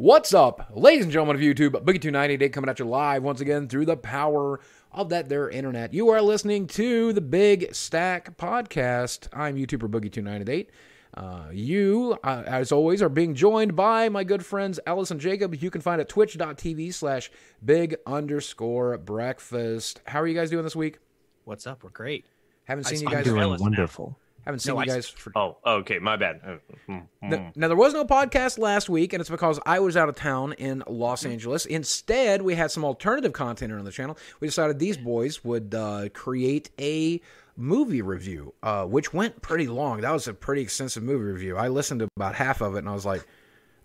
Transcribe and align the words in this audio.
What's 0.00 0.32
up, 0.32 0.70
ladies 0.74 1.02
and 1.04 1.12
gentlemen 1.12 1.36
of 1.36 1.42
YouTube? 1.42 1.72
Boogie2988 1.72 2.54
coming 2.54 2.70
at 2.70 2.78
you 2.78 2.86
live 2.86 3.22
once 3.22 3.42
again 3.42 3.68
through 3.68 3.84
the 3.84 3.98
power 3.98 4.58
of 4.92 5.10
that 5.10 5.28
there 5.28 5.50
internet. 5.50 5.92
You 5.92 6.08
are 6.08 6.22
listening 6.22 6.68
to 6.68 7.12
the 7.12 7.20
Big 7.20 7.74
Stack 7.74 8.34
Podcast. 8.38 9.28
I'm 9.30 9.56
YouTuber 9.56 9.90
Boogie2988. 9.90 10.68
Uh, 11.12 11.50
you, 11.52 12.16
uh, 12.24 12.44
as 12.46 12.72
always, 12.72 13.02
are 13.02 13.10
being 13.10 13.34
joined 13.34 13.76
by 13.76 14.08
my 14.08 14.24
good 14.24 14.42
friends 14.42 14.80
Ellis 14.86 15.10
and 15.10 15.20
Jacob. 15.20 15.54
You 15.62 15.70
can 15.70 15.82
find 15.82 16.00
at 16.00 16.08
twitch.tv 16.08 16.94
slash 16.94 17.30
big 17.62 17.94
underscore 18.06 18.96
breakfast. 18.96 20.00
How 20.06 20.22
are 20.22 20.26
you 20.26 20.34
guys 20.34 20.48
doing 20.48 20.64
this 20.64 20.74
week? 20.74 20.98
What's 21.44 21.66
up? 21.66 21.84
We're 21.84 21.90
great. 21.90 22.24
Haven't 22.64 22.84
seen 22.84 23.00
I- 23.00 23.00
you 23.02 23.06
I'm 23.08 23.12
guys. 23.16 23.24
doing 23.24 23.36
doing 23.36 23.42
Ellis 23.50 23.60
now. 23.60 24.16
Haven't 24.44 24.60
seen 24.60 24.74
No, 24.74 24.80
you 24.80 24.90
I- 24.90 24.94
guys 24.94 25.08
for 25.08 25.32
Oh, 25.36 25.58
okay, 25.66 25.98
my 25.98 26.16
bad. 26.16 26.40
Uh, 26.44 26.56
mm, 26.90 27.06
Now, 27.22 27.36
mm. 27.36 27.56
now, 27.56 27.68
there 27.68 27.76
was 27.76 27.92
no 27.92 28.04
podcast 28.04 28.58
last 28.58 28.88
week, 28.88 29.12
and 29.12 29.20
it's 29.20 29.28
because 29.30 29.60
I 29.66 29.78
was 29.80 29.96
out 29.96 30.08
of 30.08 30.16
town 30.16 30.54
in 30.54 30.82
Los 30.88 31.24
Angeles. 31.26 31.66
Instead, 31.66 32.42
we 32.42 32.54
had 32.54 32.70
some 32.70 32.84
alternative 32.84 33.32
content 33.32 33.72
on 33.72 33.84
the 33.84 33.90
channel. 33.92 34.16
We 34.40 34.48
decided 34.48 34.78
these 34.78 34.96
boys 34.96 35.44
would 35.44 35.74
uh, 35.74 36.08
create 36.14 36.70
a 36.80 37.20
movie 37.56 38.00
review, 38.00 38.54
uh, 38.62 38.86
which 38.86 39.12
went 39.12 39.42
pretty 39.42 39.68
long. 39.68 40.00
That 40.00 40.12
was 40.12 40.26
a 40.26 40.32
pretty 40.32 40.62
extensive 40.62 41.02
movie 41.02 41.24
review. 41.24 41.56
I 41.58 41.68
listened 41.68 42.00
to 42.00 42.08
about 42.16 42.34
half 42.34 42.62
of 42.62 42.74
it, 42.76 42.78
and 42.78 42.88
I 42.88 42.94
was 42.94 43.04
like, 43.04 43.26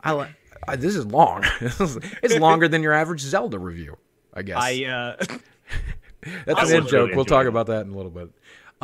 "I, 0.01 0.13
li- 0.13 0.27
I 0.67 0.77
this 0.77 0.95
is 0.95 1.05
long. 1.05 1.43
it's 1.59 2.37
longer 2.39 2.69
than 2.69 2.81
your 2.81 2.93
average 2.93 3.19
Zelda 3.21 3.59
review, 3.59 3.97
I 4.33 4.41
guess." 4.43 4.57
I 4.59 4.85
uh 4.85 5.25
That's 6.45 6.59
I 6.71 6.75
an 6.75 6.81
in-joke 6.83 6.91
really 6.91 7.15
we'll 7.15 7.25
talk 7.25 7.45
it. 7.45 7.49
about 7.49 7.67
that 7.67 7.85
in 7.85 7.91
a 7.91 7.95
little 7.95 8.09
bit. 8.11 8.29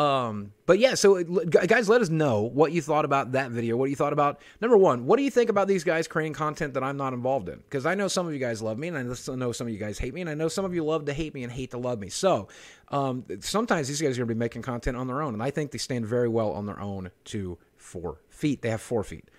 Um, 0.02 0.54
but 0.66 0.80
yeah, 0.80 0.96
so 0.96 1.24
guys, 1.24 1.90
let 1.90 2.02
us 2.02 2.10
know 2.10 2.42
what 2.42 2.72
you 2.72 2.82
thought 2.82 3.06
about 3.06 3.34
that 3.34 3.52
video. 3.52 3.76
What 3.76 3.86
do 3.86 3.90
you 3.90 3.96
thought 3.96 4.14
about 4.14 4.42
number 4.62 4.78
one. 4.78 5.06
What 5.06 5.18
do 5.18 5.24
you 5.24 5.30
think 5.30 5.50
about 5.50 5.68
these 5.68 5.84
guys 5.84 6.08
creating 6.08 6.34
content 6.34 6.74
that 6.74 6.84
I'm 6.84 6.98
not 6.98 7.14
involved 7.14 7.50
in? 7.50 7.58
Because 7.58 7.86
I 7.86 7.94
know 7.96 8.08
some 8.08 8.26
of 8.26 8.34
you 8.34 8.40
guys 8.40 8.62
love 8.62 8.78
me, 8.78 8.88
and 8.88 8.98
I 8.98 9.04
know 9.04 9.52
some 9.52 9.68
of 9.68 9.74
you 9.74 9.80
guys 9.80 10.00
hate 10.00 10.14
me, 10.14 10.22
and 10.22 10.30
I 10.30 10.34
know 10.34 10.48
some 10.48 10.66
of 10.66 10.74
you 10.74 10.84
love 10.84 11.06
to 11.06 11.14
hate 11.14 11.34
me 11.34 11.44
and 11.44 11.52
hate 11.52 11.72
to 11.72 11.78
love 11.78 12.00
me. 12.00 12.10
So 12.10 12.48
um, 12.90 13.26
sometimes 13.42 13.88
these 13.88 14.02
guys 14.02 14.18
are 14.18 14.22
going 14.22 14.30
to 14.30 14.36
be 14.36 14.40
making 14.40 14.62
content 14.62 14.98
on 14.98 15.08
their 15.08 15.22
own, 15.22 15.34
and 15.34 15.44
I 15.44 15.52
think 15.52 15.72
they 15.72 15.78
stand 15.78 16.06
very 16.06 16.30
well 16.30 16.52
on 16.52 16.66
their 16.66 16.80
own 16.80 17.12
to 17.26 17.58
four 17.78 18.20
feet. 18.30 18.62
They 18.62 18.70
have 18.70 18.82
four 18.82 19.04
feet, 19.04 19.30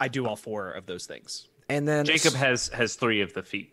I 0.00 0.08
do 0.08 0.26
all 0.26 0.36
four 0.36 0.70
of 0.70 0.86
those 0.86 1.06
things. 1.06 1.48
and 1.68 1.86
then 1.86 2.06
Jacob 2.06 2.34
has 2.34 2.68
has 2.68 2.94
three 2.96 3.20
of 3.20 3.34
the 3.34 3.42
feet. 3.42 3.72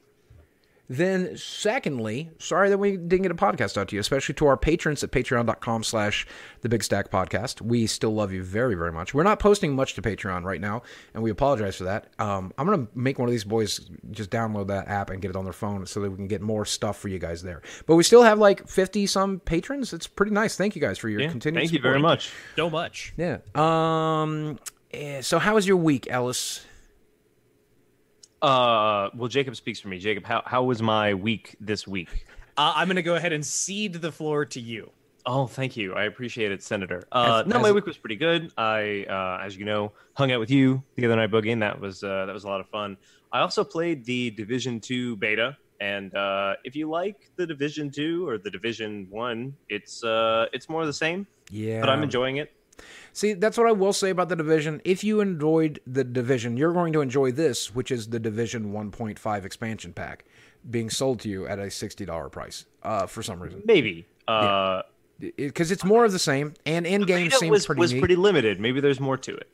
Then, 0.88 1.36
secondly, 1.36 2.30
sorry 2.38 2.70
that 2.70 2.78
we 2.78 2.92
didn't 2.92 3.24
get 3.24 3.32
a 3.32 3.36
podcast 3.36 3.78
out 3.78 3.88
to 3.90 3.96
you, 3.96 4.00
especially 4.00 4.36
to 4.36 4.46
our 4.46 4.58
patrons 4.58 5.04
at 5.04 5.12
patreon.com 5.12 5.84
slash 5.84 6.28
the 6.62 6.70
big 6.70 6.84
stack 6.84 7.10
podcast. 7.10 7.62
We 7.62 7.88
still 7.88 8.14
love 8.14 8.32
you 8.32 8.44
very, 8.44 8.76
very 8.76 8.92
much. 8.92 9.14
We're 9.14 9.24
not 9.24 9.40
posting 9.40 9.76
much 9.76 9.96
to 9.96 10.02
Patreon 10.02 10.44
right 10.44 10.62
now, 10.62 10.84
and 11.14 11.24
we 11.24 11.32
apologize 11.32 11.76
for 11.78 11.86
that. 11.86 12.08
Um, 12.20 12.54
I'm 12.58 12.68
going 12.68 12.86
to 12.86 12.92
make 12.94 13.18
one 13.18 13.28
of 13.28 13.32
these 13.32 13.44
boys 13.44 13.90
just 14.12 14.30
download 14.30 14.68
that 14.68 14.88
app 14.88 15.10
and 15.10 15.22
get 15.22 15.30
it 15.30 15.36
on 15.36 15.44
their 15.44 15.54
phone 15.54 15.86
so 15.88 16.02
that 16.02 16.10
we 16.12 16.18
can 16.18 16.28
get 16.28 16.42
more 16.42 16.66
stuff 16.66 17.00
for 17.00 17.08
you 17.08 17.18
guys 17.18 17.42
there. 17.42 17.62
But 17.88 17.96
we 17.96 18.04
still 18.04 18.24
have 18.24 18.38
like 18.38 18.68
50 18.68 19.08
some 19.08 19.40
patrons. 19.40 19.92
It's 19.92 20.08
pretty 20.08 20.34
nice. 20.34 20.56
Thank 20.56 20.76
you 20.76 20.82
guys 20.82 21.00
for 21.00 21.10
your 21.10 21.22
Yeah, 21.22 21.30
continued 21.30 21.62
thank 21.62 21.74
you 21.74 21.80
very 21.80 22.00
much. 22.00 22.32
So 22.56 22.70
much. 22.70 23.14
Yeah. 23.18 23.40
Um, 23.56 24.60
eh, 24.92 25.22
so, 25.22 25.40
how 25.40 25.56
was 25.56 25.68
your 25.68 25.78
week, 25.78 26.08
Ellis? 26.10 26.66
Uh, 28.46 29.10
well, 29.16 29.28
Jacob 29.28 29.56
speaks 29.56 29.80
for 29.80 29.88
me. 29.88 29.98
Jacob, 29.98 30.24
how 30.24 30.44
how 30.46 30.64
was 30.64 30.82
my 30.82 31.14
week 31.14 31.56
this 31.60 31.88
week? 31.88 32.26
Uh, 32.58 32.74
I'm 32.76 32.88
gonna 32.88 33.02
go 33.02 33.16
ahead 33.16 33.34
and 33.34 33.44
cede 33.46 33.94
the 33.94 34.12
floor 34.12 34.46
to 34.46 34.60
you. 34.62 34.92
Oh, 35.26 35.48
thank 35.48 35.76
you. 35.76 35.96
I 35.96 36.04
appreciate 36.04 36.52
it, 36.52 36.62
Senator. 36.62 37.04
Uh, 37.12 37.42
As- 37.44 37.48
no, 37.48 37.56
as- 37.58 37.64
my 37.64 37.72
week 37.72 37.88
was 37.88 37.98
pretty 37.98 38.16
good. 38.16 38.52
I, 38.58 39.06
uh, 39.10 39.44
as 39.44 39.58
you 39.58 39.66
know, 39.66 39.92
hung 40.14 40.32
out 40.32 40.40
with 40.40 40.52
you 40.52 40.84
the 40.96 41.06
other 41.08 41.16
night, 41.16 41.32
Boogie, 41.32 41.52
and 41.52 41.62
that 41.64 41.80
was 41.82 42.04
uh, 42.04 42.28
that 42.28 42.34
was 42.34 42.44
a 42.44 42.48
lot 42.48 42.60
of 42.62 42.70
fun. 42.70 42.98
I 43.32 43.40
also 43.40 43.64
played 43.64 44.06
the 44.06 44.30
Division 44.30 44.80
Two 44.80 45.16
beta, 45.16 45.58
and 45.82 46.14
uh, 46.16 46.54
if 46.64 46.76
you 46.76 46.88
like 46.88 47.32
the 47.38 47.48
Division 47.48 47.90
Two 47.90 48.28
or 48.30 48.38
the 48.38 48.52
Division 48.52 49.08
One, 49.10 49.56
it's 49.70 50.04
uh, 50.04 50.46
it's 50.54 50.70
more 50.70 50.82
of 50.82 50.88
the 50.88 50.94
same. 50.94 51.26
Yeah. 51.50 51.80
But 51.80 51.90
I'm 51.90 52.04
enjoying 52.04 52.38
it. 52.38 52.52
See, 53.14 53.34
that's 53.34 53.58
what 53.58 53.68
I 53.68 53.72
will 53.72 53.94
say 53.94 54.10
about 54.10 54.30
the 54.30 54.36
division. 54.36 54.82
If 54.84 55.04
you 55.04 55.22
enjoyed 55.22 55.80
the 55.88 56.04
division, 56.04 56.58
you're 56.58 56.74
going 56.74 56.92
to 56.94 57.02
enjoy 57.02 57.32
this, 57.32 57.74
which 57.74 57.92
is 57.92 58.08
the 58.10 58.20
division 58.20 58.74
1.5 58.74 59.46
expansion 59.46 59.94
pack 59.94 60.26
being 60.70 60.90
sold 60.90 61.20
to 61.22 61.30
you 61.30 61.48
at 61.48 61.60
a 61.60 61.64
$60 61.64 62.32
price 62.32 62.66
uh, 62.84 63.06
for 63.06 63.24
some 63.24 63.40
reason. 63.42 63.62
Maybe. 63.66 64.06
Uh, 64.28 64.82
Because 65.38 65.72
it's 65.72 65.86
more 65.86 66.04
of 66.04 66.12
the 66.12 66.20
same, 66.20 66.54
and 66.66 66.86
in 66.86 67.04
game 67.04 67.32
seems 67.32 67.52
was 67.52 67.66
pretty 67.68 67.80
was 67.80 67.94
neat. 67.94 68.00
pretty 68.00 68.16
limited. 68.18 68.60
Maybe 68.60 68.82
there's 68.82 69.00
more 69.00 69.16
to 69.18 69.36
it. 69.36 69.48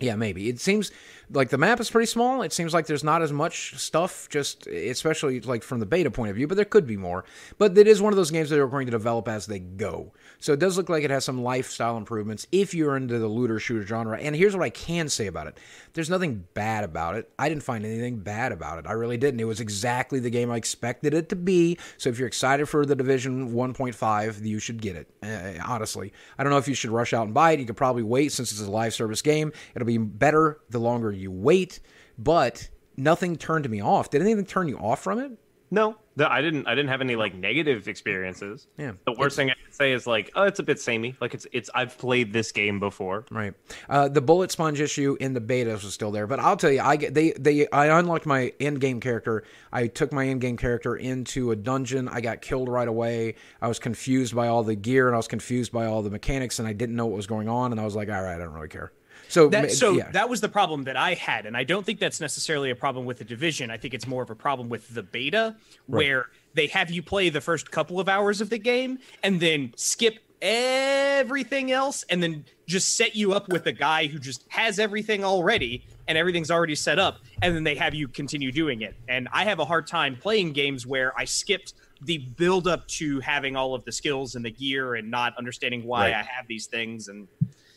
Yeah, 0.00 0.14
maybe. 0.16 0.48
It 0.48 0.60
seems 0.60 0.90
like 1.30 1.50
the 1.50 1.58
map 1.58 1.80
is 1.80 1.90
pretty 1.90 2.06
small. 2.06 2.42
It 2.42 2.52
seems 2.52 2.72
like 2.72 2.86
there's 2.86 3.04
not 3.04 3.22
as 3.22 3.32
much 3.32 3.76
stuff, 3.76 4.28
just 4.30 4.66
especially 4.66 5.40
like 5.40 5.62
from 5.62 5.80
the 5.80 5.86
beta 5.86 6.10
point 6.10 6.30
of 6.30 6.36
view, 6.36 6.46
but 6.46 6.56
there 6.56 6.64
could 6.64 6.86
be 6.86 6.96
more. 6.96 7.24
But 7.58 7.76
it 7.76 7.86
is 7.86 8.00
one 8.00 8.12
of 8.12 8.16
those 8.16 8.30
games 8.30 8.50
that 8.50 8.56
they're 8.56 8.66
going 8.66 8.86
to 8.86 8.90
develop 8.90 9.28
as 9.28 9.46
they 9.46 9.58
go. 9.58 10.12
So 10.38 10.52
it 10.52 10.60
does 10.60 10.76
look 10.76 10.88
like 10.88 11.04
it 11.04 11.10
has 11.10 11.24
some 11.24 11.42
lifestyle 11.42 11.96
improvements 11.96 12.46
if 12.52 12.74
you're 12.74 12.96
into 12.96 13.18
the 13.18 13.28
looter 13.28 13.58
shooter 13.58 13.86
genre. 13.86 14.18
And 14.18 14.34
here's 14.34 14.56
what 14.56 14.64
I 14.64 14.70
can 14.70 15.08
say 15.08 15.26
about 15.26 15.46
it 15.48 15.58
there's 15.94 16.10
nothing 16.10 16.44
bad 16.54 16.84
about 16.84 17.16
it. 17.16 17.28
I 17.38 17.48
didn't 17.48 17.64
find 17.64 17.84
anything 17.84 18.18
bad 18.18 18.52
about 18.52 18.78
it. 18.78 18.86
I 18.86 18.92
really 18.92 19.16
didn't. 19.16 19.40
It 19.40 19.44
was 19.44 19.60
exactly 19.60 20.20
the 20.20 20.30
game 20.30 20.50
I 20.50 20.56
expected 20.56 21.12
it 21.12 21.28
to 21.30 21.36
be. 21.36 21.76
So 21.96 22.08
if 22.08 22.18
you're 22.18 22.28
excited 22.28 22.68
for 22.68 22.86
the 22.86 22.94
Division 22.94 23.52
1.5, 23.52 24.46
you 24.46 24.60
should 24.60 24.80
get 24.80 24.96
it. 24.96 25.08
Uh, 25.22 25.60
honestly, 25.66 26.12
I 26.38 26.44
don't 26.44 26.52
know 26.52 26.58
if 26.58 26.68
you 26.68 26.74
should 26.74 26.90
rush 26.90 27.12
out 27.12 27.24
and 27.24 27.34
buy 27.34 27.52
it. 27.52 27.60
You 27.60 27.66
could 27.66 27.76
probably 27.76 28.04
wait 28.04 28.30
since 28.30 28.52
it's 28.52 28.60
a 28.60 28.70
live 28.70 28.94
service 28.94 29.22
game. 29.22 29.52
It'll 29.74 29.86
be 29.86 29.98
better 29.98 30.60
the 30.70 30.78
longer 30.78 31.10
you 31.18 31.30
wait. 31.30 31.80
But 32.18 32.68
nothing 32.96 33.36
turned 33.36 33.68
me 33.68 33.80
off. 33.80 34.10
Did 34.10 34.22
anything 34.22 34.44
turn 34.44 34.68
you 34.68 34.78
off 34.78 35.02
from 35.02 35.18
it? 35.18 35.32
No, 35.70 35.96
the, 36.16 36.30
I 36.30 36.40
didn't. 36.40 36.66
I 36.66 36.74
didn't 36.74 36.88
have 36.88 37.02
any 37.02 37.14
like 37.14 37.34
negative 37.34 37.88
experiences. 37.88 38.66
Yeah. 38.78 38.92
The 39.04 39.12
worst 39.12 39.36
thing 39.36 39.50
I 39.50 39.54
can 39.54 39.70
say 39.70 39.92
is 39.92 40.06
like, 40.06 40.30
oh, 40.34 40.44
it's 40.44 40.58
a 40.60 40.62
bit 40.62 40.80
samey. 40.80 41.14
Like 41.20 41.34
it's 41.34 41.46
it's. 41.52 41.68
I've 41.74 41.98
played 41.98 42.32
this 42.32 42.52
game 42.52 42.80
before. 42.80 43.26
Right. 43.30 43.52
Uh, 43.88 44.08
the 44.08 44.22
bullet 44.22 44.50
sponge 44.50 44.80
issue 44.80 45.18
in 45.20 45.34
the 45.34 45.42
betas 45.42 45.84
was 45.84 45.92
still 45.92 46.10
there, 46.10 46.26
but 46.26 46.40
I'll 46.40 46.56
tell 46.56 46.70
you, 46.70 46.80
I 46.80 46.96
get 46.96 47.12
they 47.12 47.32
they 47.32 47.68
I 47.68 47.98
unlocked 47.98 48.24
my 48.24 48.52
end 48.58 48.80
game 48.80 48.98
character. 48.98 49.44
I 49.70 49.88
took 49.88 50.10
my 50.10 50.26
end 50.26 50.40
game 50.40 50.56
character 50.56 50.96
into 50.96 51.50
a 51.50 51.56
dungeon. 51.56 52.08
I 52.08 52.22
got 52.22 52.40
killed 52.40 52.70
right 52.70 52.88
away. 52.88 53.34
I 53.60 53.68
was 53.68 53.78
confused 53.78 54.34
by 54.34 54.48
all 54.48 54.62
the 54.62 54.74
gear 54.74 55.08
and 55.08 55.14
I 55.14 55.18
was 55.18 55.28
confused 55.28 55.70
by 55.70 55.84
all 55.84 56.00
the 56.02 56.10
mechanics, 56.10 56.58
and 56.58 56.66
I 56.66 56.72
didn't 56.72 56.96
know 56.96 57.06
what 57.06 57.16
was 57.16 57.26
going 57.26 57.48
on. 57.48 57.72
And 57.72 57.80
I 57.80 57.84
was 57.84 57.94
like, 57.94 58.08
all 58.08 58.22
right, 58.22 58.36
I 58.36 58.38
don't 58.38 58.54
really 58.54 58.68
care. 58.68 58.90
So 59.28 59.48
That, 59.48 59.70
so 59.72 59.92
yeah, 59.92 60.10
that 60.12 60.28
was 60.28 60.40
the 60.40 60.48
problem 60.48 60.84
that 60.84 60.96
I 60.96 61.14
had, 61.14 61.46
and 61.46 61.56
I 61.56 61.64
don't 61.64 61.84
think 61.84 62.00
that's 62.00 62.20
necessarily 62.20 62.70
a 62.70 62.76
problem 62.76 63.04
with 63.04 63.18
the 63.18 63.24
division. 63.24 63.70
I 63.70 63.76
think 63.76 63.94
it's 63.94 64.06
more 64.06 64.22
of 64.22 64.30
a 64.30 64.34
problem 64.34 64.68
with 64.68 64.94
the 64.94 65.02
beta, 65.02 65.56
where 65.86 66.26
they 66.54 66.66
have 66.68 66.90
you 66.90 67.02
play 67.02 67.28
the 67.28 67.40
first 67.40 67.70
couple 67.70 68.00
of 68.00 68.08
hours 68.08 68.40
of 68.40 68.48
the 68.50 68.58
game 68.58 68.98
and 69.22 69.38
then 69.38 69.72
skip 69.76 70.18
everything 70.40 71.72
else, 71.72 72.04
and 72.10 72.22
then 72.22 72.44
just 72.66 72.96
set 72.96 73.14
you 73.16 73.32
up 73.32 73.48
with 73.48 73.66
a 73.66 73.72
guy 73.72 74.06
who 74.06 74.18
just 74.18 74.44
has 74.48 74.78
everything 74.78 75.24
already 75.24 75.84
and 76.06 76.16
everything's 76.16 76.50
already 76.50 76.74
set 76.74 76.98
up, 76.98 77.18
and 77.42 77.54
then 77.54 77.64
they 77.64 77.74
have 77.74 77.94
you 77.94 78.08
continue 78.08 78.50
doing 78.50 78.80
it. 78.80 78.94
And 79.08 79.28
I 79.32 79.44
have 79.44 79.58
a 79.58 79.64
hard 79.64 79.86
time 79.86 80.16
playing 80.16 80.52
games 80.52 80.86
where 80.86 81.12
I 81.18 81.26
skipped 81.26 81.74
the 82.00 82.18
build 82.18 82.66
up 82.66 82.86
to 82.88 83.20
having 83.20 83.56
all 83.56 83.74
of 83.74 83.84
the 83.84 83.92
skills 83.92 84.36
and 84.36 84.44
the 84.44 84.50
gear 84.50 84.94
and 84.94 85.10
not 85.10 85.36
understanding 85.36 85.84
why 85.84 86.12
Right. 86.12 86.14
I 86.14 86.22
have 86.22 86.46
these 86.46 86.66
things 86.66 87.08
and 87.08 87.28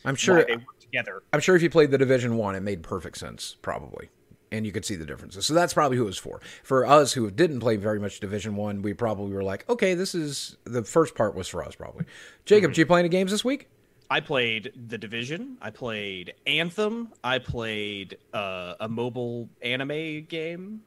I'm 0.04 0.16
sure 0.16 0.44
they 0.44 0.56
work 0.56 0.80
together. 0.80 1.22
I'm 1.32 1.40
sure 1.40 1.56
if 1.56 1.62
you 1.62 1.70
played 1.70 1.90
the 1.90 1.98
Division 1.98 2.36
One, 2.36 2.54
it 2.54 2.60
made 2.60 2.82
perfect 2.82 3.18
sense, 3.18 3.56
probably, 3.62 4.10
and 4.50 4.66
you 4.66 4.72
could 4.72 4.84
see 4.84 4.96
the 4.96 5.06
differences. 5.06 5.46
So 5.46 5.54
that's 5.54 5.74
probably 5.74 5.96
who 5.96 6.04
it 6.04 6.06
was 6.06 6.18
for. 6.18 6.40
For 6.62 6.86
us 6.86 7.12
who 7.12 7.30
didn't 7.30 7.60
play 7.60 7.76
very 7.76 8.00
much 8.00 8.20
Division 8.20 8.56
One, 8.56 8.82
we 8.82 8.94
probably 8.94 9.32
were 9.32 9.44
like, 9.44 9.68
okay, 9.68 9.94
this 9.94 10.14
is 10.14 10.56
the 10.64 10.84
first 10.84 11.14
part 11.14 11.34
was 11.34 11.48
for 11.48 11.64
us, 11.64 11.74
probably. 11.74 12.04
Jacob, 12.44 12.72
did 12.72 12.78
you 12.78 12.86
play 12.86 13.00
any 13.00 13.08
games 13.08 13.30
this 13.30 13.44
week? 13.44 13.68
I 14.10 14.20
played 14.20 14.72
The 14.88 14.98
Division. 14.98 15.56
I 15.62 15.70
played 15.70 16.34
Anthem. 16.46 17.12
I 17.24 17.38
played 17.38 18.18
uh, 18.34 18.74
a 18.78 18.86
mobile 18.86 19.48
anime 19.62 20.24
game. 20.24 20.82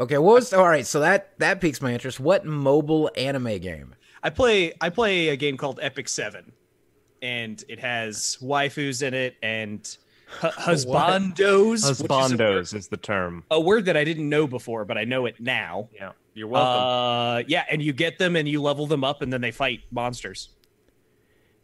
Okay, 0.00 0.16
what 0.16 0.34
was 0.36 0.52
all 0.54 0.66
right? 0.68 0.86
So 0.86 1.00
that 1.00 1.36
that 1.40 1.60
piques 1.60 1.82
my 1.82 1.92
interest. 1.92 2.20
What 2.20 2.46
mobile 2.46 3.10
anime 3.16 3.58
game? 3.58 3.94
I 4.22 4.30
play 4.30 4.72
I 4.80 4.90
play 4.90 5.28
a 5.28 5.36
game 5.36 5.56
called 5.56 5.78
Epic 5.82 6.08
Seven, 6.08 6.52
and 7.22 7.62
it 7.68 7.78
has 7.80 8.38
waifus 8.42 9.02
in 9.02 9.14
it 9.14 9.36
and 9.42 9.96
hu- 10.40 10.48
husbandos. 10.48 11.70
which 11.88 11.90
is 11.90 12.02
Husbandos 12.02 12.74
is 12.74 12.88
the 12.88 12.96
term. 12.96 13.44
A 13.50 13.60
word 13.60 13.84
that 13.86 13.96
I 13.96 14.04
didn't 14.04 14.28
know 14.28 14.46
before, 14.46 14.84
but 14.84 14.96
I 14.98 15.04
know 15.04 15.26
it 15.26 15.40
now. 15.40 15.88
Yeah, 15.94 16.12
you're 16.34 16.48
welcome. 16.48 16.82
Uh, 16.82 17.38
yeah, 17.48 17.64
and 17.70 17.82
you 17.82 17.92
get 17.92 18.18
them 18.18 18.36
and 18.36 18.48
you 18.48 18.62
level 18.62 18.86
them 18.86 19.04
up, 19.04 19.22
and 19.22 19.32
then 19.32 19.40
they 19.40 19.50
fight 19.50 19.80
monsters. 19.90 20.50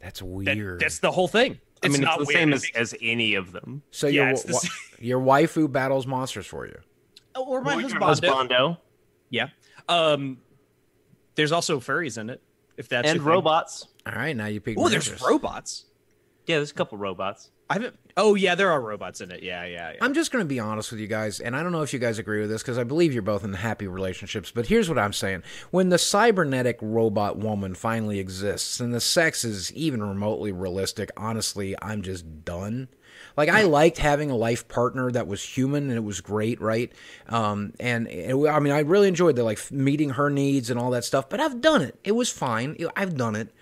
That's 0.01 0.21
That- 0.21 0.27
weird. 0.27 0.81
that's 0.81 0.99
the 0.99 1.11
whole 1.11 1.29
thing. 1.29 1.59
I 1.83 1.89
mean, 1.89 2.01
not 2.01 2.21
it's 2.21 2.29
the 2.29 2.35
weird. 2.35 2.41
same 2.41 2.53
as, 2.55 2.67
as 2.75 2.95
any 3.03 3.35
of 3.35 3.53
them. 3.53 3.83
so 3.91 4.07
yeah, 4.07 4.31
your 4.31 4.35
wa- 4.49 4.61
your 4.99 5.21
waifu 5.21 5.71
battles 5.71 6.07
monsters 6.07 6.47
for 6.47 6.67
you. 6.67 6.79
or 7.37 7.61
my 7.61 7.75
Or 7.77 7.81
husbando. 7.83 8.21
husbando 8.21 8.79
Yeah. 9.29 9.49
Um, 9.89 10.39
there's 11.35 11.53
also 11.53 11.81
furries 11.81 12.17
in 12.17 12.31
it. 12.31 12.41
If 12.79 12.89
that's 12.89 13.07
and 13.09 13.17
your 13.23 13.25
thing. 13.43 13.43
Robots. 14.07 14.17
All 14.17 14.23
right, 14.23 14.37
now 14.37 14.47
you 14.47 14.61
pick. 14.61 14.77
Oh, 14.79 14.89
there's 14.89 15.07
interest. 15.07 15.27
robots. 15.27 15.85
Yeah, 16.47 16.57
there's 16.57 16.71
a 16.71 16.75
couple 16.75 16.99
robots. 16.99 17.51
I 17.71 17.75
haven't. 17.75 17.99
Oh 18.17 18.35
yeah, 18.35 18.55
there 18.55 18.71
are 18.71 18.81
robots 18.81 19.23
in 19.23 19.31
it. 19.31 19.43
Yeah, 19.43 19.65
yeah, 19.65 19.93
yeah. 19.93 19.99
I'm 20.03 20.13
just 20.13 20.31
going 20.31 20.45
to 20.45 20.49
be 20.49 20.61
honest 20.61 20.91
with 20.91 21.01
you 21.01 21.07
guys, 21.07 21.41
and 21.41 21.57
I 21.57 21.63
don't 21.63 21.73
know 21.73 21.83
if 21.83 21.95
you 21.95 21.99
guys 21.99 22.19
agree 22.19 22.41
with 22.41 22.51
this 22.51 22.63
because 22.63 22.77
I 22.77 22.85
believe 22.85 23.15
you're 23.15 23.23
both 23.23 23.45
in 23.45 23.55
happy 23.55 23.87
relationships. 23.87 24.51
But 24.51 24.67
here's 24.67 24.89
what 24.89 24.99
I'm 24.99 25.15
saying: 25.15 25.43
when 25.71 25.89
the 25.89 25.99
cybernetic 25.99 26.79
robot 26.83 27.39
woman 27.39 27.75
finally 27.75 28.19
exists 28.19 28.81
and 28.81 28.93
the 28.93 29.01
sex 29.01 29.45
is 29.45 29.73
even 29.73 30.03
remotely 30.03 30.53
realistic, 30.53 31.11
honestly, 31.17 31.75
I'm 31.81 32.03
just 32.03 32.45
done. 32.45 32.89
Like 33.37 33.49
I 33.49 33.63
liked 33.63 33.99
having 33.99 34.31
a 34.31 34.37
life 34.37 34.69
partner 34.69 35.11
that 35.11 35.27
was 35.27 35.43
human 35.43 35.85
and 35.85 35.97
it 35.97 36.05
was 36.05 36.21
great, 36.21 36.61
right? 36.61 36.93
Um, 37.29 37.73
and 37.81 38.07
it, 38.07 38.35
I 38.49 38.61
mean, 38.61 38.73
I 38.73 38.81
really 38.81 39.09
enjoyed 39.09 39.37
the 39.37 39.43
like 39.43 39.73
meeting 39.73 40.11
her 40.11 40.31
needs 40.31 40.71
and 40.71 40.79
all 40.79 40.91
that 40.91 41.05
stuff. 41.05 41.29
But 41.29 41.41
I've 41.41 41.61
done 41.61 41.81
it; 41.83 41.99
it 42.05 42.13
was 42.13 42.31
fine. 42.31 42.77
I've 42.95 43.17
done 43.17 43.35
it. 43.35 43.53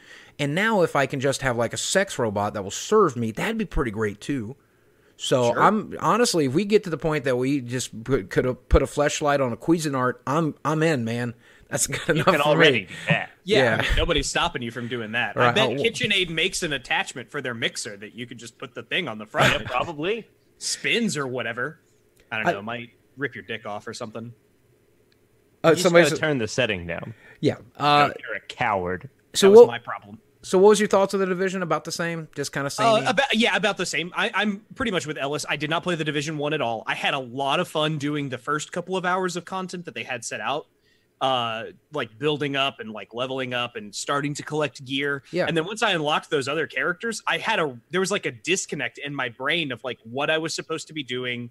And 0.42 0.54
now, 0.54 0.82
if 0.82 0.96
I 0.96 1.06
can 1.06 1.20
just 1.20 1.42
have 1.42 1.56
like 1.56 1.72
a 1.72 1.76
sex 1.76 2.18
robot 2.18 2.54
that 2.54 2.62
will 2.64 2.70
serve 2.70 3.16
me, 3.16 3.30
that'd 3.30 3.58
be 3.58 3.64
pretty 3.64 3.90
great 3.90 4.20
too. 4.20 4.56
So 5.16 5.52
Sure. 5.52 5.62
I'm 5.62 5.96
honestly, 6.00 6.46
if 6.46 6.52
we 6.54 6.64
get 6.64 6.84
to 6.84 6.90
the 6.90 6.96
point 6.98 7.24
that 7.24 7.36
we 7.36 7.60
just 7.60 8.02
put, 8.02 8.28
could 8.30 8.44
have 8.44 8.68
put 8.68 8.82
a 8.82 8.86
fleshlight 8.86 9.40
on 9.44 9.52
a 9.52 9.56
Cuisinart, 9.56 10.14
I'm 10.26 10.54
I'm 10.64 10.82
in, 10.82 11.04
man. 11.04 11.34
That's 11.68 11.86
good 11.86 12.00
enough 12.10 12.16
You 12.16 12.24
can 12.32 12.40
for 12.42 12.46
already 12.48 12.72
me. 12.80 12.84
do 12.86 12.94
that. 13.08 13.30
yeah, 13.44 13.58
yeah. 13.58 13.74
I 13.76 13.82
mean, 13.82 13.90
nobody's 13.96 14.28
stopping 14.28 14.62
you 14.62 14.70
from 14.70 14.88
doing 14.88 15.12
that. 15.12 15.36
I 15.36 15.52
bet 15.52 15.68
Oh, 15.70 15.74
KitchenAid 15.74 16.28
makes 16.28 16.62
an 16.62 16.72
attachment 16.72 17.30
for 17.30 17.40
their 17.40 17.54
mixer 17.54 17.96
that 17.98 18.14
you 18.14 18.26
could 18.26 18.38
just 18.38 18.58
put 18.58 18.74
the 18.74 18.82
thing 18.82 19.06
on 19.08 19.18
the 19.18 19.26
front. 19.26 19.52
Yeah, 19.54 19.60
it 19.60 19.66
probably. 19.66 20.26
spins 20.58 21.16
or 21.16 21.26
whatever. 21.26 21.78
I 22.32 22.38
don't 22.38 22.48
I- 22.48 22.52
know. 22.52 22.58
It 22.58 22.62
might 22.64 22.90
rip 23.16 23.34
your 23.34 23.44
dick 23.44 23.64
off 23.64 23.86
or 23.86 23.94
something. 23.94 24.32
Uh, 25.64 25.68
You 25.68 25.74
just 25.74 25.82
somebody 25.84 26.04
gotta 26.08 26.16
turn 26.20 26.38
the 26.38 26.48
setting 26.48 26.86
down. 26.86 27.14
yeah. 27.40 27.56
Uh, 27.76 28.10
You're 28.20 28.36
a 28.36 28.40
coward. 28.48 29.08
so 29.34 29.46
that 29.46 29.50
was 29.52 29.60
what? 29.60 29.66
my 29.68 29.78
problem. 29.78 30.18
So 30.42 30.58
what 30.58 30.70
was 30.70 30.80
your 30.80 30.88
thoughts 30.88 31.14
of 31.14 31.20
the 31.20 31.26
division? 31.26 31.62
About 31.62 31.84
the 31.84 31.92
same? 31.92 32.28
Just 32.34 32.52
kind 32.52 32.66
of 32.66 32.72
Uh, 32.78 32.98
same. 32.98 33.06
about, 33.06 33.34
yeah, 33.34 33.54
about 33.56 33.76
the 33.76 33.86
same. 33.86 34.12
I, 34.16 34.30
I'm 34.34 34.64
pretty 34.74 34.90
much 34.92 35.06
with 35.06 35.16
Ellis. 35.16 35.46
I 35.48 35.56
did 35.56 35.70
not 35.70 35.82
play 35.82 35.94
the 35.94 36.04
Division 36.04 36.36
One 36.38 36.52
at 36.52 36.60
all. 36.60 36.82
I 36.86 36.94
had 36.94 37.14
a 37.14 37.18
lot 37.18 37.60
of 37.60 37.68
fun 37.68 37.98
doing 37.98 38.28
the 38.28 38.38
first 38.38 38.72
couple 38.72 38.96
of 38.96 39.04
hours 39.04 39.36
of 39.36 39.44
content 39.44 39.84
that 39.84 39.94
they 39.94 40.02
had 40.02 40.24
set 40.24 40.40
out, 40.40 40.66
uh, 41.20 41.66
like 41.92 42.18
building 42.18 42.56
up 42.56 42.80
and 42.80 42.90
like 42.90 43.14
leveling 43.14 43.54
up 43.54 43.76
and 43.76 43.94
starting 43.94 44.34
to 44.34 44.42
collect 44.42 44.84
gear. 44.84 45.22
Yeah. 45.30 45.46
And 45.46 45.56
then 45.56 45.64
once 45.64 45.82
I 45.82 45.92
unlocked 45.92 46.28
those 46.30 46.48
other 46.48 46.66
characters, 46.66 47.22
I 47.26 47.38
had 47.38 47.60
a 47.60 47.78
there 47.90 48.00
was 48.00 48.10
like 48.10 48.26
a 48.26 48.32
disconnect 48.32 48.98
in 48.98 49.14
my 49.14 49.28
brain 49.28 49.70
of 49.70 49.84
like 49.84 49.98
what 50.02 50.28
I 50.28 50.38
was 50.38 50.52
supposed 50.54 50.88
to 50.88 50.92
be 50.92 51.04
doing, 51.04 51.50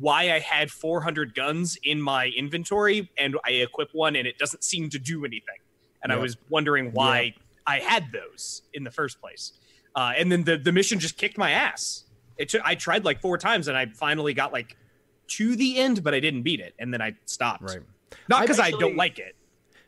why 0.00 0.32
I 0.32 0.38
had 0.38 0.70
400 0.70 1.34
guns 1.34 1.76
in 1.84 2.00
my 2.00 2.28
inventory, 2.34 3.10
and 3.18 3.36
I 3.44 3.50
equip 3.50 3.90
one 3.92 4.16
and 4.16 4.26
it 4.26 4.38
doesn't 4.38 4.64
seem 4.64 4.88
to 4.88 4.98
do 4.98 5.26
anything. 5.26 5.56
And 6.02 6.10
I 6.10 6.16
was 6.16 6.36
wondering 6.48 6.92
why 6.92 7.34
I 7.66 7.78
had 7.78 8.12
those 8.12 8.62
in 8.74 8.84
the 8.84 8.90
first 8.90 9.20
place. 9.20 9.52
Uh, 9.94 10.12
and 10.16 10.30
then 10.32 10.44
the, 10.44 10.56
the 10.56 10.72
mission 10.72 10.98
just 10.98 11.16
kicked 11.16 11.38
my 11.38 11.50
ass. 11.50 12.04
It 12.38 12.48
took, 12.48 12.62
I 12.64 12.74
tried 12.74 13.04
like 13.04 13.20
four 13.20 13.38
times 13.38 13.68
and 13.68 13.76
I 13.76 13.86
finally 13.86 14.34
got 14.34 14.52
like 14.52 14.76
to 15.28 15.54
the 15.54 15.78
end, 15.78 16.02
but 16.02 16.14
I 16.14 16.20
didn't 16.20 16.42
beat 16.42 16.60
it. 16.60 16.74
And 16.78 16.92
then 16.92 17.02
I 17.02 17.14
stopped. 17.26 17.62
right. 17.62 17.80
Not 18.28 18.42
because 18.42 18.60
I 18.60 18.70
don't 18.70 18.96
like 18.96 19.18
it. 19.18 19.36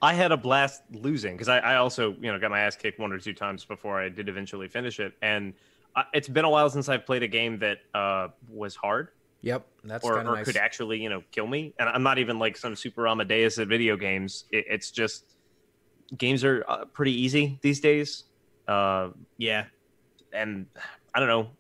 I 0.01 0.13
had 0.13 0.33
a 0.33 0.37
blast 0.37 0.83
losing 0.93 1.35
because 1.35 1.49
I, 1.49 1.59
I 1.59 1.77
also, 1.77 2.15
you 2.21 2.31
know, 2.31 2.39
got 2.39 2.51
my 2.51 2.61
ass 2.61 2.77
kicked 2.77 2.99
one 2.99 3.13
or 3.13 3.19
two 3.19 3.33
times 3.33 3.65
before 3.65 4.01
I 4.01 4.09
did 4.09 4.29
eventually 4.29 4.69
finish 4.69 5.01
it. 5.01 5.15
And 5.23 5.55
I, 5.97 6.05
it's 6.13 6.29
been 6.29 6.45
a 6.45 6.51
while 6.51 6.69
since 6.69 6.89
I've 6.89 7.07
played 7.07 7.23
a 7.23 7.29
game 7.29 7.59
that 7.61 7.79
uh, 7.95 8.29
was 8.51 8.77
hard 8.77 9.09
Yep. 9.45 9.67
That's 9.85 10.05
or, 10.07 10.21
or 10.21 10.25
nice. 10.25 10.47
could 10.47 10.57
actually, 10.57 11.03
you 11.03 11.11
know, 11.11 11.23
kill 11.31 11.47
me. 11.47 11.75
And 11.79 11.87
I'm 11.87 12.03
not 12.03 12.19
even 12.19 12.39
like 12.39 12.57
some 12.57 12.75
super 12.75 13.07
Amadeus 13.07 13.59
at 13.59 13.69
video 13.69 13.95
games. 13.95 14.47
It, 14.51 14.65
it's 14.71 14.91
just 14.91 15.34
games 16.17 16.45
are 16.45 16.65
uh, 16.69 16.85
pretty 16.87 17.13
easy 17.13 17.59
these 17.63 17.81
days. 17.81 18.25
Uh, 18.69 19.11
Yeah. 19.39 19.67
and 20.33 20.67
I 21.15 21.21
don't 21.21 21.29
know, 21.29 21.51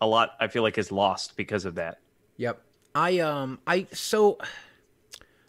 a 0.00 0.06
lot 0.06 0.30
I 0.40 0.48
feel 0.48 0.62
like 0.62 0.78
is 0.78 0.90
lost 0.92 1.36
because 1.36 1.64
of 1.64 1.74
that. 1.76 1.98
Yep. 2.36 2.60
I 2.94 3.18
um 3.20 3.58
I 3.66 3.86
so 3.92 4.38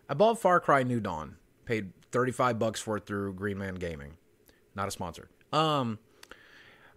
I 0.10 0.14
bought 0.14 0.40
Far 0.40 0.60
Cry 0.60 0.84
New 0.84 1.00
Dawn. 1.00 1.38
Paid 1.66 1.92
35 2.12 2.60
bucks 2.60 2.80
for 2.82 2.98
it 2.98 3.06
through 3.06 3.34
Green 3.34 3.58
Man 3.58 3.76
Gaming. 3.76 4.18
Not 4.76 4.88
a 4.88 4.92
sponsor. 4.92 5.30
Um 5.52 6.00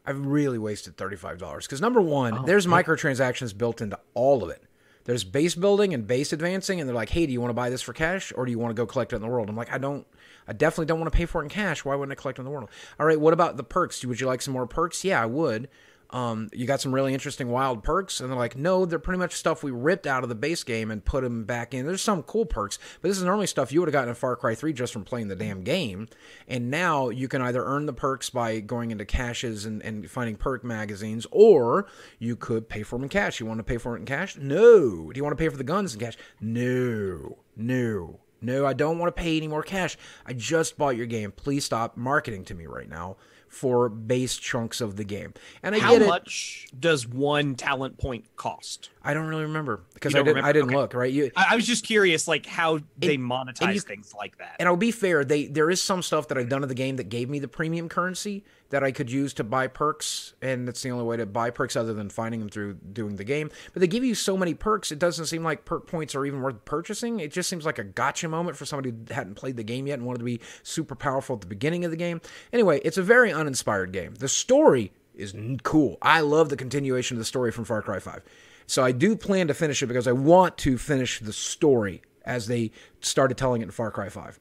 I've 0.07 0.27
really 0.27 0.59
wasted 0.59 0.97
$35 0.99 1.67
cuz 1.69 1.81
number 1.81 2.01
1, 2.03 2.45
there's 2.45 2.67
microtransactions 2.67 3.57
built 3.57 3.81
into 3.81 3.99
all 4.13 4.43
of 4.45 4.51
it. 4.51 4.63
There's 5.05 5.25
base 5.25 5.55
building 5.55 5.93
and 5.93 6.07
base 6.07 6.33
advancing 6.33 6.81
and 6.81 6.89
they're 6.89 6.95
like, 6.95 7.11
"Hey, 7.11 7.27
do 7.27 7.33
you 7.33 7.41
want 7.41 7.51
to 7.51 7.55
buy 7.55 7.71
this 7.71 7.83
for 7.83 7.93
cash 7.93 8.33
or 8.35 8.45
do 8.45 8.51
you 8.51 8.59
want 8.59 8.71
to 8.71 8.75
go 8.75 8.87
collect 8.87 9.13
it 9.13 9.17
in 9.17 9.23
the 9.23 9.29
world?" 9.29 9.49
I'm 9.49 9.57
like, 9.57 9.73
"I 9.73 9.79
don't 9.79 10.07
I 10.47 10.53
definitely 10.53 10.87
don't 10.87 11.01
want 11.01 11.13
to 11.13 11.17
pay 11.17 11.27
for 11.27 11.41
it 11.41 11.45
in 11.45 11.51
cash. 11.51 11.85
Why 11.85 11.95
wouldn't 11.95 12.19
I 12.19 12.21
collect 12.21 12.39
it 12.39 12.43
in 12.43 12.47
the 12.47 12.51
world?" 12.51 12.71
All 12.99 13.07
right, 13.07 13.21
what 13.21 13.33
about 13.33 13.57
the 13.57 13.65
perks? 13.65 14.05
Would 14.05 14.21
you 14.21 14.27
like 14.27 14.43
some 14.43 14.55
more 14.55 14.67
perks? 14.67 15.05
Yeah, 15.05 15.23
I 15.23 15.27
would. 15.27 15.69
Um, 16.15 16.49
you 16.53 16.65
got 16.65 16.81
some 16.81 16.95
really 16.95 17.13
interesting 17.13 17.49
wild 17.49 17.83
perks, 17.83 18.21
and 18.21 18.31
they're 18.31 18.39
like, 18.39 18.57
no, 18.57 18.87
they're 18.87 19.01
pretty 19.01 19.19
much 19.19 19.35
stuff 19.35 19.65
we 19.65 19.73
ripped 19.73 20.07
out 20.07 20.23
of 20.23 20.29
the 20.29 20.37
base 20.37 20.63
game 20.63 20.93
and 20.93 21.05
put 21.05 21.25
them 21.25 21.43
back 21.43 21.75
in. 21.75 21.87
There's 21.87 22.03
some 22.03 22.23
cool 22.23 22.47
perks, 22.47 22.79
but 23.03 23.09
this 23.09 23.19
is 23.19 23.25
normally 23.25 23.49
stuff 23.49 23.73
you 23.73 23.81
would 23.81 23.89
have 23.89 23.95
gotten 23.95 24.11
in 24.11 24.15
Far 24.15 24.37
Cry 24.37 24.55
3 24.55 24.73
just 24.73 24.93
from 24.93 25.03
playing 25.03 25.27
the 25.27 25.35
damn 25.35 25.65
game. 25.65 26.07
And 26.47 26.71
now 26.71 27.09
you 27.09 27.27
can 27.27 27.43
either 27.43 27.65
earn 27.65 27.87
the 27.87 27.93
perks 27.93 28.31
by 28.31 28.61
going 28.61 28.93
into 28.93 29.05
caches 29.05 29.65
and, 29.65 29.83
and 29.83 30.09
finding 30.09 30.37
perk 30.37 30.63
magazines, 30.63 31.27
or 31.33 31.89
you 32.21 32.37
could 32.37 32.69
pay 32.69 32.85
for 32.85 32.95
them 32.95 33.03
in 33.03 33.09
cash. 33.09 33.41
You 33.41 33.47
want 33.47 33.59
to 33.59 33.65
pay 33.65 33.79
for 33.79 33.97
it 33.97 33.99
in 33.99 34.07
cash? 34.07 34.37
No. 34.39 35.11
Do 35.11 35.19
you 35.19 35.25
want 35.25 35.37
to 35.37 35.43
pay 35.43 35.49
for 35.49 35.57
the 35.57 35.65
guns 35.65 35.95
in 35.95 36.01
cash? 36.01 36.17
No. 36.41 37.39
No. 37.57 38.21
No, 38.41 38.67
I 38.67 38.73
don't 38.73 39.01
want 39.01 39.17
to 39.17 39.21
pay 39.21 39.37
any 39.37 39.49
more 39.49 39.65
cash. 39.65 39.97
I 40.25 40.33
just 40.33 40.79
bought 40.79 40.97
your 40.97 41.07
game. 41.07 41.33
Please 41.33 41.65
stop 41.65 41.97
marketing 41.97 42.45
to 42.45 42.55
me 42.55 42.67
right 42.67 42.89
now 42.89 43.17
for 43.55 43.89
base 43.89 44.37
chunks 44.37 44.81
of 44.81 44.97
the 44.97 45.05
game. 45.05 45.33
And 45.63 45.75
I 45.75 45.79
How 45.79 45.93
get 45.93 46.03
it. 46.03 46.09
much 46.09 46.67
does 46.79 47.07
one 47.07 47.55
talent 47.55 47.99
point 47.99 48.27
cost? 48.37 48.91
I 49.07 49.13
don't 49.15 49.27
really 49.27 49.43
remember 49.43 49.83
because 49.93 50.15
I 50.15 50.19
didn't. 50.19 50.29
remember? 50.29 50.49
I 50.49 50.53
didn't 50.53 50.69
Okay. 50.71 50.77
look 50.77 50.95
right. 50.95 51.13
You 51.13 51.31
I, 51.37 51.49
I 51.51 51.57
was 51.57 51.67
just 51.67 51.85
curious, 51.85 52.27
like 52.27 52.47
how 52.47 52.81
they 52.97 53.19
monetize 53.19 53.75
you- 53.75 53.81
things 53.81 54.15
like 54.17 54.39
that. 54.39 54.57
and 54.59 54.67
I'll 54.69 54.77
be 54.77 54.91
fair. 54.91 55.25
They 55.25 55.47
there 55.47 55.71
is 55.71 55.83
some 55.83 56.03
stuff 56.03 56.29
that 56.29 56.39
I've 56.39 56.49
done 56.49 56.63
in 56.63 56.69
the 56.69 56.75
game 56.75 56.97
that 56.97 57.11
gave 57.11 57.29
me 57.29 57.39
the 57.39 57.49
premium 57.49 57.89
currency 57.89 58.45
that 58.71 58.83
I 58.83 58.91
could 58.93 59.11
use 59.11 59.35
to 59.35 59.45
buy 59.45 59.67
perks, 59.69 60.33
and 60.43 60.67
that's 60.67 60.83
the 60.83 60.91
only 60.91 61.05
way 61.05 61.17
to 61.19 61.27
buy 61.27 61.51
perks 61.51 61.77
other 61.77 61.93
than 61.93 62.09
finding 62.09 62.41
them 62.41 62.49
through 62.49 62.75
doing 62.93 63.17
the 63.17 63.23
game. 63.25 63.51
But 63.73 63.81
they 63.81 63.87
give 63.87 64.03
you 64.05 64.15
so 64.15 64.37
many 64.37 64.55
perks, 64.55 64.91
it 64.91 64.99
doesn't 64.99 65.27
seem 65.27 65.45
like 65.45 65.65
perk 65.65 65.87
points 65.87 66.15
are 66.15 66.25
even 66.27 66.41
worth 66.41 66.65
purchasing. 66.65 67.21
It 67.21 67.31
just 67.31 67.49
seems 67.49 67.65
like 67.67 67.79
a 67.79 67.85
gotcha 67.85 68.27
moment 68.29 68.57
for 68.57 68.65
somebody 68.65 68.91
who 68.91 69.15
hadn't 69.15 69.35
played 69.35 69.57
the 69.57 69.63
game 69.63 69.87
yet 69.87 69.99
and 69.99 70.07
wanted 70.07 70.21
to 70.21 70.25
be 70.25 70.41
super 70.63 70.95
powerful 70.97 71.35
at 71.37 71.43
the 71.43 71.47
beginning 71.47 71.85
of 71.85 71.91
the 71.91 71.97
game. 71.97 72.21
Anyway, 72.53 72.81
it's 72.85 72.97
a 72.99 73.03
very 73.03 73.33
uninspired 73.33 73.93
game. 73.93 74.15
The 74.15 74.29
story 74.29 74.93
is 75.15 75.35
cool. 75.63 75.97
I 76.03 76.23
love 76.23 76.49
the 76.49 76.57
continuation 76.57 77.17
of 77.17 77.21
the 77.21 77.25
story 77.27 77.53
from 77.53 77.65
Far 77.65 77.83
Cry 77.83 78.01
5. 78.01 78.23
So 78.67 78.83
I 78.85 78.93
do 78.93 79.17
plan 79.17 79.49
to 79.49 79.55
finish 79.55 79.83
it 79.83 79.87
because 79.87 80.07
I 80.09 80.13
want 80.13 80.57
to 80.59 80.79
finish 80.79 81.21
the 81.21 81.33
story 81.33 82.03
as 82.25 82.47
they 82.47 82.71
started 83.01 83.37
telling 83.37 83.61
it 83.63 83.67
in 83.67 83.71
Far 83.71 83.91
Cry 83.91 84.09
5. 84.09 84.39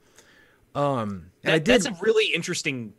Um, 0.75 1.27
and 1.43 1.53
I 1.53 1.59
did 1.59 1.65
That's 1.83 1.85
a 1.85 1.95
really 2.01 2.33
interesting 2.33 2.93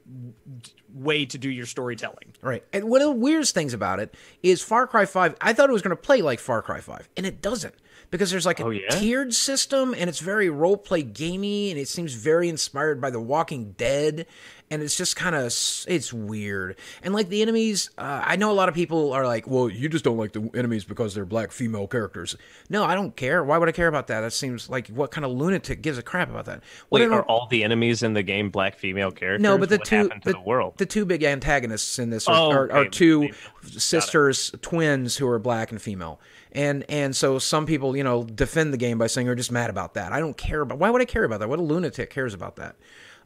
way 0.92 1.24
to 1.26 1.38
do 1.38 1.50
your 1.50 1.66
storytelling. 1.66 2.34
right. 2.40 2.62
And 2.72 2.84
one 2.84 3.00
of 3.02 3.08
the 3.08 3.14
weirdest 3.14 3.52
things 3.54 3.74
about 3.74 3.98
it 3.98 4.14
is 4.44 4.62
Far 4.62 4.86
Cry 4.86 5.06
5. 5.06 5.34
I 5.40 5.52
thought 5.52 5.68
it 5.70 5.72
was 5.72 5.82
going 5.82 5.96
to 5.96 6.00
play 6.00 6.22
like 6.22 6.38
Far 6.38 6.62
Cry 6.62 6.80
5, 6.80 7.08
and 7.16 7.26
it 7.26 7.42
doesn't 7.42 7.74
because 8.12 8.30
there's 8.30 8.46
like 8.46 8.60
a 8.60 8.64
Oh, 8.66 8.70
yeah? 8.70 8.88
tiered 8.90 9.34
system, 9.34 9.92
and 9.98 10.08
it's 10.08 10.20
very 10.20 10.48
role 10.50 10.76
play 10.76 11.02
gamey, 11.02 11.70
and 11.72 11.80
it 11.80 11.88
seems 11.88 12.14
very 12.14 12.48
inspired 12.48 13.00
by 13.00 13.10
The 13.10 13.18
Walking 13.20 13.72
Dead, 13.72 14.26
and 14.70 14.82
it's 14.82 14.96
just 14.96 15.14
kind 15.14 15.34
of 15.36 15.44
it's 15.46 16.12
weird. 16.12 16.76
And 17.02 17.14
like 17.14 17.28
the 17.28 17.42
enemies, 17.42 17.90
uh, 17.98 18.22
I 18.24 18.36
know 18.36 18.50
a 18.50 18.54
lot 18.54 18.68
of 18.68 18.74
people 18.74 19.12
are 19.12 19.26
like, 19.26 19.46
"Well, 19.46 19.68
you 19.68 19.88
just 19.88 20.04
don't 20.04 20.16
like 20.16 20.32
the 20.32 20.50
enemies 20.54 20.84
because 20.84 21.14
they're 21.14 21.24
black 21.24 21.52
female 21.52 21.86
characters." 21.86 22.36
No, 22.70 22.84
I 22.84 22.94
don't 22.94 23.14
care. 23.14 23.44
Why 23.44 23.58
would 23.58 23.68
I 23.68 23.72
care 23.72 23.88
about 23.88 24.06
that? 24.08 24.22
That 24.22 24.32
seems 24.32 24.68
like 24.70 24.88
what 24.88 25.10
kind 25.10 25.24
of 25.24 25.30
lunatic 25.32 25.82
gives 25.82 25.98
a 25.98 26.02
crap 26.02 26.30
about 26.30 26.46
that? 26.46 26.62
Well, 26.90 27.02
Wait, 27.02 27.12
are 27.12 27.22
all 27.24 27.46
the 27.46 27.62
enemies 27.62 28.02
in 28.02 28.14
the 28.14 28.22
game 28.22 28.50
black 28.50 28.76
female 28.76 29.10
characters? 29.10 29.42
no, 29.42 29.58
but 29.58 29.68
the 29.68 29.76
what 29.76 29.86
two 29.86 30.08
to 30.08 30.32
the, 30.32 30.40
world? 30.40 30.74
the 30.78 30.86
two 30.86 31.04
big 31.04 31.22
antagonists 31.22 31.98
in 31.98 32.10
this 32.10 32.26
are, 32.26 32.34
Oh, 32.34 32.50
are, 32.50 32.72
are 32.72 32.78
okay. 32.78 32.88
two 32.90 33.30
sisters, 33.62 34.50
twins 34.62 35.16
who 35.16 35.28
are 35.28 35.38
black 35.38 35.70
and 35.70 35.80
female, 35.80 36.20
and 36.52 36.84
and 36.88 37.14
so 37.14 37.38
some 37.38 37.66
people 37.66 37.96
you 37.96 38.04
know 38.04 38.24
defend 38.24 38.72
the 38.72 38.78
game 38.78 38.98
by 38.98 39.06
saying 39.06 39.26
they're 39.26 39.34
just 39.34 39.52
mad 39.52 39.70
about 39.70 39.94
that. 39.94 40.12
I 40.12 40.20
don't 40.20 40.36
care 40.36 40.60
about. 40.62 40.78
Why 40.78 40.90
would 40.90 41.02
I 41.02 41.06
care 41.06 41.24
about 41.24 41.40
that? 41.40 41.48
What 41.48 41.58
a 41.58 41.62
lunatic 41.62 42.10
cares 42.10 42.34
about 42.34 42.56
that? 42.56 42.76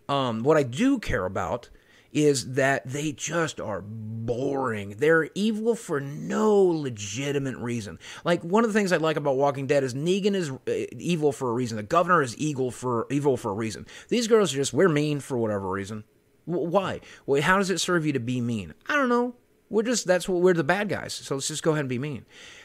Um, 0.09 0.43
what 0.43 0.57
I 0.57 0.63
do 0.63 0.99
care 0.99 1.25
about 1.25 1.69
is 2.13 2.55
that 2.55 2.87
they 2.87 3.13
just 3.13 3.61
are 3.61 3.83
boring. 3.83 4.97
They're 4.99 5.29
evil 5.35 5.75
for 5.75 6.01
no 6.01 6.57
legitimate 6.57 7.57
reason. 7.57 7.99
Like 8.25 8.43
one 8.43 8.65
of 8.65 8.73
the 8.73 8.79
things 8.79 8.93
I 8.93 8.97
like 8.97 9.17
about 9.17 9.37
Walking 9.37 9.67
Dead 9.67 9.85
is 9.85 9.95
Negan 9.95 10.35
is 10.35 10.51
uh, 10.51 10.87
evil 10.99 11.33
for 11.33 11.51
a 11.51 11.53
reason. 11.53 11.77
The 11.77 11.83
governor 11.83 12.23
is 12.23 12.37
evil 12.37 12.71
for 12.71 13.07
evil 13.11 13.37
for 13.37 13.51
a 13.51 13.55
reason. 13.55 13.87
These 14.09 14.27
girls 14.27 14.53
are 14.55 14.57
just 14.57 14.73
we're 14.73 14.89
mean 14.89 15.21
for 15.21 15.37
whatever 15.37 15.69
reason. 15.69 16.05
Why? 16.47 17.01
Well, 17.27 17.43
how 17.43 17.59
does 17.59 17.69
it 17.69 17.79
serve 17.79 18.07
you 18.07 18.15
to 18.15 18.21
be 18.21 18.41
mean? 18.41 18.73
I 18.87 18.97
don't 18.97 19.11
know. 19.11 19.35
We're 19.69 19.83
just 19.83 20.07
that's 20.07 20.29
what 20.29 20.41
we're 20.41 20.55
the 20.55 20.65
bad 20.65 20.89
guys. 20.89 21.13
So 21.13 21.35
let's 21.35 21.49
just 21.49 21.63
go 21.63 21.73
ahead 21.73 21.81
and 21.81 21.89
be 21.91 21.99
mean. 21.99 22.25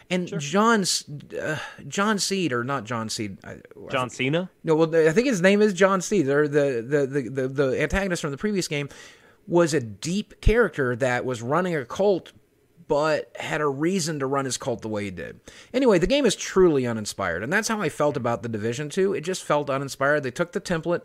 And 0.10 0.28
John's 0.40 1.06
uh, 1.40 1.58
John 1.88 2.20
Seed 2.20 2.54
or 2.54 2.64
not 2.64 2.84
John 2.84 3.10
Seed? 3.10 3.38
I, 3.44 3.58
John 3.90 4.10
Cena? 4.10 4.50
no, 4.64 4.76
well, 4.76 4.96
I 4.96 5.12
think 5.12 5.28
his 5.28 5.42
name 5.42 5.62
is 5.62 5.74
John 5.74 6.02
Seed. 6.02 6.28
Or 6.28 6.48
the, 6.48 6.86
the 6.88 7.08
the 7.08 7.30
the 7.30 7.48
the 7.48 7.82
antagonist 7.82 8.22
from 8.22 8.32
the 8.32 8.38
previous 8.38 8.68
game 8.68 8.90
was 9.48 9.74
a 9.74 9.80
deep 9.80 10.42
character 10.42 10.96
that 10.96 11.26
was 11.26 11.42
running 11.42 11.76
a 11.76 11.86
cult 11.86 12.32
but 12.88 13.36
had 13.40 13.62
a 13.62 13.68
reason 13.68 14.20
to 14.20 14.28
run 14.28 14.46
his 14.46 14.58
cult 14.58 14.82
the 14.82 14.90
way 14.90 15.06
he 15.06 15.12
did. 15.12 15.40
Anyway, 15.74 15.98
the 15.98 16.08
game 16.08 16.26
is 16.26 16.36
truly 16.36 16.86
uninspired, 16.86 17.42
and 17.42 17.52
that's 17.52 17.68
how 17.68 17.82
I 17.82 17.90
felt 17.90 18.18
about 18.18 18.44
the 18.44 18.50
Division 18.50 18.90
2. 18.90 19.14
It 19.14 19.22
just 19.22 19.44
felt 19.44 19.70
uninspired. 19.70 20.24
They 20.24 20.32
took 20.32 20.52
the 20.52 20.62
template, 20.62 21.02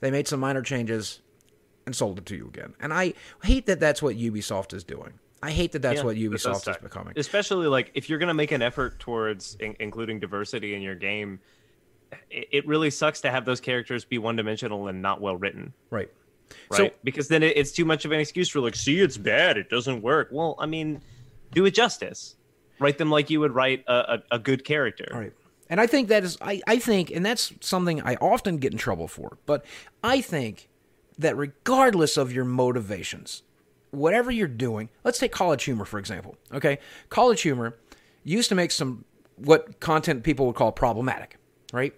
they 0.00 0.10
made 0.10 0.28
some 0.28 0.40
minor 0.40 0.62
changes, 0.62 1.20
and 1.86 1.96
sold 1.96 2.18
it 2.18 2.26
to 2.26 2.36
you 2.36 2.46
again. 2.46 2.74
And 2.80 2.92
I 2.92 3.14
hate 3.44 3.66
that 3.66 3.80
that's 3.80 4.02
what 4.02 4.16
Ubisoft 4.16 4.74
is 4.74 4.84
doing. 4.84 5.14
I 5.42 5.50
hate 5.50 5.72
that 5.72 5.82
that's 5.82 5.98
Yeah, 5.98 6.04
what 6.04 6.14
that 6.16 6.20
Ubisoft 6.22 6.68
is 6.70 6.76
becoming. 6.78 7.12
Especially 7.16 7.66
like 7.66 7.90
if 7.94 8.08
you're 8.08 8.18
going 8.18 8.28
to 8.28 8.34
make 8.34 8.52
an 8.52 8.62
effort 8.62 8.98
towards 8.98 9.54
in- 9.56 9.76
including 9.80 10.18
diversity 10.18 10.74
in 10.74 10.82
your 10.82 10.94
game, 10.94 11.40
it, 12.30 12.48
it 12.52 12.66
really 12.66 12.90
sucks 12.90 13.20
to 13.22 13.30
have 13.30 13.44
those 13.44 13.60
characters 13.60 14.04
be 14.04 14.18
one 14.18 14.36
dimensional 14.36 14.88
and 14.88 15.02
not 15.02 15.20
well 15.20 15.36
written, 15.36 15.72
Right. 15.90 16.10
right? 16.70 16.76
So 16.76 16.90
because 17.04 17.28
then 17.28 17.42
it, 17.42 17.56
it's 17.56 17.72
too 17.72 17.84
much 17.84 18.04
of 18.04 18.12
an 18.12 18.20
excuse 18.20 18.48
for 18.48 18.60
like, 18.60 18.74
see, 18.74 19.00
it's 19.00 19.18
bad, 19.18 19.56
it 19.58 19.68
doesn't 19.68 20.02
work. 20.02 20.28
Well, 20.32 20.56
I 20.58 20.66
mean, 20.66 21.02
do 21.52 21.64
it 21.66 21.72
justice. 21.74 22.36
Write 22.78 22.98
them 22.98 23.10
like 23.10 23.28
you 23.30 23.40
would 23.40 23.54
write 23.54 23.84
a, 23.86 23.92
a, 24.14 24.22
a 24.32 24.38
good 24.38 24.64
character. 24.64 25.08
Right. 25.12 25.32
And 25.68 25.80
I 25.80 25.86
think 25.86 26.08
that 26.08 26.22
is, 26.24 26.38
I, 26.40 26.62
I 26.66 26.78
think, 26.78 27.10
and 27.10 27.26
that's 27.26 27.52
something 27.60 28.00
I 28.02 28.14
often 28.16 28.58
get 28.58 28.72
in 28.72 28.78
trouble 28.78 29.08
for, 29.08 29.36
but 29.46 29.64
I 30.02 30.20
think 30.20 30.68
that 31.18 31.36
regardless 31.36 32.16
of 32.16 32.32
your 32.32 32.44
motivations, 32.44 33.42
whatever 33.96 34.30
you're 34.30 34.46
doing, 34.46 34.88
let's 35.04 35.18
take 35.18 35.32
College 35.32 35.64
Humor, 35.64 35.84
for 35.84 35.98
example. 35.98 36.36
Okay. 36.52 36.78
College 37.08 37.42
Humor 37.42 37.76
used 38.24 38.48
to 38.50 38.54
make 38.54 38.70
some, 38.70 39.04
what 39.36 39.80
content 39.80 40.22
people 40.22 40.46
would 40.46 40.54
call 40.54 40.72
problematic, 40.72 41.38
right? 41.72 41.94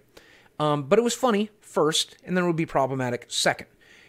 Um, 0.59 0.83
but 0.83 0.99
it 0.99 1.03
was 1.03 1.13
funny 1.13 1.49
first, 1.61 2.17
and 2.23 2.35
then 2.35 2.43
it 2.43 2.47
would 2.47 2.55
be 2.55 2.65
problematic 2.65 3.25
second. 3.27 3.67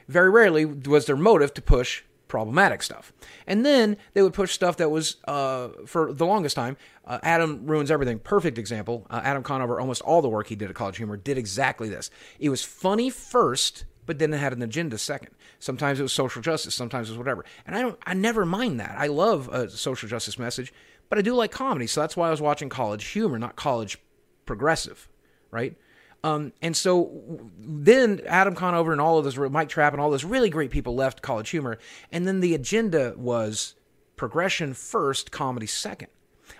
Very 0.08 0.30
rarely 0.30 0.64
was 0.64 1.06
their 1.06 1.16
motive 1.16 1.54
to 1.54 1.62
push 1.62 2.02
problematic 2.26 2.82
stuff. 2.82 3.12
And 3.46 3.66
then 3.66 3.96
they 4.14 4.22
would 4.22 4.32
push 4.32 4.52
stuff 4.52 4.76
that 4.78 4.90
was, 4.90 5.16
uh, 5.26 5.68
for 5.86 6.12
the 6.12 6.24
longest 6.24 6.56
time, 6.56 6.76
uh, 7.04 7.18
Adam 7.22 7.66
Ruins 7.66 7.90
Everything, 7.90 8.18
perfect 8.20 8.56
example. 8.56 9.06
Uh, 9.10 9.20
Adam 9.24 9.42
Conover, 9.42 9.80
almost 9.80 10.00
all 10.02 10.22
the 10.22 10.28
work 10.28 10.46
he 10.46 10.56
did 10.56 10.70
at 10.70 10.76
College 10.76 10.96
Humor, 10.96 11.16
did 11.16 11.36
exactly 11.36 11.88
this. 11.88 12.10
It 12.38 12.48
was 12.48 12.64
funny 12.64 13.10
first, 13.10 13.84
but 14.10 14.18
then 14.18 14.34
it 14.34 14.38
had 14.38 14.52
an 14.52 14.60
agenda 14.60 14.98
second. 14.98 15.30
Sometimes 15.60 16.00
it 16.00 16.02
was 16.02 16.12
social 16.12 16.42
justice, 16.42 16.74
sometimes 16.74 17.08
it 17.08 17.12
was 17.12 17.18
whatever. 17.18 17.44
And 17.64 17.76
I 17.76 17.80
don't, 17.80 17.96
I 18.04 18.12
never 18.12 18.44
mind 18.44 18.80
that. 18.80 18.96
I 18.98 19.06
love 19.06 19.48
a 19.52 19.70
social 19.70 20.08
justice 20.08 20.36
message, 20.36 20.74
but 21.08 21.16
I 21.16 21.22
do 21.22 21.32
like 21.32 21.52
comedy, 21.52 21.86
so 21.86 22.00
that's 22.00 22.16
why 22.16 22.26
I 22.26 22.32
was 22.32 22.40
watching 22.40 22.68
College 22.68 23.04
Humor, 23.06 23.38
not 23.38 23.54
College 23.54 23.98
Progressive, 24.46 25.08
right? 25.52 25.76
Um, 26.24 26.52
and 26.60 26.76
so 26.76 27.40
then 27.56 28.20
Adam 28.26 28.56
Conover 28.56 28.90
and 28.90 29.00
all 29.00 29.16
of 29.16 29.24
this, 29.24 29.36
Mike 29.36 29.68
Trapp 29.68 29.92
and 29.92 30.02
all 30.02 30.10
those 30.10 30.24
really 30.24 30.50
great 30.50 30.72
people 30.72 30.96
left 30.96 31.22
College 31.22 31.50
Humor, 31.50 31.78
and 32.10 32.26
then 32.26 32.40
the 32.40 32.56
agenda 32.56 33.14
was 33.16 33.76
progression 34.16 34.74
first, 34.74 35.30
comedy 35.30 35.68
second. 35.68 36.08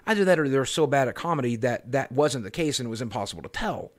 Either 0.07 0.25
that 0.25 0.38
or 0.38 0.49
they 0.49 0.57
were 0.57 0.64
so 0.64 0.87
bad 0.87 1.09
at 1.09 1.16
comedy 1.16 1.57
that 1.57 1.90
that 1.90 2.12
wasn't 2.12 2.45
the 2.45 2.50
case 2.52 2.78
and 2.78 2.87
it 2.87 2.90
was 2.90 3.02
impossible 3.02 3.42
to 3.42 3.49
tell. 3.49 3.90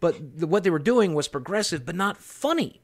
But 0.00 0.38
the, 0.40 0.46
what 0.46 0.64
they 0.64 0.70
were 0.70 0.78
doing 0.78 1.14
was 1.14 1.28
progressive, 1.28 1.86
but 1.86 1.94
not 1.94 2.18
funny. 2.18 2.82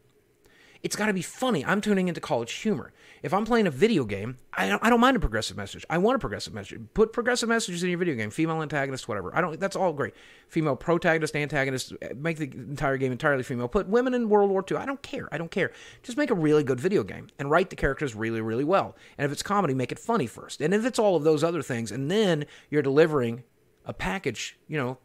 It's 0.87 0.95
got 0.95 1.07
to 1.07 1.13
be 1.13 1.21
funny. 1.21 1.65
I'm 1.65 1.81
tuning 1.81 2.07
into 2.07 2.21
college 2.21 2.53
humor. 2.53 2.93
If 3.25 3.35
I'm 3.35 3.45
playing 3.45 3.67
a 3.67 3.73
video 3.73 4.05
game, 4.05 4.39
I 4.55 4.69
don't, 4.69 4.81
I 4.85 4.89
don't 4.89 5.01
mind 5.01 5.17
a 5.17 5.19
progressive 5.19 5.57
message. 5.57 5.85
I 5.91 5.99
want 5.99 6.15
a 6.15 6.21
progressive 6.21 6.55
message. 6.55 6.81
Put 6.95 7.13
progressive 7.13 7.49
messages 7.49 7.83
in 7.83 7.89
your 7.89 7.99
video 7.99 8.15
game. 8.15 8.31
Female 8.31 8.63
antagonist, 8.63 9.09
whatever. 9.09 9.37
I 9.37 9.41
don't. 9.41 9.59
That's 9.59 9.75
all 9.75 9.93
great. 9.93 10.15
Female 10.47 10.77
protagonist, 10.77 11.35
antagonist. 11.35 11.93
Eh, 12.01 12.13
make 12.15 12.37
the 12.37 12.45
entire 12.45 12.99
game 12.99 13.11
entirely 13.11 13.43
female. 13.43 13.67
Put 13.67 13.89
women 13.89 14.15
in 14.15 14.29
World 14.29 14.49
War 14.49 14.65
II. 14.71 14.77
I 14.77 14.87
don't 14.87 15.03
care. 15.03 15.29
I 15.33 15.39
don't 15.39 15.51
care. 15.51 15.73
Just 16.05 16.17
make 16.17 16.31
a 16.31 16.35
really 16.35 16.63
good 16.63 16.79
video 16.79 17.03
game 17.03 17.31
and 17.37 17.51
write 17.51 17.71
the 17.71 17.77
characters 17.77 18.15
really, 18.15 18.41
really 18.41 18.63
well. 18.63 18.95
And 19.19 19.25
if 19.25 19.33
it's 19.33 19.43
comedy, 19.43 19.75
make 19.75 19.91
it 19.91 19.99
funny 19.99 20.29
first. 20.29 20.61
And 20.61 20.73
if 20.73 20.87
it's 20.87 21.01
all 21.01 21.17
of 21.17 21.25
those 21.25 21.43
other 21.43 21.63
things, 21.63 21.91
and 21.91 22.09
then 22.09 22.47
you're 22.71 22.83
delivering 22.83 23.43
a 23.87 23.93
package, 23.93 24.57
you 24.69 24.79
know, 24.79 24.99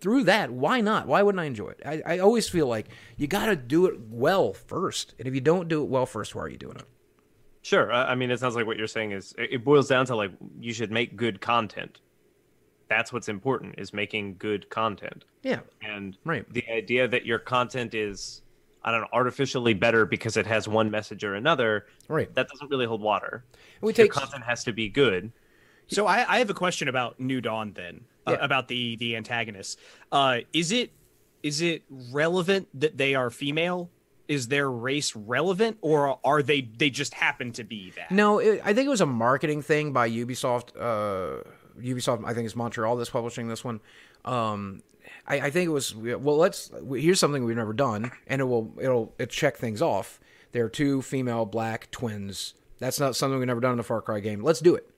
through 0.00 0.24
that, 0.24 0.50
why 0.50 0.80
not? 0.80 1.06
Why 1.06 1.22
wouldn't 1.22 1.40
I 1.40 1.44
enjoy 1.44 1.70
it? 1.70 1.80
I, 1.84 2.02
I 2.04 2.18
always 2.18 2.48
feel 2.48 2.66
like 2.66 2.88
you 3.16 3.26
got 3.26 3.46
to 3.46 3.56
do 3.56 3.86
it 3.86 3.98
well 4.08 4.52
first. 4.52 5.14
And 5.18 5.26
if 5.26 5.34
you 5.34 5.40
don't 5.40 5.68
do 5.68 5.82
it 5.82 5.88
well 5.88 6.06
first, 6.06 6.34
why 6.34 6.42
are 6.42 6.48
you 6.48 6.58
doing 6.58 6.76
it? 6.76 6.84
Sure. 7.62 7.92
I 7.92 8.12
I 8.12 8.14
mean, 8.14 8.30
it 8.30 8.38
sounds 8.38 8.54
like 8.56 8.66
what 8.66 8.76
you're 8.76 8.86
saying 8.86 9.12
is 9.12 9.34
it 9.38 9.54
it 9.54 9.64
boils 9.64 9.88
down 9.88 10.06
to 10.06 10.16
like 10.16 10.30
you 10.60 10.72
should 10.72 10.92
make 10.92 11.16
good 11.16 11.40
content. 11.40 12.00
That's 12.88 13.12
what's 13.12 13.28
important 13.28 13.74
is 13.78 13.92
making 13.92 14.36
good 14.38 14.70
content. 14.70 15.24
Yeah. 15.42 15.60
And 15.82 16.16
Right. 16.24 16.48
the 16.52 16.64
idea 16.70 17.08
that 17.08 17.26
your 17.26 17.40
content 17.40 17.94
is, 17.94 18.42
I 18.84 18.92
don't 18.92 19.00
know, 19.00 19.08
artificially 19.12 19.74
better 19.74 20.06
because 20.06 20.36
it 20.36 20.46
has 20.46 20.68
one 20.68 20.88
message 20.90 21.24
or 21.24 21.34
another, 21.34 21.86
Right. 22.06 22.32
that 22.36 22.48
doesn't 22.48 22.70
really 22.70 22.86
hold 22.86 23.00
water. 23.00 23.44
We 23.80 23.88
Your 23.88 23.94
take 24.06 24.12
content 24.12 24.44
has 24.44 24.62
to 24.64 24.72
be 24.72 24.88
good. 24.88 25.32
So 25.88 26.06
I, 26.06 26.34
I 26.34 26.38
have 26.38 26.50
a 26.50 26.54
question 26.54 26.86
about 26.86 27.18
New 27.18 27.40
Dawn 27.40 27.72
then, 27.74 28.04
uh, 28.26 28.36
about 28.40 28.68
the 28.68 28.96
the 28.96 29.16
antagonists. 29.16 29.76
Uh, 30.12 30.38
is 30.52 30.72
it 30.72 30.92
is 31.42 31.60
it 31.62 31.84
relevant 32.10 32.68
that 32.74 32.96
they 32.96 33.14
are 33.14 33.30
female? 33.30 33.90
Is 34.28 34.48
their 34.48 34.68
race 34.68 35.14
relevant, 35.14 35.78
or 35.82 36.18
are 36.24 36.42
they 36.42 36.62
they 36.62 36.90
just 36.90 37.14
happen 37.14 37.52
to 37.52 37.64
be 37.64 37.92
that? 37.96 38.10
No, 38.10 38.38
it, 38.40 38.60
I 38.64 38.74
think 38.74 38.86
it 38.86 38.90
was 38.90 39.00
a 39.00 39.06
marketing 39.06 39.62
thing 39.62 39.92
by 39.92 40.10
Ubisoft. 40.10 40.70
Uh, 40.76 41.44
Ubisoft, 41.80 42.24
I 42.24 42.34
think 42.34 42.46
it's 42.46 42.56
Montreal 42.56 42.96
that's 42.96 43.10
publishing 43.10 43.46
this 43.46 43.62
one. 43.62 43.80
Um, 44.24 44.82
I, 45.28 45.40
I 45.40 45.50
think 45.50 45.66
it 45.66 45.72
was 45.72 45.94
well. 45.94 46.36
Let's 46.36 46.72
here's 46.90 47.20
something 47.20 47.44
we've 47.44 47.56
never 47.56 47.72
done, 47.72 48.10
and 48.26 48.40
it 48.40 48.44
will 48.44 48.74
it'll 48.80 49.14
it 49.18 49.30
check 49.30 49.56
things 49.56 49.80
off. 49.80 50.18
There 50.50 50.64
are 50.64 50.68
two 50.68 51.02
female 51.02 51.44
black 51.44 51.90
twins. 51.92 52.54
That's 52.78 52.98
not 52.98 53.14
something 53.14 53.38
we've 53.38 53.46
never 53.46 53.60
done 53.60 53.74
in 53.74 53.78
a 53.78 53.84
Far 53.84 54.02
Cry 54.02 54.20
game. 54.20 54.42
Let's 54.42 54.60
do 54.60 54.74
it. 54.74 54.90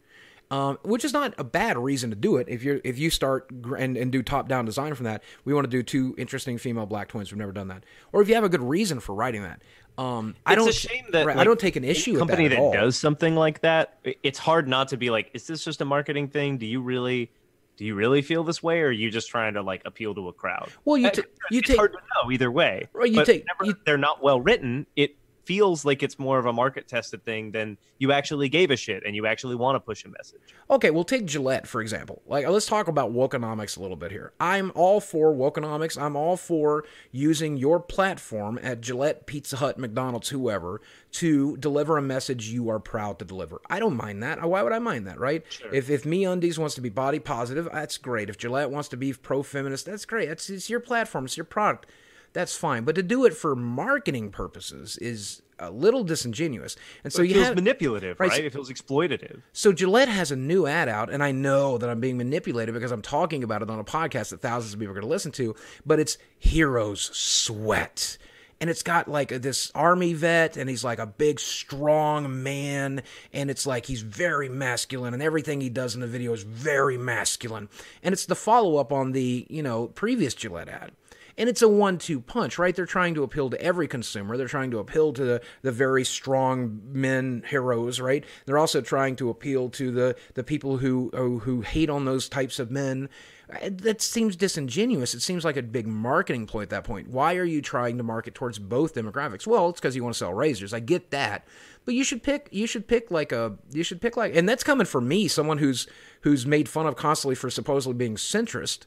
Um, 0.50 0.78
which 0.82 1.04
is 1.04 1.12
not 1.12 1.34
a 1.36 1.44
bad 1.44 1.76
reason 1.76 2.08
to 2.08 2.16
do 2.16 2.36
it. 2.38 2.48
If 2.48 2.64
you 2.64 2.80
if 2.82 2.98
you 2.98 3.10
start 3.10 3.50
and, 3.50 3.98
and 3.98 4.10
do 4.10 4.22
top 4.22 4.48
down 4.48 4.64
design 4.64 4.94
from 4.94 5.04
that, 5.04 5.22
we 5.44 5.52
want 5.52 5.64
to 5.66 5.70
do 5.70 5.82
two 5.82 6.14
interesting 6.16 6.56
female 6.56 6.86
black 6.86 7.08
twins. 7.08 7.30
We've 7.30 7.38
never 7.38 7.52
done 7.52 7.68
that. 7.68 7.84
Or 8.12 8.22
if 8.22 8.28
you 8.30 8.34
have 8.34 8.44
a 8.44 8.48
good 8.48 8.62
reason 8.62 8.98
for 8.98 9.14
writing 9.14 9.42
that. 9.42 9.60
Um, 9.98 10.36
I 10.46 10.54
don't. 10.54 10.68
a 10.68 10.72
shame 10.72 11.04
that 11.12 11.26
right, 11.26 11.36
I 11.36 11.44
don't 11.44 11.60
take 11.60 11.76
an 11.76 11.84
issue 11.84 12.12
a 12.12 12.14
with 12.14 12.20
company 12.20 12.48
that, 12.48 12.58
at 12.58 12.72
that 12.72 12.80
does 12.80 12.96
something 12.96 13.34
like 13.34 13.60
that. 13.60 13.98
It's 14.22 14.38
hard 14.38 14.68
not 14.68 14.88
to 14.88 14.96
be 14.96 15.10
like, 15.10 15.30
is 15.34 15.46
this 15.46 15.62
just 15.64 15.82
a 15.82 15.84
marketing 15.84 16.28
thing? 16.28 16.56
Do 16.56 16.64
you 16.64 16.80
really, 16.80 17.30
do 17.76 17.84
you 17.84 17.94
really 17.94 18.22
feel 18.22 18.42
this 18.42 18.62
way, 18.62 18.80
or 18.80 18.86
are 18.86 18.92
you 18.92 19.10
just 19.10 19.28
trying 19.28 19.52
to 19.54 19.60
like 19.60 19.82
appeal 19.84 20.14
to 20.14 20.28
a 20.28 20.32
crowd? 20.32 20.70
Well, 20.86 20.96
you 20.96 21.10
you 21.50 21.58
it's 21.58 21.68
take 21.68 21.76
hard 21.76 21.92
to 21.92 21.98
know 21.98 22.30
either 22.30 22.50
way. 22.50 22.88
Right, 22.94 23.10
you 23.10 23.22
take- 23.22 23.44
you- 23.64 23.74
they're 23.84 23.98
not 23.98 24.22
well 24.22 24.40
written. 24.40 24.86
It 24.96 25.16
feels 25.48 25.82
like 25.82 26.02
it's 26.02 26.18
more 26.18 26.38
of 26.38 26.44
a 26.44 26.52
market 26.52 26.86
tested 26.86 27.24
thing 27.24 27.52
than 27.52 27.78
you 27.96 28.12
actually 28.12 28.50
gave 28.50 28.70
a 28.70 28.76
shit 28.76 29.02
and 29.06 29.16
you 29.16 29.24
actually 29.24 29.54
want 29.54 29.74
to 29.74 29.80
push 29.80 30.04
a 30.04 30.08
message. 30.08 30.54
Okay, 30.68 30.90
we'll 30.90 31.04
take 31.04 31.24
Gillette 31.24 31.66
for 31.66 31.80
example. 31.80 32.20
Like, 32.26 32.46
let's 32.46 32.66
talk 32.66 32.86
about 32.86 33.14
wokenomics 33.14 33.78
a 33.78 33.80
little 33.80 33.96
bit 33.96 34.10
here. 34.10 34.34
I'm 34.38 34.70
all 34.74 35.00
for 35.00 35.32
wokenomics. 35.32 35.98
I'm 36.00 36.16
all 36.16 36.36
for 36.36 36.84
using 37.12 37.56
your 37.56 37.80
platform 37.80 38.60
at 38.62 38.82
Gillette, 38.82 39.24
Pizza 39.24 39.56
Hut, 39.56 39.78
McDonald's, 39.78 40.28
whoever, 40.28 40.82
to 41.12 41.56
deliver 41.56 41.96
a 41.96 42.02
message 42.02 42.50
you 42.50 42.68
are 42.68 42.78
proud 42.78 43.18
to 43.20 43.24
deliver. 43.24 43.62
I 43.70 43.78
don't 43.78 43.96
mind 43.96 44.22
that. 44.22 44.46
Why 44.46 44.62
would 44.62 44.74
I 44.74 44.78
mind 44.80 45.06
that, 45.06 45.18
right? 45.18 45.42
If 45.72 45.88
if 45.88 46.04
MeUndies 46.04 46.58
wants 46.58 46.74
to 46.74 46.82
be 46.82 46.90
body 46.90 47.20
positive, 47.20 47.70
that's 47.72 47.96
great. 47.96 48.28
If 48.28 48.36
Gillette 48.36 48.70
wants 48.70 48.90
to 48.90 48.98
be 48.98 49.14
pro 49.14 49.42
feminist, 49.42 49.86
that's 49.86 50.04
great. 50.04 50.28
It's, 50.28 50.50
it's 50.50 50.68
your 50.68 50.80
platform. 50.80 51.24
It's 51.24 51.38
your 51.38 51.44
product. 51.44 51.86
That's 52.32 52.56
fine. 52.56 52.84
But 52.84 52.94
to 52.96 53.02
do 53.02 53.24
it 53.24 53.34
for 53.34 53.56
marketing 53.56 54.30
purposes 54.30 54.96
is 54.98 55.42
a 55.58 55.70
little 55.70 56.04
disingenuous. 56.04 56.76
And 57.04 57.12
so 57.12 57.22
it 57.22 57.28
you 57.28 57.34
feels 57.34 57.54
manipulative, 57.54 58.20
right, 58.20 58.30
right? 58.30 58.44
It 58.44 58.52
feels 58.52 58.70
exploitative. 58.70 59.42
so 59.52 59.72
Gillette 59.72 60.08
has 60.08 60.30
a 60.30 60.36
new 60.36 60.66
ad 60.66 60.88
out, 60.88 61.10
and 61.10 61.22
I 61.22 61.32
know 61.32 61.78
that 61.78 61.90
I'm 61.90 62.00
being 62.00 62.16
manipulated 62.16 62.74
because 62.74 62.92
I'm 62.92 63.02
talking 63.02 63.42
about 63.42 63.62
it 63.62 63.70
on 63.70 63.78
a 63.78 63.84
podcast 63.84 64.30
that 64.30 64.40
thousands 64.40 64.74
of 64.74 64.80
people 64.80 64.92
are 64.92 64.94
going 64.94 65.06
to 65.06 65.08
listen 65.08 65.32
to. 65.32 65.54
But 65.84 65.98
it's 65.98 66.18
Heroes 66.38 67.10
Sweat, 67.12 68.18
and 68.60 68.70
it's 68.70 68.82
got 68.82 69.08
like 69.08 69.30
this 69.30 69.70
army 69.74 70.14
vet, 70.14 70.56
and 70.56 70.68
he's 70.68 70.84
like 70.84 70.98
a 70.98 71.06
big, 71.06 71.40
strong 71.40 72.42
man, 72.42 73.02
and 73.32 73.50
it's 73.50 73.66
like 73.66 73.86
he's 73.86 74.02
very 74.02 74.48
masculine, 74.48 75.14
and 75.14 75.22
everything 75.22 75.60
he 75.60 75.70
does 75.70 75.94
in 75.94 76.00
the 76.00 76.06
video 76.06 76.32
is 76.32 76.42
very 76.42 76.98
masculine. 76.98 77.68
And 78.02 78.12
it's 78.12 78.26
the 78.26 78.36
follow 78.36 78.76
up 78.76 78.92
on 78.92 79.12
the 79.12 79.46
you 79.48 79.62
know 79.62 79.88
previous 79.88 80.34
Gillette 80.34 80.68
ad. 80.68 80.92
And 81.38 81.48
it's 81.48 81.62
a 81.62 81.68
one-two 81.68 82.20
punch, 82.20 82.58
right? 82.58 82.74
They're 82.74 82.84
trying 82.84 83.14
to 83.14 83.22
appeal 83.22 83.48
to 83.48 83.62
every 83.62 83.86
consumer. 83.86 84.36
They're 84.36 84.48
trying 84.48 84.72
to 84.72 84.80
appeal 84.80 85.12
to 85.12 85.24
the, 85.24 85.42
the 85.62 85.70
very 85.70 86.04
strong 86.04 86.82
men 86.92 87.44
heroes, 87.48 88.00
right? 88.00 88.24
They're 88.44 88.58
also 88.58 88.80
trying 88.80 89.14
to 89.16 89.30
appeal 89.30 89.70
to 89.70 89.92
the, 89.92 90.16
the 90.34 90.42
people 90.42 90.78
who, 90.78 91.10
who 91.14 91.38
who 91.38 91.60
hate 91.60 91.88
on 91.88 92.04
those 92.04 92.28
types 92.28 92.58
of 92.58 92.72
men. 92.72 93.08
Uh, 93.48 93.70
That 93.70 94.02
seems 94.02 94.34
disingenuous. 94.34 95.14
It 95.14 95.22
seems 95.22 95.44
like 95.44 95.56
a 95.56 95.62
big 95.62 95.86
marketing 95.86 96.46
ploy 96.46 96.62
at 96.62 96.70
that 96.70 96.82
point. 96.82 97.08
Why 97.08 97.36
are 97.36 97.44
you 97.44 97.62
trying 97.62 97.96
to 97.98 98.02
market 98.02 98.34
towards 98.34 98.58
both 98.58 98.94
demographics? 98.94 99.46
Well, 99.46 99.68
it's 99.68 99.80
because 99.80 99.94
you 99.94 100.02
want 100.02 100.14
to 100.14 100.18
sell 100.18 100.34
razors. 100.34 100.74
I 100.74 100.80
get 100.80 101.12
that, 101.12 101.46
but 101.84 101.94
you 101.94 102.02
should 102.02 102.24
pick. 102.24 102.48
You 102.50 102.66
should 102.66 102.88
pick 102.88 103.12
like 103.12 103.30
a. 103.30 103.56
You 103.70 103.84
should 103.84 104.00
pick 104.00 104.16
like, 104.16 104.34
and 104.34 104.48
that's 104.48 104.64
coming 104.64 104.86
from 104.86 105.06
me, 105.06 105.28
someone 105.28 105.58
who's 105.58 105.86
who's 106.22 106.44
made 106.44 106.68
fun 106.68 106.86
of 106.86 106.96
constantly 106.96 107.36
for 107.36 107.48
supposedly 107.48 107.96
being 107.96 108.16
centrist 108.16 108.86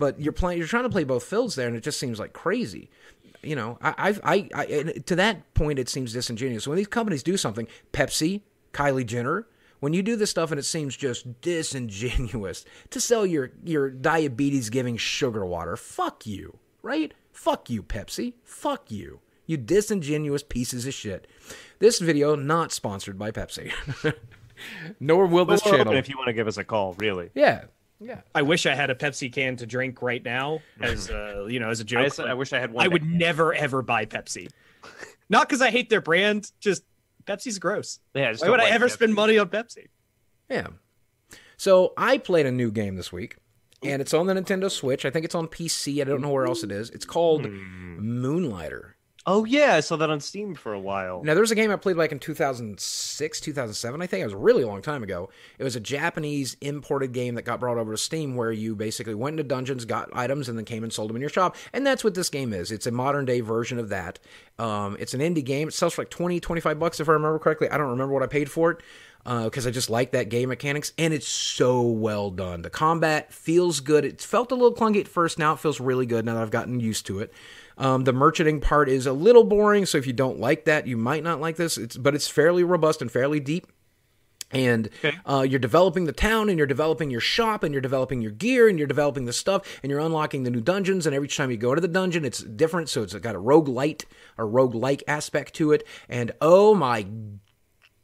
but 0.00 0.20
you're 0.20 0.32
playing 0.32 0.58
you're 0.58 0.66
trying 0.66 0.82
to 0.82 0.90
play 0.90 1.04
both 1.04 1.22
fields 1.22 1.54
there 1.54 1.68
and 1.68 1.76
it 1.76 1.84
just 1.84 2.00
seems 2.00 2.18
like 2.18 2.32
crazy 2.32 2.90
you 3.42 3.54
know 3.54 3.78
i 3.80 3.94
I've, 3.96 4.20
i 4.24 4.48
i 4.54 4.64
and 4.64 5.06
to 5.06 5.14
that 5.14 5.54
point 5.54 5.78
it 5.78 5.88
seems 5.88 6.12
disingenuous 6.12 6.66
when 6.66 6.76
these 6.76 6.88
companies 6.88 7.22
do 7.22 7.36
something 7.36 7.68
pepsi 7.92 8.42
kylie 8.72 9.06
jenner 9.06 9.46
when 9.80 9.94
you 9.94 10.02
do 10.02 10.14
this 10.14 10.30
stuff 10.30 10.50
and 10.50 10.58
it 10.58 10.64
seems 10.64 10.96
just 10.96 11.40
disingenuous 11.40 12.64
to 12.90 13.00
sell 13.00 13.26
your 13.26 13.52
your 13.64 13.90
diabetes 13.90 14.70
giving 14.70 14.96
sugar 14.96 15.44
water, 15.44 15.76
fuck 15.76 16.26
you, 16.26 16.58
right? 16.82 17.12
Fuck 17.32 17.70
you, 17.70 17.82
Pepsi. 17.82 18.34
Fuck 18.44 18.90
you. 18.90 19.20
You 19.46 19.56
disingenuous 19.56 20.42
pieces 20.42 20.86
of 20.86 20.94
shit. 20.94 21.26
This 21.78 21.98
video 21.98 22.36
not 22.36 22.72
sponsored 22.72 23.18
by 23.18 23.32
Pepsi. 23.32 23.72
Nor 25.00 25.26
will 25.26 25.46
this 25.46 25.64
We're 25.64 25.78
channel. 25.78 25.94
if 25.94 26.08
you 26.08 26.16
want 26.18 26.28
to 26.28 26.34
give 26.34 26.46
us 26.46 26.58
a 26.58 26.64
call, 26.64 26.94
really. 26.98 27.30
Yeah. 27.34 27.64
Yeah. 28.00 28.20
I 28.34 28.42
wish 28.42 28.64
I 28.66 28.74
had 28.74 28.88
a 28.90 28.94
Pepsi 28.94 29.30
can 29.32 29.56
to 29.56 29.66
drink 29.66 30.00
right 30.02 30.24
now 30.24 30.60
as 30.80 31.10
uh, 31.10 31.46
you 31.48 31.60
know 31.60 31.68
as 31.70 31.80
a 31.80 31.84
joke. 31.92 32.04
just- 32.04 32.20
I 32.20 32.34
wish 32.34 32.52
I 32.52 32.58
had 32.58 32.72
one. 32.72 32.84
I 32.84 32.88
would 32.88 33.04
never 33.04 33.52
ever 33.54 33.82
buy 33.82 34.06
Pepsi. 34.06 34.48
Not 35.28 35.48
because 35.48 35.60
I 35.62 35.70
hate 35.70 35.90
their 35.90 36.00
brand, 36.00 36.50
just 36.60 36.82
Pepsi's 37.24 37.58
gross. 37.58 38.00
Yeah, 38.14 38.32
just 38.32 38.42
Why 38.42 38.46
don't 38.48 38.52
would 38.58 38.60
I 38.66 38.70
ever 38.70 38.86
Pepsi. 38.88 38.92
spend 38.92 39.14
money 39.14 39.38
on 39.38 39.48
Pepsi? 39.48 39.88
Yeah. 40.48 40.68
So 41.56 41.92
I 41.96 42.16
played 42.18 42.46
a 42.46 42.50
new 42.50 42.70
game 42.72 42.96
this 42.96 43.12
week, 43.12 43.36
and 43.84 44.00
it's 44.00 44.14
on 44.14 44.26
the 44.26 44.32
Nintendo 44.34 44.70
Switch. 44.70 45.04
I 45.04 45.10
think 45.10 45.24
it's 45.26 45.34
on 45.34 45.46
PC. 45.46 46.00
I 46.00 46.04
don't 46.04 46.22
know 46.22 46.30
where 46.30 46.46
else 46.46 46.64
it 46.64 46.72
is. 46.72 46.88
It's 46.90 47.04
called 47.04 47.46
Moonlighter. 47.46 48.96
Oh 49.26 49.44
yeah, 49.44 49.74
I 49.74 49.80
saw 49.80 49.96
that 49.96 50.08
on 50.08 50.20
Steam 50.20 50.54
for 50.54 50.72
a 50.72 50.80
while. 50.80 51.22
Now, 51.22 51.34
there 51.34 51.42
was 51.42 51.50
a 51.50 51.54
game 51.54 51.70
I 51.70 51.76
played 51.76 51.96
like 51.96 52.10
in 52.10 52.18
2006, 52.18 53.40
2007, 53.40 54.00
I 54.00 54.06
think. 54.06 54.22
It 54.22 54.24
was 54.24 54.32
a 54.32 54.38
really 54.38 54.64
long 54.64 54.80
time 54.80 55.02
ago. 55.02 55.28
It 55.58 55.64
was 55.64 55.76
a 55.76 55.80
Japanese 55.80 56.56
imported 56.62 57.12
game 57.12 57.34
that 57.34 57.42
got 57.42 57.60
brought 57.60 57.76
over 57.76 57.92
to 57.92 57.98
Steam 57.98 58.34
where 58.34 58.50
you 58.50 58.74
basically 58.74 59.14
went 59.14 59.34
into 59.34 59.44
dungeons, 59.44 59.84
got 59.84 60.08
items, 60.14 60.48
and 60.48 60.56
then 60.56 60.64
came 60.64 60.82
and 60.84 60.92
sold 60.92 61.10
them 61.10 61.16
in 61.16 61.20
your 61.20 61.28
shop. 61.28 61.56
And 61.74 61.86
that's 61.86 62.02
what 62.02 62.14
this 62.14 62.30
game 62.30 62.54
is. 62.54 62.72
It's 62.72 62.86
a 62.86 62.90
modern 62.90 63.26
day 63.26 63.40
version 63.40 63.78
of 63.78 63.90
that. 63.90 64.18
Um, 64.58 64.96
it's 64.98 65.12
an 65.12 65.20
indie 65.20 65.44
game. 65.44 65.68
It 65.68 65.74
sells 65.74 65.94
for 65.94 66.02
like 66.02 66.10
20, 66.10 66.40
25 66.40 66.78
bucks 66.78 66.98
if 66.98 67.08
I 67.08 67.12
remember 67.12 67.38
correctly. 67.38 67.68
I 67.68 67.76
don't 67.76 67.90
remember 67.90 68.14
what 68.14 68.22
I 68.22 68.26
paid 68.26 68.50
for 68.50 68.70
it 68.70 68.80
because 69.22 69.66
I 69.66 69.70
just 69.70 69.90
like 69.90 70.12
that 70.12 70.30
game 70.30 70.48
mechanics. 70.48 70.92
And 70.96 71.12
it's 71.12 71.28
so 71.28 71.82
well 71.82 72.30
done. 72.30 72.62
The 72.62 72.70
combat 72.70 73.34
feels 73.34 73.80
good. 73.80 74.06
It 74.06 74.22
felt 74.22 74.50
a 74.50 74.54
little 74.54 74.74
clunky 74.74 75.00
at 75.00 75.08
first. 75.08 75.38
Now 75.38 75.52
it 75.52 75.60
feels 75.60 75.78
really 75.78 76.06
good 76.06 76.24
now 76.24 76.34
that 76.34 76.42
I've 76.42 76.50
gotten 76.50 76.80
used 76.80 77.04
to 77.06 77.20
it. 77.20 77.32
Um, 77.80 78.04
the 78.04 78.12
merchanting 78.12 78.60
part 78.60 78.88
is 78.88 79.06
a 79.06 79.12
little 79.12 79.42
boring, 79.42 79.86
so 79.86 79.96
if 79.98 80.06
you 80.06 80.12
don't 80.12 80.38
like 80.38 80.66
that, 80.66 80.86
you 80.86 80.96
might 80.96 81.24
not 81.24 81.40
like 81.40 81.56
this. 81.56 81.78
It's 81.78 81.96
but 81.96 82.14
it's 82.14 82.28
fairly 82.28 82.62
robust 82.62 83.00
and 83.00 83.10
fairly 83.10 83.40
deep. 83.40 83.66
And 84.52 84.90
uh, 85.24 85.46
you're 85.48 85.60
developing 85.60 86.04
the 86.04 86.12
town, 86.12 86.48
and 86.48 86.58
you're 86.58 86.66
developing 86.66 87.10
your 87.10 87.20
shop, 87.20 87.62
and 87.62 87.72
you're 87.72 87.80
developing 87.80 88.20
your 88.20 88.32
gear, 88.32 88.68
and 88.68 88.78
you're 88.78 88.88
developing 88.88 89.24
the 89.24 89.32
stuff, 89.32 89.80
and 89.82 89.90
you're 89.90 90.00
unlocking 90.00 90.42
the 90.42 90.50
new 90.50 90.60
dungeons. 90.60 91.06
And 91.06 91.14
every 91.14 91.28
time 91.28 91.50
you 91.50 91.56
go 91.56 91.74
to 91.74 91.80
the 91.80 91.88
dungeon, 91.88 92.24
it's 92.24 92.42
different. 92.42 92.88
So 92.88 93.02
it's 93.02 93.14
got 93.14 93.34
a 93.34 93.38
rogue 93.38 93.68
light 93.68 94.04
or 94.36 94.46
rogue 94.46 94.74
like 94.74 95.02
aspect 95.08 95.54
to 95.54 95.72
it. 95.72 95.86
And 96.08 96.32
oh 96.40 96.74
my 96.74 97.06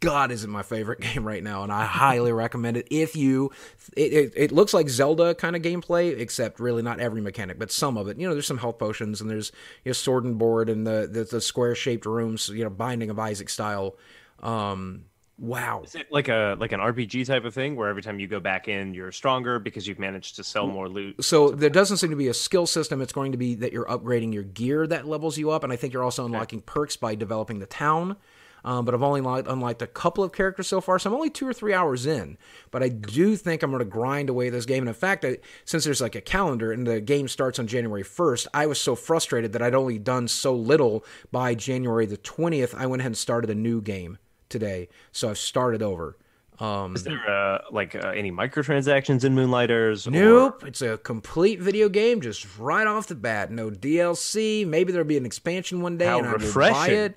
God, 0.01 0.31
is 0.31 0.45
it 0.45 0.49
my 0.49 0.63
favorite 0.63 1.01
game 1.15 1.27
right 1.27 1.43
now, 1.43 1.63
and 1.63 1.73
I 1.73 1.85
highly 1.85 2.33
recommend 2.33 2.77
it. 2.77 2.89
If 2.91 3.17
you, 3.17 3.51
it, 3.97 4.13
it, 4.13 4.33
it 4.37 4.53
looks 4.53 4.75
like 4.75 4.89
Zelda 4.89 5.35
kind 5.35 5.57
of 5.57 5.63
gameplay, 5.63 6.19
except 6.19 6.61
really 6.61 6.83
not 6.83 7.01
every 7.01 7.21
mechanic, 7.21 7.59
but 7.59 7.73
some 7.73 7.97
of 7.97 8.09
it. 8.09 8.19
You 8.19 8.29
know, 8.29 8.35
there's 8.35 8.47
some 8.47 8.59
health 8.59 8.79
potions, 8.79 9.21
and 9.21 9.31
there's 9.31 9.53
you 9.85 9.91
know, 9.91 9.95
sword 9.95 10.25
and 10.25 10.39
board, 10.39 10.69
and 10.69 10.87
the 10.87 11.09
the, 11.11 11.25
the 11.25 11.41
square 11.41 11.75
shaped 11.75 12.07
rooms. 12.07 12.49
You 12.49 12.65
know, 12.65 12.71
Binding 12.71 13.11
of 13.11 13.19
Isaac 13.19 13.49
style. 13.49 13.97
Um, 14.41 15.07
wow, 15.39 15.83
Is 15.85 15.95
it 15.95 16.07
like 16.11 16.29
a 16.29 16.57
like 16.61 16.73
an 16.73 16.81
RPG 16.81 17.27
type 17.27 17.45
of 17.45 17.55
thing 17.55 17.75
where 17.75 17.89
every 17.89 18.03
time 18.03 18.21
you 18.21 18.29
go 18.29 18.39
back 18.39 18.69
in, 18.69 18.93
you're 18.93 19.13
stronger 19.13 19.59
because 19.59 19.87
you've 19.87 19.99
managed 19.99 20.37
to 20.37 20.45
sell 20.45 20.67
more 20.67 20.89
loot? 20.89 21.25
so 21.25 21.51
there 21.51 21.71
doesn't 21.71 21.97
seem 21.97 22.11
to 22.11 22.17
be 22.17 22.29
a 22.29 22.35
skill 22.35 22.67
system. 22.67 23.01
It's 23.01 23.15
going 23.15 23.33
to 23.33 23.39
be 23.39 23.55
that 23.57 23.73
you're 23.73 23.87
upgrading 23.87 24.35
your 24.35 24.43
gear 24.43 24.87
that 24.87 25.07
levels 25.07 25.39
you 25.39 25.51
up, 25.51 25.65
and 25.65 25.73
I 25.73 25.77
think 25.77 25.95
you're 25.95 26.05
also 26.05 26.27
unlocking 26.27 26.61
perks 26.61 26.97
by 26.97 27.15
developing 27.15 27.61
the 27.61 27.67
town. 27.67 28.17
Um, 28.67 28.85
but 28.85 28.95
I've 28.95 29.03
only 29.03 29.21
unlocked, 29.21 29.47
unlocked 29.47 29.81
a 29.81 29.87
couple 29.87 30.25
of 30.25 30.33
characters 30.33 30.67
so 30.67 30.81
far, 30.81 30.99
so 30.99 31.09
I'm 31.09 31.15
only 31.15 31.31
two 31.31 31.47
or 31.47 31.53
three 31.53 31.73
hours 31.73 32.05
in. 32.05 32.37
But 32.73 32.83
I 32.83 32.89
do 32.89 33.37
think 33.37 33.63
I'm 33.63 33.71
going 33.71 33.79
to 33.79 33.85
grind 33.85 34.29
away 34.29 34.51
this 34.51 34.67
game. 34.67 34.83
And 34.83 34.89
in 34.89 34.95
fact, 34.95 35.25
I, 35.25 35.39
since 35.65 35.85
there's 35.85 36.01
like 36.01 36.17
a 36.17 36.21
calendar 36.21 36.73
and 36.73 36.85
the 36.85 37.01
game 37.01 37.29
starts 37.29 37.61
on 37.61 37.69
January 37.69 38.03
1st, 38.03 38.49
I 38.53 38.67
was 38.67 38.81
so 38.81 38.97
frustrated 38.97 39.53
that 39.53 39.63
I'd 39.63 39.77
only 39.77 40.01
done 40.01 40.27
so 40.27 40.53
little 40.53 41.05
by 41.31 41.55
January 41.55 42.07
the 42.07 42.17
20th. 42.17 42.75
I 42.75 42.87
went 42.87 43.03
ahead 43.03 43.11
and 43.11 43.17
started 43.17 43.51
a 43.51 43.55
new 43.55 43.81
game 43.81 44.19
today, 44.49 44.89
so 45.13 45.31
I've 45.31 45.39
started 45.39 45.81
over. 45.81 46.17
Um, 46.59 46.97
Is 46.97 47.05
there 47.05 47.21
uh, 47.31 47.59
like 47.71 47.95
uh, 47.95 48.09
any 48.09 48.33
microtransactions 48.33 49.23
in 49.25 49.35
Moonlighters? 49.37 50.09
or- 50.09 50.11
Nope, 50.11 50.65
it's 50.67 50.83
a 50.83 50.99
complete 50.99 51.61
video 51.61 51.89
game, 51.89 52.21
just 52.21 52.59
right 52.59 52.87
off 52.87 53.07
the 53.07 53.15
bat. 53.15 53.53
No 53.53 53.71
DLC. 53.71 54.67
Maybe 54.67 54.91
there'll 54.91 55.07
be 55.07 55.19
an 55.19 55.27
expansion 55.27 55.83
one 55.83 55.99
day, 55.99 56.07
How 56.07 56.19
and 56.19 56.27
I 56.27 56.33
will 56.33 56.53
buy 56.53 56.89
it. 56.89 57.17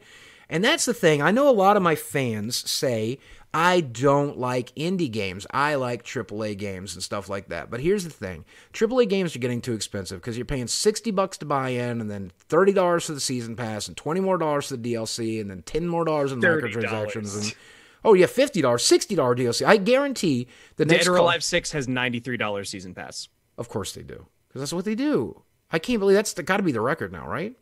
And 0.49 0.63
that's 0.63 0.85
the 0.85 0.93
thing. 0.93 1.21
I 1.21 1.31
know 1.31 1.47
a 1.47 1.51
lot 1.51 1.77
of 1.77 1.83
my 1.83 1.95
fans 1.95 2.69
say 2.69 3.19
I 3.53 3.81
don't 3.81 4.37
like 4.37 4.73
indie 4.75 5.11
games. 5.11 5.47
I 5.51 5.75
like 5.75 6.03
AAA 6.03 6.57
games 6.57 6.93
and 6.93 7.03
stuff 7.03 7.29
like 7.29 7.49
that. 7.49 7.71
But 7.71 7.79
here's 7.79 8.03
the 8.03 8.09
thing: 8.11 8.45
AAA 8.73 9.09
games 9.09 9.35
are 9.35 9.39
getting 9.39 9.61
too 9.61 9.73
expensive 9.73 10.21
because 10.21 10.37
you're 10.37 10.45
paying 10.45 10.67
sixty 10.67 11.09
bucks 11.11 11.37
to 11.39 11.45
buy 11.45 11.69
in, 11.69 11.99
and 12.01 12.09
then 12.11 12.31
thirty 12.37 12.73
dollars 12.73 13.05
for 13.05 13.13
the 13.13 13.19
season 13.19 13.55
pass, 13.55 13.87
and 13.87 13.97
$20 13.97 14.21
more 14.21 14.37
dollars 14.37 14.67
for 14.67 14.77
the 14.77 14.93
DLC, 14.93 15.41
and 15.41 15.49
then 15.49 15.63
ten 15.63 15.87
more 15.87 16.05
dollars 16.05 16.31
in 16.31 16.41
30. 16.41 16.67
microtransactions, 16.67 17.41
and 17.41 17.55
oh 18.05 18.13
yeah, 18.13 18.27
fifty 18.27 18.61
dollars, 18.61 18.83
sixty 18.83 19.15
dollar 19.15 19.35
DLC. 19.35 19.65
I 19.65 19.77
guarantee 19.77 20.47
the 20.75 20.85
next 20.85 21.05
Dead 21.05 21.11
or 21.11 21.17
Alive 21.17 21.43
Six 21.43 21.71
has 21.71 21.87
ninety 21.87 22.19
three 22.19 22.37
dollars 22.37 22.69
season 22.69 22.93
pass. 22.93 23.29
of 23.57 23.67
course 23.67 23.93
they 23.93 24.03
do, 24.03 24.27
because 24.47 24.61
that's 24.61 24.73
what 24.73 24.85
they 24.85 24.95
do. 24.95 25.41
I 25.71 25.79
can't 25.79 25.99
believe 25.99 26.15
that's 26.15 26.33
got 26.33 26.57
to 26.57 26.63
be 26.63 26.71
the 26.71 26.81
record 26.81 27.11
now, 27.11 27.27
right? 27.27 27.55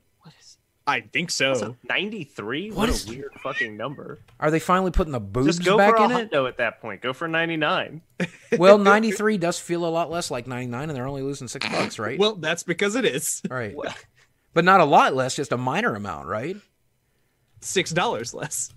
I 0.87 1.01
think 1.01 1.29
so. 1.31 1.75
Ninety 1.89 2.23
three? 2.23 2.69
What 2.69 2.77
What, 2.77 2.89
is- 2.89 3.05
a 3.05 3.09
weird 3.09 3.33
fucking 3.43 3.75
number. 3.75 4.19
Are 4.39 4.49
they 4.49 4.59
finally 4.59 4.91
putting 4.91 5.11
the 5.11 5.19
boobs 5.19 5.57
Just 5.57 5.65
go 5.65 5.77
back 5.77 5.97
for 5.97 6.03
a 6.03 6.05
in 6.05 6.11
it? 6.11 6.31
hundo 6.31 6.47
at 6.47 6.57
that 6.57 6.79
point. 6.81 7.01
Go 7.01 7.11
for 7.13 7.27
ninety 7.27 7.57
nine. 7.57 8.01
Well, 8.57 8.77
93 8.79 9.37
does 9.37 9.59
feel 9.59 9.85
a 9.85 9.89
lot 9.89 10.09
less 10.09 10.31
like 10.31 10.47
99, 10.47 10.89
and 10.89 10.95
they're 10.95 11.05
only 11.05 11.21
losing 11.21 11.49
six 11.49 11.67
bucks, 11.67 11.99
right? 11.99 12.17
Well, 12.17 12.35
that's 12.35 12.63
because 12.63 12.95
it 12.95 13.03
is 13.03 13.41
right. 13.49 13.75
But 14.53 14.63
not 14.63 14.79
a 14.79 14.85
lot 14.85 15.13
less, 15.13 15.35
just 15.35 15.51
a 15.51 15.57
minor 15.57 15.93
amount, 15.95 16.27
right? 16.27 16.55
six 17.59 17.91
dollars 17.91 18.33
less. 18.33 18.71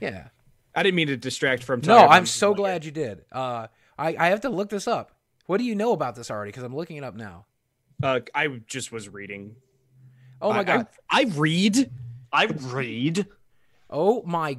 Yeah. 0.00 0.28
I 0.74 0.82
didn't 0.84 0.94
mean 0.94 1.08
to 1.08 1.16
distract 1.16 1.64
from. 1.64 1.80
No, 1.84 1.98
I'm 2.06 2.22
from- 2.22 2.26
so 2.26 2.54
glad 2.54 2.84
you 2.84 2.92
did. 2.92 3.24
Uh, 3.32 3.66
I, 3.98 4.14
I 4.16 4.28
have 4.28 4.42
to 4.42 4.48
look 4.48 4.68
this 4.70 4.86
up. 4.86 5.10
What 5.46 5.58
do 5.58 5.64
you 5.64 5.74
know 5.74 5.92
about 5.92 6.14
this 6.14 6.30
already? 6.30 6.50
Because 6.50 6.62
I'm 6.62 6.76
looking 6.76 6.98
it 6.98 7.04
up 7.04 7.16
now. 7.16 7.46
Uh, 8.00 8.20
I 8.34 8.46
just 8.68 8.92
was 8.92 9.08
reading. 9.08 9.56
Oh 10.40 10.50
my 10.52 10.60
I- 10.60 10.64
god. 10.64 10.86
I, 11.10 11.20
I 11.20 11.24
read. 11.34 11.90
I 12.32 12.44
read. 12.46 13.26
Oh 13.90 14.22
my 14.24 14.58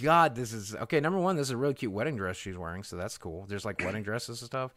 god. 0.00 0.34
This 0.34 0.52
is 0.52 0.74
okay. 0.74 1.00
Number 1.00 1.18
one, 1.18 1.36
this 1.36 1.48
is 1.48 1.50
a 1.52 1.56
really 1.56 1.74
cute 1.74 1.92
wedding 1.92 2.16
dress 2.16 2.36
she's 2.36 2.56
wearing, 2.56 2.82
so 2.82 2.96
that's 2.96 3.18
cool. 3.18 3.44
There's 3.48 3.64
like 3.64 3.80
wedding 3.84 4.02
dresses 4.02 4.40
and 4.40 4.46
stuff. 4.46 4.74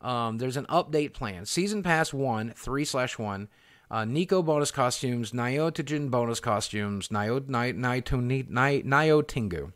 Um, 0.00 0.38
there's 0.38 0.56
an 0.56 0.66
update 0.66 1.12
plan. 1.12 1.46
Season 1.46 1.82
Pass 1.82 2.12
one, 2.12 2.52
three 2.56 2.84
slash 2.84 3.18
one. 3.18 3.48
Uh, 3.90 4.04
Nico 4.06 4.42
bonus 4.42 4.70
costumes, 4.70 5.32
Nyotojin 5.32 6.10
bonus 6.10 6.40
costumes, 6.40 7.10
Nyo 7.10 7.40
Ny- 7.46 7.72
Nyto- 7.74 8.22
Ny- 8.48 8.82
Nyotengu. 8.82 9.72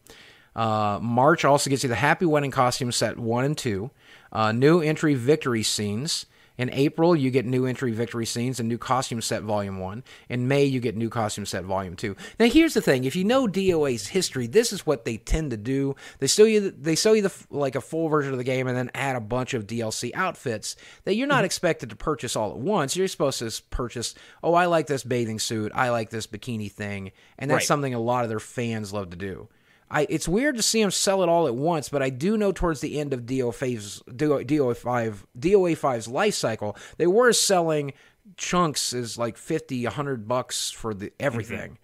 Uh, 0.54 0.98
March 1.02 1.44
also 1.44 1.68
gets 1.68 1.82
you 1.82 1.88
the 1.90 1.94
Happy 1.96 2.24
Wedding 2.24 2.50
costume 2.50 2.90
set 2.92 3.18
one 3.18 3.44
and 3.44 3.58
two. 3.58 3.90
Uh, 4.32 4.52
new 4.52 4.80
entry 4.80 5.14
victory 5.14 5.62
scenes. 5.62 6.24
In 6.58 6.70
April, 6.70 7.14
you 7.14 7.30
get 7.30 7.44
new 7.44 7.66
entry 7.66 7.92
victory 7.92 8.26
scenes 8.26 8.58
and 8.58 8.68
new 8.68 8.78
costume 8.78 9.20
set 9.20 9.42
volume 9.42 9.78
one. 9.78 10.04
In 10.28 10.48
May, 10.48 10.64
you 10.64 10.80
get 10.80 10.96
new 10.96 11.10
costume 11.10 11.46
set 11.46 11.64
volume 11.64 11.96
two. 11.96 12.16
Now, 12.38 12.46
here's 12.46 12.74
the 12.74 12.80
thing: 12.80 13.04
if 13.04 13.14
you 13.16 13.24
know 13.24 13.46
DOA's 13.46 14.08
history, 14.08 14.46
this 14.46 14.72
is 14.72 14.86
what 14.86 15.04
they 15.04 15.16
tend 15.18 15.50
to 15.50 15.56
do. 15.56 15.94
They 16.18 16.26
sell 16.26 16.46
you, 16.46 16.70
they 16.70 16.94
show 16.94 17.12
you 17.12 17.22
the 17.22 17.32
like 17.50 17.74
a 17.74 17.80
full 17.80 18.08
version 18.08 18.32
of 18.32 18.38
the 18.38 18.44
game, 18.44 18.66
and 18.66 18.76
then 18.76 18.90
add 18.94 19.16
a 19.16 19.20
bunch 19.20 19.54
of 19.54 19.66
DLC 19.66 20.10
outfits 20.14 20.76
that 21.04 21.14
you're 21.14 21.26
not 21.26 21.38
mm-hmm. 21.38 21.46
expected 21.46 21.90
to 21.90 21.96
purchase 21.96 22.36
all 22.36 22.52
at 22.52 22.58
once. 22.58 22.96
You're 22.96 23.08
supposed 23.08 23.38
to 23.40 23.62
purchase. 23.70 24.14
Oh, 24.42 24.54
I 24.54 24.66
like 24.66 24.86
this 24.86 25.04
bathing 25.04 25.38
suit. 25.38 25.72
I 25.74 25.90
like 25.90 26.10
this 26.10 26.26
bikini 26.26 26.70
thing, 26.70 27.12
and 27.38 27.50
that's 27.50 27.56
Right. 27.56 27.66
something 27.66 27.94
a 27.94 28.00
lot 28.00 28.24
of 28.24 28.30
their 28.30 28.40
fans 28.40 28.92
love 28.92 29.10
to 29.10 29.16
do. 29.16 29.48
I, 29.90 30.06
it's 30.10 30.26
weird 30.26 30.56
to 30.56 30.62
see 30.62 30.82
them 30.82 30.90
sell 30.90 31.22
it 31.22 31.28
all 31.28 31.46
at 31.46 31.54
once, 31.54 31.88
but 31.88 32.02
I 32.02 32.10
do 32.10 32.36
know 32.36 32.50
towards 32.50 32.80
the 32.80 32.98
end 32.98 33.12
of 33.12 33.20
DO5's, 33.22 34.02
DOA5 34.08 35.18
DOA5's 35.38 36.08
life 36.08 36.34
cycle, 36.34 36.76
they 36.96 37.06
were 37.06 37.32
selling 37.32 37.92
chunks 38.36 38.92
as 38.92 39.16
like 39.16 39.36
50, 39.36 39.84
100 39.84 40.26
bucks 40.26 40.70
for 40.72 40.92
the 40.92 41.12
everything. 41.20 41.78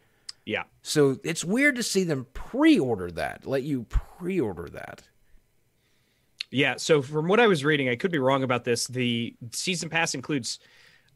Yeah. 0.45 0.65
So 0.83 1.19
it's 1.23 1.45
weird 1.45 1.77
to 1.77 1.85
see 1.85 2.03
them 2.03 2.27
pre-order 2.35 3.11
that, 3.13 3.47
let 3.47 3.63
you 3.63 3.85
pre-order 3.85 4.69
that. 4.71 5.05
Yeah. 6.51 6.75
So 6.77 7.01
from 7.03 7.29
what 7.29 7.39
I 7.41 7.47
was 7.47 7.65
reading, 7.65 7.89
I 7.89 7.97
could 7.97 8.11
be 8.11 8.19
wrong 8.19 8.43
about 8.43 8.65
this. 8.65 8.87
The 8.89 9.35
season 9.53 9.89
pass 9.89 10.15
includes 10.15 10.59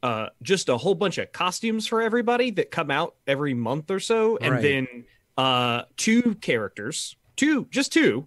uh, 0.03 0.29
just 0.42 0.68
a 0.68 0.77
whole 0.77 0.94
bunch 0.94 1.18
of 1.18 1.33
costumes 1.33 1.87
for 1.87 2.01
everybody 2.01 2.51
that 2.53 2.70
come 2.70 2.90
out 2.90 3.16
every 3.27 3.55
month 3.55 3.90
or 3.90 3.99
so, 3.99 4.37
and 4.37 4.53
Right. 4.55 4.62
then 4.62 5.05
uh, 5.37 5.83
two 5.96 6.35
characters, 6.37 7.16
two, 7.37 7.66
just 7.70 7.92
two, 7.92 8.27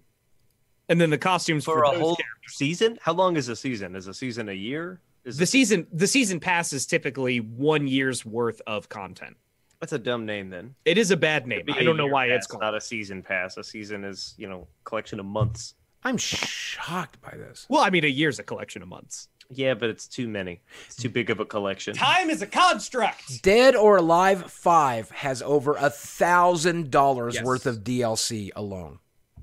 and 0.88 1.00
then 1.00 1.10
the 1.10 1.18
costumes 1.18 1.64
for, 1.64 1.74
For 1.78 1.84
a 1.84 1.90
those 1.92 2.00
whole 2.00 2.16
characters. 2.16 2.54
season? 2.54 2.98
How 3.02 3.12
long 3.12 3.36
is 3.36 3.48
a 3.48 3.56
season? 3.56 3.94
Is 3.96 4.06
a 4.08 4.14
season 4.14 4.48
a 4.48 4.52
year? 4.52 5.00
Is 5.24 5.36
The 5.36 5.42
it- 5.44 5.46
season, 5.46 5.86
the 5.92 6.06
season 6.06 6.40
pass 6.40 6.72
is 6.72 6.86
typically 6.86 7.40
one 7.40 7.86
year's 7.86 8.24
worth 8.24 8.60
of 8.66 8.88
content. 8.88 9.36
That's 9.80 9.92
a 9.94 9.98
dumb 9.98 10.26
name 10.26 10.50
then. 10.50 10.74
It 10.84 10.98
is 10.98 11.10
a 11.10 11.16
bad 11.16 11.46
name. 11.46 11.60
It'd 11.60 11.66
be 11.66 11.72
I 11.72 11.78
a 11.78 11.84
don't 11.84 11.96
know 11.96 12.06
why 12.06 12.28
pass, 12.28 12.36
it's 12.38 12.46
called. 12.46 12.60
not 12.62 12.74
a 12.74 12.80
season 12.80 13.22
pass. 13.22 13.56
A 13.56 13.64
season 13.64 14.04
is 14.04 14.34
you 14.36 14.46
know 14.48 14.68
collection 14.84 15.18
of 15.20 15.24
months. 15.26 15.74
I'm 16.04 16.16
shocked 16.18 17.20
by 17.22 17.30
this. 17.36 17.66
Well, 17.68 17.82
I 17.82 17.88
mean, 17.90 18.04
a 18.04 18.08
year's 18.08 18.38
a 18.38 18.42
collection 18.42 18.82
of 18.82 18.88
months. 18.88 19.28
Yeah, 19.52 19.74
but 19.74 19.90
it's 19.90 20.06
too 20.06 20.28
many. 20.28 20.60
It's 20.86 20.94
too 20.96 21.08
big 21.08 21.28
of 21.28 21.40
a 21.40 21.44
collection. 21.44 21.94
Time 21.94 22.30
is 22.30 22.40
a 22.40 22.46
construct. 22.46 23.42
Dead 23.42 23.74
or 23.74 23.96
Alive 23.96 24.50
5 24.50 25.10
has 25.10 25.42
over 25.42 25.74
a 25.74 25.90
thousand 25.90 26.90
dollars 26.90 27.42
worth 27.42 27.66
of 27.66 27.78
DLC 27.78 28.50
alone. 28.54 29.00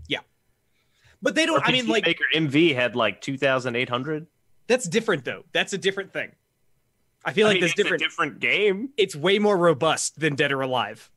Yeah, 0.07 0.19
but 1.21 1.35
they 1.35 1.45
don't. 1.45 1.61
I 1.67 1.71
mean, 1.73 1.87
like 1.87 2.05
Maker 2.05 2.23
MV 2.33 2.73
had 2.73 2.95
like 2.95 3.19
two 3.21 3.37
thousand 3.37 3.75
eight 3.75 3.89
hundred. 3.89 4.27
that's 4.67 4.87
different 4.87 5.25
though. 5.25 5.43
That's 5.51 5.73
a 5.73 5.77
different 5.77 6.13
thing. 6.13 6.31
I 7.25 7.33
feel 7.33 7.47
like 7.47 7.59
that's 7.59 7.73
that's 7.73 7.75
different. 7.83 8.01
A 8.01 8.05
different 8.05 8.39
game. 8.39 8.89
it's 8.95 9.13
way 9.15 9.39
more 9.39 9.57
robust 9.57 10.17
than 10.19 10.35
Dead 10.35 10.53
or 10.53 10.61
Alive. 10.61 11.09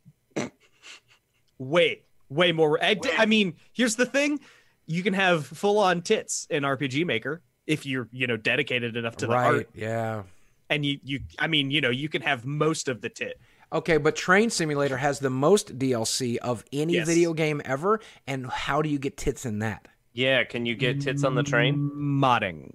way, 1.58 2.02
way 2.28 2.52
more. 2.52 2.82
I, 2.82 2.96
I 3.16 3.26
mean, 3.26 3.54
here's 3.72 3.94
the 3.96 4.06
thing: 4.06 4.40
you 4.86 5.04
can 5.04 5.14
have 5.14 5.46
full 5.46 5.78
on 5.78 6.02
tits 6.02 6.46
in 6.50 6.64
RPG 6.64 7.06
Maker 7.06 7.42
if 7.70 7.86
you're, 7.86 8.08
you 8.10 8.26
know, 8.26 8.36
dedicated 8.36 8.96
enough 8.96 9.16
to 9.18 9.26
the 9.26 9.32
right. 9.32 9.54
art, 9.54 9.70
Yeah. 9.74 10.24
and 10.68 10.84
you, 10.84 10.98
you, 11.04 11.20
I 11.38 11.46
mean, 11.46 11.70
you 11.70 11.80
know, 11.80 11.90
you 11.90 12.08
can 12.08 12.20
have 12.22 12.44
most 12.44 12.88
of 12.88 13.00
the 13.00 13.08
tit. 13.08 13.38
Okay, 13.72 13.96
but 13.98 14.16
Train 14.16 14.50
Simulator 14.50 14.96
has 14.96 15.20
the 15.20 15.30
most 15.30 15.78
DLC 15.78 16.36
of 16.38 16.64
any 16.72 16.94
Yes. 16.94 17.06
video 17.06 17.32
game 17.32 17.62
ever. 17.64 18.00
And 18.26 18.50
how 18.50 18.82
do 18.82 18.88
you 18.88 18.98
get 18.98 19.16
tits 19.16 19.46
in 19.46 19.60
that? 19.60 19.86
Yeah, 20.12 20.42
can 20.42 20.66
you 20.66 20.74
get 20.74 21.00
tits 21.00 21.22
on 21.22 21.36
the 21.36 21.44
train? 21.44 21.76
Modding. 21.94 22.72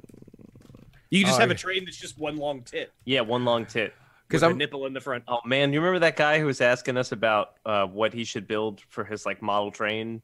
You 1.10 1.26
just 1.26 1.38
Oh, 1.38 1.42
have 1.42 1.52
a 1.52 1.56
train 1.56 1.84
that's 1.84 1.98
just 1.98 2.18
one 2.18 2.38
long 2.38 2.62
tit 2.64 2.92
Yeah, 3.04 3.22
one 3.22 3.44
long 3.44 3.66
tit. 3.66 3.94
Because 4.28 4.42
with 4.42 4.50
a 4.50 4.54
I'm 4.54 4.58
nipple 4.58 4.86
in 4.86 4.94
the 4.94 5.02
front. 5.02 5.26
Oh 5.28 5.40
man, 5.46 5.74
you 5.74 5.80
remember 5.82 6.00
that 6.00 6.16
guy 6.16 6.40
who 6.40 6.46
was 6.46 6.62
asking 6.62 6.96
us 6.98 7.12
about 7.12 7.50
uh, 7.66 7.86
what 7.86 8.14
he 8.14 8.24
should 8.24 8.48
build 8.48 8.80
for 8.90 9.04
his 9.04 9.26
like 9.26 9.42
model 9.42 9.72
train? 9.72 10.22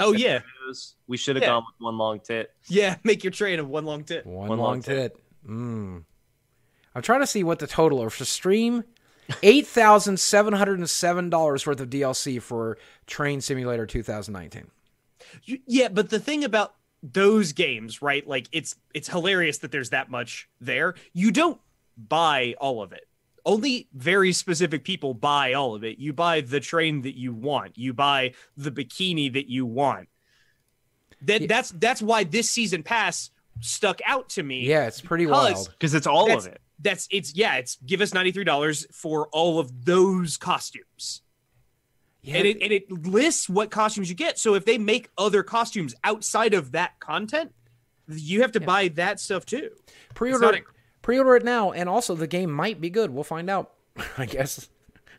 Oh 0.00 0.12
yeah, 0.12 0.40
videos? 0.68 0.94
We 1.06 1.16
should 1.16 1.36
have 1.36 1.42
Yeah. 1.42 1.48
gone 1.48 1.64
with 1.66 1.84
one 1.84 1.98
long 1.98 2.20
tit. 2.20 2.50
yeah. 2.68 2.96
Make 3.04 3.22
your 3.24 3.30
train 3.30 3.58
of 3.60 3.68
one 3.68 3.84
long 3.84 4.04
tit. 4.04 4.26
one, 4.26 4.48
one 4.48 4.58
long 4.58 4.68
long 4.68 4.82
tit. 4.82 5.16
Mm. 5.48 6.04
I'm 6.94 7.02
trying 7.02 7.20
to 7.20 7.26
see 7.26 7.44
what 7.44 7.58
the 7.60 7.66
total 7.66 8.02
are 8.02 8.10
for 8.10 8.24
stream. 8.24 8.84
Eight 9.44 9.66
thousand 9.66 10.18
seven 10.18 10.52
hundred 10.54 10.78
and 10.80 10.90
seven 10.90 11.30
dollars 11.30 11.66
worth 11.66 11.80
of 11.80 11.88
DLC 11.90 12.42
for 12.42 12.78
Train 13.06 13.40
Simulator 13.40 13.86
2019. 13.86 14.70
Yeah, 15.66 15.88
but 15.88 16.10
the 16.10 16.18
thing 16.18 16.42
about 16.42 16.74
those 17.02 17.52
games, 17.52 18.02
right? 18.02 18.26
Like 18.26 18.48
it's 18.50 18.74
it's 18.92 19.08
hilarious 19.08 19.58
that 19.58 19.70
there's 19.70 19.90
that 19.90 20.10
much 20.10 20.48
there. 20.60 20.94
You 21.12 21.30
don't 21.30 21.60
buy 21.96 22.56
all 22.60 22.82
of 22.82 22.92
it. 22.92 23.06
Only 23.44 23.88
very 23.94 24.32
specific 24.32 24.84
people 24.84 25.14
buy 25.14 25.52
all 25.54 25.74
of 25.74 25.84
it. 25.84 25.98
You 25.98 26.12
buy 26.12 26.40
the 26.40 26.60
train 26.60 27.02
that 27.02 27.16
you 27.16 27.32
want. 27.32 27.78
You 27.78 27.92
buy 27.92 28.34
the 28.56 28.70
bikini 28.70 29.32
that 29.32 29.48
you 29.48 29.66
want. 29.66 30.08
That 31.22 31.42
Yeah. 31.42 31.46
that's 31.48 31.70
that's 31.72 32.00
why 32.02 32.24
this 32.24 32.48
season 32.50 32.82
pass 32.82 33.30
stuck 33.60 34.00
out 34.06 34.28
to 34.30 34.42
me. 34.42 34.66
Yeah, 34.66 34.86
it's 34.86 35.00
pretty 35.00 35.26
Because- 35.26 35.54
wild. 35.54 35.70
Because 35.72 35.94
it's 35.94 36.06
all 36.06 36.30
of 36.36 36.46
it. 36.46 36.60
That's 36.78 37.06
it's 37.10 37.34
yeah, 37.34 37.56
it's 37.56 37.76
give 37.84 38.00
us 38.00 38.12
$93 38.12 38.86
for 38.92 39.28
all 39.28 39.58
of 39.58 39.84
those 39.84 40.36
costumes. 40.38 41.22
Yeah, 42.22 42.36
and 42.38 42.46
it 42.46 42.58
and 42.62 42.72
it 42.72 42.90
lists 42.90 43.48
what 43.48 43.70
costumes 43.70 44.08
you 44.08 44.14
get. 44.14 44.38
So 44.38 44.54
if 44.54 44.64
they 44.64 44.78
make 44.78 45.08
other 45.18 45.42
costumes 45.42 45.94
outside 46.04 46.54
of 46.54 46.72
that 46.72 46.98
content, 47.00 47.52
you 48.08 48.40
have 48.42 48.52
to 48.52 48.60
buy 48.60 48.88
that 48.88 49.20
stuff 49.20 49.44
too. 49.46 49.70
pre-order 50.14 50.44
not 50.44 50.54
it, 50.54 50.64
pre-order 51.10 51.36
it 51.36 51.44
now, 51.44 51.72
and 51.72 51.88
also 51.88 52.14
the 52.14 52.26
game 52.26 52.50
might 52.52 52.80
be 52.80 52.88
good. 52.90 53.10
We'll 53.10 53.24
find 53.24 53.50
out. 53.50 53.72
I 54.18 54.26
guess. 54.26 54.68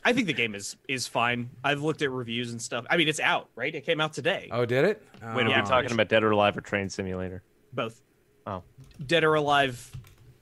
I 0.03 0.13
think 0.13 0.27
the 0.27 0.33
game 0.33 0.55
is 0.55 0.77
is 0.87 1.05
fine. 1.07 1.49
I've 1.63 1.81
looked 1.81 2.01
at 2.01 2.09
reviews 2.09 2.51
and 2.51 2.61
stuff. 2.61 2.85
I 2.89 2.97
mean, 2.97 3.07
it's 3.07 3.19
out, 3.19 3.49
right? 3.55 3.73
It 3.75 3.85
came 3.85 3.99
out 4.01 4.13
today. 4.13 4.47
Oh, 4.51 4.65
did 4.65 4.85
it? 4.85 5.05
Wait, 5.21 5.45
are 5.45 5.49
Yeah. 5.49 5.61
we 5.61 5.67
talking 5.67 5.91
about 5.91 6.07
Dead 6.07 6.23
or 6.23 6.31
Alive 6.31 6.57
or 6.57 6.61
Train 6.61 6.89
Simulator? 6.89 7.43
Both 7.73 8.01
Oh, 8.47 8.63
Dead 9.05 9.23
or 9.23 9.35
Alive 9.35 9.91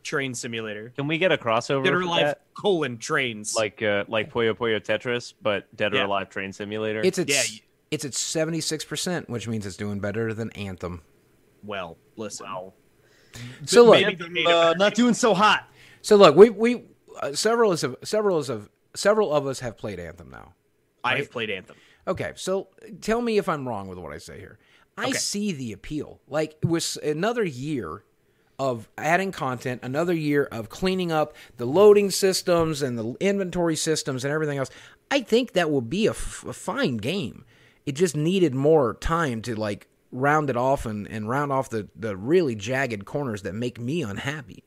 train 0.03 0.33
simulator. 0.33 0.93
can 0.95 1.07
we 1.07 1.17
get 1.17 1.31
a 1.33 1.37
crossover? 1.37 1.83
Dead 1.83 1.93
or 1.93 1.99
for 1.99 2.05
Alive 2.07 2.25
that? 2.27 2.41
colon 2.53 2.97
trains. 2.97 3.53
like 3.55 3.81
uh, 3.81 4.05
like 4.07 4.31
Puyo 4.31 4.53
Puyo 4.53 4.79
Tetris, 4.79 5.33
but 5.41 5.75
Dead 5.75 5.93
or 5.93 6.03
Alive 6.03 6.29
Train 6.29 6.53
Simulator. 6.53 7.01
It's 7.03 7.17
its 7.19 7.29
Yeah, 7.33 7.59
it's 7.91 8.05
at 8.05 8.13
76 8.13 8.85
percent, 8.85 9.29
which 9.29 9.47
means 9.49 9.65
it's 9.65 9.75
doing 9.75 9.99
better 9.99 10.33
than 10.33 10.51
Anthem. 10.51 11.01
well, 11.63 11.97
listen. 12.15 12.45
So 13.65 13.85
look, 13.85 14.01
Maybe 14.01 14.15
they 14.15 14.29
made 14.29 14.45
a- 14.47 14.75
not 14.77 14.95
doing 14.95 15.13
so 15.13 15.33
hot. 15.33 15.67
so 16.01 16.15
look, 16.15 16.35
we 16.35 16.49
we 16.49 16.83
uh, 17.21 17.33
several 17.33 17.71
of 17.71 17.95
several 18.03 18.37
of 18.37 18.69
several 18.95 19.33
of 19.33 19.45
us 19.47 19.59
have 19.59 19.77
played 19.77 19.99
Anthem 19.99 20.29
now. 20.29 20.53
I 21.03 21.17
have 21.17 21.31
played 21.31 21.49
Anthem. 21.49 21.75
Okay, 22.07 22.31
so 22.35 22.69
tell 23.01 23.21
me 23.21 23.37
if 23.37 23.47
I'm 23.47 23.67
wrong 23.67 23.87
with 23.87 23.97
what 23.99 24.11
I 24.13 24.17
say 24.17 24.39
here. 24.39 24.57
I 24.97 25.09
Okay. 25.09 25.17
see 25.17 25.51
the 25.51 25.71
appeal. 25.71 26.19
Like 26.27 26.57
it 26.61 26.67
was 26.67 26.97
another 26.97 27.43
year 27.43 28.03
of 28.57 28.89
adding 28.97 29.31
content, 29.31 29.79
another 29.83 30.13
year 30.13 30.43
of 30.51 30.67
cleaning 30.69 31.11
up 31.11 31.33
the 31.57 31.65
loading 31.65 32.11
systems 32.11 32.81
and 32.81 32.97
the 32.97 33.15
inventory 33.21 33.75
systems 33.77 34.25
and 34.25 34.33
everything 34.33 34.57
else. 34.57 34.69
I 35.11 35.21
think 35.21 35.53
that 35.53 35.71
will 35.71 35.81
be 35.81 36.07
a, 36.07 36.11
f- 36.11 36.43
a 36.47 36.51
fine 36.53 36.97
game. 36.97 37.45
It 37.85 37.93
just 37.93 38.15
needed 38.17 38.53
more 38.53 38.95
time 38.95 39.41
to 39.43 39.55
like 39.55 39.87
round 40.11 40.49
it 40.49 40.57
off 40.57 40.85
and, 40.85 41.07
and 41.07 41.29
round 41.29 41.51
off 41.51 41.69
the, 41.69 41.87
the 41.95 42.15
really 42.17 42.55
jagged 42.55 43.05
corners 43.05 43.43
that 43.43 43.53
make 43.53 43.79
me 43.79 44.01
unhappy. 44.01 44.63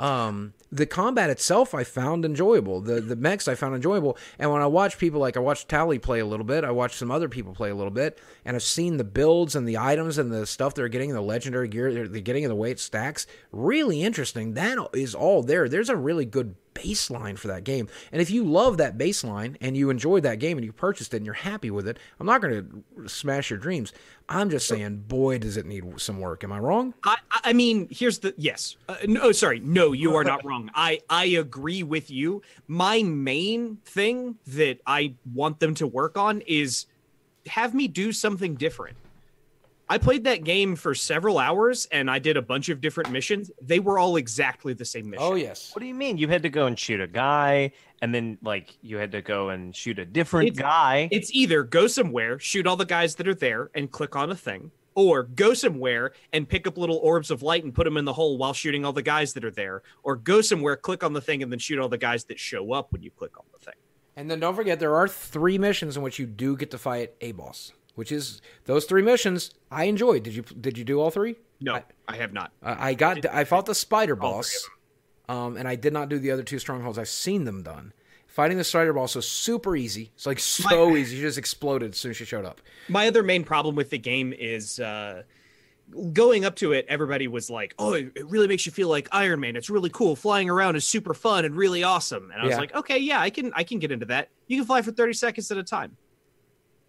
Um, 0.00 0.54
the 0.72 0.86
combat 0.86 1.28
itself 1.28 1.74
I 1.74 1.84
found 1.84 2.24
enjoyable. 2.24 2.80
The 2.80 3.02
the 3.02 3.16
mechs 3.16 3.46
I 3.46 3.54
found 3.54 3.74
enjoyable. 3.74 4.16
And 4.38 4.50
when 4.50 4.62
I 4.62 4.66
watch 4.66 4.96
people 4.96 5.20
like 5.20 5.36
I 5.36 5.40
watched 5.40 5.68
Tally 5.68 5.98
play 5.98 6.20
a 6.20 6.26
little 6.26 6.46
bit, 6.46 6.64
I 6.64 6.70
watched 6.70 6.96
some 6.96 7.10
other 7.10 7.28
people 7.28 7.52
play 7.52 7.68
a 7.68 7.74
little 7.74 7.90
bit, 7.90 8.18
and 8.46 8.56
I've 8.56 8.62
seen 8.62 8.96
the 8.96 9.04
builds 9.04 9.54
and 9.54 9.68
the 9.68 9.76
items 9.76 10.16
and 10.16 10.32
the 10.32 10.46
stuff 10.46 10.74
they're 10.74 10.88
getting, 10.88 11.12
the 11.12 11.20
legendary 11.20 11.68
gear 11.68 11.92
they're, 11.92 12.08
they're 12.08 12.22
getting, 12.22 12.44
and 12.44 12.50
the 12.50 12.56
way 12.56 12.70
it 12.70 12.80
stacks. 12.80 13.26
Really 13.52 14.02
interesting. 14.02 14.54
That 14.54 14.78
is 14.94 15.14
all 15.14 15.42
there. 15.42 15.68
There's 15.68 15.90
a 15.90 15.96
really 15.96 16.24
good 16.24 16.54
baseline 16.74 17.38
for 17.38 17.48
that 17.48 17.64
game. 17.64 17.88
And 18.12 18.22
if 18.22 18.30
you 18.30 18.44
love 18.44 18.78
that 18.78 18.96
baseline 18.96 19.56
and 19.60 19.76
you 19.76 19.90
enjoyed 19.90 20.22
that 20.22 20.38
game 20.38 20.56
and 20.56 20.64
you 20.64 20.72
purchased 20.72 21.12
it 21.12 21.18
and 21.18 21.26
you're 21.26 21.34
happy 21.34 21.70
with 21.70 21.86
it, 21.86 21.98
I'm 22.18 22.26
not 22.26 22.40
going 22.40 22.84
to 22.96 23.08
smash 23.08 23.50
your 23.50 23.58
dreams. 23.58 23.92
I'm 24.30 24.48
just 24.48 24.68
saying, 24.68 25.04
boy, 25.08 25.38
does 25.38 25.56
it 25.56 25.66
need 25.66 26.00
some 26.00 26.20
work. 26.20 26.44
Am 26.44 26.52
I 26.52 26.60
wrong? 26.60 26.94
I, 27.04 27.16
I- 27.44 27.52
mean, 27.52 27.88
here's 27.90 28.20
the 28.20 28.32
yes. 28.38 28.76
Uh, 28.88 28.96
no, 29.06 29.32
sorry, 29.32 29.58
no, 29.58 29.90
you 29.92 30.14
are 30.14 30.22
not 30.22 30.44
wrong. 30.44 30.70
I 30.72 31.00
I 31.10 31.24
agree 31.26 31.82
with 31.82 32.10
you. 32.10 32.40
My 32.68 33.02
main 33.02 33.78
thing 33.84 34.36
that 34.46 34.78
I 34.86 35.14
want 35.34 35.58
them 35.58 35.74
to 35.74 35.86
work 35.86 36.16
on 36.16 36.42
is 36.42 36.86
have 37.46 37.74
me 37.74 37.88
do 37.88 38.12
something 38.12 38.54
different. 38.54 38.96
I 39.90 39.98
played 39.98 40.24
that 40.24 40.44
game 40.44 40.76
for 40.76 40.94
several 40.94 41.38
hours 41.38 41.86
and 41.90 42.08
I 42.10 42.18
did 42.20 42.36
a 42.36 42.42
bunch 42.42 42.68
of 42.68 42.80
different 42.80 43.10
missions. 43.10 43.50
They 43.60 43.80
were 43.80 43.98
all 43.98 44.16
exactly 44.16 44.72
the 44.72 44.84
same 44.84 45.10
mission. 45.10 45.22
Oh 45.26 45.34
yes. 45.34 45.74
What 45.74 45.80
do 45.80 45.86
you 45.86 45.94
mean? 45.94 46.16
You 46.16 46.28
had 46.28 46.44
to 46.44 46.48
go 46.48 46.66
and 46.66 46.78
shoot 46.78 47.00
a 47.00 47.08
guy, 47.08 47.72
and 48.00 48.14
then 48.14 48.38
like 48.42 48.76
you 48.82 48.96
had 48.98 49.10
to 49.12 49.20
go 49.20 49.48
and 49.50 49.74
shoot 49.74 49.98
a 49.98 50.04
different 50.06 50.50
It's- 50.50 50.62
guy. 50.62 51.08
It's 51.10 51.30
either 51.34 51.64
go 51.64 51.88
somewhere, 51.88 52.38
shoot 52.38 52.66
all 52.68 52.76
the 52.76 52.86
guys 52.86 53.16
that 53.16 53.26
are 53.26 53.34
there, 53.34 53.70
and 53.74 53.90
click 53.90 54.14
on 54.14 54.30
a 54.30 54.36
thing, 54.36 54.70
or 54.94 55.24
go 55.24 55.54
somewhere 55.54 56.12
and 56.32 56.48
pick 56.48 56.66
up 56.68 56.78
little 56.78 56.98
orbs 56.98 57.30
of 57.32 57.42
light 57.42 57.64
and 57.64 57.74
put 57.74 57.84
them 57.84 57.96
in 57.96 58.04
the 58.04 58.12
hole 58.12 58.38
while 58.38 58.52
shooting 58.52 58.84
all 58.84 58.92
the 58.92 59.02
guys 59.02 59.32
that 59.34 59.44
are 59.44 59.50
there, 59.50 59.82
or 60.04 60.14
go 60.14 60.40
somewhere, 60.40 60.76
click 60.76 61.02
on 61.02 61.12
the 61.14 61.20
thing, 61.20 61.42
and 61.42 61.50
then 61.50 61.58
shoot 61.58 61.80
all 61.80 61.88
the 61.88 61.98
guys 61.98 62.24
that 62.24 62.38
show 62.38 62.72
up 62.72 62.92
when 62.92 63.02
you 63.02 63.10
click 63.10 63.36
on 63.36 63.44
the 63.52 63.58
thing. 63.58 63.74
And 64.16 64.30
then 64.30 64.38
don't 64.38 64.54
forget 64.54 64.78
there 64.78 64.94
are 64.96 65.08
three 65.08 65.58
missions 65.58 65.96
in 65.96 66.02
which 66.04 66.18
you 66.20 66.26
do 66.26 66.56
get 66.56 66.70
to 66.72 66.78
fight 66.78 67.12
a 67.20 67.32
boss, 67.32 67.72
which 68.00 68.10
is 68.10 68.40
those 68.64 68.86
three 68.86 69.02
missions 69.02 69.52
I 69.70 69.84
enjoyed. 69.84 70.22
Did 70.22 70.34
you 70.34 70.40
did 70.40 70.78
you 70.78 70.84
do 70.84 71.02
all 71.02 71.10
three? 71.10 71.36
No, 71.60 71.74
I, 71.74 71.84
I, 72.08 72.16
have 72.16 72.32
not. 72.32 72.50
I 72.62 72.94
got 72.94 73.26
I 73.26 73.44
fought 73.44 73.66
the 73.66 73.74
spider 73.74 74.16
boss, 74.16 74.70
um, 75.28 75.58
and 75.58 75.68
I 75.68 75.74
did 75.74 75.92
not 75.92 76.08
do 76.08 76.18
the 76.18 76.30
other 76.30 76.42
two 76.42 76.58
strongholds. 76.58 76.96
I've 76.96 77.10
seen 77.10 77.44
them 77.44 77.62
done. 77.62 77.92
Fighting 78.26 78.56
the 78.56 78.64
spider 78.64 78.94
boss 78.94 79.14
was 79.14 79.28
super 79.28 79.76
easy. 79.76 80.12
It's 80.14 80.24
like 80.24 80.38
so 80.38 80.96
easy. 80.96 81.16
You 81.16 81.22
just 81.24 81.36
exploded 81.36 81.92
as 81.92 81.98
soon 81.98 82.12
as 82.12 82.16
she 82.16 82.24
showed 82.24 82.46
up. 82.46 82.62
My 82.88 83.06
other 83.06 83.22
main 83.22 83.44
problem 83.44 83.74
with 83.74 83.90
the 83.90 83.98
game 83.98 84.32
is 84.32 84.80
uh, 84.80 85.24
going 86.14 86.46
up 86.46 86.56
to 86.56 86.72
it. 86.72 86.86
Everybody 86.88 87.28
was 87.28 87.50
like, 87.50 87.74
"Oh, 87.78 87.92
it, 87.92 88.12
it 88.14 88.26
really 88.30 88.48
makes 88.48 88.64
you 88.64 88.72
feel 88.72 88.88
like 88.88 89.10
Iron 89.12 89.40
Man. 89.40 89.56
It's 89.56 89.68
really 89.68 89.90
cool. 89.90 90.16
Flying 90.16 90.48
around 90.48 90.76
is 90.76 90.86
super 90.86 91.12
fun 91.12 91.44
and 91.44 91.54
really 91.54 91.82
awesome." 91.82 92.30
And 92.30 92.40
I 92.40 92.46
was 92.46 92.56
like, 92.56 92.74
"Okay, 92.74 92.96
yeah, 92.96 93.20
I 93.20 93.28
can 93.28 93.52
I 93.54 93.62
can 93.62 93.78
get 93.78 93.92
into 93.92 94.06
that. 94.06 94.30
You 94.46 94.56
can 94.56 94.64
fly 94.64 94.80
for 94.80 94.90
thirty 94.90 95.12
seconds 95.12 95.50
at 95.50 95.58
a 95.58 95.62
time, 95.62 95.98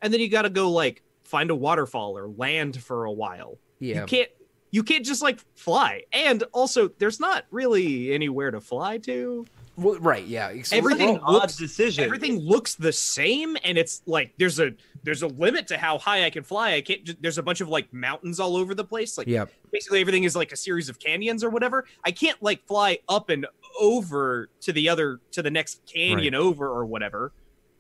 and 0.02 0.14
then 0.14 0.20
you 0.20 0.30
got 0.30 0.44
to 0.44 0.50
go 0.50 0.72
like 0.72 1.04
find 1.24 1.50
a 1.52 1.56
waterfall 1.56 2.18
or 2.18 2.28
land 2.28 2.82
for 2.82 3.06
a 3.06 3.12
while. 3.12 3.58
Yeah. 3.80 4.02
You 4.02 4.06
can't 4.06 4.30
you 4.72 4.84
can't 4.84 5.06
just 5.06 5.22
like 5.22 5.40
fly. 5.56 6.04
And 6.14 6.44
also, 6.54 6.88
there's 6.98 7.20
not 7.20 7.46
really 7.52 8.14
anywhere 8.14 8.52
to 8.52 8.62
fly 8.62 8.98
to. 9.00 9.46
Well, 9.78 9.98
right. 10.00 10.26
Yeah. 10.26 10.50
It's- 10.52 10.72
Everything 10.74 11.20
well, 11.22 11.34
looks 11.34 11.56
decision. 11.58 12.04
everything 12.04 12.40
looks 12.40 12.76
the 12.76 12.92
same 12.94 13.58
and 13.64 13.78
it's 13.78 14.02
like 14.06 14.34
there's 14.38 14.60
a 14.60 14.72
there's 15.04 15.24
a 15.24 15.28
limit 15.28 15.68
to 15.70 15.78
how 15.78 15.98
high 15.98 16.26
i 16.26 16.30
can 16.30 16.44
fly 16.44 16.74
i 16.74 16.82
can't 16.82 17.20
there's 17.24 17.40
a 17.40 17.44
bunch 17.44 17.60
of 17.60 17.70
like 17.70 17.92
mountains 17.92 18.40
all 18.40 18.56
over 18.56 18.76
the 18.76 18.84
place 18.84 19.18
like 19.18 19.26
Yep. 19.26 19.50
basically 19.72 20.00
everything 20.02 20.26
is 20.26 20.36
like 20.36 20.52
a 20.52 20.56
series 20.56 20.90
of 20.90 21.00
canyons 21.00 21.44
or 21.44 21.50
whatever 21.50 21.86
i 22.06 22.12
can't 22.12 22.40
like 22.44 22.64
fly 22.68 23.00
up 23.10 23.30
and 23.30 23.48
over 23.80 24.50
to 24.60 24.72
the 24.72 24.90
other 24.90 25.20
to 25.32 25.42
the 25.42 25.50
next 25.50 25.82
canyon 25.92 26.36
over 26.36 26.68
or 26.68 26.86
whatever 26.86 27.32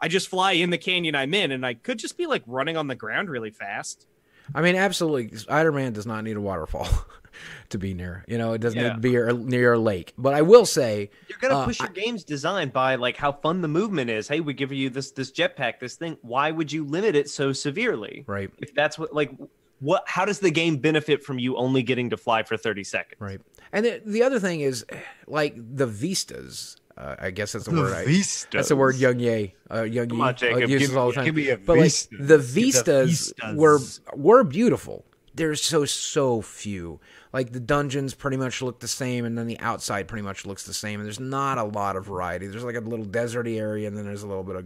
I 0.01 0.07
just 0.07 0.27
fly 0.29 0.53
in 0.53 0.69
the 0.71 0.77
canyon 0.77 1.15
I'm 1.15 1.33
in, 1.33 1.51
and 1.51 1.65
I 1.65 1.75
could 1.75 1.99
just 1.99 2.17
be 2.17 2.25
like 2.25 2.43
running 2.47 2.75
on 2.77 2.87
the 2.87 2.95
ground 2.95 3.29
really 3.29 3.51
fast. 3.51 4.07
I 4.55 4.61
mean, 4.61 4.75
absolutely. 4.75 5.37
Spider 5.37 5.71
Man 5.71 5.93
does 5.93 6.05
not 6.07 6.23
need 6.23 6.35
a 6.35 6.41
waterfall 6.41 6.87
to 7.69 7.77
be 7.77 7.93
near. 7.93 8.25
You 8.27 8.37
know, 8.37 8.53
it 8.53 8.59
doesn't 8.61 8.77
Yeah. 8.79 8.87
need 8.89 8.93
to 8.95 8.99
be 8.99 9.11
near- 9.11 9.31
near 9.33 9.73
a 9.73 9.79
lake. 9.79 10.13
But 10.17 10.33
I 10.33 10.41
will 10.41 10.65
say, 10.65 11.09
You're 11.29 11.37
gonna 11.39 11.59
Uh, 11.59 11.65
push 11.65 11.79
your 11.79 11.89
game's 11.89 12.23
design 12.23 12.69
by 12.69 12.95
like 12.95 13.15
how 13.15 13.31
fun 13.31 13.61
the 13.61 13.67
movement 13.67 14.09
is. 14.09 14.27
Hey, 14.27 14.39
we 14.39 14.53
give 14.53 14.71
you 14.73 14.89
this 14.89 15.11
this 15.11 15.31
jetpack, 15.31 15.79
this 15.79 15.95
thing. 15.95 16.17
Why 16.21 16.51
would 16.51 16.71
you 16.71 16.83
limit 16.83 17.15
it 17.15 17.29
so 17.29 17.53
severely? 17.53 18.23
right, 18.27 18.49
If 18.57 18.73
that's 18.73 18.97
what 18.99 19.13
like 19.13 19.31
what 19.79 20.03
how 20.07 20.25
does 20.25 20.39
the 20.39 20.51
game 20.51 20.77
benefit 20.77 21.23
from 21.23 21.39
you 21.39 21.55
only 21.55 21.83
getting 21.83 22.09
to 22.09 22.17
fly 22.17 22.43
for 22.43 22.57
30 22.57 22.83
seconds? 22.83 23.21
right. 23.21 23.39
And 23.71 23.85
the, 23.85 24.01
the 24.05 24.23
other 24.23 24.39
thing 24.39 24.59
is, 24.61 24.85
like 25.27 25.55
the 25.55 25.87
vistas. 25.87 26.75
Uh, 26.97 27.15
I 27.19 27.31
guess 27.31 27.53
that's 27.53 27.65
the, 27.65 27.71
word. 27.71 27.93
I, 27.93 28.03
that's 28.51 28.69
the 28.69 28.75
word 28.75 28.95
Young 28.95 29.19
Ye. 29.19 29.55
Uh, 29.69 29.83
Young 29.83 30.09
Come 30.09 30.17
Ye 30.19 30.23
on, 30.23 30.35
Jacob, 30.35 30.63
uh, 30.63 30.65
uses 30.67 30.89
give 30.89 30.97
all 30.97 31.07
the 31.07 31.13
time. 31.13 31.25
give 31.25 31.35
me 31.35 31.49
a 31.49 31.57
but 31.57 31.77
like 31.77 31.83
vista. 31.85 32.15
the 32.17 32.23
The 32.23 32.37
vistas 32.37 33.33
vistas. 33.33 33.55
were 33.55 33.79
were 34.15 34.43
beautiful. 34.43 35.05
There's 35.33 35.61
so 35.63 35.85
so 35.85 36.41
few. 36.41 36.99
Like 37.31 37.53
the 37.53 37.61
dungeons 37.61 38.13
pretty 38.13 38.35
much 38.35 38.61
look 38.61 38.81
the 38.81 38.87
same, 38.89 39.23
and 39.23 39.37
then 39.37 39.47
the 39.47 39.57
outside 39.61 40.09
pretty 40.09 40.23
much 40.23 40.45
looks 40.45 40.65
the 40.65 40.73
same. 40.73 40.99
And 40.99 41.05
there's 41.07 41.21
not 41.21 41.57
a 41.57 41.63
lot 41.63 41.95
of 41.95 42.05
variety. 42.05 42.47
There's 42.47 42.65
like 42.65 42.75
a 42.75 42.81
little 42.81 43.05
deserty 43.05 43.57
area, 43.57 43.87
and 43.87 43.95
then 43.95 44.03
there's 44.03 44.23
a 44.23 44.27
little 44.27 44.43
bit 44.43 44.57
of 44.57 44.65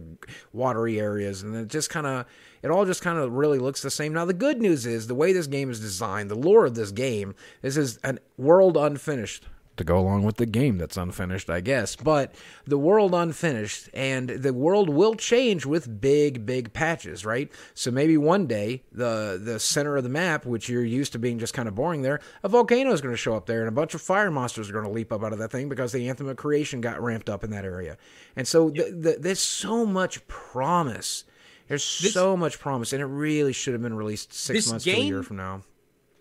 watery 0.52 0.98
areas, 0.98 1.42
and 1.42 1.54
it 1.54 1.68
just 1.68 1.88
kind 1.90 2.06
of 2.08 2.26
it 2.62 2.70
all 2.72 2.84
just 2.84 3.02
kind 3.02 3.18
of 3.18 3.32
really 3.32 3.60
looks 3.60 3.82
the 3.82 3.90
same. 3.90 4.12
Now 4.12 4.24
the 4.24 4.34
good 4.34 4.60
news 4.60 4.84
is 4.86 5.06
the 5.06 5.14
way 5.14 5.32
this 5.32 5.46
game 5.46 5.70
is 5.70 5.78
designed, 5.78 6.28
the 6.28 6.34
lore 6.34 6.66
of 6.66 6.74
this 6.74 6.90
game. 6.90 7.36
This 7.62 7.76
is 7.76 8.00
a 8.02 8.18
world 8.36 8.76
unfinished 8.76 9.46
to 9.76 9.84
go 9.84 9.98
along 9.98 10.24
with 10.24 10.36
the 10.36 10.46
game 10.46 10.78
that's 10.78 10.96
unfinished, 10.96 11.50
I 11.50 11.60
guess. 11.60 11.96
But 11.96 12.34
the 12.64 12.78
world 12.78 13.14
unfinished, 13.14 13.88
and 13.94 14.28
the 14.28 14.52
world 14.52 14.88
will 14.88 15.14
change 15.14 15.66
with 15.66 16.00
big, 16.00 16.46
big 16.46 16.72
patches, 16.72 17.24
right? 17.24 17.50
So 17.74 17.90
maybe 17.90 18.16
one 18.16 18.46
day 18.46 18.84
the 18.92 19.40
the 19.42 19.60
center 19.60 19.96
of 19.96 20.02
the 20.02 20.08
map, 20.08 20.46
which 20.46 20.68
you're 20.68 20.84
used 20.84 21.12
to 21.12 21.18
being 21.18 21.38
just 21.38 21.54
kind 21.54 21.68
of 21.68 21.74
boring 21.74 22.02
there, 22.02 22.20
a 22.42 22.48
volcano 22.48 22.92
is 22.92 23.00
going 23.00 23.14
to 23.14 23.18
show 23.18 23.34
up 23.34 23.46
there, 23.46 23.60
and 23.60 23.68
a 23.68 23.72
bunch 23.72 23.94
of 23.94 24.02
fire 24.02 24.30
monsters 24.30 24.68
are 24.70 24.72
going 24.72 24.84
to 24.84 24.90
leap 24.90 25.12
up 25.12 25.22
out 25.22 25.32
of 25.32 25.38
that 25.38 25.50
thing 25.50 25.68
because 25.68 25.92
the 25.92 26.08
anthem 26.08 26.28
of 26.28 26.36
creation 26.36 26.80
got 26.80 27.02
ramped 27.02 27.28
up 27.28 27.44
in 27.44 27.50
that 27.50 27.64
area. 27.64 27.96
And 28.36 28.46
so 28.46 28.70
th 28.70 29.02
th 29.02 29.16
there's 29.20 29.40
so 29.40 29.86
much 29.86 30.26
promise. 30.28 31.24
There's 31.68 31.82
so 31.82 32.36
much 32.36 32.60
promise, 32.60 32.92
and 32.92 33.02
it 33.02 33.06
really 33.06 33.52
should 33.52 33.74
have 33.74 33.82
been 33.82 33.96
released 33.96 34.32
six 34.32 34.58
This 34.58 34.70
months 34.70 34.84
to 34.84 34.92
a 34.92 35.00
year 35.00 35.24
from 35.24 35.36
now. 35.36 35.62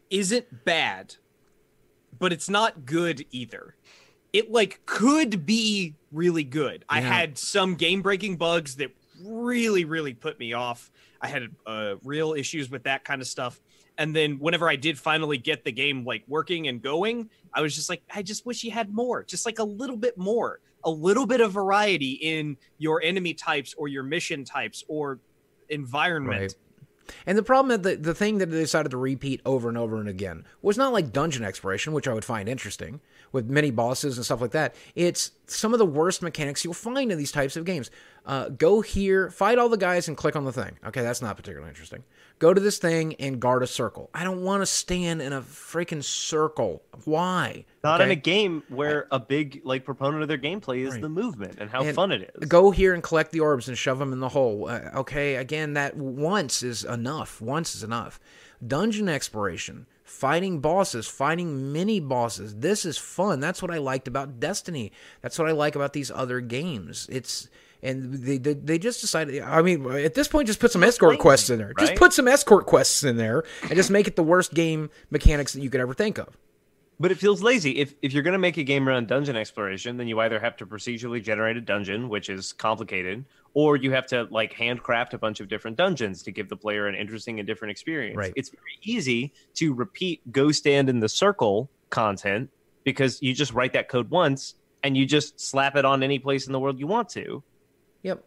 Isn't 0.09 0.65
bad, 0.65 1.15
but 2.19 2.33
it's 2.33 2.49
not 2.49 2.85
good 2.85 3.25
either. 3.31 3.75
It 4.33 4.51
like 4.51 4.81
could 4.85 5.45
be 5.45 5.95
really 6.11 6.43
good. 6.43 6.83
I 6.89 7.01
had 7.01 7.37
some 7.37 7.75
game 7.75 8.01
breaking 8.01 8.37
bugs 8.37 8.75
that 8.77 8.91
really, 9.23 9.85
really 9.85 10.13
put 10.13 10.39
me 10.39 10.53
off. 10.53 10.91
I 11.21 11.27
had 11.27 11.49
uh, 11.65 11.95
real 12.03 12.33
issues 12.33 12.69
with 12.69 12.83
that 12.83 13.05
kind 13.05 13.21
of 13.21 13.27
stuff. 13.27 13.61
And 13.97 14.13
then 14.13 14.37
whenever 14.39 14.69
I 14.69 14.75
did 14.75 14.99
finally 14.99 15.37
get 15.37 15.63
the 15.63 15.71
game 15.71 16.03
like 16.05 16.23
working 16.27 16.67
and 16.67 16.81
going, 16.81 17.29
I 17.53 17.61
was 17.61 17.73
just 17.75 17.89
like, 17.89 18.03
I 18.13 18.21
just 18.23 18.45
wish 18.45 18.63
you 18.63 18.71
had 18.71 18.93
more, 18.93 19.23
just 19.23 19.45
like 19.45 19.59
a 19.59 19.63
little 19.63 19.95
bit 19.95 20.17
more, 20.17 20.59
a 20.83 20.89
little 20.89 21.25
bit 21.25 21.39
of 21.39 21.53
variety 21.53 22.11
in 22.11 22.57
your 22.77 23.01
enemy 23.01 23.33
types 23.33 23.73
or 23.77 23.87
your 23.87 24.03
mission 24.03 24.43
types 24.43 24.83
or 24.89 25.19
environment. 25.69 26.41
Right. 26.41 26.55
And 27.25 27.37
the 27.37 27.43
problem 27.43 27.81
that 27.81 28.03
the, 28.03 28.13
thing 28.13 28.37
that 28.39 28.47
they 28.47 28.59
decided 28.59 28.89
to 28.89 28.97
repeat 28.97 29.41
over 29.45 29.69
and 29.69 29.77
over 29.77 29.99
and 29.99 30.09
again 30.09 30.45
was 30.61 30.77
not 30.77 30.93
like 30.93 31.11
dungeon 31.11 31.43
exploration, 31.43 31.93
which 31.93 32.07
I 32.07 32.13
would 32.13 32.25
find 32.25 32.49
interesting 32.49 33.01
with 33.31 33.49
many 33.49 33.71
bosses 33.71 34.17
and 34.17 34.25
stuff 34.25 34.41
like 34.41 34.51
that. 34.51 34.75
It's 34.95 35.31
some 35.47 35.73
of 35.73 35.79
the 35.79 35.85
worst 35.85 36.21
mechanics 36.21 36.63
you'll 36.63 36.73
find 36.73 37.11
in 37.11 37.17
these 37.17 37.31
types 37.31 37.55
of 37.55 37.65
games. 37.65 37.91
Uh, 38.25 38.49
go 38.49 38.81
here, 38.81 39.29
fight 39.29 39.57
all 39.57 39.69
the 39.69 39.77
guys, 39.77 40.07
and 40.07 40.17
click 40.17 40.35
on 40.35 40.45
the 40.45 40.53
thing. 40.53 40.77
Okay, 40.85 41.01
that's 41.01 41.21
not 41.21 41.35
particularly 41.35 41.69
interesting. 41.69 42.03
Go 42.37 42.53
to 42.53 42.59
this 42.59 42.77
thing 42.77 43.15
and 43.15 43.39
guard 43.39 43.63
a 43.63 43.67
circle. 43.67 44.09
I 44.13 44.25
don't 44.25 44.43
want 44.43 44.61
to 44.61 44.65
stand 44.65 45.21
in 45.21 45.31
a 45.31 45.41
freaking 45.41 46.03
circle. 46.03 46.83
Why? 47.05 47.65
Not 47.83 48.01
in 48.01 48.11
a 48.11 48.15
game 48.15 48.63
where 48.67 49.07
a 49.09 49.19
big 49.19 49.61
like 49.63 49.85
proponent 49.85 50.21
of 50.21 50.27
their 50.27 50.37
gameplay 50.37 50.85
is 50.85 50.99
the 50.99 51.07
movement 51.07 51.57
and 51.59 51.69
how 51.69 51.81
And 51.83 51.95
fun 51.95 52.11
it 52.11 52.35
is. 52.35 52.47
Go 52.49 52.71
here 52.71 52.93
and 52.93 53.01
collect 53.01 53.31
the 53.31 53.39
orbs 53.39 53.69
and 53.69 53.77
shove 53.77 53.99
them 53.99 54.11
in 54.11 54.19
the 54.19 54.29
hole. 54.29 54.67
Uh, 54.67 54.89
okay, 54.95 55.35
again, 55.35 55.73
that 55.73 55.95
once 55.95 56.61
is 56.61 56.83
enough. 56.83 57.39
Once 57.39 57.73
is 57.73 57.83
enough. 57.83 58.19
Dungeon 58.65 59.07
exploration, 59.07 59.85
fighting 60.03 60.59
bosses, 60.59 61.07
fighting 61.07 61.71
mini 61.71 61.99
bosses. 62.01 62.55
This 62.55 62.85
is 62.85 62.97
fun. 62.97 63.39
That's 63.39 63.61
what 63.61 63.71
I 63.71 63.77
liked 63.77 64.07
about 64.07 64.39
Destiny. 64.39 64.91
That's 65.21 65.39
what 65.39 65.47
I 65.47 65.51
like 65.51 65.75
about 65.75 65.93
these 65.93 66.11
other 66.11 66.41
games. 66.41 67.07
It's 67.09 67.49
and 67.85 68.13
they 68.13 68.37
they, 68.37 68.53
they 68.53 68.79
just 68.79 69.01
decided. 69.01 69.41
I 69.41 69.61
mean, 69.61 69.89
at 69.91 70.13
this 70.13 70.27
point, 70.27 70.47
just 70.47 70.59
put 70.59 70.71
some 70.71 70.83
escort 70.83 71.19
quests 71.19 71.49
in 71.49 71.59
there. 71.59 71.73
Just 71.79 71.95
put 71.95 72.13
some 72.13 72.27
escort 72.27 72.65
quests 72.65 73.03
in 73.03 73.17
there 73.17 73.43
and 73.63 73.75
just 73.75 73.91
make 73.91 74.07
it 74.07 74.15
the 74.15 74.23
worst 74.23 74.53
game 74.53 74.89
mechanics 75.11 75.53
that 75.53 75.61
you 75.61 75.69
could 75.69 75.81
ever 75.81 75.93
think 75.93 76.17
of. 76.17 76.37
But 76.99 77.11
it 77.11 77.17
feels 77.17 77.43
lazy. 77.43 77.77
If 77.77 77.93
if 78.01 78.13
you're 78.13 78.23
gonna 78.23 78.39
make 78.39 78.57
a 78.57 78.63
game 78.63 78.87
around 78.87 79.07
dungeon 79.07 79.35
exploration, 79.35 79.97
then 79.97 80.07
you 80.07 80.19
either 80.21 80.39
have 80.39 80.55
to 80.57 80.65
procedurally 80.65 81.21
generate 81.21 81.57
a 81.57 81.61
dungeon, 81.61 82.07
which 82.09 82.29
is 82.29 82.53
complicated, 82.53 83.25
or 83.53 83.75
you 83.75 83.91
have 83.91 84.07
to 84.07 84.27
like 84.31 84.53
handcraft 84.53 85.13
a 85.13 85.17
bunch 85.17 85.39
of 85.39 85.47
different 85.49 85.77
dungeons 85.77 86.23
to 86.23 86.31
give 86.31 86.47
the 86.47 86.55
player 86.55 86.87
an 86.87 86.95
interesting 86.95 87.39
and 87.39 87.45
different 87.45 87.71
experience. 87.71 88.17
Right. 88.17 88.33
It's 88.35 88.49
very 88.49 88.79
easy 88.83 89.33
to 89.55 89.73
repeat 89.73 90.21
go 90.31 90.51
stand 90.51 90.89
in 90.89 90.99
the 90.99 91.09
circle 91.09 91.69
content 91.89 92.49
because 92.85 93.21
you 93.21 93.33
just 93.33 93.51
write 93.53 93.73
that 93.73 93.89
code 93.89 94.09
once 94.09 94.55
and 94.83 94.95
you 94.95 95.05
just 95.05 95.39
slap 95.39 95.75
it 95.75 95.83
on 95.83 96.03
any 96.03 96.19
place 96.19 96.47
in 96.47 96.53
the 96.53 96.59
world 96.59 96.79
you 96.79 96.87
want 96.87 97.09
to. 97.09 97.43
Yep. 98.05 98.23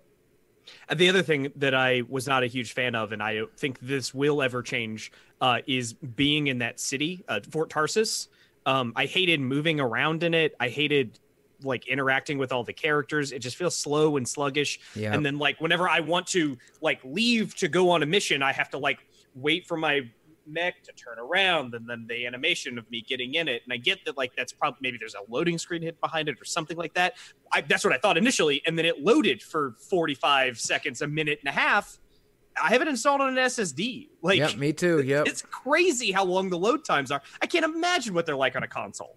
And 0.88 0.98
the 0.98 1.08
other 1.08 1.22
thing 1.22 1.52
that 1.56 1.72
I 1.72 2.02
was 2.08 2.26
not 2.26 2.42
a 2.42 2.46
huge 2.46 2.72
fan 2.72 2.96
of, 2.96 3.12
and 3.12 3.22
I 3.22 3.42
think 3.56 3.78
this 3.80 4.12
will 4.12 4.42
ever 4.42 4.60
change, 4.60 5.12
uh, 5.40 5.60
is 5.66 5.92
being 5.92 6.48
in 6.48 6.58
that 6.58 6.80
city, 6.80 7.24
uh, 7.28 7.40
Fort 7.50 7.70
Tarsis. 7.70 8.26
Um, 8.66 8.92
I 8.96 9.06
hated 9.06 9.40
moving 9.40 9.78
around 9.80 10.24
in 10.24 10.34
it. 10.34 10.54
I 10.58 10.68
hated 10.68 11.20
like 11.62 11.86
interacting 11.86 12.38
with 12.38 12.52
all 12.52 12.64
the 12.64 12.72
characters. 12.72 13.30
It 13.30 13.38
just 13.38 13.56
feels 13.56 13.76
slow 13.76 14.16
and 14.16 14.28
sluggish. 14.28 14.80
Yeah. 14.94 15.14
And 15.14 15.24
then 15.24 15.38
like 15.38 15.60
whenever 15.60 15.88
I 15.88 16.00
want 16.00 16.26
to 16.28 16.58
like 16.82 17.00
leave 17.04 17.54
to 17.56 17.68
go 17.68 17.90
on 17.90 18.02
a 18.02 18.06
mission, 18.06 18.42
I 18.42 18.52
have 18.52 18.70
to 18.70 18.78
like 18.78 18.98
wait 19.34 19.66
for 19.66 19.76
my 19.76 20.10
mech 20.48 20.82
to 20.84 20.92
turn 20.92 21.18
around 21.18 21.74
and 21.74 21.88
then 21.88 22.06
the 22.08 22.26
animation 22.26 22.78
of 22.78 22.90
me 22.90 23.00
getting 23.06 23.34
in 23.34 23.48
it. 23.48 23.62
And 23.64 23.72
I 23.72 23.76
get 23.76 24.04
that 24.06 24.16
like 24.16 24.34
that's 24.36 24.52
probably 24.52 24.78
maybe 24.82 24.96
there's 24.98 25.14
a 25.14 25.30
loading 25.30 25.58
screen 25.58 25.82
hit 25.82 26.00
behind 26.00 26.28
it 26.28 26.40
or 26.40 26.44
something 26.44 26.76
like 26.76 26.94
that. 26.94 27.14
I, 27.52 27.60
that's 27.62 27.84
what 27.84 27.92
I 27.92 27.98
thought 27.98 28.16
initially, 28.18 28.62
and 28.66 28.78
then 28.78 28.84
it 28.86 29.02
loaded 29.02 29.42
for 29.42 29.74
45 29.88 30.58
seconds, 30.58 31.02
a 31.02 31.06
minute 31.08 31.38
and 31.44 31.48
a 31.48 31.52
half. 31.58 31.98
I 32.60 32.70
have 32.70 32.82
it 32.82 32.88
installed 32.88 33.20
on 33.20 33.28
an 33.38 33.44
SSD. 33.46 34.08
Like, 34.20 34.38
Yep. 34.38 34.56
Me 34.56 34.72
too. 34.72 35.00
Yep. 35.02 35.28
it's 35.28 35.42
crazy 35.42 36.10
how 36.10 36.24
long 36.24 36.50
the 36.50 36.58
load 36.58 36.84
times 36.84 37.10
are. 37.12 37.22
I 37.40 37.46
can't 37.46 37.64
imagine 37.64 38.14
what 38.14 38.26
they're 38.26 38.34
like 38.36 38.56
on 38.56 38.64
a 38.64 38.68
console. 38.68 39.16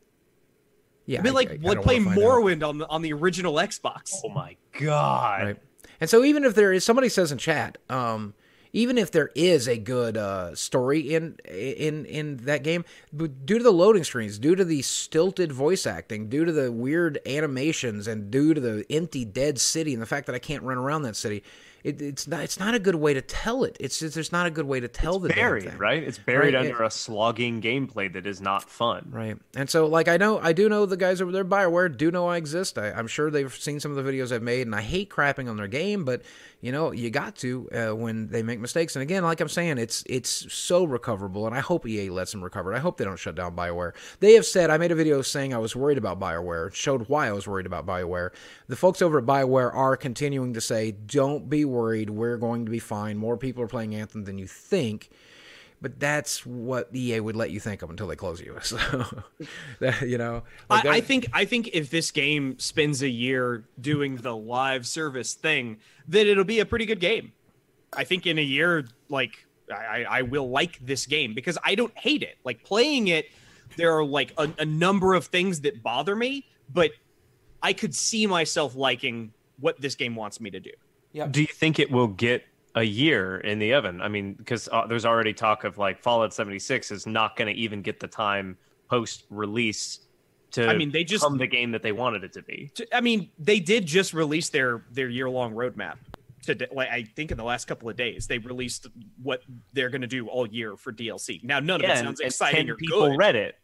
Yeah. 1.08 1.16
It'd 1.16 1.24
be 1.24 1.30
I- 1.30 1.34
like 1.34 1.50
I- 1.50 1.54
I 1.54 1.56
like 1.56 1.62
don't 1.78 1.84
playing 1.84 2.06
wanna 2.06 2.22
out. 2.22 2.24
Morrowind 2.24 2.68
on 2.68 2.78
the 2.78 2.88
on 2.88 3.02
the 3.02 3.14
original 3.14 3.56
Xbox. 3.56 4.14
Oh 4.24 4.30
my 4.30 4.58
god. 4.80 5.44
Right. 5.44 5.58
And 6.00 6.10
so 6.10 6.24
even 6.24 6.44
if 6.44 6.54
there 6.56 6.72
is 6.72 6.84
somebody 6.84 7.10
says 7.10 7.32
in 7.32 7.38
chat, 7.40 7.78
um, 7.90 8.34
even 8.74 8.98
if 8.98 9.12
there 9.12 9.32
is 9.36 9.68
a 9.68 9.78
good 9.78 10.18
uh, 10.18 10.56
story 10.56 11.14
in 11.14 11.38
in 11.46 12.06
in 12.06 12.38
that 12.38 12.64
game, 12.64 12.86
but 13.12 13.46
due 13.46 13.58
to 13.58 13.64
the 13.64 13.72
loading 13.72 14.04
screens, 14.04 14.40
due 14.40 14.56
to 14.56 14.66
the 14.66 14.82
stilted 14.82 15.52
voice 15.52 15.86
acting, 15.86 16.30
due 16.30 16.46
to 16.46 16.52
the 16.52 16.72
weird 16.72 17.20
animations, 17.26 18.08
and 18.08 18.32
due 18.32 18.54
to 18.54 18.62
the 18.62 18.86
empty 18.90 19.26
dead 19.26 19.60
city, 19.60 19.94
and 19.94 20.02
the 20.02 20.08
fact 20.08 20.26
that 20.28 20.36
I 20.36 20.40
can't 20.40 20.64
run 20.64 20.78
around 20.78 21.04
that 21.04 21.16
city, 21.16 21.44
it, 21.84 22.02
it's 22.02 22.28
not 22.28 22.42
it's 22.42 22.60
not 22.60 22.74
a 22.76 22.80
good 22.80 22.96
way 22.96 23.14
to 23.14 23.22
tell 23.22 23.64
it. 23.64 23.78
It's 23.80 24.00
just, 24.00 24.16
there's 24.16 24.32
not 24.32 24.46
a 24.46 24.52
good 24.52 24.66
way 24.66 24.80
to 24.80 24.88
tell 24.88 25.20
the 25.20 25.30
damn 25.30 25.38
Buried, 25.38 25.64
thing. 25.70 25.78
right? 25.78 26.04
It's 26.04 26.18
buried 26.18 26.54
Right, 26.54 26.66
under 26.68 26.84
a 26.84 26.92
slogging 26.92 27.62
gameplay 27.62 28.12
that 28.14 28.26
is 28.28 28.42
not 28.42 28.70
fun. 28.70 29.08
Right. 29.12 29.38
And 29.56 29.70
so, 29.70 29.86
like, 29.88 30.08
I 30.08 30.18
know, 30.18 30.40
I 30.40 30.54
do 30.54 30.70
know 30.70 30.86
the 30.86 30.98
guys 30.98 31.22
over 31.22 31.32
there, 31.32 31.46
Bioware, 31.46 31.96
do 31.96 32.12
know 32.12 32.28
I 32.28 32.38
exist. 32.38 32.78
I, 32.78 32.92
I'm 32.92 33.08
sure 33.08 33.30
they've 33.32 33.54
seen 33.54 33.80
some 33.80 33.96
of 33.96 34.04
the 34.04 34.10
videos 34.12 34.32
I've 34.32 34.44
made, 34.44 34.68
and 34.68 34.76
I 34.76 34.82
hate 34.82 35.10
crapping 35.10 35.50
on 35.50 35.58
their 35.58 35.68
game, 35.68 36.06
but 36.06 36.22
you 36.62 36.72
know, 36.72 36.92
you 36.92 37.10
got 37.10 37.36
to 37.38 37.68
uh, 37.72 37.96
when 37.96 38.28
they 38.28 38.44
make 38.44 38.60
mistakes. 38.60 38.96
And 38.96 39.02
again, 39.02 39.24
like 39.24 39.42
I'm 39.42 39.50
saying, 39.50 39.80
it's 39.80 40.04
it's 40.06 40.54
so 40.54 40.84
recoverable, 40.84 41.48
and 41.48 41.56
I 41.56 41.60
hope 41.60 41.88
EA 41.88 42.12
lets 42.12 42.32
them 42.32 42.44
recover. 42.44 42.72
it. 42.72 42.76
I 42.78 42.80
hope 42.80 42.98
they 42.98 43.04
don't 43.04 43.18
shut 43.18 43.34
down 43.34 43.56
Bioware. 43.56 43.94
They 44.20 44.34
have 44.34 44.46
said 44.46 44.70
I 44.70 44.78
made 44.78 44.92
a 44.92 44.96
video 44.96 45.24
saying 45.24 45.56
I 45.56 45.58
was 45.58 45.76
worried 45.76 45.98
about 45.98 46.20
Bioware, 46.20 46.72
showed 46.72 47.10
why 47.10 47.28
I 47.28 47.32
was 47.32 47.48
worried 47.48 47.66
about 47.66 47.88
Bioware. 47.88 48.30
The 48.68 48.76
folks 48.76 49.02
over 49.02 49.18
at 49.18 49.26
Bioware 49.26 49.74
are 49.74 49.98
continuing 49.98 50.54
to 50.54 50.62
say, 50.62 50.92
"Don't 50.92 51.50
be 51.50 51.66
worried, 51.72 52.10
we're 52.10 52.38
going 52.38 52.66
to 52.66 52.72
be 52.72 52.80
fine. 52.80 53.18
More 53.18 53.38
people 53.38 53.64
are 53.64 53.68
playing 53.68 53.96
Anthem 53.96 54.24
than 54.26 54.38
you 54.38 54.48
think." 54.48 55.10
But 55.82 56.00
that's 56.00 56.46
what 56.46 56.96
EA 56.96 57.22
would 57.22 57.36
let 57.36 57.50
you 57.50 57.60
think 57.60 57.82
of 57.82 57.90
until 57.90 58.06
they 58.06 58.16
close 58.16 58.40
you. 58.40 58.56
So, 58.64 58.78
that, 59.80 60.04
you 60.04 60.20
know, 60.20 60.44
like 60.70 60.86
I, 60.86 60.98
I 60.98 61.02
think 61.02 61.28
I 61.34 61.46
think 61.46 61.72
if 61.74 61.90
this 61.90 62.12
game 62.12 62.60
spends 62.60 63.02
a 63.02 63.10
year 63.10 63.64
doing 63.80 64.18
the 64.18 64.36
live 64.36 64.86
service 64.86 65.34
thing, 65.34 65.78
then 66.08 66.28
it'll 66.28 66.44
be 66.44 66.60
a 66.60 66.66
pretty 66.66 66.86
good 66.86 67.00
game. 67.00 67.32
I 67.94 68.04
think 68.04 68.28
in 68.28 68.38
a 68.38 68.44
year, 68.44 68.86
like 69.10 69.46
I, 69.72 70.06
I 70.08 70.22
will 70.22 70.50
like 70.50 70.78
this 70.86 71.06
game 71.06 71.34
because 71.34 71.58
I 71.64 71.76
don't 71.76 71.98
hate 71.98 72.24
it. 72.24 72.38
Like 72.44 72.64
playing 72.64 73.08
it, 73.08 73.26
there 73.76 73.98
are 73.98 74.04
like 74.04 74.34
a, 74.38 74.50
a 74.60 74.66
number 74.66 75.14
of 75.14 75.26
things 75.26 75.62
that 75.62 75.82
bother 75.82 76.16
me, 76.16 76.46
but 76.72 76.92
I 77.62 77.74
could 77.74 77.96
see 77.96 78.28
myself 78.28 78.76
liking 78.76 79.34
what 79.60 79.80
this 79.80 79.96
game 79.96 80.16
wants 80.16 80.40
me 80.40 80.50
to 80.52 80.60
do. 80.60 80.72
Yep. 81.14 81.32
Do 81.32 81.42
you 81.42 81.48
think 81.48 81.80
it 81.80 81.92
will 81.92 82.08
get 82.08 82.46
a 82.76 82.84
year 82.84 83.38
in 83.38 83.60
the 83.60 83.74
oven? 83.74 84.02
I 84.02 84.08
mean, 84.08 84.34
because 84.34 84.70
uh, 84.72 84.88
there's 84.88 85.06
already 85.06 85.34
talk 85.34 85.64
of 85.64 85.78
like 85.78 86.02
Fallout 86.02 86.34
76 86.34 86.92
is 86.92 87.06
not 87.06 87.36
going 87.36 87.54
to 87.54 87.60
even 87.60 87.82
get 87.82 88.00
the 88.00 88.08
time 88.08 88.58
post 88.90 89.26
release 89.30 90.00
to 90.52 90.68
I 90.68 90.76
mean, 90.76 90.92
they 90.92 91.04
just- 91.04 91.24
become 91.24 91.38
the 91.38 91.48
game 91.48 91.72
that 91.72 91.82
they 91.82 91.92
wanted 91.92 92.24
it 92.24 92.34
to 92.34 92.42
be. 92.42 92.72
I 92.94 93.02
mean, 93.02 93.30
they 93.40 93.60
did 93.60 93.86
just 93.86 94.14
release 94.14 94.50
their 94.50 94.84
their 94.92 95.08
year 95.10 95.30
long 95.30 95.54
roadmap. 95.54 95.98
Today, 96.44 96.66
like 96.72 96.90
I 96.90 97.04
think 97.04 97.30
in 97.30 97.38
the 97.38 97.44
last 97.44 97.66
couple 97.66 97.88
of 97.88 97.96
days, 97.96 98.26
they 98.26 98.40
released 98.40 98.88
what 99.22 99.44
they're 99.74 99.90
going 99.90 100.02
to 100.02 100.08
do 100.08 100.28
all 100.28 100.48
year 100.48 100.76
for 100.76 100.92
DLC. 100.92 101.44
Now, 101.44 101.60
none 101.60 101.84
of 101.84 101.90
it 101.90 101.98
sounds 102.00 102.20
exciting 102.20 102.66
10 102.66 102.70
or 102.72 102.76
people 102.76 103.10
good. 103.10 103.18
read 103.18 103.36
it. 103.36 103.56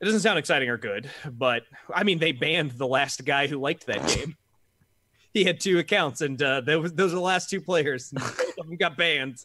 It 0.00 0.04
doesn't 0.04 0.20
sound 0.20 0.38
exciting 0.38 0.68
or 0.68 0.78
good, 0.78 1.10
but 1.28 1.64
I 1.92 2.04
mean, 2.04 2.20
they 2.20 2.32
banned 2.32 2.72
the 2.72 2.86
last 2.86 3.24
guy 3.24 3.48
who 3.48 3.58
liked 3.58 3.86
that 3.86 4.06
game. 4.06 4.36
he 5.34 5.44
had 5.44 5.60
two 5.60 5.78
accounts, 5.78 6.20
and 6.20 6.40
uh, 6.42 6.60
those 6.60 6.92
those 6.92 7.12
are 7.12 7.16
the 7.16 7.20
last 7.20 7.50
two 7.50 7.60
players. 7.60 8.12
and 8.12 8.20
Both 8.20 8.58
of 8.58 8.66
them 8.66 8.76
got 8.76 8.96
banned. 8.96 9.44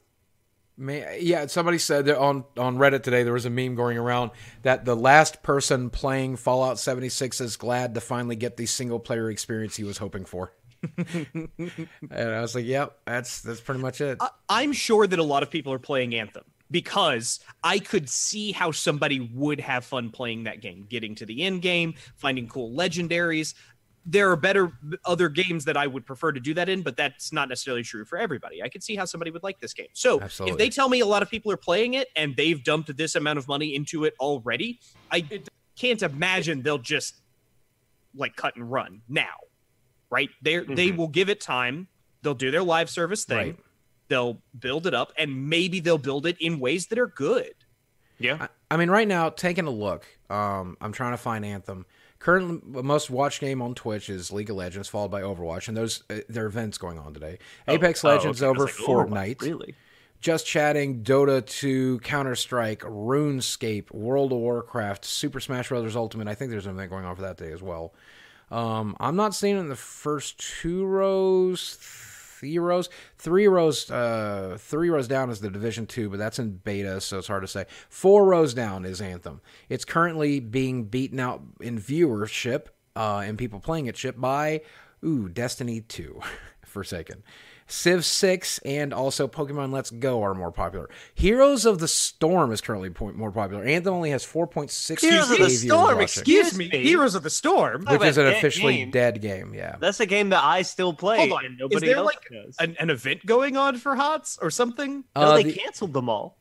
Man, 0.80 1.18
yeah, 1.22 1.48
somebody 1.48 1.80
said 1.80 2.06
that 2.06 2.20
on 2.20 2.44
on 2.56 2.78
Reddit 2.78 3.02
today 3.02 3.24
there 3.24 3.34
was 3.34 3.46
a 3.46 3.50
meme 3.50 3.74
going 3.74 3.98
around 3.98 4.30
that 4.62 4.86
the 4.86 4.96
last 4.96 5.42
person 5.42 5.90
playing 5.90 6.36
Fallout 6.36 6.78
76 6.78 7.42
is 7.42 7.58
glad 7.58 7.96
to 7.96 8.02
finally 8.02 8.36
get 8.36 8.58
the 8.58 8.68
single 8.68 9.00
player 9.00 9.32
experience 9.32 9.76
he 9.76 9.84
was 9.84 9.98
hoping 9.98 10.24
for. 10.24 10.54
and 10.98 11.50
I 12.12 12.42
was 12.42 12.54
like, 12.54 12.66
"Yep, 12.66 13.00
that's 13.06 13.42
that's 13.42 13.60
pretty 13.60 13.82
much 13.82 14.02
it." 14.02 14.18
I- 14.22 14.30
I'm 14.50 14.72
sure 14.72 15.08
that 15.08 15.18
a 15.18 15.24
lot 15.24 15.42
of 15.42 15.50
people 15.50 15.74
are 15.74 15.80
playing 15.80 16.14
Anthem 16.14 16.44
because 16.70 17.40
I 17.64 17.80
could 17.80 18.10
see 18.10 18.52
how 18.52 18.72
somebody 18.72 19.20
would 19.34 19.60
have 19.60 19.86
fun 19.86 20.12
playing 20.12 20.44
that 20.44 20.62
game, 20.62 20.86
getting 20.88 21.16
to 21.16 21.26
the 21.26 21.44
end 21.44 21.64
game, 21.64 21.96
finding 22.16 22.48
cool 22.48 22.72
legendaries. 22.72 23.56
There 24.10 24.32
are 24.32 24.38
better 24.38 24.72
other 25.04 25.28
games 25.28 25.66
that 25.66 25.76
I 25.76 25.86
would 25.86 26.06
prefer 26.06 26.32
to 26.32 26.40
do 26.40 26.54
that 26.54 26.70
in, 26.70 26.82
but 26.82 26.96
that's 26.96 27.34
not 27.34 27.50
necessarily 27.50 27.84
true 27.84 28.06
for 28.06 28.18
everybody. 28.18 28.64
I 28.64 28.70
could 28.70 28.82
see 28.82 28.96
how 28.96 29.04
somebody 29.04 29.32
would 29.32 29.44
like 29.44 29.60
this 29.60 29.74
game. 29.74 29.90
So 29.92 30.22
Absolutely. 30.22 30.54
if 30.54 30.58
they 30.58 30.70
tell 30.70 30.88
me 30.88 31.02
a 31.02 31.06
lot 31.06 31.22
of 31.22 31.30
people 31.30 31.52
are 31.52 31.58
playing 31.58 31.96
it 31.96 32.08
and 32.16 32.36
they've 32.36 32.64
dumped 32.64 32.96
this 32.96 33.16
amount 33.16 33.38
of 33.38 33.48
money 33.50 33.76
into 33.76 34.06
it 34.06 34.14
already, 34.20 34.80
I 35.12 35.28
can't 35.76 36.02
imagine 36.02 36.62
they'll 36.62 36.78
just 36.78 37.22
like 38.16 38.36
cut 38.38 38.56
and 38.56 38.72
run 38.72 39.02
now. 39.10 39.36
Right? 40.10 40.30
They 40.42 40.60
they 40.60 40.92
will 40.92 41.10
give 41.10 41.30
it 41.30 41.42
time. 41.42 41.90
They'll 42.22 42.34
do 42.34 42.50
their 42.50 42.64
live 42.64 42.90
service 42.90 43.26
thing. 43.26 43.38
Right. 43.38 43.58
They'll 44.08 44.42
build 44.58 44.88
it 44.88 44.94
up 44.94 45.12
and 45.18 45.50
maybe 45.50 45.82
they'll 45.82 45.98
build 45.98 46.26
it 46.26 46.38
in 46.40 46.60
ways 46.60 46.88
that 46.88 46.98
are 46.98 47.08
good. 47.08 47.54
Yeah. 48.20 48.38
I, 48.40 48.48
I 48.72 48.78
mean, 48.78 48.90
right 48.90 49.08
now, 49.08 49.30
taking 49.30 49.66
a 49.66 49.72
look, 49.72 50.06
um, 50.30 50.78
I'm 50.82 50.92
trying 50.92 51.12
to 51.12 51.18
find 51.18 51.46
Anthem. 51.46 51.86
Currently, 52.20 52.60
the 52.74 52.84
most 52.84 53.10
watched 53.10 53.40
game 53.42 53.62
on 53.62 53.76
Twitch 53.76 54.10
is 54.10 54.32
League 54.32 54.50
of 54.50 54.56
Legends, 54.56 54.88
followed 54.88 55.12
by 55.12 55.22
Overwatch, 55.22 55.68
and 55.68 55.78
those 55.78 56.04
uh, 56.10 56.20
there 56.30 56.46
are 56.46 56.48
events 56.48 56.78
going 56.78 56.98
on 56.98 57.14
today. 57.14 57.38
Apex 57.68 58.04
Oh, 58.04 58.10
Legends 58.10 58.42
okay. 58.42 58.50
Over 58.50 58.66
like, 58.66 58.74
oh, 58.82 58.88
Fortnite. 58.88 59.42
Really? 59.42 59.76
Just 60.20 60.48
chatting 60.48 61.04
Dota 61.04 61.46
2, 61.46 62.00
Counter 62.00 62.36
Strike, 62.36 62.80
RuneScape, 62.80 63.92
World 63.92 64.32
of 64.32 64.40
Warcraft, 64.40 65.06
Super 65.06 65.40
Smash 65.40 65.70
Bros. 65.70 65.96
Ultimate. 65.96 66.28
I 66.28 66.34
think 66.34 66.50
there's 66.50 66.66
an 66.66 66.72
event 66.74 66.90
going 66.90 67.06
on 67.06 67.16
for 67.16 67.22
that 67.22 67.38
day 67.38 67.52
as 67.52 67.62
well. 67.62 67.94
Um, 68.50 68.96
I'm 69.00 69.16
not 69.16 69.36
seeing 69.36 69.58
it 69.58 69.60
in 69.60 69.70
the 69.70 69.76
first 69.76 70.40
two 70.40 70.86
rows, 70.86 71.78
three 72.40 72.58
rows, 72.60 72.90
three 73.18 73.48
rows. 73.48 73.90
Uh, 73.90 74.58
three 74.60 74.90
rows 74.90 75.08
down 75.08 75.30
is 75.30 75.40
the 75.40 75.50
Division 75.50 75.86
Two, 75.86 76.10
but 76.10 76.20
that's 76.20 76.40
in 76.40 76.58
beta, 76.58 77.02
so 77.02 77.18
it's 77.18 77.28
hard 77.28 77.44
to 77.44 77.48
say. 77.48 77.66
Four 77.90 78.26
rows 78.26 78.54
down 78.54 78.86
is 78.86 79.02
Anthem. 79.02 79.42
It's 79.70 79.86
currently 79.86 80.40
being 80.40 80.86
beaten 80.86 81.20
out 81.20 81.42
in 81.62 81.80
viewership 81.80 82.68
uh, 82.96 83.24
and 83.26 83.38
people 83.38 83.60
playing 83.60 83.88
it 83.88 83.98
ship 83.98 84.20
by 84.20 84.62
ooh 85.04 85.30
Destiny 85.30 85.82
Two, 85.82 86.22
Forsaken. 86.66 87.24
Civ 87.70 88.06
6 88.06 88.60
and 88.60 88.94
also 88.94 89.28
Pokemon 89.28 89.74
Let's 89.74 89.90
Go 89.90 90.24
are 90.24 90.34
more 90.34 90.52
popular. 90.52 90.90
Heroes 91.14 91.66
of 91.66 91.80
the 91.80 91.88
Storm 91.88 92.52
is 92.54 92.62
currently 92.62 92.90
more 93.14 93.32
popular. 93.32 93.64
Anthem 93.64 93.94
only 93.94 94.10
has 94.12 94.26
4.6 94.26 95.02
Heroes 95.02 95.30
of 95.32 95.38
the 95.38 95.50
Storm, 95.50 96.00
Excuse 96.00 96.48
Excuse 96.48 96.58
me, 96.58 96.70
me. 96.70 96.84
Heroes 96.84 97.14
of 97.16 97.24
the 97.24 97.30
Storm. 97.30 97.84
Which 97.86 98.02
is 98.04 98.18
an 98.18 98.28
officially 98.28 98.78
game. 98.78 98.92
dead 98.92 99.22
game. 99.22 99.54
Yeah. 99.54 99.76
That's 99.80 100.00
a 100.00 100.06
game 100.06 100.30
that 100.30 100.44
I 100.44 100.62
still 100.62 100.94
play, 100.94 101.18
Hold 101.18 101.34
on, 101.34 101.46
and 101.46 101.74
is 101.74 101.82
there 101.82 101.98
else 101.98 102.06
like 102.06 102.30
does. 102.32 102.56
an, 102.60 102.78
an 102.80 102.90
event 102.90 103.26
going 103.26 103.58
on 103.58 103.78
for 103.78 103.96
HOTS 103.96 104.40
or 104.42 104.50
something? 104.50 105.04
no, 105.16 105.22
Uh, 105.22 105.36
they 105.36 105.44
the- 105.44 105.54
canceled 105.54 105.92
them 105.94 106.08
all. 106.10 106.38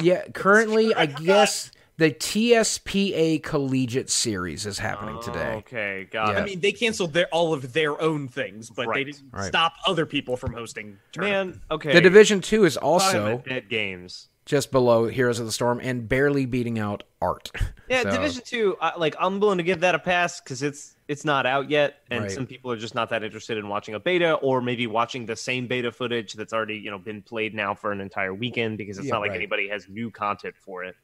Yeah, 0.00 0.22
currently, 0.32 0.94
I 0.96 1.06
guess 1.06 1.70
the 2.00 2.10
Tespa 2.10 3.42
Collegiate 3.42 4.08
Series 4.08 4.64
is 4.64 4.78
happening 4.78 5.20
today. 5.22 5.56
Okay, 5.58 6.08
got 6.10 6.32
Yeah. 6.32 6.40
I 6.40 6.44
mean, 6.46 6.60
they 6.60 6.72
canceled 6.72 7.12
their 7.12 7.26
all 7.26 7.52
of 7.52 7.74
their 7.74 8.00
own 8.00 8.26
things, 8.26 8.70
but 8.70 8.88
they 8.94 9.04
didn't 9.04 9.22
right. 9.32 9.44
stop 9.44 9.74
other 9.86 10.06
people 10.06 10.34
from 10.38 10.54
hosting. 10.54 10.96
tournaments. 11.12 11.58
Man, 11.58 11.62
okay. 11.70 11.92
The 11.92 12.00
Division 12.00 12.40
2 12.40 12.64
is 12.64 12.78
also 12.78 13.42
dead 13.46 13.68
games. 13.68 14.28
just 14.46 14.72
below 14.72 15.08
Heroes 15.08 15.38
of 15.38 15.44
the 15.46 15.52
Storm 15.52 15.78
and 15.82 16.08
barely 16.08 16.46
beating 16.46 16.78
out 16.78 17.02
Art. 17.20 17.50
Yeah, 17.90 18.02
So- 18.04 18.10
Division 18.12 18.42
Two. 18.46 18.76
I, 18.80 18.96
like, 18.96 19.14
I'm 19.20 19.38
willing 19.38 19.58
to 19.58 19.64
give 19.64 19.80
that 19.80 19.94
a 19.94 19.98
pass 19.98 20.40
because 20.40 20.62
it's 20.62 20.96
it's 21.06 21.24
not 21.24 21.44
out 21.44 21.68
yet, 21.68 21.96
and 22.10 22.22
Right. 22.22 22.30
some 22.30 22.46
people 22.46 22.70
are 22.72 22.76
just 22.76 22.94
not 22.94 23.10
that 23.10 23.22
interested 23.22 23.58
in 23.58 23.68
watching 23.68 23.94
a 23.94 24.00
beta, 24.00 24.34
or 24.34 24.62
maybe 24.62 24.86
watching 24.86 25.26
the 25.26 25.36
same 25.36 25.66
beta 25.66 25.92
footage 25.92 26.32
that's 26.32 26.52
already 26.54 26.76
you 26.76 26.90
know 26.90 26.98
been 26.98 27.20
played 27.20 27.52
now 27.54 27.74
for 27.74 27.92
an 27.92 28.00
entire 28.00 28.32
weekend 28.32 28.78
because 28.78 28.96
it's 28.96 29.08
Yeah, 29.08 29.14
not 29.14 29.20
like 29.20 29.30
right. 29.30 29.36
anybody 29.36 29.68
has 29.68 29.86
new 29.88 30.10
content 30.10 30.54
for 30.56 30.82
it. 30.84 30.96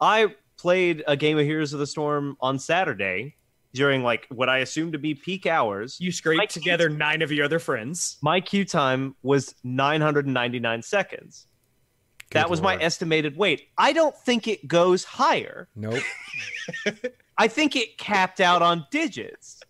I 0.00 0.34
played 0.56 1.04
a 1.06 1.16
game 1.16 1.38
of 1.38 1.44
Heroes 1.44 1.72
of 1.72 1.78
the 1.78 1.86
Storm 1.86 2.36
on 2.40 2.58
Saturday 2.58 3.36
during 3.74 4.02
like 4.02 4.26
what 4.30 4.48
I 4.48 4.58
assume 4.58 4.92
to 4.92 4.98
be 4.98 5.14
peak 5.14 5.46
hours. 5.46 5.98
you 6.00 6.10
scraped 6.10 6.38
Mike 6.38 6.50
together 6.50 6.88
nine 6.88 7.22
of 7.22 7.30
your 7.30 7.44
other 7.44 7.58
friends. 7.58 8.16
My 8.22 8.40
queue 8.40 8.64
time 8.64 9.14
was 9.22 9.54
999 9.62 10.82
seconds. 10.82 11.46
that 12.32 12.48
was 12.50 12.60
lord. 12.60 12.78
my 12.78 12.84
estimated 12.84 13.36
wait. 13.36 13.68
I 13.76 13.92
don't 13.92 14.16
think 14.16 14.48
it 14.48 14.66
goes 14.66 15.04
higher. 15.04 15.68
Nope. 15.76 16.02
I 17.38 17.48
think 17.48 17.76
it 17.76 17.98
capped 17.98 18.40
out 18.40 18.62
on 18.62 18.86
digits. 18.90 19.60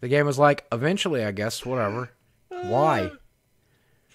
The 0.00 0.08
game 0.08 0.26
was 0.26 0.38
like, 0.38 0.64
eventually, 0.70 1.24
I 1.24 1.32
guess, 1.32 1.66
whatever. 1.66 2.10
Why? 2.48 3.10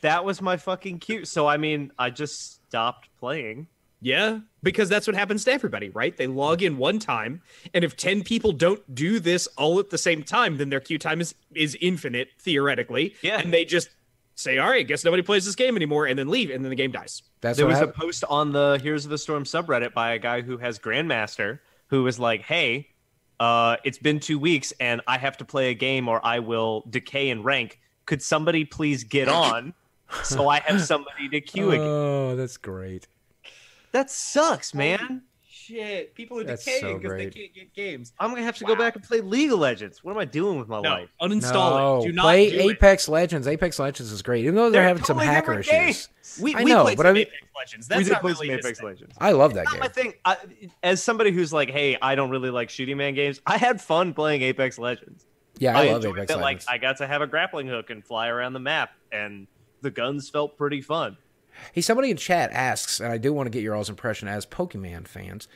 That 0.02 0.26
was 0.26 0.42
my 0.42 0.58
fucking 0.58 1.00
queue. 1.00 1.26
So 1.26 1.48
I 1.48 1.58
mean, 1.58 1.92
I 2.00 2.10
just 2.10 2.66
stopped 2.68 3.10
playing. 3.20 3.68
Yeah, 4.04 4.40
because 4.62 4.90
that's 4.90 5.08
what 5.08 5.16
happens 5.16 5.46
to 5.46 5.54
everybody, 5.54 5.90
right? 5.90 6.16
They 6.16 6.28
log 6.28 6.62
in 6.62 6.78
one 6.78 7.00
time, 7.00 7.42
and 7.74 7.86
if 7.86 7.96
10 7.96 8.24
people 8.24 8.52
don't 8.52 8.94
do 8.94 9.20
this 9.20 9.48
all 9.58 9.80
at 9.80 9.90
the 9.90 9.98
same 9.98 10.24
time, 10.24 10.58
then 10.58 10.70
their 10.70 10.82
queue 10.82 11.00
time 11.00 11.22
is 11.22 11.34
is 11.56 11.78
infinite 11.80 12.30
theoretically. 12.38 13.16
Yeah. 13.22 13.40
And 13.40 13.54
they 13.54 13.64
just 13.64 13.90
say, 14.36 14.58
"All 14.58 14.70
right, 14.70 14.86
guess 14.86 15.04
nobody 15.04 15.24
plays 15.24 15.46
this 15.46 15.56
game 15.56 15.76
anymore," 15.76 16.06
and 16.06 16.20
then 16.20 16.28
leave, 16.28 16.50
and 16.50 16.64
then 16.64 16.70
the 16.70 16.76
game 16.76 16.92
dies. 16.92 17.24
That's 17.42 17.58
there 17.58 17.66
what 17.66 17.74
was 17.74 17.82
a 17.82 17.88
post 17.88 18.24
on 18.30 18.52
the 18.52 18.80
Heroes 18.82 19.06
of 19.06 19.12
the 19.12 19.18
Storm 19.18 19.46
subreddit 19.46 19.94
by 19.94 20.14
a 20.14 20.20
guy 20.20 20.42
who 20.42 20.58
has 20.58 20.80
Grandmaster 20.80 21.60
who 21.88 22.04
was 22.04 22.20
like, 22.20 22.42
"Hey, 22.42 22.90
uh, 23.40 23.78
it's 23.84 23.98
been 23.98 24.20
two 24.20 24.40
weeks 24.40 24.74
and 24.80 25.02
I 25.08 25.18
have 25.18 25.38
to 25.38 25.46
play 25.46 25.70
a 25.70 25.74
game 25.74 26.08
or 26.08 26.26
I 26.26 26.40
will 26.40 26.84
decay 26.90 27.30
in 27.30 27.44
rank. 27.44 27.80
Could 28.06 28.22
somebody 28.22 28.66
please 28.66 29.04
get 29.04 29.28
on 29.28 29.74
so 30.24 30.50
I 30.50 30.60
have 30.60 30.82
somebody 30.82 31.30
to 31.30 31.42
queue 31.42 31.72
again?" 31.72 31.88
Oh, 31.88 32.36
that's 32.36 32.58
great. 32.58 33.08
That 33.94 34.12
sucks, 34.12 34.74
man. 34.74 35.22
Shit, 35.50 36.14
people 36.14 36.38
are 36.40 36.44
That's 36.44 36.66
decaying 36.66 36.82
so 36.82 36.98
because 36.98 37.12
they 37.12 37.24
great. 37.30 37.34
can't 37.36 37.54
get 37.54 37.74
games. 37.74 38.12
I'm 38.20 38.32
gonna 38.32 38.44
have 38.44 38.58
to 38.58 38.66
go 38.66 38.76
back 38.76 38.96
and 38.96 39.04
play 39.04 39.22
League 39.22 39.50
of 39.54 39.60
Legends. 39.60 40.04
What 40.04 40.12
am 40.12 40.18
I 40.18 40.26
doing 40.26 40.60
with 40.60 40.68
my 40.68 40.82
No, 40.82 40.90
life? 40.90 41.10
uninstall 41.22 41.78
no, 41.80 42.00
it. 42.02 42.08
Do 42.08 42.12
not 42.12 42.24
play 42.24 42.50
do 42.50 42.58
it. 42.58 42.72
Apex 42.74 43.08
Legends. 43.08 43.48
Apex 43.48 43.80
Legends 43.80 44.12
is 44.12 44.22
great, 44.22 44.42
even 44.44 44.56
though 44.56 44.64
they're, 44.64 44.82
They're 44.82 44.88
having 44.90 45.04
some 45.06 45.18
totally 45.20 45.34
hacker 45.34 45.62
different 45.62 45.90
issues. 45.90 46.10
We, 46.42 46.54
I 46.56 46.64
we 46.64 46.72
know, 46.72 46.84
played 46.84 46.98
but 46.98 47.04
some 47.04 47.10
I 47.12 47.14
mean- 47.14 47.22
Apex 47.28 47.38
Legends. 47.56 47.90
we 47.90 48.04
did 48.04 48.12
not 48.12 48.22
play 48.22 48.32
really 48.34 48.48
some 48.48 48.56
his 48.58 48.66
Apex 48.66 48.80
thing. 48.80 48.88
Legends. 48.90 49.16
I 49.22 49.32
love 49.32 49.54
that 49.54 49.64
not 49.64 49.72
game. 49.74 49.80
my 49.80 49.88
thing. 49.88 50.14
I, 50.26 50.38
as 50.82 51.02
somebody 51.02 51.32
who's 51.32 51.54
like, 51.54 51.70
hey, 51.70 51.98
I 52.02 52.16
don't 52.16 52.30
really 52.30 52.50
like 52.50 52.70
shooting 52.70 52.98
man 52.98 53.14
games. 53.14 53.40
I 53.46 53.58
had 53.58 53.80
fun 53.80 54.14
playing 54.14 54.42
Apex 54.42 54.78
Legends. 54.78 55.26
Yeah, 55.60 55.78
I, 55.78 55.86
love 55.86 55.98
enjoyed 55.98 56.18
Apex 56.18 56.28
that, 56.34 56.40
Legends. 56.42 56.66
Like, 56.68 56.74
I 56.76 56.78
got 56.80 56.98
to 56.98 57.08
have 57.08 57.22
a 57.22 57.28
grappling 57.28 57.68
hook 57.68 57.90
and 57.90 58.04
fly 58.04 58.28
around 58.28 58.52
the 58.54 58.60
map, 58.60 58.90
and 59.14 59.48
the 59.82 59.92
guns 59.92 60.30
felt 60.30 60.58
pretty 60.58 60.82
fun. 60.82 61.16
Hey, 61.74 61.82
somebody 61.82 62.12
in 62.12 62.18
chat 62.18 62.52
asks, 62.52 63.00
and 63.00 63.12
I 63.12 63.18
do 63.18 63.34
want 63.34 63.48
to 63.48 63.50
get 63.52 63.64
your 63.64 63.76
all's 63.76 63.90
impression 63.90 64.28
as 64.28 64.46
Pokemon 64.46 65.08
fans. 65.08 65.48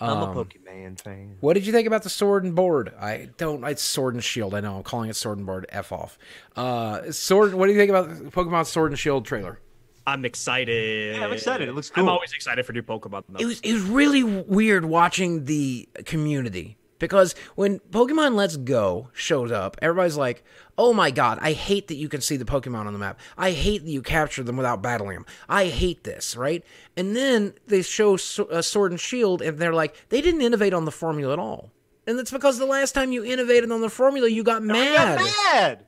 I'm 0.00 0.18
Um, 0.18 0.36
a 0.38 0.44
Pokemon 0.44 1.00
fan. 1.00 1.36
What 1.40 1.54
did 1.54 1.66
you 1.66 1.72
think 1.72 1.86
about 1.88 2.04
the 2.04 2.08
sword 2.10 2.44
and 2.44 2.54
board? 2.54 2.94
I 3.00 3.30
don't. 3.36 3.64
It's 3.64 3.82
sword 3.82 4.14
and 4.14 4.22
shield. 4.22 4.54
I 4.54 4.60
know. 4.60 4.76
I'm 4.76 4.82
calling 4.84 5.10
it 5.10 5.16
sword 5.16 5.38
and 5.38 5.46
board. 5.46 5.66
F 5.70 5.90
off. 5.92 6.16
Uh, 6.54 7.10
sword. 7.10 7.54
What 7.54 7.66
do 7.66 7.72
you 7.72 7.78
think 7.78 7.90
about 7.90 8.08
the 8.08 8.30
Pokemon 8.30 8.66
Sword 8.66 8.92
and 8.92 8.98
Shield 8.98 9.26
trailer? 9.26 9.60
I'm 10.06 10.24
excited. 10.24 11.16
Yeah, 11.16 11.24
I'm 11.24 11.32
excited. 11.32 11.68
It 11.68 11.72
looks 11.74 11.90
I'm 11.94 12.08
always 12.08 12.32
excited 12.32 12.64
for 12.64 12.72
new 12.72 12.82
Pokemon. 12.82 13.24
Though. 13.28 13.40
It 13.40 13.44
was. 13.44 13.60
It 13.60 13.72
was 13.74 13.82
really 13.82 14.22
weird 14.22 14.84
watching 14.86 15.44
the 15.46 15.86
community 16.06 16.77
because 16.98 17.34
when 17.54 17.78
Pokemon 17.90 18.34
Let's 18.34 18.56
Go 18.56 19.08
shows 19.12 19.50
up, 19.52 19.76
everybody's 19.82 20.16
like, 20.16 20.44
"Oh 20.76 20.92
my 20.92 21.10
god, 21.10 21.38
I 21.40 21.52
hate 21.52 21.88
that 21.88 21.96
you 21.96 22.08
can 22.08 22.20
see 22.20 22.36
the 22.36 22.44
Pokemon 22.44 22.86
on 22.86 22.92
the 22.92 22.98
map. 22.98 23.18
I 23.36 23.52
hate 23.52 23.84
that 23.84 23.90
you 23.90 24.02
capture 24.02 24.42
them 24.42 24.56
without 24.56 24.82
battling 24.82 25.14
them. 25.16 25.26
I 25.48 25.66
hate 25.66 26.04
this." 26.04 26.36
Right? 26.36 26.64
And 26.96 27.14
then 27.16 27.54
they 27.66 27.82
show 27.82 28.14
uh, 28.14 28.62
Sword 28.62 28.92
and 28.92 29.00
Shield, 29.00 29.42
and 29.42 29.58
they're 29.58 29.72
like, 29.74 29.94
they 30.08 30.20
didn't 30.20 30.42
innovate 30.42 30.74
on 30.74 30.84
the 30.84 30.90
formula 30.92 31.32
at 31.32 31.38
all. 31.38 31.70
And 32.06 32.18
it's 32.18 32.30
because 32.30 32.58
the 32.58 32.66
last 32.66 32.92
time 32.92 33.12
you 33.12 33.22
innovated 33.22 33.70
on 33.70 33.82
the 33.82 33.90
formula, 33.90 34.28
you 34.28 34.42
got 34.42 34.62
I 34.62 34.64
mad. 34.64 35.18
got 35.18 35.24
mad. 35.52 35.84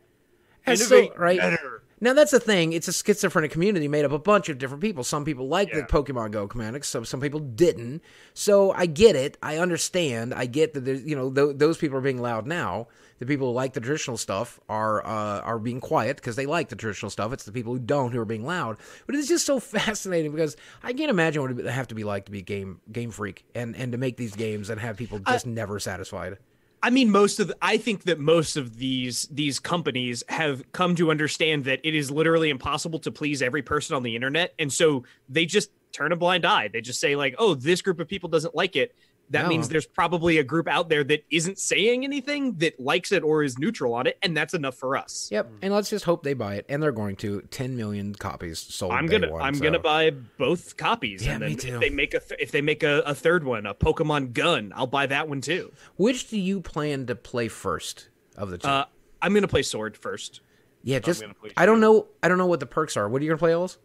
Still- 0.77 0.99
Innovate 0.99 1.19
right? 1.19 1.39
better. 1.39 1.83
Now 2.03 2.15
that's 2.15 2.31
the 2.31 2.41
thing. 2.41 2.73
It's 2.73 2.89
a 2.89 2.93
schizophrenic 2.93 3.51
community 3.51 3.87
made 3.87 4.05
up 4.05 4.11
of 4.11 4.15
a 4.15 4.19
bunch 4.19 4.49
of 4.49 4.59
different 4.59 4.83
people. 4.83 5.05
Some 5.05 5.25
people 5.25 5.49
like 5.49 5.71
the 5.73 5.83
Pokemon 5.83 6.31
Go 6.31 6.47
mechanics. 6.47 6.89
Some 6.89 7.05
some 7.05 7.21
people 7.21 7.41
didn't. 7.41 8.03
So 8.33 8.73
I 8.73 8.87
get 8.87 9.17
it. 9.17 9.37
I 9.43 9.59
understand. 9.59 10.33
I 10.33 10.47
get 10.47 10.73
that. 10.75 10.85
There's, 10.87 11.03
you 11.03 11.15
know, 11.15 11.31
th- 11.31 11.59
those 11.59 11.77
people 11.77 11.99
are 11.99 12.03
being 12.03 12.21
loud 12.21 12.47
now. 12.47 12.89
The 13.19 13.27
people 13.27 13.49
who 13.49 13.53
like 13.53 13.75
the 13.75 13.81
traditional 13.81 14.17
stuff 14.17 14.59
are 14.67 15.05
uh, 15.07 15.41
are 15.41 15.59
being 15.59 15.81
quiet 15.81 16.17
because 16.17 16.37
they 16.37 16.47
like 16.47 16.71
the 16.71 16.77
traditional 16.77 17.11
stuff. 17.11 17.35
It's 17.35 17.45
the 17.45 17.53
people 17.53 17.75
who 17.75 17.79
don't 17.79 18.13
who 18.13 18.21
are 18.21 18.25
being 18.25 18.47
loud. 18.47 18.79
But 19.07 19.15
it's 19.15 19.29
just 19.29 19.45
so 19.45 19.61
fascinating 19.61 20.33
because 20.33 20.57
I 20.83 20.95
can't 20.95 21.11
imagine 21.11 21.43
what 21.43 21.51
it 21.51 21.55
would 21.55 21.67
have 21.67 21.89
to 21.89 21.95
be 21.95 22.05
like 22.05 22.25
to 22.25 22.33
be 22.33 22.39
a 22.39 22.43
game 22.43 22.81
game 22.91 23.11
freak 23.11 23.45
and 23.55 23.77
and 23.77 23.93
to 23.93 23.99
make 23.99 24.17
these 24.17 24.35
games 24.35 24.71
and 24.71 24.81
have 24.81 24.97
people 24.97 25.19
just 25.19 25.47
never 25.47 25.79
satisfied. 25.79 26.39
I 26.83 26.91
mean, 26.91 27.11
most 27.11 27.41
of 27.41 27.49
the, 27.49 27.57
I 27.61 27.77
think 27.77 28.05
that 28.05 28.19
most 28.19 28.57
of 28.57 28.77
these 28.77 29.29
these 29.31 29.59
companies 29.59 30.25
have 30.29 30.63
come 30.73 30.95
to 30.97 31.11
understand 31.11 31.65
that 31.65 31.81
it 31.85 31.95
is 31.95 32.11
literally 32.11 32.49
impossible 32.49 32.99
to 33.01 33.11
please 33.11 33.43
every 33.43 33.63
person 33.63 33.97
on 33.97 34.03
the 34.03 34.15
internet, 34.15 34.55
and 34.59 34.73
so 34.73 35.05
they 35.29 35.45
just 35.45 35.71
turn 35.93 36.13
a 36.13 36.17
blind 36.17 36.47
eye. 36.47 36.69
They 36.69 36.81
just 36.81 37.01
say 37.01 37.17
like, 37.17 37.35
"Oh, 37.39 37.55
this 37.55 37.83
group 37.83 38.01
of 38.01 38.09
people 38.09 38.31
doesn't 38.31 38.55
like 38.55 38.77
it." 38.77 38.95
That 39.31 39.43
No. 39.45 39.49
means 39.49 39.69
there's 39.69 39.87
probably 39.87 40.39
a 40.39 40.45
group 40.45 40.67
out 40.67 40.89
there 40.89 41.05
that 41.05 41.25
isn't 41.31 41.59
saying 41.59 42.03
anything 42.05 42.57
that 42.59 42.81
likes 42.81 43.13
it 43.13 43.23
or 43.23 43.43
is 43.45 43.59
neutral 43.59 43.95
on 43.95 44.07
it, 44.09 44.19
and 44.23 44.37
that's 44.37 44.55
enough 44.55 44.75
for 44.77 44.97
us. 44.97 45.29
Yep. 45.31 45.51
And 45.63 45.73
let's 45.73 45.89
just 45.89 46.05
hope 46.05 46.25
they 46.25 46.35
buy 46.35 46.57
it, 46.57 46.67
and 46.69 46.83
they're 46.83 46.91
going 46.91 47.15
to. 47.17 47.41
Ten 47.51 47.77
million 47.77 48.15
copies 48.15 48.59
sold. 48.59 48.93
I'm 48.93 49.07
gonna 49.07 49.31
one, 49.31 49.41
I'm 49.43 49.55
so. 49.55 49.63
gonna 49.63 49.79
buy 49.79 50.11
both 50.11 50.77
copies, 50.77 51.25
Yeah, 51.25 51.35
and 51.35 51.43
then 51.43 51.51
me 51.51 51.57
too. 51.57 51.75
if 51.75 51.81
they 51.81 51.91
make 51.91 52.13
a 52.15 52.21
th- 52.21 52.41
if 52.41 52.51
they 52.51 52.61
make 52.61 52.83
a, 52.83 53.01
a 53.07 53.15
third 53.15 53.45
one, 53.45 53.67
a 53.67 53.75
Pokemon 53.75 54.33
Gun, 54.33 54.73
I'll 54.75 54.87
buy 54.89 55.07
that 55.07 55.29
one 55.29 55.41
too. 55.41 55.71
Which 55.97 56.29
do 56.29 56.39
you 56.39 56.61
plan 56.61 57.07
to 57.07 57.15
play 57.15 57.47
first 57.49 58.09
of 58.37 58.51
the 58.51 58.59
two? 58.59 58.67
Uh, 58.69 58.85
I'm 59.23 59.33
gonna 59.33 59.47
play 59.49 59.63
Sword 59.63 59.97
first. 59.97 60.41
yeah, 60.83 60.99
just 60.99 61.23
I 61.57 61.67
don't 61.67 61.79
know. 61.81 62.09
I 62.23 62.29
don't 62.29 62.39
know 62.39 62.47
what 62.47 62.59
the 62.61 62.67
perks 62.67 62.97
are. 62.97 63.09
What 63.09 63.21
are 63.21 63.25
you 63.25 63.31
gonna 63.31 63.39
play, 63.39 63.53
Ellis? 63.53 63.79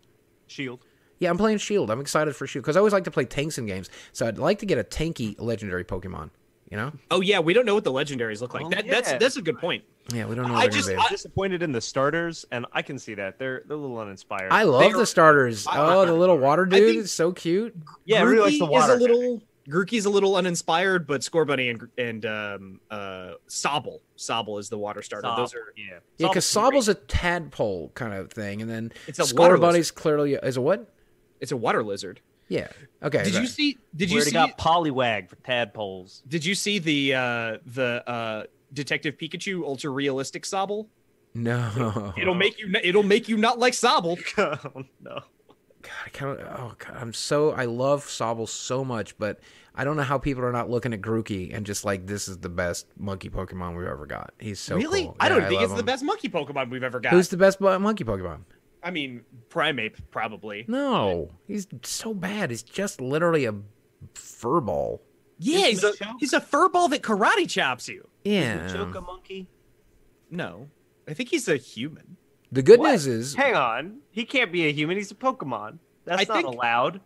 Shield. 0.47 0.79
Yeah, 1.19 1.29
I'm 1.29 1.37
playing 1.37 1.59
Shield. 1.59 1.89
I'm 1.89 2.01
excited 2.01 2.35
for 2.35 2.45
Shield 2.47 2.63
because 2.63 2.75
I 2.75 2.79
always 2.79 2.93
like 2.93 3.05
to 3.05 3.11
play 3.11 3.25
tanks 3.25 3.57
in 3.57 3.65
games. 3.65 3.89
So 4.11 4.27
I'd 4.27 4.37
like 4.37 4.59
to 4.59 4.65
get 4.65 4.77
a 4.77 4.83
tanky 4.83 5.35
legendary 5.39 5.83
Pokemon. 5.85 6.29
You 6.71 6.77
know? 6.77 6.91
Oh 7.11 7.21
yeah, 7.21 7.39
we 7.39 7.53
don't 7.53 7.65
know 7.65 7.75
what 7.75 7.83
the 7.83 7.91
legendaries 7.91 8.41
look 8.41 8.55
like. 8.55 8.65
Oh, 8.65 8.69
that, 8.69 8.87
That's 8.87 9.11
yeah. 9.11 9.17
that's 9.19 9.37
a 9.37 9.41
good 9.41 9.59
point. 9.59 9.83
Yeah, 10.13 10.25
we 10.25 10.33
don't 10.35 10.47
know. 10.47 10.55
I 10.55 10.63
What 10.65 10.71
they're 10.71 10.81
just- 10.81 10.89
I'm 10.89 11.09
disappointed 11.11 11.61
in 11.61 11.71
the 11.71 11.79
starters, 11.79 12.43
and 12.51 12.65
I 12.73 12.81
can 12.81 12.97
see 12.97 13.13
that 13.15 13.37
they're 13.37 13.61
they're 13.67 13.77
a 13.77 13.79
little 13.79 13.99
uninspired. 13.99 14.51
I 14.51 14.63
love 14.63 14.81
they 14.81 14.91
the 14.91 14.99
are- 15.01 15.05
starters. 15.05 15.67
Oh, 15.71 16.05
the 16.07 16.13
little 16.13 16.37
water 16.39 16.65
dude 16.65 16.79
think- 16.79 16.97
is 17.03 17.11
so 17.11 17.31
cute. 17.31 17.75
yeah, 18.05 18.19
I 18.19 18.23
really 18.23 18.49
like 18.51 18.59
the 18.59 18.65
water. 18.65 18.93
Is 18.95 18.99
a 18.99 19.01
little 19.01 19.43
Grookey's 19.69 20.05
a 20.05 20.09
little 20.09 20.35
uninspired, 20.35 21.05
but 21.07 21.21
Scorbunny 21.21 21.69
and 21.69 21.87
and 21.99 22.25
um, 22.25 22.79
uh, 22.89 23.33
Sobble 23.47 23.99
Sobble 24.17 24.59
is 24.59 24.67
the 24.69 24.77
water 24.77 25.01
starter. 25.03 25.27
Sob, 25.27 25.37
Those 25.37 25.53
are 25.53 25.73
yeah, 25.77 25.99
Yeah, 26.17 26.27
because 26.29 26.45
Sob's 26.45 26.69
great. 26.71 26.79
Sobble's 26.81 26.87
a 26.89 26.93
tadpole 26.95 27.91
kind 27.93 28.13
of 28.15 28.31
thing, 28.31 28.61
and 28.61 28.69
then 28.69 28.91
It's 29.07 29.19
a 29.19 29.21
water 29.21 29.27
Score 29.29 29.47
lizard. 29.49 29.61
Bunny's 29.61 29.91
clearly 29.91 30.33
is 30.33 30.57
a 30.57 30.61
what? 30.61 30.91
It's 31.39 31.51
a 31.51 31.57
water 31.57 31.83
lizard. 31.83 32.21
Yeah. 32.47 32.67
Okay. 33.01 33.23
Did 33.23 33.35
you 33.35 33.47
see? 33.47 33.77
Did 33.95 34.09
We 34.09 34.13
you 34.13 34.17
already 34.19 34.31
see? 34.31 34.33
got 34.35 34.57
Poliwag 34.57 35.29
for 35.29 35.35
tadpoles. 35.37 36.21
Did 36.27 36.45
you 36.45 36.53
see 36.55 36.79
the 36.79 37.13
uh, 37.15 37.57
the 37.65 38.03
uh, 38.07 38.43
Detective 38.73 39.17
Pikachu 39.17 39.63
ultra 39.63 39.89
realistic 39.89 40.43
Sobble? 40.43 40.87
No. 41.33 42.13
It'll 42.17 42.35
make 42.35 42.59
you. 42.59 42.71
It'll 42.83 43.03
make 43.03 43.27
you 43.27 43.37
not 43.37 43.59
like 43.59 43.73
Sobble. 43.73 44.19
oh, 44.37 44.83
no. 45.01 45.19
God, 45.81 45.91
I 46.05 46.09
kind 46.09 46.39
of, 46.39 46.47
oh 46.59 46.73
God, 46.79 46.97
I'm 46.99 47.13
so 47.13 47.51
I 47.51 47.65
love 47.65 48.05
Sobble 48.05 48.47
so 48.49 48.83
much, 48.83 49.17
but 49.19 49.39
I 49.75 49.83
don't 49.83 49.97
know 49.97 50.03
how 50.03 50.17
people 50.17 50.43
are 50.43 50.51
not 50.51 50.67
looking 50.69 50.93
at 50.93 51.01
Grookey 51.01 51.55
and 51.55 51.63
just 51.65 51.85
like 51.85 52.07
this 52.07 52.27
is 52.27 52.37
the 52.39 52.49
best 52.49 52.87
monkey 52.97 53.29
Pokemon 53.29 53.77
we've 53.77 53.85
ever 53.87 54.07
got. 54.07 54.33
He's 54.39 54.59
so 54.59 54.77
really? 54.77 55.03
cool. 55.03 55.15
I 55.19 55.29
don't 55.29 55.41
Yeah, 55.41 55.49
think 55.49 55.61
love 55.61 55.71
it's 55.71 55.77
the 55.79 55.83
best 55.85 56.03
monkey 56.03 56.27
Pokemon 56.29 56.71
we've 56.71 56.81
ever 56.83 56.99
got. 56.99 57.13
Who's 57.13 57.29
the 57.29 57.37
best 57.37 57.61
monkey 57.61 58.03
Pokemon? 58.03 58.39
I 58.85 58.91
mean, 58.91 59.23
Primeape 59.49 59.97
probably. 60.11 60.63
No, 60.69 61.31
he's 61.47 61.67
so 61.83 62.13
bad. 62.13 62.51
He's 62.51 62.63
just 62.63 63.01
literally 63.01 63.45
a 63.45 63.55
furball. 64.13 64.99
Yeah, 65.39 65.65
Is 65.65 65.81
he's 65.81 65.83
a 65.83 65.93
he's 66.19 66.33
a 66.33 66.39
furball 66.39 66.89
that 66.91 67.01
karate 67.01 67.49
chops 67.49 67.89
you. 67.89 68.07
Yeah. 68.23 68.67
Choke 68.71 68.95
a 68.95 69.01
monkey. 69.01 69.49
No, 70.29 70.69
I 71.07 71.13
think 71.13 71.29
he's 71.29 71.47
a 71.47 71.57
human. 71.57 72.15
The 72.51 72.61
good 72.61 72.79
What? 72.79 72.91
news 72.91 73.07
is, 73.07 73.35
Hang 73.35 73.55
on, 73.55 73.99
he 74.11 74.23
can't 74.23 74.51
be 74.51 74.67
a 74.67 74.71
human. 74.71 74.97
He's 74.97 75.11
a 75.11 75.15
Pokemon. 75.15 75.79
That's 76.05 76.21
I 76.21 76.25
not 76.33 76.43
think- 76.43 76.47
allowed. 76.47 77.01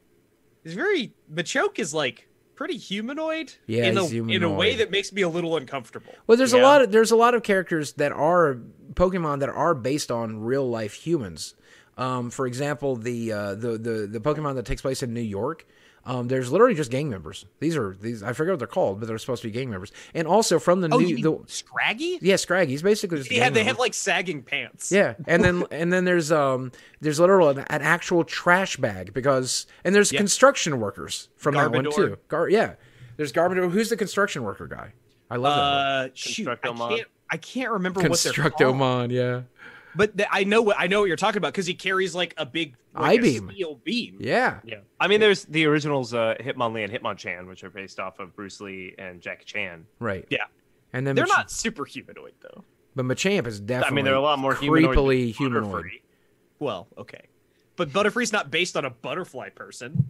He's 0.64 0.74
very 0.74 1.14
Machoke 1.34 1.80
is 1.80 1.94
like 1.94 2.28
pretty 2.56 2.76
humanoid. 2.78 3.54
Yeah, 3.66 3.86
in 3.86 3.98
a 3.98 4.02
he's 4.06 4.12
in 4.14 4.44
a 4.44 4.50
way 4.50 4.76
that 4.76 4.92
makes 4.92 5.12
me 5.14 5.22
a 5.22 5.30
little 5.30 5.56
uncomfortable. 5.56 6.14
well, 6.28 6.38
there's 6.38 6.52
a 6.54 6.60
lot 6.60 6.82
of 6.82 6.92
there's 6.92 7.12
a 7.12 7.16
lot 7.16 7.34
of 7.34 7.42
characters 7.44 7.94
that 7.94 8.12
are 8.12 8.60
Pokemon 8.94 9.40
that 9.40 9.50
are 9.50 9.74
based 9.74 10.12
on 10.12 10.42
real 10.42 10.70
life 10.70 10.94
humans. 10.94 11.56
Um, 12.00 12.30
for 12.32 12.48
example, 12.48 12.96
the 12.96 13.32
uh, 13.32 13.56
the 13.56 13.78
the 13.78 14.08
the 14.08 14.20
Pokemon 14.20 14.56
that 14.56 14.66
takes 14.66 14.82
place 14.82 15.04
in 15.04 15.14
New 15.14 15.22
York. 15.22 15.66
Um, 16.06 16.30
there's 16.30 16.50
literally 16.50 16.76
just 16.76 16.90
gang 16.90 17.10
members. 17.10 17.46
These 17.60 17.76
are 17.76 17.94
these 18.00 18.24
I 18.24 18.32
forget 18.32 18.54
what 18.54 18.60
they're 18.60 18.68
called, 18.70 19.00
but 19.02 19.08
they're 19.08 19.18
supposed 19.18 19.42
to 19.42 19.50
be 19.50 19.52
gang 19.52 19.70
members. 19.70 19.92
And 20.14 20.28
also 20.28 20.58
from 20.58 20.80
the 20.80 20.88
Oh, 20.92 20.98
new 20.98 21.08
you 21.08 21.16
mean 21.16 21.24
the 21.24 21.38
Scraggy? 21.48 22.18
yeah 22.22 22.36
Scraggy's 22.36 22.82
basically 22.82 23.18
just 23.18 23.30
Yeah, 23.30 23.44
gang 23.44 23.54
they 23.54 23.60
member. 23.60 23.68
have 23.72 23.80
like 23.80 23.94
sagging 23.94 24.42
pants. 24.42 24.92
Yeah, 24.94 25.16
and 25.28 25.44
then 25.44 25.66
and 25.72 25.92
then 25.92 26.06
there's 26.06 26.32
um 26.32 26.72
there's 27.02 27.20
literal 27.20 27.50
an, 27.50 27.60
an 27.60 27.82
actual 27.82 28.24
trash 28.24 28.78
bag 28.78 29.14
because 29.14 29.68
and 29.84 29.94
there's 29.94 30.12
Yeah. 30.14 30.20
construction 30.20 30.80
workers 30.80 31.28
from 31.36 31.56
that 31.56 31.70
one 31.72 31.92
too. 31.92 32.18
Gar- 32.30 32.50
yeah, 32.50 32.76
there's 33.18 33.34
Garbodor. 33.34 33.70
Who's 33.70 33.90
the 33.90 33.98
construction 33.98 34.44
worker 34.44 34.68
guy? 34.68 34.94
I 35.30 35.36
love 35.36 35.54
that. 35.54 35.62
one. 35.62 36.08
Uh, 36.08 36.10
shoot, 36.16 36.48
I 36.48 36.56
can't. 36.56 37.08
I 37.32 37.38
can't 37.38 37.72
remember 37.72 38.00
what 38.08 38.18
they're 38.24 38.32
called. 38.34 38.54
Constructomon, 38.54 39.12
yeah, 39.12 39.42
But 39.96 40.18
th- 40.18 40.30
I 40.32 40.44
know 40.44 40.62
what 40.62 40.76
I 40.80 40.88
know 40.88 41.00
what 41.02 41.08
you're 41.08 41.18
talking 41.18 41.38
about 41.38 41.52
because 41.54 41.66
he 41.66 41.74
carries 41.74 42.14
like 42.14 42.34
a 42.38 42.46
big 42.46 42.76
like, 42.94 43.04
a 43.20 43.20
I-beam. 43.20 43.50
steel 43.52 43.76
beam. 43.84 44.18
yeah. 44.20 44.60
Yeah, 44.64 44.80
I 45.00 45.08
mean, 45.08 45.20
there's 45.20 45.46
the 45.46 45.66
originals, 45.66 46.14
uh, 46.14 46.36
Hitmonlee 46.40 46.84
and 46.84 46.94
Hitmonchan, 46.94 47.48
which 47.48 47.64
are 47.64 47.70
based 47.70 48.00
off 48.00 48.20
of 48.20 48.36
Bruce 48.36 48.60
Lee 48.62 48.94
and 48.98 49.20
Jackie 49.22 49.46
Chan. 49.46 49.86
Right. 50.00 50.26
Yeah. 50.30 50.46
And 50.94 51.06
then 51.06 51.16
They're 51.16 51.26
Mach- 51.28 51.38
not 51.38 51.52
super 51.52 51.86
humanoid 51.86 52.34
though. 52.42 52.64
but 52.96 53.06
Machamp 53.06 53.46
is 53.48 53.60
definitely. 53.60 53.92
I 53.92 53.96
mean, 53.96 54.06
they're 54.06 54.14
a 54.16 54.22
lot 54.22 54.40
more 54.40 54.54
creepily 54.56 55.36
humanoid. 55.36 55.86
Butterfree. 55.86 56.02
Well, 56.60 56.88
okay, 56.98 57.22
but 57.76 57.92
Butterfree's 57.94 58.32
not 58.34 58.52
based 58.52 58.76
on 58.78 58.86
a 58.86 58.90
butterfly 58.90 59.50
person. 59.50 60.10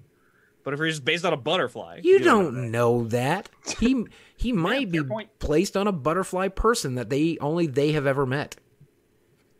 Butterfree 0.66 0.90
is 0.90 1.00
based 1.00 1.24
on 1.26 1.32
a 1.34 1.38
butterfly. 1.38 2.02
You 2.04 2.14
You 2.14 2.20
don't 2.20 2.54
don't 2.54 2.72
know 2.72 3.06
that. 3.10 3.50
He 3.80 4.06
he 4.36 4.52
might 4.54 4.92
be 4.92 5.02
point. 5.04 5.30
placed 5.40 5.78
on 5.78 5.88
a 5.88 5.92
butterfly 5.92 6.48
person 6.50 6.96
that 6.96 7.10
they 7.10 7.38
only 7.40 7.66
they 7.68 7.92
have 7.94 8.06
ever 8.08 8.26
met. 8.26 8.56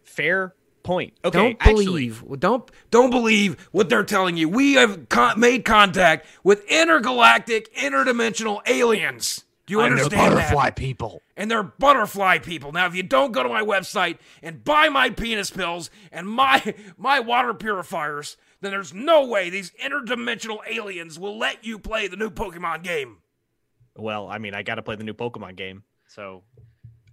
Fair 0.10 0.56
point. 0.84 1.14
Okay, 1.24 1.38
don't 1.38 1.58
actually, 1.60 1.86
believe 1.86 2.24
don't 2.40 2.70
don't 2.90 3.12
believe 3.12 3.70
what 3.72 3.90
they're 3.90 4.04
telling 4.04 4.38
you. 4.38 4.50
We 4.50 4.74
have 4.74 5.08
con- 5.08 5.40
made 5.40 5.66
contact 5.66 6.26
with 6.44 6.66
intergalactic, 6.68 7.74
interdimensional 7.76 8.68
aliens. 8.68 9.46
Do 9.68 9.74
you 9.74 9.82
understand 9.82 10.36
that? 10.36 10.76
people. 10.76 11.22
And 11.38 11.52
they're 11.52 11.62
butterfly 11.62 12.40
people. 12.40 12.72
Now, 12.72 12.88
if 12.88 12.96
you 12.96 13.04
don't 13.04 13.32
go 13.32 13.44
to 13.44 13.50
my 13.50 13.62
website 13.62 14.18
and 14.42 14.64
buy 14.64 14.90
my 14.90 15.12
penis 15.12 15.52
pills 15.52 15.92
and 16.12 16.28
my 16.28 16.74
my 16.98 17.20
water 17.20 17.54
purifiers, 17.54 18.36
then 18.62 18.72
there's 18.72 18.94
no 18.94 19.28
way 19.28 19.52
these 19.52 19.72
interdimensional 19.84 20.58
aliens 20.68 21.20
will 21.20 21.38
let 21.38 21.64
you 21.64 21.78
play 21.78 22.08
the 22.08 22.18
new 22.18 22.32
Pokemon 22.32 22.82
game. 22.82 23.18
well, 23.96 24.28
I 24.28 24.40
mean, 24.40 24.56
I 24.56 24.64
got 24.64 24.76
to 24.76 24.82
play 24.82 24.96
the 24.96 25.04
new 25.04 25.14
Pokemon 25.14 25.56
game. 25.56 25.84
So, 26.08 26.42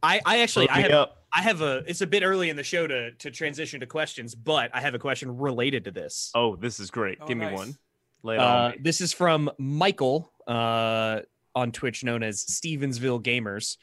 I, 0.02 0.22
I 0.24 0.38
actually, 0.38 0.70
I 0.70 0.80
have, 0.80 0.90
up. 0.92 1.25
I 1.36 1.42
have 1.42 1.60
a. 1.60 1.82
It's 1.86 2.00
a 2.00 2.06
bit 2.06 2.22
early 2.22 2.48
in 2.48 2.56
the 2.56 2.64
show 2.64 2.86
to 2.86 3.10
to 3.12 3.30
transition 3.30 3.80
to 3.80 3.86
questions, 3.86 4.34
but 4.34 4.70
I 4.74 4.80
have 4.80 4.94
a 4.94 4.98
question 4.98 5.36
related 5.36 5.84
to 5.84 5.90
this. 5.90 6.30
Oh, 6.34 6.56
this 6.56 6.80
is 6.80 6.90
great. 6.90 7.18
Oh, 7.20 7.26
Give 7.26 7.36
nice. 7.36 7.50
me 7.50 7.56
one. 7.56 7.76
Lay 8.22 8.38
Uh, 8.38 8.44
on 8.46 8.70
me. 8.72 8.76
this 8.80 9.00
is 9.02 9.12
from 9.12 9.50
Michael 9.58 10.32
uh, 10.48 11.20
on 11.54 11.72
Twitch, 11.72 12.02
known 12.04 12.22
as 12.22 12.42
Stevensville 12.44 13.22
Gamers. 13.22 13.76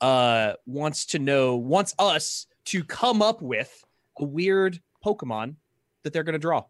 Uh, 0.00 0.54
wants 0.66 1.04
to 1.06 1.18
know, 1.18 1.56
wants 1.56 1.94
us 1.98 2.46
to 2.66 2.84
come 2.84 3.20
up 3.22 3.42
with 3.42 3.84
a 4.18 4.24
weird 4.24 4.80
Pokemon 5.04 5.56
that 6.04 6.12
they're 6.12 6.22
going 6.22 6.32
to 6.34 6.38
draw. 6.38 6.64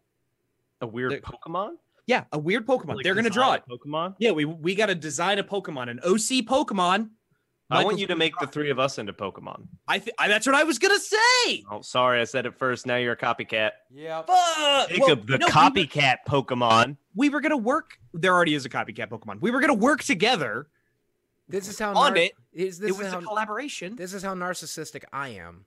A 0.81 0.87
weird 0.87 1.11
the- 1.11 1.17
Pokemon? 1.21 1.75
Yeah, 2.07 2.23
a 2.33 2.39
weird 2.39 2.65
Pokemon. 2.65 2.95
Like 2.95 3.03
they're 3.03 3.13
going 3.13 3.23
to 3.25 3.29
draw 3.29 3.53
it. 3.53 3.63
Pokemon? 3.69 4.15
Yeah, 4.17 4.31
we 4.31 4.43
we 4.45 4.73
got 4.75 4.87
to 4.87 4.95
design 4.95 5.37
a 5.39 5.43
Pokemon, 5.43 5.89
an 5.91 5.99
OC 6.03 6.43
Pokemon. 6.45 7.11
I 7.71 7.83
want 7.83 7.99
you 7.99 8.07
to 8.07 8.15
make 8.15 8.33
the 8.39 8.47
three 8.47 8.69
of 8.69 8.79
us 8.79 8.97
into 8.97 9.13
Pokemon. 9.13 9.67
I, 9.87 9.99
th- 9.99 10.13
I 10.19 10.27
that's 10.27 10.45
what 10.45 10.55
I 10.55 10.63
was 10.63 10.77
gonna 10.79 10.99
say. 10.99 11.63
Oh, 11.71 11.81
sorry, 11.81 12.19
I 12.21 12.25
said 12.25 12.45
it 12.45 12.55
first. 12.57 12.85
Now 12.85 12.97
you're 12.97 13.13
a 13.13 13.17
copycat. 13.17 13.71
Yeah. 13.89 14.21
Fuck. 14.23 14.89
Jacob, 14.89 15.01
Well, 15.07 15.15
the 15.15 15.37
no, 15.39 15.45
we 15.45 15.45
were- 15.45 15.49
copycat 15.51 16.15
Pokemon. 16.27 16.97
We 17.15 17.29
were 17.29 17.41
gonna 17.41 17.57
work. 17.57 17.97
There 18.13 18.33
already 18.33 18.53
is 18.55 18.65
a 18.65 18.69
copycat 18.69 19.07
Pokemon. 19.09 19.41
We 19.41 19.51
were 19.51 19.59
gonna 19.61 19.73
work 19.73 20.03
together 20.03 20.67
This 21.47 21.67
is 21.67 21.79
how 21.79 21.93
on 21.93 22.13
nar- 22.13 22.17
it. 22.23 22.33
is- 22.53 22.79
this 22.79 22.89
it 22.89 22.93
is 22.93 22.97
was 22.99 23.07
how, 23.13 23.19
a 23.19 23.21
collaboration. 23.23 23.95
This 23.95 24.13
is 24.13 24.23
how 24.23 24.33
narcissistic 24.35 25.03
I 25.13 25.29
am. 25.29 25.65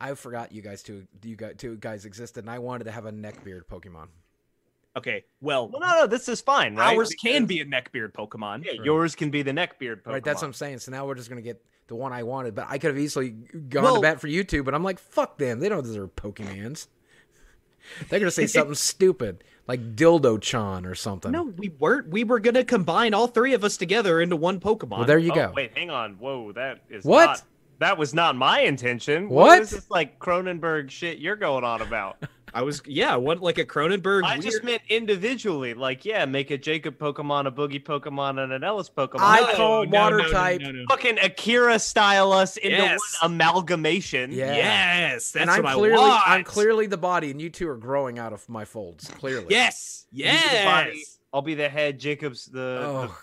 I 0.00 0.14
forgot 0.14 0.52
you 0.52 0.62
guys 0.62 0.82
two 0.82 1.06
you 1.24 1.34
guys 1.36 1.54
two 1.58 1.76
guys 1.76 2.04
existed, 2.04 2.44
and 2.44 2.50
I 2.50 2.58
wanted 2.60 2.84
to 2.84 2.92
have 2.92 3.04
a 3.06 3.10
neckbeard 3.12 3.62
Pokemon. 3.70 4.08
Okay, 4.96 5.24
well, 5.40 5.68
Well, 5.68 5.80
no, 5.80 6.00
no, 6.00 6.06
this 6.06 6.28
is 6.28 6.40
fine, 6.40 6.74
right? 6.74 6.96
ours 6.96 7.14
can 7.14 7.46
be 7.46 7.60
a 7.60 7.64
neckbeard 7.64 8.12
Pokemon. 8.12 8.64
Yeah, 8.64 8.82
yours 8.82 9.14
can 9.14 9.30
be 9.30 9.42
the 9.42 9.52
neckbeard 9.52 10.02
Pokemon. 10.02 10.06
Right, 10.12 10.24
that's 10.24 10.42
what 10.42 10.48
I'm 10.48 10.54
saying. 10.54 10.78
So 10.80 10.90
now 10.90 11.06
we're 11.06 11.14
just 11.14 11.28
gonna 11.28 11.42
get 11.42 11.62
the 11.86 11.94
one 11.94 12.12
I 12.12 12.22
wanted, 12.22 12.54
but 12.54 12.66
I 12.68 12.78
could 12.78 12.88
have 12.88 12.98
easily 12.98 13.30
gone 13.30 13.84
Well- 13.84 13.94
to 13.96 14.00
bat 14.00 14.20
for 14.20 14.28
YouTube. 14.28 14.64
But 14.64 14.74
I'm 14.74 14.82
like, 14.84 14.98
fuck 14.98 15.38
them. 15.38 15.60
They 15.60 15.68
don't 15.68 15.84
deserve 15.84 16.16
Pokemans. 16.16 16.88
They're 18.08 18.18
gonna 18.18 18.30
say 18.30 18.46
something 18.48 18.74
stupid 18.74 19.44
like 19.66 19.94
Dildo 19.94 20.40
Chan 20.40 20.84
or 20.84 20.94
something. 20.94 21.30
No, 21.30 21.44
we 21.44 21.68
weren't. 21.68 22.08
We 22.08 22.24
were 22.24 22.40
gonna 22.40 22.64
combine 22.64 23.14
all 23.14 23.28
three 23.28 23.54
of 23.54 23.62
us 23.64 23.76
together 23.76 24.20
into 24.20 24.36
one 24.36 24.58
Pokemon. 24.60 24.98
Well, 24.98 25.04
there 25.04 25.18
you 25.18 25.32
oh, 25.32 25.34
go. 25.34 25.52
wait, 25.54 25.76
hang 25.76 25.90
on. 25.90 26.14
Whoa, 26.14 26.52
that 26.52 26.80
is 26.90 27.04
What? 27.04 27.26
Not, 27.26 27.42
that 27.78 27.98
was 27.98 28.12
not 28.12 28.34
my 28.34 28.62
intention. 28.62 29.28
What? 29.28 29.60
is 29.62 29.70
this 29.70 29.90
like 29.90 30.18
Cronenberg 30.18 30.90
shit 30.90 31.18
you're 31.18 31.36
going 31.36 31.64
on 31.64 31.82
about? 31.82 32.16
I 32.54 32.62
was 32.62 32.82
yeah, 32.86 33.14
one 33.16 33.38
like 33.40 33.58
a 33.58 33.64
Cronenberg. 33.64 34.24
I 34.24 34.32
weird- 34.34 34.42
just 34.42 34.64
meant 34.64 34.82
individually. 34.88 35.74
Like, 35.74 36.04
yeah, 36.04 36.24
make 36.24 36.50
a 36.50 36.58
Jacob 36.58 36.98
Pokemon, 36.98 37.46
a 37.46 37.50
Boogie 37.52 37.82
Pokemon, 37.82 38.42
and 38.42 38.52
an 38.52 38.64
Ellis 38.64 38.88
Pokemon. 38.90 39.18
I 39.20 39.40
No, 39.40 39.54
call 39.54 39.84
no, 39.86 39.98
water 39.98 40.18
no, 40.18 40.22
no, 40.24 40.30
type. 40.30 40.60
no, 40.60 40.70
no. 40.70 40.84
fucking 40.88 41.18
Akira 41.18 41.78
style 41.78 42.32
us 42.32 42.56
into 42.56 42.76
Yes. 42.76 43.00
one 43.22 43.32
amalgamation. 43.32 44.32
Yeah. 44.32 44.54
Yes, 44.54 45.32
that's 45.32 45.42
and 45.42 45.50
I'm 45.50 45.62
what 45.62 45.74
clearly, 45.76 46.02
I 46.02 46.08
want. 46.08 46.22
I'm 46.26 46.44
clearly 46.44 46.86
the 46.86 46.96
body, 46.96 47.30
and 47.30 47.40
you 47.40 47.50
two 47.50 47.68
are 47.68 47.76
growing 47.76 48.18
out 48.18 48.32
of 48.32 48.48
my 48.48 48.64
folds. 48.64 49.08
Clearly. 49.10 49.46
Yes, 49.50 50.06
You 50.12 50.24
be 50.24 50.30
the 50.30 50.64
body, 50.64 50.92
yes. 50.98 51.18
I'll 51.32 51.42
be 51.42 51.54
the 51.54 51.68
head. 51.68 51.98
Jacob's 51.98 52.46
the. 52.46 52.80
Oh 52.84 53.02
the- 53.02 53.06
god. 53.08 53.14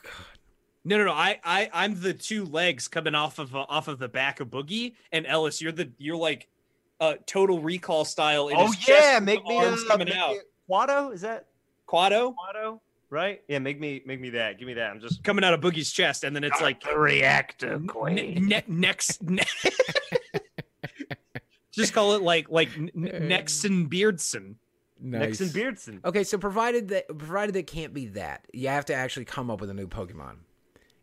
No, 0.88 1.00
no, 1.00 1.06
no. 1.06 1.14
I, 1.14 1.40
I, 1.44 1.68
I'm 1.74 2.00
the 2.00 2.14
two 2.14 2.46
legs 2.46 2.88
coming 2.88 3.16
off 3.16 3.40
of 3.40 3.56
uh, 3.56 3.66
off 3.68 3.88
of 3.88 3.98
the 3.98 4.08
back 4.08 4.40
of 4.40 4.50
Boogie, 4.50 4.94
and 5.12 5.26
Ellis, 5.26 5.60
you're 5.60 5.72
the 5.72 5.90
you're 5.98 6.16
like, 6.16 6.48
uh, 7.00 7.16
Total 7.26 7.60
Recall 7.60 8.06
style. 8.06 8.48
In 8.50 8.58
oh 8.58 8.68
his 8.68 8.88
yeah, 8.88 9.12
chest, 9.12 9.24
make 9.24 9.44
me 9.46 9.58
arms 9.58 9.84
a 9.84 9.88
coming 9.88 10.08
make 10.08 10.18
out. 10.18 10.32
me 10.34 10.40
Kuato. 10.70 11.14
Is 11.14 11.22
that 11.22 11.48
Kuato 11.88 12.34
Kuato? 12.36 12.80
Right? 13.10 13.42
Yeah, 13.48 13.60
make 13.60 13.80
me 13.80 14.02
make 14.06 14.20
me 14.20 14.32
that. 14.32 14.58
Give 14.58 14.68
me 14.68 14.74
that. 14.76 14.92
I'm 14.92 15.00
just 15.00 15.24
coming 15.24 15.44
out 15.44 15.54
of 15.54 15.62
Boogie's 15.62 15.92
chest, 15.92 16.24
and 16.24 16.36
then 16.36 16.44
it's 16.44 16.60
like 16.62 16.82
the 16.84 16.98
reactor 16.98 17.80
ne- 17.80 18.36
ne- 18.36 18.64
next. 18.68 19.22
Ne- 19.24 19.44
Just 21.72 21.94
call 21.94 22.14
it 22.14 22.22
like 22.22 22.50
like 22.50 22.70
N- 22.78 22.90
N- 22.96 23.30
Nexon 23.30 23.90
Beardson. 23.90 24.56
Nice. 25.00 25.40
Nixon 25.40 25.50
Beardson. 25.50 26.00
Okay, 26.06 26.24
so 26.24 26.38
provided 26.38 26.88
that 26.88 27.08
provided 27.18 27.54
that 27.56 27.68
can't 27.68 27.94
be 27.94 28.08
that, 28.08 28.46
you 28.54 28.70
have 28.70 28.86
to 28.86 28.94
actually 28.96 29.26
come 29.26 29.52
up 29.52 29.60
with 29.60 29.70
a 29.70 29.74
new 29.74 29.88
Pokemon, 29.88 30.38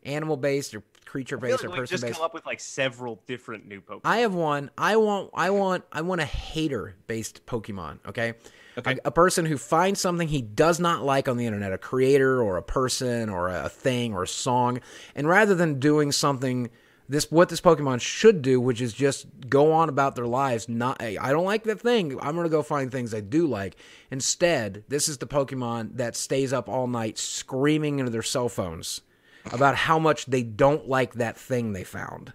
animal 0.03 0.39
based 0.39 0.75
or 0.75 0.83
creature 1.05 1.37
based 1.37 1.63
like 1.63 1.73
or 1.73 1.77
person 1.77 1.95
just 1.95 2.03
based. 2.03 2.17
come 2.17 2.25
up 2.25 2.35
with 2.35 2.47
like 2.47 2.61
several 2.61 3.21
different 3.27 3.67
new 3.67 3.81
Pokemon. 3.81 4.01
I 4.05 4.19
have 4.19 4.35
one. 4.35 4.71
I 4.77 4.97
want. 4.97 5.31
I 5.35 5.51
want. 5.51 5.85
I 5.93 6.03
want 6.03 6.21
a 6.21 6.27
hater 6.27 6.97
based 7.07 7.45
Pokemon. 7.47 7.99
Okay. 8.07 8.35
Okay. 8.79 8.93
A, 8.93 9.09
a 9.09 9.11
person 9.11 9.45
who 9.45 9.59
finds 9.59 10.01
something 10.01 10.29
he 10.29 10.41
does 10.41 10.81
not 10.81 11.05
like 11.05 11.29
on 11.29 11.37
the 11.37 11.45
internet, 11.45 11.73
a 11.73 11.79
creator 11.79 12.43
or 12.43 12.57
a 12.57 12.63
person 12.63 13.29
or 13.29 13.49
a 13.49 13.69
thing 13.69 14.15
or 14.15 14.23
a 14.23 14.29
song, 14.29 14.81
and 15.15 15.29
rather 15.29 15.55
than 15.55 15.79
doing 15.79 16.11
something 16.11 16.71
this 17.09 17.31
what 17.31 17.49
this 17.49 17.61
Pokemon 17.61 18.01
should 18.01 18.43
do, 18.43 18.61
which 18.61 18.81
is 18.81 18.95
just 18.95 19.27
go 19.49 19.73
on 19.73 19.89
about 19.89 20.17
their 20.17 20.27
lives. 20.27 20.69
Not, 20.69 21.03
hey, 21.03 21.19
I 21.19 21.31
don't 21.31 21.45
like 21.45 21.65
that 21.65 21.81
thing. 21.81 22.19
I'm 22.21 22.35
gonna 22.37 22.49
go 22.49 22.63
find 22.63 22.91
things 22.91 23.13
I 23.13 23.21
do 23.21 23.47
like. 23.47 23.77
Instead, 24.11 24.85
this 24.89 25.09
is 25.09 25.19
the 25.19 25.27
Pokemon 25.27 25.97
that 25.97 26.17
stays 26.17 26.53
up 26.53 26.69
all 26.69 26.87
night 26.87 27.19
screaming 27.19 27.99
into 27.99 28.11
their 28.11 28.23
cell 28.23 28.49
phones 28.49 29.03
about 29.51 29.75
how 29.75 29.99
much 29.99 30.27
they 30.27 30.43
don't 30.43 30.89
like 30.89 31.15
that 31.15 31.37
thing 31.37 31.73
they 31.73 31.85
found, 31.85 32.33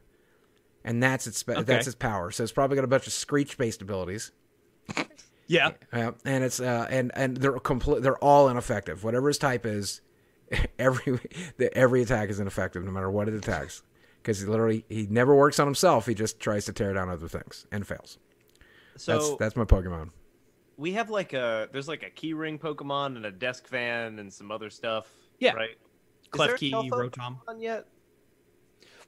and 0.84 1.02
that's 1.02 1.28
its 1.28 1.44
that's 1.44 1.88
its 1.88 1.96
power. 1.96 2.32
So 2.32 2.44
it's 2.44 2.52
probably 2.52 2.76
got 2.76 2.84
a 2.84 2.88
bunch 2.88 3.08
of 3.08 3.14
screech 3.14 3.58
based 3.58 3.82
abilities. 3.82 4.32
Yeah. 5.48 5.72
Yeah, 5.94 6.12
and 6.26 6.44
it's 6.44 6.60
uh, 6.60 6.88
and 6.90 7.12
and 7.16 7.38
they're 7.38 7.60
complete. 7.60 8.04
They're 8.04 8.18
all 8.18 8.50
ineffective. 8.50 9.04
Whatever 9.04 9.30
his 9.30 9.38
type 9.38 9.66
is, 9.66 10.02
every 10.80 11.20
the, 11.58 11.76
every 11.78 12.02
attack 12.02 12.30
is 12.30 12.40
ineffective, 12.40 12.84
no 12.84 12.92
matter 12.92 13.10
what 13.10 13.28
it 13.28 13.34
attacks. 13.34 13.82
Because 14.22 14.42
he 14.42 14.46
literally 14.46 14.84
he 14.90 15.08
never 15.10 15.34
works 15.36 15.58
on 15.60 15.68
himself. 15.68 16.06
He 16.06 16.14
just 16.14 16.40
tries 16.42 16.66
to 16.66 16.74
tear 16.74 16.94
down 16.94 17.10
other 17.10 17.30
things 17.30 17.66
and 17.72 17.88
fails. 17.88 18.18
so 18.98 19.14
that's 19.14 19.36
that's 19.38 19.56
my 19.56 19.64
Pokemon. 19.64 20.10
we 20.76 20.92
have 20.94 21.10
like 21.10 21.32
a 21.32 21.70
there's 21.72 21.88
like 21.88 22.04
a 22.04 22.10
keyring 22.10 22.60
Pokemon 22.60 23.16
and 23.16 23.26
a 23.26 23.32
desk 23.32 23.68
fan 23.68 24.20
and 24.20 24.32
some 24.34 24.52
other 24.52 24.70
stuff. 24.70 25.08
Yeah. 25.40 25.54
Right. 25.54 25.78
Is 26.28 26.32
Clef 26.32 26.48
there 26.48 26.56
a 26.56 26.60
Key, 26.60 26.70
telephone 26.72 27.10
Rotom. 27.10 27.38
Pokemon 27.48 27.62
yet? 27.62 27.86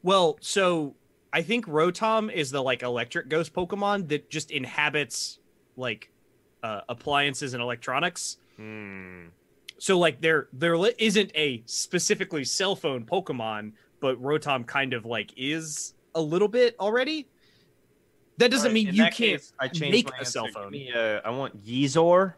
Well, 0.03 0.37
so 0.41 0.95
I 1.33 1.41
think 1.41 1.65
Rotom 1.67 2.31
is 2.31 2.51
the 2.51 2.61
like 2.63 2.83
electric 2.83 3.29
ghost 3.29 3.53
Pokemon 3.53 4.07
that 4.09 4.29
just 4.29 4.51
inhabits 4.51 5.39
like 5.75 6.09
uh, 6.63 6.81
appliances 6.89 7.53
and 7.53 7.61
electronics. 7.61 8.37
Hmm. 8.57 9.27
So 9.77 9.97
like 9.97 10.21
there 10.21 10.47
there 10.53 10.77
li- 10.77 10.93
isn't 10.97 11.31
a 11.35 11.63
specifically 11.65 12.43
cell 12.43 12.75
phone 12.75 13.05
Pokemon, 13.05 13.73
but 13.99 14.21
Rotom 14.21 14.65
kind 14.65 14.93
of 14.93 15.05
like 15.05 15.31
is 15.37 15.93
a 16.15 16.21
little 16.21 16.47
bit 16.49 16.75
already. 16.79 17.27
That 18.37 18.51
doesn't 18.51 18.67
Alright, 18.67 18.73
mean 18.73 18.87
in 18.89 18.95
you 18.95 19.03
can't 19.03 19.15
case, 19.15 19.53
I 19.59 19.67
changed 19.67 19.91
make 19.91 20.11
a 20.19 20.23
cell 20.25 20.47
phone. 20.53 20.71
me, 20.71 20.93
uh, 20.93 21.19
I 21.25 21.29
want 21.29 21.61
Yeezor, 21.65 22.35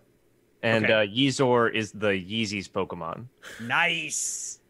and 0.64 0.86
Okay. 0.86 0.94
uh, 0.94 1.06
Yeezor 1.06 1.74
is 1.76 1.92
the 1.92 2.08
Yeezy's 2.08 2.68
Pokemon. 2.68 3.26
Nice, 3.62 4.61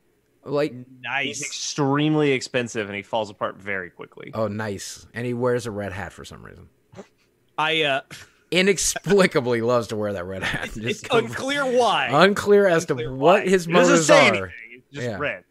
Like 0.44 0.72
He's 0.74 0.86
nice. 1.02 1.42
extremely 1.42 2.32
expensive 2.32 2.88
and 2.88 2.96
he 2.96 3.04
falls 3.04 3.30
apart 3.30 3.58
very 3.58 3.90
quickly. 3.90 4.32
oh, 4.34 4.48
nice, 4.48 5.06
and 5.14 5.26
he 5.26 5.34
wears 5.34 5.68
a 5.68 5.72
red 5.72 5.92
hat 5.94 6.14
for 6.14 6.26
some 6.26 6.44
reason. 6.44 6.68
I 7.58 7.84
uh, 7.84 8.02
Inexplicably 8.52 9.62
loves 9.62 9.88
to 9.88 9.96
wear 9.96 10.14
that 10.14 10.26
red 10.26 10.44
hat. 10.44 10.66
it's 10.66 10.76
Just 10.76 11.10
go- 11.10 11.20
unclear 11.20 11.64
why. 11.66 12.08
unclear 12.12 12.68
as 12.68 12.86
to 12.86 12.94
unclear 12.94 13.14
what 13.14 13.44
why. 13.44 13.50
his 13.50 13.68
It 13.68 13.72
doesn't 13.72 13.90
motives 13.92 14.08
say 14.08 14.30
are. 14.30 14.34
anything. 14.34 14.52
It's 14.74 14.88
just 14.92 15.08
Yeah. 15.08 15.18
red. 15.18 15.44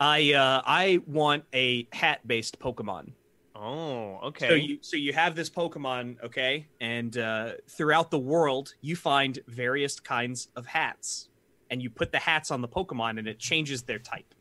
I 0.00 0.32
uh, 0.34 0.62
I 0.64 1.00
want 1.06 1.44
a 1.52 1.88
hat 1.92 2.20
based 2.26 2.58
Pokemon. 2.60 3.12
Oh, 3.56 4.20
okay. 4.28 4.48
So 4.48 4.54
you 4.54 4.78
so 4.80 4.96
you 4.96 5.12
have 5.12 5.34
this 5.34 5.50
Pokemon, 5.50 6.22
okay, 6.24 6.68
and 6.80 7.18
uh, 7.18 7.52
throughout 7.68 8.10
the 8.12 8.18
world 8.18 8.74
you 8.80 8.94
find 8.94 9.38
various 9.48 9.98
kinds 9.98 10.48
of 10.54 10.66
hats, 10.66 11.28
and 11.70 11.82
you 11.82 11.90
put 11.90 12.12
the 12.12 12.18
hats 12.18 12.50
on 12.50 12.60
the 12.60 12.68
Pokemon, 12.68 13.18
and 13.18 13.26
it 13.28 13.38
changes 13.38 13.82
their 13.82 13.98
type 13.98 14.34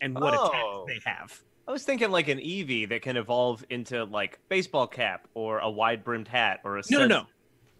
and 0.00 0.14
what 0.14 0.34
Oh. 0.34 0.46
attack 0.48 0.64
they 1.04 1.10
have. 1.10 1.42
I 1.66 1.72
was 1.72 1.82
thinking 1.84 2.10
like 2.10 2.28
an 2.28 2.38
Eevee 2.38 2.88
that 2.90 3.00
can 3.02 3.16
evolve 3.16 3.64
into 3.70 4.04
like 4.04 4.38
baseball 4.48 4.86
cap 4.86 5.26
or 5.34 5.60
a 5.60 5.70
wide 5.70 6.04
brimmed 6.04 6.28
hat 6.28 6.60
or 6.64 6.76
a 6.78 6.82
No, 6.90 6.98
no, 7.00 7.06
no. 7.06 7.26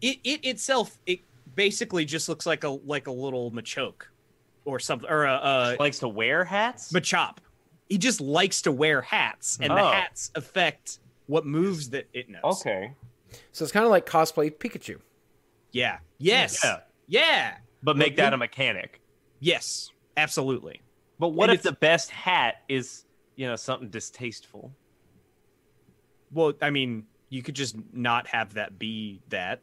It 0.00 0.18
it 0.24 0.44
itself 0.44 0.98
it 1.06 1.20
basically 1.54 2.04
just 2.06 2.28
looks 2.28 2.46
like 2.46 2.64
a 2.64 2.68
like 2.70 3.06
a 3.06 3.12
little 3.12 3.50
Machoke 3.52 4.04
or 4.64 4.78
something 4.78 5.08
or 5.10 5.24
a, 5.24 5.34
a 5.34 5.76
likes 5.78 5.98
to 5.98 6.08
wear 6.08 6.44
hats. 6.44 6.92
Machop. 6.92 7.36
He 7.90 7.98
just 7.98 8.22
likes 8.22 8.62
to 8.62 8.72
wear 8.72 9.02
hats, 9.02 9.58
and 9.60 9.70
the 9.70 9.82
Oh. 9.82 9.90
hats 9.90 10.30
affect 10.34 11.00
what 11.26 11.44
moves 11.44 11.90
that 11.90 12.06
it 12.14 12.30
knows. 12.30 12.60
okay, 12.62 12.92
So 13.52 13.62
it's 13.64 13.72
kind 13.72 13.84
of 13.84 13.90
like 13.90 14.06
cosplay 14.06 14.50
Pikachu. 14.50 14.98
Yeah. 15.72 15.98
Yes. 16.18 16.60
Yeah. 16.64 16.80
Yeah. 17.06 17.56
But 17.84 17.96
make 17.96 18.08
Look, 18.12 18.16
that 18.16 18.32
a 18.32 18.36
mechanic. 18.36 19.00
Yes. 19.38 19.90
Absolutely. 20.16 20.80
But 21.18 21.28
what 21.28 21.50
And 21.50 21.56
if 21.58 21.62
the 21.62 21.72
best 21.72 22.10
hat 22.10 22.56
is 22.68 23.04
you 23.36 23.46
know 23.46 23.54
something 23.56 23.90
distasteful? 23.90 24.72
Well, 26.32 26.54
I 26.60 26.70
mean, 26.70 27.04
you 27.28 27.42
could 27.42 27.54
just 27.54 27.76
not 27.92 28.26
have 28.28 28.54
that 28.54 28.78
be 28.78 29.20
that. 29.28 29.62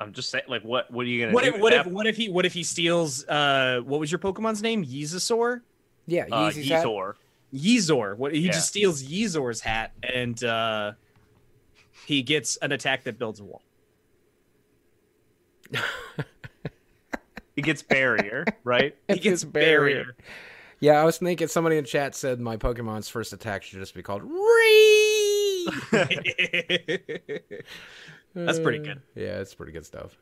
I'm 0.00 0.12
just 0.12 0.30
saying, 0.30 0.44
like, 0.48 0.62
what 0.62 0.90
what 0.90 1.06
are 1.06 1.08
you 1.08 1.22
gonna 1.24 1.32
What 1.34 1.44
do? 1.44 1.54
if 1.54 1.60
what 1.60 1.72
if 1.72 1.86
what 1.86 2.06
if 2.06 2.16
he 2.16 2.28
what 2.28 2.44
if 2.44 2.52
he 2.52 2.62
steals 2.62 3.24
uh 3.26 3.80
what 3.84 3.98
was 4.00 4.12
your 4.12 4.18
Pokemon's 4.18 4.62
name? 4.62 4.84
Yeezasaur? 4.84 5.60
Yeah, 6.06 6.26
uh, 6.30 6.50
Yeezy's. 6.50 6.68
Yeezor? 6.68 7.14
Yeezor. 7.54 8.16
What 8.16 8.34
he 8.34 8.40
Yeah. 8.40 8.52
just 8.52 8.68
steals 8.68 9.02
Yeezor's 9.02 9.60
hat 9.60 9.92
and 10.02 10.42
uh 10.44 10.92
he 12.06 12.22
gets 12.22 12.56
an 12.56 12.72
attack 12.72 13.04
that 13.04 13.18
builds 13.18 13.40
a 13.40 13.44
wall. 13.44 13.62
He 17.56 17.62
gets 17.62 17.82
barrier, 17.82 18.44
right? 18.64 18.96
He 19.08 19.14
It's 19.14 19.22
gets 19.22 19.44
barrier. 19.44 20.04
barrier. 20.04 20.16
Yeah, 20.80 21.00
I 21.00 21.04
was 21.04 21.18
thinking 21.18 21.48
somebody 21.48 21.76
in 21.78 21.84
chat 21.84 22.14
said 22.14 22.40
my 22.40 22.56
Pokemon's 22.56 23.08
first 23.08 23.32
attack 23.32 23.62
should 23.62 23.78
just 23.78 23.94
be 23.94 24.02
called 24.02 24.22
Ree. 24.24 25.68
That's 28.34 28.58
pretty 28.58 28.78
good. 28.80 29.00
Yeah, 29.14 29.40
it's 29.40 29.54
pretty 29.54 29.72
good 29.72 29.86
stuff. 29.86 30.16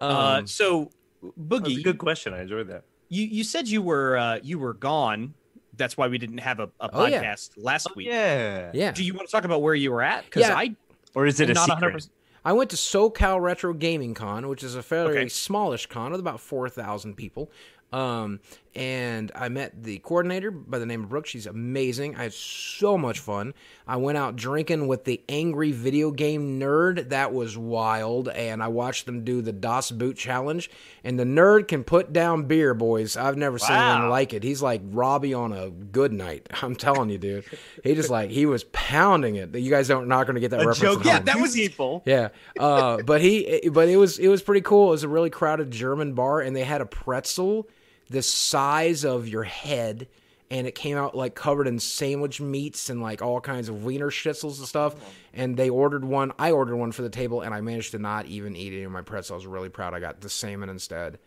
uh 0.00 0.38
Um, 0.40 0.46
so 0.46 0.90
That's 1.22 1.32
a 1.36 1.40
Boogie, 1.40 1.82
good 1.84 1.98
question. 1.98 2.34
I 2.34 2.42
enjoyed 2.42 2.68
that. 2.68 2.84
you 3.08 3.24
you 3.24 3.44
said 3.44 3.68
you 3.68 3.80
were 3.82 4.16
uh 4.16 4.38
you 4.42 4.58
were 4.58 4.74
gone. 4.74 5.34
That's 5.76 5.96
why 5.96 6.06
we 6.08 6.18
didn't 6.18 6.38
have 6.38 6.60
a, 6.60 6.64
a 6.80 6.90
Oh, 6.92 7.06
yeah. 7.06 7.22
podcast 7.22 7.50
last 7.56 7.94
week. 7.96 8.06
yeah. 8.06 8.70
yeah, 8.74 8.92
Do 8.92 9.02
you 9.02 9.12
want 9.14 9.28
to 9.28 9.32
talk 9.32 9.44
about 9.44 9.60
where 9.62 9.74
you 9.74 9.90
were 9.90 10.02
at? 10.02 10.24
Because 10.24 10.42
Yeah. 10.42 10.54
I 10.56 10.76
Or 11.16 11.26
is 11.26 11.40
it 11.40 11.50
a 11.50 11.54
not 11.54 11.68
secret? 11.68 12.08
100%. 12.44 12.48
I 12.50 12.52
went 12.52 12.70
to 12.70 12.76
SoCal 12.76 13.40
Retro 13.40 13.72
Gaming 13.72 14.14
Con, 14.14 14.48
which 14.48 14.62
is 14.62 14.74
a 14.74 14.82
fairly 14.82 15.18
Okay. 15.18 15.28
smallish 15.28 15.86
con 15.86 16.10
with 16.12 16.20
about 16.20 16.40
four 16.40 16.68
thousand 16.68 17.16
people. 17.16 17.50
Um, 17.92 18.40
and 18.76 19.30
I 19.34 19.48
met 19.48 19.82
the 19.84 19.98
coordinator 19.98 20.50
by 20.50 20.78
the 20.78 20.86
name 20.86 21.04
of 21.04 21.08
Brooke. 21.08 21.26
She's 21.26 21.46
amazing. 21.46 22.16
I 22.16 22.24
had 22.24 22.32
so 22.34 22.98
much 22.98 23.20
fun. 23.20 23.54
I 23.86 23.96
went 23.96 24.18
out 24.18 24.34
drinking 24.36 24.88
with 24.88 25.04
the 25.04 25.22
angry 25.28 25.70
video 25.72 26.10
game 26.10 26.58
nerd. 26.58 27.10
That 27.10 27.32
was 27.32 27.56
wild. 27.56 28.28
And 28.28 28.62
I 28.62 28.68
watched 28.68 29.06
them 29.06 29.24
do 29.24 29.42
the 29.42 29.52
Das 29.52 29.90
Boot 29.90 30.16
challenge. 30.16 30.70
And 31.04 31.18
the 31.18 31.24
nerd 31.24 31.68
can 31.68 31.84
put 31.84 32.12
down 32.12 32.44
beer, 32.44 32.74
boys. 32.74 33.16
I've 33.16 33.36
never 33.36 33.58
seen 33.58 33.76
anything 33.76 34.08
like 34.10 34.34
it. 34.34 34.42
He's 34.42 34.62
like 34.62 34.80
Robbie 34.86 35.34
on 35.34 35.52
a 35.52 35.70
good 35.70 36.12
night. 36.12 36.48
I'm 36.62 36.74
telling 36.74 37.10
you, 37.10 37.18
dude. 37.18 37.44
He 37.84 37.94
just 37.94 38.10
like 38.10 38.30
he 38.30 38.46
was 38.46 38.64
pounding 38.64 39.36
it. 39.36 39.54
You 39.54 39.70
guys 39.70 39.86
don't 39.88 40.08
not 40.08 40.26
going 40.26 40.34
to 40.34 40.40
get 40.40 40.50
that 40.50 40.62
A 40.62 40.66
reference. 40.66 40.78
joke. 40.96 41.04
Yeah, 41.04 41.16
home. 41.16 41.24
that 41.26 41.40
was 41.40 41.56
evil. 41.58 42.02
Yeah, 42.06 42.28
uh, 42.58 42.98
but 43.04 43.20
he, 43.20 43.68
but 43.72 43.88
it 43.88 43.96
was 43.96 44.18
it 44.18 44.28
was 44.28 44.42
pretty 44.42 44.62
cool. 44.62 44.88
It 44.88 44.92
was 44.92 45.04
a 45.04 45.08
really 45.08 45.30
crowded 45.30 45.70
German 45.70 46.14
bar, 46.14 46.40
and 46.40 46.56
they 46.56 46.64
had 46.64 46.80
a 46.80 46.86
pretzel 46.86 47.68
the 48.10 48.22
size 48.22 49.04
of 49.04 49.28
your 49.28 49.44
head, 49.44 50.08
and 50.50 50.66
it 50.66 50.74
came 50.74 50.96
out 50.96 51.16
like 51.16 51.34
covered 51.34 51.66
in 51.66 51.78
sandwich 51.78 52.40
meats 52.40 52.90
and 52.90 53.00
like 53.02 53.22
all 53.22 53.40
kinds 53.40 53.68
of 53.68 53.84
wiener 53.84 54.10
schnitzels 54.10 54.58
and 54.58 54.68
stuff. 54.68 54.94
And 55.32 55.56
they 55.56 55.70
ordered 55.70 56.04
one. 56.04 56.32
I 56.38 56.50
ordered 56.52 56.76
one 56.76 56.92
for 56.92 57.02
the 57.02 57.10
table, 57.10 57.40
and 57.40 57.54
I 57.54 57.60
managed 57.60 57.92
to 57.92 57.98
not 57.98 58.26
even 58.26 58.54
eat 58.56 58.72
any 58.72 58.82
of 58.82 58.92
my 58.92 59.02
pretzel. 59.02 59.34
I 59.34 59.36
was 59.36 59.46
really 59.46 59.68
proud. 59.70 59.94
I 59.94 60.00
got 60.00 60.20
the 60.20 60.28
salmon 60.28 60.68
instead, 60.68 61.18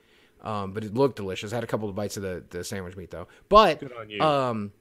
um, 0.43 0.71
but 0.71 0.83
it 0.83 0.93
looked 0.93 1.15
delicious. 1.17 1.51
I 1.51 1.55
had 1.55 1.63
a 1.63 1.67
couple 1.67 1.89
of 1.89 1.95
bites 1.95 2.15
of 2.17 2.23
the 2.23 2.43
the 2.49 2.63
sandwich 2.63 2.95
meat 2.95 3.11
though, 3.11 3.27
but 3.49 3.81
um. 4.21 4.71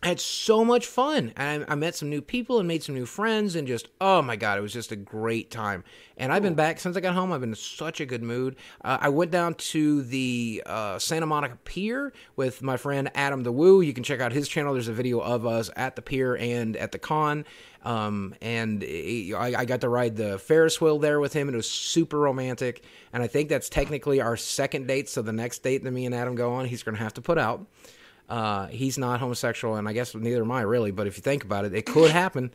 I 0.00 0.08
had 0.08 0.20
so 0.20 0.64
much 0.64 0.86
fun. 0.86 1.32
And 1.36 1.64
I, 1.68 1.72
I 1.72 1.74
met 1.74 1.96
some 1.96 2.08
new 2.08 2.22
people 2.22 2.58
and 2.60 2.68
made 2.68 2.82
some 2.84 2.94
new 2.94 3.06
friends, 3.06 3.56
and 3.56 3.66
just 3.66 3.88
oh 4.00 4.22
my 4.22 4.36
god, 4.36 4.58
it 4.58 4.60
was 4.60 4.72
just 4.72 4.92
a 4.92 4.96
great 4.96 5.50
time. 5.50 5.82
And 6.16 6.32
I've 6.32 6.42
been 6.42 6.54
back 6.54 6.78
since 6.78 6.96
I 6.96 7.00
got 7.00 7.14
home. 7.14 7.32
I've 7.32 7.40
been 7.40 7.50
in 7.50 7.56
such 7.56 8.00
a 8.00 8.06
good 8.06 8.22
mood. 8.22 8.56
Uh, 8.84 8.98
I 9.00 9.08
went 9.08 9.30
down 9.30 9.54
to 9.54 10.02
the 10.02 10.62
uh, 10.66 10.98
Santa 10.98 11.26
Monica 11.26 11.56
Pier 11.64 12.12
with 12.36 12.62
my 12.62 12.76
friend 12.76 13.10
Adam 13.14 13.42
the 13.42 13.52
Woo. 13.52 13.80
You 13.80 13.92
can 13.92 14.04
check 14.04 14.20
out 14.20 14.32
his 14.32 14.48
channel. 14.48 14.72
There's 14.72 14.88
a 14.88 14.92
video 14.92 15.18
of 15.20 15.46
us 15.46 15.70
at 15.76 15.96
the 15.96 16.02
pier 16.02 16.36
and 16.36 16.76
at 16.76 16.92
the 16.92 16.98
con. 16.98 17.44
Um, 17.84 18.34
and 18.40 18.82
he- 18.82 19.34
I, 19.34 19.60
I 19.60 19.64
got 19.64 19.80
to 19.80 19.88
ride 19.88 20.16
the 20.16 20.38
Ferris 20.38 20.80
wheel 20.80 20.98
there 20.98 21.20
with 21.20 21.32
him, 21.32 21.48
and 21.48 21.54
it 21.54 21.56
was 21.56 21.70
super 21.70 22.18
romantic. 22.18 22.84
And 23.12 23.22
I 23.22 23.26
think 23.26 23.48
that's 23.48 23.68
technically 23.68 24.20
our 24.20 24.36
second 24.36 24.86
date. 24.86 25.08
So 25.08 25.22
the 25.22 25.32
next 25.32 25.60
date 25.64 25.82
that 25.84 25.90
me 25.90 26.06
and 26.06 26.14
Adam 26.14 26.34
go 26.36 26.52
on, 26.54 26.66
he's 26.66 26.82
going 26.82 26.96
to 26.96 27.02
have 27.02 27.14
to 27.14 27.20
put 27.20 27.38
out. 27.38 27.66
Uh, 28.28 28.66
he's 28.66 28.98
not 28.98 29.20
homosexual, 29.20 29.76
and 29.76 29.88
I 29.88 29.92
guess 29.92 30.14
neither 30.14 30.42
am 30.42 30.50
I 30.52 30.62
really. 30.62 30.90
But 30.90 31.06
if 31.06 31.16
you 31.16 31.22
think 31.22 31.44
about 31.44 31.64
it, 31.64 31.74
it 31.74 31.86
could 31.86 32.10
happen. 32.10 32.52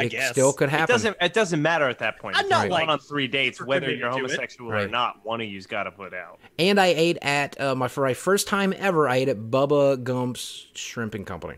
I 0.00 0.04
it 0.04 0.10
guess. 0.10 0.30
still 0.30 0.52
could 0.52 0.68
It 0.68 0.72
happen. 0.72 0.94
doesn't. 0.94 1.16
It 1.20 1.32
doesn't 1.32 1.60
matter 1.60 1.88
at 1.88 1.98
that 1.98 2.20
point. 2.20 2.36
I'm 2.36 2.48
not 2.48 2.62
you're 2.62 2.70
like 2.70 2.80
going 2.86 2.90
on 2.90 2.98
three 3.00 3.26
dates, 3.26 3.60
whether 3.60 3.90
you're 3.90 4.10
to 4.10 4.14
it. 4.16 4.20
homosexual 4.20 4.72
or 4.72 4.86
not. 4.86 5.24
One 5.24 5.40
of 5.40 5.48
you's 5.48 5.66
got 5.66 5.84
to 5.84 5.90
put 5.90 6.14
out. 6.14 6.38
And 6.58 6.78
I 6.80 6.86
ate 6.86 7.18
at 7.20 7.60
uh, 7.60 7.74
my 7.74 7.88
for 7.88 8.04
my 8.04 8.14
first 8.14 8.46
time 8.46 8.72
ever. 8.76 9.08
I 9.08 9.16
ate 9.16 9.28
at 9.28 9.38
Bubba 9.38 10.02
Gump's 10.04 10.68
Shrimping 10.74 11.24
Company. 11.24 11.56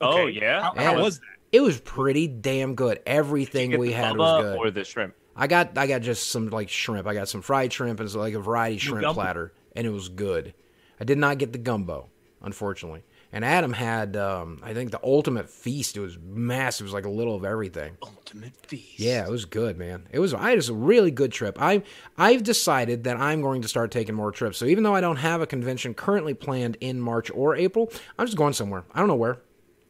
Oh 0.00 0.26
yeah. 0.26 0.62
How, 0.62 0.72
Yeah. 0.74 0.82
how 0.82 1.00
was 1.00 1.20
that? 1.20 1.26
It 1.52 1.60
was 1.60 1.78
pretty 1.80 2.26
damn 2.26 2.74
good. 2.74 3.00
Everything 3.06 3.70
Get 3.70 3.78
we 3.78 3.88
the 3.90 3.94
had 3.94 4.14
Bubba 4.14 4.18
was 4.18 4.42
good. 4.42 4.56
or 4.58 4.70
the 4.72 4.84
shrimp. 4.84 5.14
I 5.36 5.46
got 5.46 5.78
I 5.78 5.86
got 5.86 6.02
just 6.02 6.28
some 6.30 6.48
like 6.48 6.68
shrimp. 6.68 7.06
I 7.06 7.14
got 7.14 7.28
some 7.28 7.40
fried 7.40 7.72
shrimp 7.72 8.00
and 8.00 8.06
it's 8.06 8.16
like 8.16 8.34
a 8.34 8.40
variety 8.40 8.78
shrimp 8.78 9.14
platter, 9.14 9.52
and 9.76 9.86
it 9.86 9.90
was 9.90 10.08
good. 10.08 10.54
I 11.00 11.04
did 11.04 11.18
not 11.18 11.38
get 11.38 11.52
the 11.52 11.58
gumbo, 11.58 12.08
unfortunately. 12.42 13.02
And 13.32 13.44
Adam 13.44 13.72
had 13.72 14.16
um, 14.16 14.60
I 14.62 14.72
think 14.72 14.92
the 14.92 15.00
ultimate 15.02 15.50
feast. 15.50 15.96
It 15.96 16.00
was 16.00 16.16
massive. 16.18 16.84
It 16.84 16.88
was 16.88 16.94
like 16.94 17.04
a 17.04 17.10
little 17.10 17.34
of 17.34 17.44
everything. 17.44 17.96
Ultimate 18.02 18.54
feast. 18.66 19.00
Yeah, 19.00 19.26
it 19.26 19.30
was 19.30 19.44
good, 19.44 19.76
man. 19.76 20.06
It 20.10 20.20
was 20.20 20.32
I 20.32 20.50
had 20.50 20.68
a 20.68 20.72
really 20.72 21.10
good 21.10 21.32
trip. 21.32 21.60
I 21.60 21.82
I've 22.16 22.44
decided 22.44 23.04
that 23.04 23.16
I'm 23.18 23.42
going 23.42 23.62
to 23.62 23.68
start 23.68 23.90
taking 23.90 24.14
more 24.14 24.30
trips. 24.30 24.58
So 24.58 24.64
even 24.64 24.84
though 24.84 24.94
I 24.94 25.00
don't 25.00 25.16
have 25.16 25.40
a 25.40 25.46
convention 25.46 25.92
currently 25.92 26.34
planned 26.34 26.76
in 26.80 27.00
March 27.00 27.30
or 27.34 27.56
April, 27.56 27.90
I'm 28.18 28.26
just 28.26 28.38
going 28.38 28.52
somewhere. 28.52 28.84
I 28.94 29.00
don't 29.00 29.08
know 29.08 29.16
where. 29.16 29.38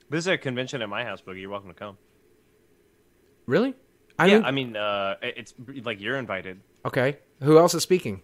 There's 0.09 0.27
a 0.27 0.39
convention 0.39 0.83
at 0.83 0.89
my 0.89 1.05
house, 1.05 1.21
Boogie. 1.21 1.41
You're 1.41 1.51
welcome 1.51 1.69
to 1.69 1.75
come. 1.75 1.99
Really? 3.47 3.75
I 4.19 4.27
yeah, 4.27 4.37
mean, 4.37 4.45
I 4.45 4.51
mean, 4.51 4.77
uh, 4.77 5.15
it's 5.21 5.53
like 5.85 6.01
you're 6.01 6.17
invited. 6.17 6.61
okay. 6.85 7.19
Who 7.43 7.59
else 7.59 7.75
is 7.75 7.83
speaking? 7.83 8.23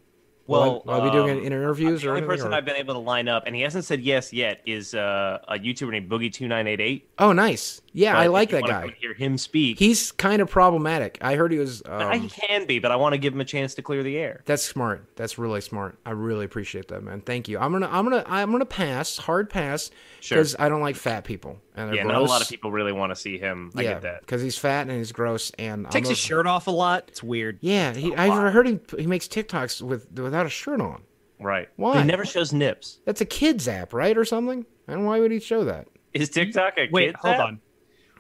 Well, 0.53 0.83
will 0.87 1.01
I, 1.03 1.05
be 1.05 1.11
doing 1.11 1.31
um, 1.33 1.37
any 1.39 1.47
interviews 1.47 2.03
The 2.03 2.09
or 2.09 2.15
only 2.17 2.27
person 2.27 2.53
or- 2.53 2.55
I've 2.57 2.65
been 2.65 2.77
able 2.77 2.95
to 2.95 3.01
line 3.01 3.29
up, 3.29 3.45
and 3.47 3.55
he 3.55 3.61
hasn't 3.63 3.85
said 3.85 4.01
yes 4.01 4.33
yet, 4.33 4.61
is 4.65 4.95
uh, 4.95 5.39
a 5.49 5.55
YouTuber 5.59 5.91
named 5.91 6.11
Boogie 6.11 6.33
Two 6.33 6.49
Nine 6.49 6.67
Eight 6.67 6.81
Eight. 6.81 7.09
Oh, 7.19 7.33
nice. 7.33 7.82
Yeah, 7.95 8.17
I 8.17 8.29
like 8.29 8.51
that 8.51 8.65
guy. 8.65 8.95
Hear 9.01 9.13
him 9.15 9.37
speak. 9.37 9.79
He's 9.79 10.13
kind 10.13 10.41
of 10.41 10.51
problematic. 10.51 11.19
I 11.21 11.35
heard 11.37 11.53
he 11.53 11.59
was. 11.59 11.83
he 11.85 11.91
Um, 11.93 12.29
can 12.29 12.67
be, 12.67 12.79
but 12.79 12.91
I 12.91 12.97
want 12.97 13.13
to 13.13 13.19
give 13.19 13.35
him 13.35 13.41
a 13.41 13.45
chance 13.45 13.75
to 13.75 13.83
clear 13.83 14.03
the 14.03 14.17
air. 14.17 14.43
that's 14.47 14.63
smart. 14.63 15.05
That's 15.17 15.37
really 15.39 15.61
smart. 15.61 15.99
I 16.07 16.11
really 16.13 16.45
appreciate 16.47 16.89
that, 16.89 17.03
man. 17.03 17.21
Thank 17.21 17.49
you. 17.49 17.59
I'm 17.59 17.71
gonna, 17.73 17.89
I'm 17.91 18.05
gonna, 18.05 18.25
I'm 18.27 18.51
gonna 18.51 18.65
pass 18.65 19.17
hard 19.19 19.51
pass 19.51 19.91
Sure. 20.21 20.39
because 20.39 20.57
I 20.59 20.69
don't 20.69 20.81
like 20.81 20.97
fat 20.97 21.25
people. 21.25 21.59
And 21.77 21.89
they're 21.89 21.97
Yeah, 21.97 22.03
gross. 22.05 22.13
not 22.15 22.23
a 22.23 22.31
lot 22.31 22.43
of 22.43 22.49
people 22.49 22.71
really 22.73 22.93
want 22.93 23.11
to 23.11 23.17
see 23.17 23.39
him. 23.39 23.71
I 23.77 23.83
yeah, 23.83 23.93
get 23.95 24.03
that. 24.03 24.21
because 24.21 24.41
he's 24.43 24.57
fat 24.57 24.89
and 24.89 24.93
he's 24.97 25.13
gross 25.13 25.51
and 25.59 25.85
Takes 25.91 26.07
I'm 26.09 26.11
his 26.13 26.19
shirt 26.19 26.47
off 26.47 26.67
a 26.67 26.71
lot. 26.71 27.05
It's 27.09 27.23
weird. 27.23 27.59
Yeah, 27.61 27.93
he, 27.95 28.15
I've 28.15 28.53
heard 28.53 28.67
him. 28.67 28.81
He 28.99 29.07
makes 29.07 29.29
TikToks 29.29 29.83
with 29.83 30.11
without 30.19 30.47
a 30.47 30.51
shirt 30.51 30.81
on. 30.81 31.03
Right. 31.41 31.69
Why? 31.77 31.99
He 32.01 32.05
never 32.07 32.25
shows 32.25 32.53
nips. 32.53 33.01
That's 33.05 33.21
a 33.21 33.25
kids 33.27 33.67
app, 33.69 33.93
right, 33.93 34.17
or 34.17 34.25
something? 34.25 34.65
And 34.87 35.05
why 35.05 35.19
would 35.21 35.33
he 35.33 35.41
show 35.41 35.65
that? 35.65 35.89
Is 36.15 36.29
TikTok 36.31 36.75
a 36.79 36.89
Wait, 36.93 37.07
kid's 37.09 37.19
hold 37.21 37.35
app? 37.35 37.41
on. 37.41 37.61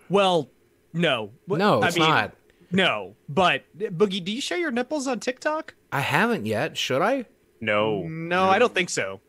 Well, 0.08 0.50
no. 0.92 1.30
No, 1.46 1.82
I 1.82 1.88
it's 1.88 1.96
mean, 1.98 2.08
not. 2.08 2.34
No, 2.70 3.14
but 3.28 3.64
Boogie, 3.78 4.24
do 4.24 4.32
you 4.32 4.40
show 4.40 4.56
your 4.56 4.70
nipples 4.70 5.06
on 5.06 5.20
TikTok? 5.20 5.74
I 5.92 6.00
haven't 6.00 6.46
yet. 6.46 6.76
Should 6.78 7.02
I? 7.02 7.26
No. 7.60 8.02
No, 8.04 8.44
I 8.44 8.58
don't 8.58 8.74
think 8.74 8.88
so. 8.90 9.20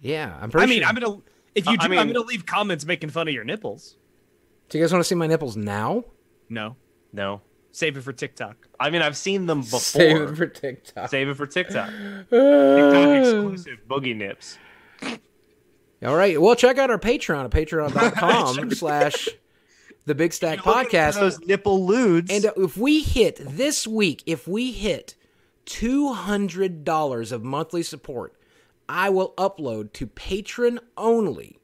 Yeah, 0.00 0.36
I'm 0.40 0.50
pretty. 0.50 0.64
I 0.64 0.66
mean, 0.66 0.80
sure. 0.80 0.88
I'm 0.88 0.94
gonna 0.94 1.22
if 1.54 1.66
you 1.66 1.76
do, 1.76 1.84
I 1.84 1.88
mean- 1.88 1.98
I'm 1.98 2.06
gonna 2.12 2.20
leave 2.26 2.46
comments 2.46 2.84
making 2.86 3.10
fun 3.10 3.28
of 3.28 3.34
your 3.34 3.44
nipples. 3.44 3.96
Do 4.68 4.78
you 4.78 4.84
guys 4.84 4.92
want 4.92 5.00
to 5.04 5.08
see 5.08 5.14
my 5.14 5.26
nipples 5.26 5.56
now? 5.56 6.04
No, 6.48 6.76
No. 7.12 7.40
save 7.72 7.96
it 7.96 8.02
for 8.02 8.12
TikTok. 8.12 8.68
I 8.80 8.90
mean, 8.90 9.02
I've 9.02 9.16
seen 9.16 9.46
them 9.46 9.60
before. 9.60 9.78
Save 9.80 10.20
it 10.22 10.36
for 10.36 10.46
TikTok. 10.46 11.08
Save 11.10 11.28
it 11.28 11.34
for 11.34 11.46
TikTok. 11.46 11.88
TikTok 12.30 13.18
exclusive 13.18 13.78
boogie 13.88 14.16
nips. 14.16 14.58
All 16.04 16.14
right. 16.16 16.40
Well, 16.40 16.54
check 16.54 16.78
out 16.78 16.90
our 16.90 16.98
Patreon 16.98 17.44
at 17.44 17.50
patreon.com 17.50 18.70
slash 18.74 19.28
the 20.06 20.14
Big 20.14 20.32
Stack 20.32 20.60
Podcast. 20.60 21.14
Those 21.20 21.38
nipple 21.40 21.84
lewds. 21.84 22.30
And 22.32 22.44
if 22.56 22.76
we 22.76 23.02
hit 23.02 23.38
this 23.44 23.86
week, 23.86 24.22
if 24.26 24.48
we 24.48 24.72
hit 24.72 25.14
$200 25.66 27.32
of 27.32 27.44
monthly 27.44 27.82
support, 27.82 28.34
I 28.88 29.10
will 29.10 29.34
upload 29.36 29.92
to 29.94 30.06
patron 30.06 30.80
only 30.96 31.58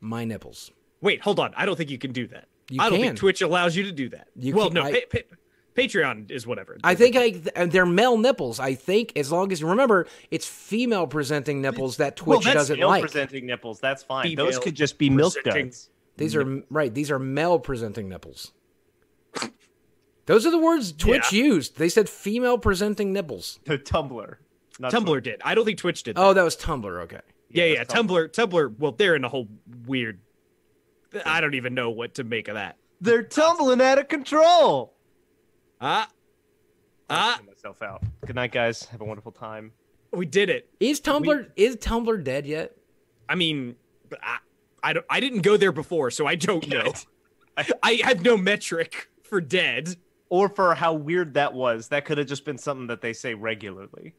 my 0.00 0.24
nipples. 0.24 0.70
Wait, 1.00 1.22
hold 1.22 1.40
on. 1.40 1.52
I 1.56 1.66
don't 1.66 1.76
think 1.76 1.90
you 1.90 1.98
can 1.98 2.12
do 2.12 2.26
that. 2.28 2.46
You 2.70 2.80
I 2.80 2.88
don't 2.90 2.98
can. 2.98 3.08
think 3.08 3.18
Twitch 3.18 3.42
allows 3.42 3.74
you 3.76 3.84
to 3.84 3.92
do 3.92 4.08
that. 4.10 4.28
You 4.36 4.54
well, 4.54 4.66
can- 4.68 4.74
no, 4.74 4.82
I- 4.82 4.92
pa- 4.92 4.98
pa- 5.10 5.36
Patreon 5.74 6.30
is 6.30 6.46
whatever. 6.46 6.76
I 6.84 6.94
think 6.94 7.16
I 7.16 7.64
they're 7.64 7.86
male 7.86 8.18
nipples. 8.18 8.60
I 8.60 8.74
think 8.74 9.16
as 9.16 9.32
long 9.32 9.50
as 9.52 9.64
remember 9.64 10.06
it's 10.30 10.46
female 10.46 11.06
presenting 11.06 11.62
nipples 11.62 11.96
that 11.96 12.20
Well, 12.26 12.36
Twitch 12.40 12.44
that's 12.44 12.54
doesn't 12.68 12.78
Male 12.78 12.88
like. 12.88 13.00
presenting 13.00 13.46
nipples, 13.46 13.80
that's 13.80 14.02
fine. 14.02 14.24
Female 14.26 14.44
Those 14.44 14.58
could 14.58 14.74
just 14.74 14.98
be 14.98 15.08
milk 15.08 15.32
presenting- 15.32 15.68
duds. 15.68 15.88
These 16.22 16.36
are 16.36 16.62
right. 16.70 16.92
These 16.94 17.10
are 17.10 17.18
male 17.18 17.58
presenting 17.58 18.08
nipples. 18.08 18.52
Those 20.26 20.46
are 20.46 20.50
the 20.50 20.58
words 20.58 20.92
Twitch 20.92 21.32
Yeah. 21.32 21.44
used. 21.44 21.78
They 21.78 21.88
said 21.88 22.08
female 22.08 22.58
presenting 22.58 23.12
nipples. 23.12 23.58
The 23.64 23.78
Tumblr. 23.78 24.36
Not 24.78 24.92
Tumblr 24.92 25.22
did. 25.22 25.40
I 25.44 25.54
don't 25.54 25.64
think 25.64 25.78
Twitch 25.78 26.02
did. 26.02 26.16
That. 26.16 26.22
Oh, 26.22 26.32
that 26.32 26.42
was 26.42 26.56
Tumblr. 26.56 27.02
Okay. 27.02 27.20
yeah, 27.50 27.64
yeah. 27.64 27.78
that's 27.78 27.92
Tumblr, 27.92 28.28
Tumblr. 28.32 28.78
Well, 28.78 28.92
they're 28.92 29.16
in 29.16 29.24
a 29.24 29.28
whole 29.28 29.48
weird. 29.86 30.20
I 31.26 31.40
don't 31.40 31.54
even 31.54 31.74
know 31.74 31.90
what 31.90 32.14
to 32.14 32.24
make 32.24 32.48
of 32.48 32.54
that. 32.54 32.76
They're 33.00 33.22
tumbling 33.24 33.80
out 33.80 33.98
of 33.98 34.08
control. 34.08 34.94
Ah, 35.80 36.08
ah. 37.10 37.34
Putting 37.36 37.52
myself 37.52 37.82
out. 37.82 38.02
Good 38.24 38.36
night, 38.36 38.52
guys. 38.52 38.84
Have 38.86 39.00
a 39.00 39.04
wonderful 39.04 39.32
time. 39.32 39.72
We 40.12 40.24
did 40.24 40.48
it. 40.50 40.70
Is 40.78 41.00
Tumblr 41.00 41.48
is 41.56 41.76
Tumblr 41.76 42.22
dead 42.22 42.46
yet? 42.46 42.76
I 43.28 43.34
mean, 43.34 43.76
I, 44.22 44.38
I 44.82 44.92
don't. 44.94 45.06
I 45.08 45.20
didn't 45.20 45.40
go 45.42 45.56
there 45.56 45.72
before, 45.72 46.10
so 46.10 46.26
I 46.26 46.34
don't 46.34 46.66
know. 46.68 46.92
I 47.82 48.00
have 48.04 48.22
no 48.22 48.36
metric 48.36 49.08
for 49.22 49.40
dead. 49.40 49.96
Or 50.28 50.48
for 50.48 50.74
how 50.74 50.94
weird 50.94 51.34
that 51.34 51.52
was. 51.52 51.88
That 51.88 52.06
could 52.06 52.16
have 52.16 52.26
just 52.26 52.46
been 52.46 52.56
something 52.56 52.86
that 52.86 53.02
they 53.02 53.12
say 53.12 53.34
regularly. 53.34 54.14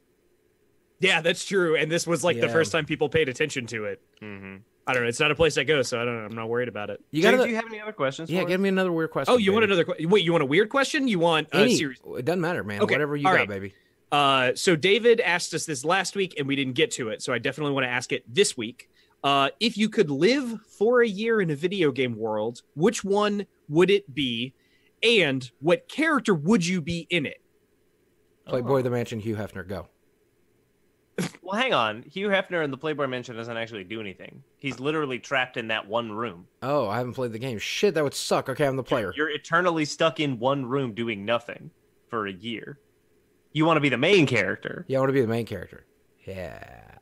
Yeah, 1.00 1.22
that's 1.22 1.44
true. 1.44 1.76
And 1.76 1.92
this 1.92 2.06
was 2.06 2.24
like 2.24 2.40
the 2.40 2.50
first 2.50 2.72
time 2.72 2.86
people 2.86 3.10
paid 3.10 3.30
attention 3.30 3.66
to 3.68 3.86
it. 3.86 4.02
Mm-hmm. 4.22 4.58
I 4.86 4.94
don't 4.94 5.02
know. 5.02 5.10
It's 5.10 5.20
not 5.20 5.32
a 5.32 5.36
place 5.36 5.58
I 5.58 5.64
go, 5.64 5.82
so 5.82 6.00
I 6.00 6.06
don't. 6.06 6.20
know. 6.20 6.26
I'm 6.26 6.36
not 6.36 6.50
worried 6.50 6.68
about 6.68 6.92
it. 6.92 7.04
You 7.10 7.24
Jay, 7.24 7.32
got 7.32 7.44
do 7.44 7.50
you 7.50 7.56
have 7.56 7.66
any 7.66 7.82
other 7.82 7.94
questions? 7.94 8.30
Yeah, 8.30 8.42
for 8.42 8.48
give 8.48 8.60
us? 8.60 8.64
me 8.64 8.70
another 8.70 8.92
weird 8.92 9.10
question. 9.10 9.34
Oh, 9.34 9.38
you 9.38 9.54
want 9.54 9.66
another? 9.66 9.86
que- 9.86 10.06
Wait, 10.06 10.24
you 10.24 10.32
want 10.32 10.44
a 10.44 10.46
weird 10.46 10.70
question? 10.70 11.08
You 11.08 11.18
want 11.18 11.48
a 11.52 11.56
Any, 11.62 11.76
serious? 11.76 12.00
It 12.16 12.26
doesn't 12.26 12.42
matter, 12.42 12.64
man. 12.64 12.82
Okay, 12.82 12.94
Whatever 12.94 13.16
you 13.16 13.26
all 13.28 13.34
got, 13.34 13.40
right. 13.40 13.50
baby. 13.50 13.74
Uh, 14.12 14.52
so 14.54 14.76
David 14.76 15.20
asked 15.20 15.56
us 15.56 15.66
this 15.66 15.84
last 15.84 16.16
week, 16.16 16.36
and 16.38 16.48
we 16.48 16.56
didn't 16.56 16.74
get 16.74 16.92
to 16.92 17.10
it. 17.10 17.24
So 17.24 17.34
I 17.34 17.40
definitely 17.40 17.74
want 17.74 17.86
to 17.86 17.90
ask 17.90 18.12
it 18.12 18.24
this 18.32 18.56
week. 18.56 18.88
Uh, 19.24 19.50
if 19.60 19.78
you 19.78 19.88
could 19.88 20.10
live 20.12 20.60
for 20.68 21.02
a 21.02 21.08
year 21.08 21.40
in 21.40 21.50
a 21.50 21.56
video 21.56 21.92
game 21.92 22.18
world, 22.18 22.62
which 22.76 23.04
one 23.04 23.46
would 23.70 23.90
it 23.90 24.14
be, 24.14 24.54
and 25.02 25.50
what 25.60 25.88
character 25.88 26.34
would 26.34 26.66
you 26.66 26.82
be 26.82 27.08
in 27.10 27.26
it? 27.26 27.42
Playboy 28.46 28.82
the 28.82 28.90
Mansion, 28.90 29.20
Hugh 29.20 29.38
Hefner, 29.38 29.68
go. 29.68 29.88
Well, 31.42 31.62
hang 31.62 31.74
on. 31.74 32.04
Hugh 32.04 32.30
Hefner 32.30 32.64
in 32.64 32.72
the 32.72 32.78
Playboy 32.78 33.08
Mansion 33.08 33.36
doesn't 33.36 33.56
actually 33.56 33.84
do 33.84 34.02
anything. 34.02 34.44
He's 34.58 34.80
literally 34.80 35.20
trapped 35.20 35.58
in 35.58 35.68
that 35.68 35.88
one 35.88 36.12
room. 36.12 36.48
Oh, 36.62 36.88
I 36.88 36.98
haven't 36.98 37.14
played 37.14 37.32
the 37.32 37.40
game. 37.40 37.60
Shit, 37.60 37.94
that 37.94 38.04
would 38.04 38.16
suck. 38.16 38.50
Okay, 38.50 38.66
I'm 38.66 38.76
the 38.76 38.84
player. 38.84 39.14
You're 39.16 39.30
eternally 39.30 39.86
stuck 39.86 40.20
in 40.20 40.40
one 40.40 40.66
room 40.66 40.94
doing 40.94 41.24
nothing 41.24 41.70
for 42.10 42.26
a 42.28 42.34
year. 42.34 42.80
You 43.52 43.66
want 43.66 43.78
to 43.78 43.82
be 43.82 43.90
the 43.90 43.98
main 43.98 44.26
character 44.26 44.84
Yeah, 44.88 44.98
I 44.98 45.02
want 45.02 45.10
to 45.10 45.14
be 45.14 45.22
the 45.22 45.28
main 45.28 45.46
character. 45.46 45.86
Yeah. 46.26 46.96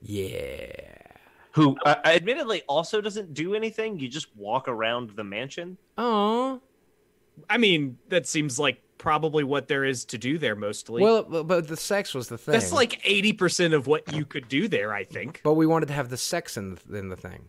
Yeah. 0.00 1.01
Who, 1.52 1.76
uh, 1.84 1.96
admittedly, 2.04 2.62
also 2.68 3.00
doesn't 3.00 3.34
do 3.34 3.54
anything. 3.54 3.98
You 3.98 4.08
just 4.08 4.34
walk 4.36 4.68
around 4.68 5.10
the 5.10 5.24
mansion. 5.24 5.76
Oh. 5.98 6.60
I 7.48 7.58
mean, 7.58 7.98
that 8.08 8.26
seems 8.26 8.58
like 8.58 8.80
probably 8.98 9.42
what 9.44 9.66
there 9.68 9.84
is 9.84 10.04
to 10.06 10.18
do 10.18 10.38
there 10.38 10.54
mostly. 10.54 11.02
Well, 11.02 11.22
but, 11.24 11.44
but 11.44 11.68
the 11.68 11.76
sex 11.76 12.14
was 12.14 12.28
the 12.28 12.38
thing. 12.38 12.52
that's 12.52 12.72
like 12.72 13.02
80% 13.02 13.74
of 13.74 13.86
what 13.86 14.12
you 14.14 14.24
could 14.24 14.48
do 14.48 14.68
there, 14.68 14.92
I 14.94 15.04
think. 15.04 15.40
But 15.42 15.54
we 15.54 15.66
wanted 15.66 15.86
to 15.86 15.94
have 15.94 16.08
the 16.08 16.16
sex 16.16 16.56
in 16.56 16.78
the, 16.88 16.96
in 16.98 17.08
the 17.08 17.16
thing. 17.16 17.44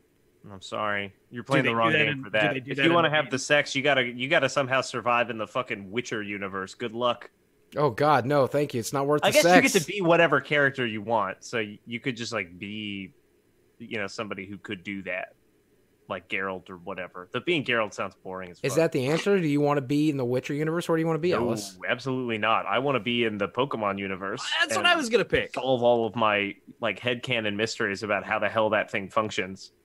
I'm 0.52 0.62
sorry, 0.62 1.14
you're 1.32 1.44
playing 1.46 1.64
the 1.66 1.74
wrong 1.76 1.94
that 1.94 2.00
game 2.00 2.08
in- 2.10 2.24
for 2.26 2.30
that. 2.32 2.54
they 2.56 2.60
do 2.60 2.72
If 2.72 2.78
that 2.78 2.86
you 2.86 2.92
want 2.94 3.06
to 3.06 3.10
have 3.10 3.26
game? 3.26 3.32
the 3.32 3.40
sex, 3.40 3.74
you 3.76 3.82
gotta 3.82 4.04
you 4.04 4.28
gotta 4.28 4.50
somehow 4.50 4.82
survive 4.82 5.30
in 5.30 5.38
the 5.38 5.48
fucking 5.48 5.90
Witcher 5.90 6.22
universe. 6.22 6.74
Good 6.76 6.94
luck. 6.94 7.30
Oh 7.78 7.90
God, 7.90 8.26
no, 8.26 8.46
thank 8.46 8.74
you. 8.74 8.80
It's 8.82 8.92
not 8.92 9.08
worth 9.08 9.22
the 9.22 9.28
I 9.28 9.32
guess 9.32 9.44
sex. 9.44 9.56
you 9.74 9.80
get 9.80 9.86
to 9.86 9.88
be 9.94 10.02
whatever 10.02 10.42
character 10.42 10.86
you 10.86 11.02
want, 11.02 11.46
so 11.46 11.64
you 11.86 12.00
could 12.02 12.18
just 12.18 12.34
like 12.34 12.60
be, 12.60 13.14
you 13.90 13.98
know, 13.98 14.08
somebody 14.08 14.46
who 14.46 14.58
could 14.58 14.84
do 14.84 15.04
that, 15.04 15.36
like 16.10 16.28
Geralt 16.30 16.70
or 16.70 16.78
whatever. 16.78 17.30
The 17.32 17.42
being 17.42 17.64
Geralt 17.64 17.94
sounds 17.94 18.16
boring 18.24 18.52
as 18.52 18.60
fuck. 18.60 18.66
Is 18.66 18.76
that 18.76 18.92
the 18.92 19.08
answer? 19.08 19.40
Do 19.40 19.48
you 19.48 19.62
want 19.62 19.78
to 19.78 19.82
be 19.82 20.10
in 20.10 20.18
the 20.18 20.26
Witcher 20.26 20.54
universe, 20.54 20.90
or 20.90 20.96
do 20.96 21.02
you 21.02 21.08
want 21.08 21.16
to 21.16 21.22
be 21.22 21.32
no, 21.32 21.48
Alice? 21.48 21.78
absolutely 21.88 22.38
not. 22.38 22.66
I 22.66 22.80
want 22.80 22.96
to 22.96 23.00
be 23.00 23.24
in 23.24 23.38
the 23.38 23.48
Pokemon 23.48 24.00
universe. 24.00 24.44
That's 24.60 24.76
what 24.76 24.86
I 24.86 24.96
was 24.96 25.10
going 25.10 25.24
to 25.24 25.30
pick. 25.30 25.54
Solve 25.54 25.84
all 25.84 26.06
of 26.06 26.16
my 26.16 26.56
like 26.82 27.00
headcanon 27.00 27.56
mysteries 27.56 28.04
about 28.04 28.24
how 28.24 28.40
the 28.40 28.50
hell 28.50 28.70
that 28.72 28.92
thing 28.92 29.10
functions. 29.10 29.72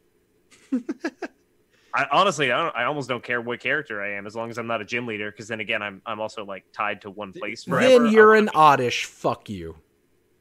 I 1.94 2.06
honestly, 2.12 2.52
I, 2.52 2.62
don't, 2.62 2.76
I 2.76 2.84
almost 2.84 3.08
don't 3.08 3.24
care 3.24 3.40
what 3.40 3.60
character 3.60 4.02
I 4.02 4.12
am 4.12 4.26
as 4.26 4.36
long 4.36 4.50
as 4.50 4.58
I'm 4.58 4.66
not 4.66 4.80
a 4.80 4.84
gym 4.84 5.06
leader. 5.06 5.30
Because 5.30 5.48
then 5.48 5.60
again, 5.60 5.82
I'm 5.82 6.02
I'm 6.04 6.20
also 6.20 6.44
like 6.44 6.64
tied 6.72 7.00
to 7.02 7.10
one 7.10 7.32
place 7.32 7.64
forever. 7.64 8.04
Then 8.04 8.12
you're 8.12 8.34
an 8.34 8.46
wanna 8.46 8.58
oddish. 8.58 9.04
Fuck 9.06 9.48
you. 9.48 9.76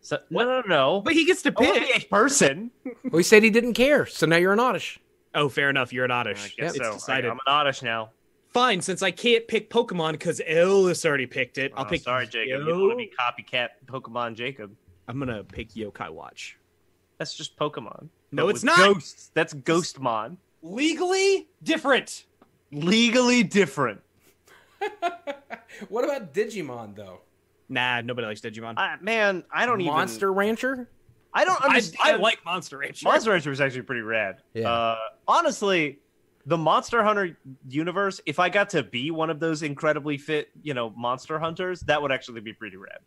Be- 0.09 0.15
so, 0.15 0.19
no, 0.29 0.43
no, 0.45 0.61
no. 0.67 1.01
But 1.01 1.13
he 1.13 1.25
gets 1.25 1.41
to 1.43 1.53
I 1.57 1.61
want 1.61 1.75
to 1.75 1.81
pick. 1.81 2.03
a 2.05 2.07
person. 2.07 2.71
Well, 3.03 3.17
he 3.19 3.23
said 3.23 3.43
he 3.43 3.49
didn't 3.49 3.73
care, 3.73 4.05
so 4.05 4.25
now 4.25 4.35
you're 4.37 4.53
an 4.53 4.59
oddish. 4.59 4.99
Oh, 5.35 5.47
fair 5.49 5.69
enough. 5.69 5.93
You're 5.93 6.05
an 6.05 6.11
I 6.11 6.19
oddish. 6.21 6.55
guess 6.57 6.75
it's 6.75 6.85
so. 6.85 6.93
decided. 6.93 7.29
I'm 7.29 7.37
an 7.37 7.39
oddish 7.53 7.81
now. 7.81 8.09
Fine, 8.49 8.81
since 8.81 9.01
I 9.01 9.11
can't 9.11 9.47
pick 9.47 9.69
Pokemon 9.69 10.13
because 10.13 10.41
Ellis 10.47 11.05
already 11.05 11.25
picked 11.27 11.57
it, 11.57 11.71
I'll 11.75 11.85
Oh, 11.85 11.89
pick. 11.89 12.01
sorry, 12.01 12.25
Jacob. 12.27 12.65
You 12.67 12.73
want 12.79 12.91
to 12.91 12.95
be 12.97 13.11
copycat 13.19 13.69
Pokemon 13.85 14.35
Jacob? 14.35 14.75
I'm 15.07 15.19
gonna 15.19 15.43
pick 15.43 15.69
Yokai 15.73 16.09
Watch. 16.09 16.57
That's 17.17 17.33
just 17.35 17.55
Pokemon. 17.57 18.09
No, 18.31 18.45
But 18.47 18.55
it's 18.55 18.63
not. 18.63 18.77
Ghosts. 18.77 19.31
That's 19.33 19.53
Ghostmon. 19.53 20.37
Legally 20.63 21.47
different. 21.63 22.25
Legally 22.71 23.43
different. 23.43 24.01
What 25.89 26.03
about 26.03 26.33
Digimon 26.33 26.95
though? 26.95 27.19
Nah, 27.69 28.01
nobody 28.01 28.27
likes 28.27 28.41
Digimon. 28.41 28.75
I, 28.77 28.93
I, 28.93 28.95
man, 29.01 29.43
I 29.51 29.65
don't 29.65 29.81
even. 29.81 29.93
Monster 29.93 30.31
Rancher. 30.31 30.89
I 31.33 31.45
don't 31.45 31.61
understand. 31.61 31.97
I, 32.01 32.13
understand. 32.13 32.21
like 32.21 32.45
Monster 32.45 32.77
Rancher. 32.77 33.03
Monster 33.07 33.31
Rancher 33.31 33.49
was 33.49 33.61
actually 33.61 33.81
pretty 33.83 34.01
rad. 34.01 34.41
Yeah. 34.53 34.71
Uh, 34.71 34.97
honestly, 35.27 35.99
the 36.45 36.57
Monster 36.57 37.03
Hunter 37.03 37.37
universe, 37.67 38.21
if 38.25 38.39
I 38.39 38.49
got 38.49 38.69
to 38.69 38.81
be 38.81 39.11
one 39.11 39.29
of 39.29 39.39
those 39.39 39.63
incredibly 39.63 40.17
fit, 40.17 40.49
you 40.63 40.73
know, 40.73 40.91
monster 40.91 41.37
hunters, 41.37 41.81
that 41.81 42.01
would 42.01 42.11
actually 42.11 42.41
be 42.41 42.53
pretty 42.53 42.77
rad. 42.77 42.99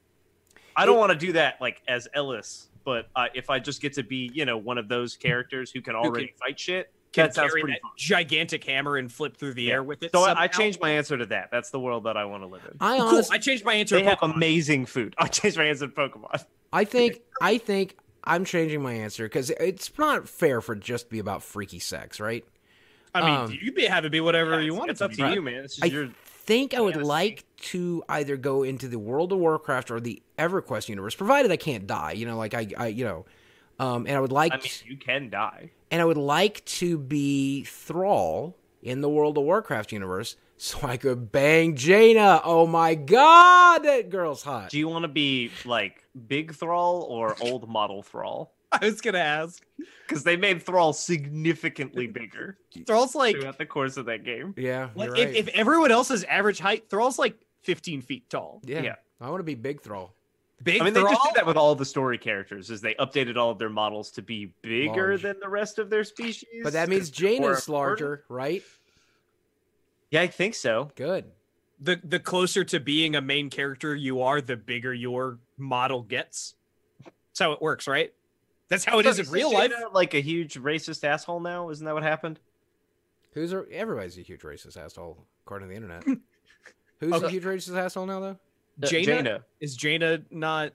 I 0.77 0.87
don't 0.87 0.99
want 0.99 1.11
to 1.13 1.19
do 1.19 1.33
that 1.33 1.61
like 1.61 1.83
as 1.89 2.07
Ellis, 2.15 2.69
but 2.85 3.09
uh, 3.17 3.27
if 3.35 3.51
I 3.51 3.59
just 3.59 3.81
get 3.81 3.95
to 3.95 4.03
be, 4.03 4.31
you 4.33 4.45
know, 4.45 4.59
one 4.59 4.79
of 4.79 4.89
those 4.89 5.17
characters 5.17 5.71
who 5.71 5.81
can 5.81 5.95
already 5.95 6.35
fight 6.39 6.61
shit, 6.61 6.93
Can 7.13 7.27
that 7.27 7.35
sounds 7.35 7.51
carry 7.51 7.63
pretty 7.63 7.75
that 7.75 7.83
fun. 7.83 7.91
gigantic 7.97 8.63
hammer 8.65 8.97
and 8.97 9.11
flip 9.11 9.37
through 9.37 9.55
the 9.55 9.65
Yeah. 9.65 9.73
air 9.75 9.83
with 9.83 10.03
it. 10.03 10.13
So 10.13 10.23
I, 10.23 10.43
I 10.43 10.47
changed 10.47 10.81
my 10.81 10.91
answer 10.91 11.19
to 11.19 11.27
that. 11.27 11.51
That's 11.51 11.71
the 11.71 11.81
world 11.81 12.05
that 12.05 12.17
I 12.17 12.25
want 12.25 12.43
to 12.45 12.47
live 12.47 12.63
in. 12.71 12.77
I 12.81 12.99
Cool. 12.99 13.23
I 13.33 13.39
changed 13.39 13.65
my 13.65 13.75
answer. 13.75 13.97
They 13.97 14.03
to 14.03 14.09
have 14.11 14.19
amazing 14.23 14.87
food. 14.87 15.15
I 15.19 15.27
changed 15.27 15.57
my 15.57 15.65
answer 15.65 15.89
to 15.89 15.93
Pokemon. 15.93 16.45
I 16.73 16.85
think, 16.85 17.21
I 17.41 17.59
think 17.59 17.97
I'm 18.23 18.45
changing 18.45 18.81
my 18.83 18.93
answer 18.93 19.25
because 19.25 19.51
it's 19.51 19.91
not 19.99 20.29
fair 20.29 20.61
for 20.61 20.75
it 20.75 20.81
just 20.81 21.07
to 21.07 21.11
be 21.11 21.19
about 21.19 21.43
freaky 21.43 21.81
sex, 21.81 22.21
right? 22.21 22.45
I 23.13 23.21
mean, 23.23 23.35
um, 23.35 23.59
you 23.61 23.73
be 23.73 23.87
have 23.87 24.05
it 24.05 24.13
be 24.13 24.21
whatever 24.21 24.61
you 24.63 24.73
want. 24.75 24.93
It's 24.93 25.01
it 25.01 25.05
up 25.07 25.11
be. 25.11 25.17
to 25.17 25.33
you, 25.33 25.43
man. 25.43 25.65
It's 25.65 25.75
just 25.77 25.85
I 25.85 25.87
your 25.89 26.11
think 26.25 26.75
I 26.75 26.81
would 26.81 26.95
fantasy. 26.95 27.09
like 27.09 27.45
to 27.57 28.05
either 28.09 28.37
go 28.37 28.63
into 28.63 28.87
the 28.87 29.01
World 29.01 29.33
of 29.33 29.39
Warcraft 29.41 29.91
or 29.91 29.99
the 29.99 30.23
EverQuest 30.39 30.89
universe, 30.89 31.17
provided 31.17 31.51
I 31.51 31.57
can't 31.57 31.89
die. 31.89 32.13
You 32.13 32.27
know, 32.27 32.37
like 32.37 32.55
I, 32.55 32.69
I 32.79 32.87
you 32.87 33.05
know, 33.05 33.27
um, 33.81 34.07
and 34.07 34.15
I 34.17 34.21
would 34.21 34.31
like, 34.31 34.53
I 34.53 34.59
mean, 34.59 34.71
you 34.85 34.97
can 34.97 35.29
die. 35.29 35.73
And 35.91 36.01
I 36.01 36.05
would 36.05 36.16
like 36.16 36.64
to 36.66 36.99
be 36.99 37.64
Thrall 37.64 38.57
in 38.82 39.01
the 39.01 39.09
World 39.09 39.36
of 39.38 39.45
Warcraft 39.45 39.93
universe, 39.93 40.36
so 40.57 40.78
I 40.82 40.97
could 40.97 41.32
bang 41.32 41.76
Jaina. 41.76 42.41
Oh 42.45 42.66
my 42.66 42.95
god, 42.95 43.84
that 43.84 44.11
girl's 44.11 44.43
hot. 44.43 44.70
Do 44.70 44.78
you 44.78 44.88
want 44.88 45.03
to 45.05 45.09
be 45.09 45.51
like 45.64 46.07
big 46.26 46.55
Thrall 46.55 47.03
or 47.03 47.36
old 47.41 47.68
model 47.68 48.03
Thrall? 48.03 48.53
I 48.72 48.84
was 48.84 49.01
gonna 49.01 49.18
ask. 49.18 49.64
Because 50.07 50.24
they 50.24 50.36
made 50.36 50.62
Thrall 50.62 50.93
significantly 50.93 52.07
bigger 52.07 52.59
Thrall's 52.86 53.14
like, 53.14 53.36
throughout 53.36 53.59
the 53.59 53.66
course 53.66 53.97
of 53.97 54.07
that 54.07 54.24
game. 54.24 54.55
yeah, 54.57 54.91
like 54.95 55.09
you're 55.09 55.16
if, 55.16 55.26
right. 55.26 55.36
if 55.36 55.49
everyone 55.49 55.91
else's 55.91 56.24
average 56.24 56.59
height, 56.59 56.91
Thrall's 56.91 57.18
like 57.18 57.36
15 57.62 58.03
feet 58.03 58.28
tall. 58.30 58.61
yeah. 58.64 58.82
yeah. 58.82 58.95
I 59.20 59.28
want 59.28 59.41
to 59.41 59.45
be 59.45 59.55
Big 59.55 59.82
Thrall. 59.82 60.14
Big 60.63 60.81
I 60.81 60.85
mean, 60.85 60.93
they 60.93 61.01
Thrall. 61.01 61.13
just 61.15 61.25
did 61.25 61.35
that 61.37 61.47
with 61.47 61.57
all 61.57 61.75
the 61.75 61.85
story 61.87 62.19
characters, 62.19 62.71
is 62.71 62.81
they 62.83 62.95
updated 62.95 63.37
all 63.37 63.51
of 63.51 63.59
their 63.59 63.71
models 63.71 64.11
to 64.13 64.23
be 64.23 64.53
bigger 64.61 65.09
Large. 65.11 65.23
than 65.23 65.41
the 65.41 65.49
rest 65.49 65.79
of 65.79 65.89
their 65.89 66.05
species. 66.05 66.61
But 66.63 66.75
that 66.75 66.89
means 66.91 67.11
they're 67.11 67.31
more 67.41 67.51
important. 67.53 67.69
larger, 67.69 68.25
right? 68.29 68.63
Yeah, 70.11 70.21
I 70.23 70.27
think 70.27 70.55
so. 70.55 70.91
Good. 70.97 71.25
the 71.81 71.99
the 72.05 72.19
closer 72.21 72.63
to 72.65 72.79
being 72.81 73.17
a 73.17 73.23
main 73.23 73.49
character 73.49 73.95
you 73.95 74.21
are, 74.23 74.41
the 74.43 74.57
bigger 74.57 74.93
your 74.93 75.39
model 75.57 76.03
gets. 76.03 76.55
That's 77.05 77.39
how 77.41 77.53
it 77.53 77.63
works, 77.63 77.87
right? 77.89 78.13
That's 78.69 78.85
how 78.85 78.99
it 78.99 79.07
is 79.07 79.19
in 79.19 79.25
So 79.25 79.33
real 79.33 79.53
life. 79.53 79.71
Jaina, 79.71 79.89
like 79.93 80.13
a 80.15 80.21
huge 80.21 80.55
racist 80.55 81.05
asshole 81.05 81.41
now. 81.41 81.71
Isn't 81.71 81.87
that 81.87 81.95
what 81.95 82.03
happened? 82.03 82.39
Who's 83.33 83.53
a, 83.53 83.65
everybody's 83.73 84.19
a 84.19 84.23
huge 84.23 84.43
racist 84.43 84.77
asshole, 84.77 85.25
according 85.47 85.69
to 85.69 85.75
the 85.75 85.77
internet. 85.77 86.05
Who's 87.01 87.23
a 87.23 87.31
huge 87.31 87.45
racist 87.45 87.77
asshole 87.77 88.05
now, 88.07 88.21
though? 88.21 88.39
Jaina? 88.89 89.05
Jaina. 89.07 89.45
Is 89.61 89.76
Jaina 89.76 90.20
not? 90.31 90.72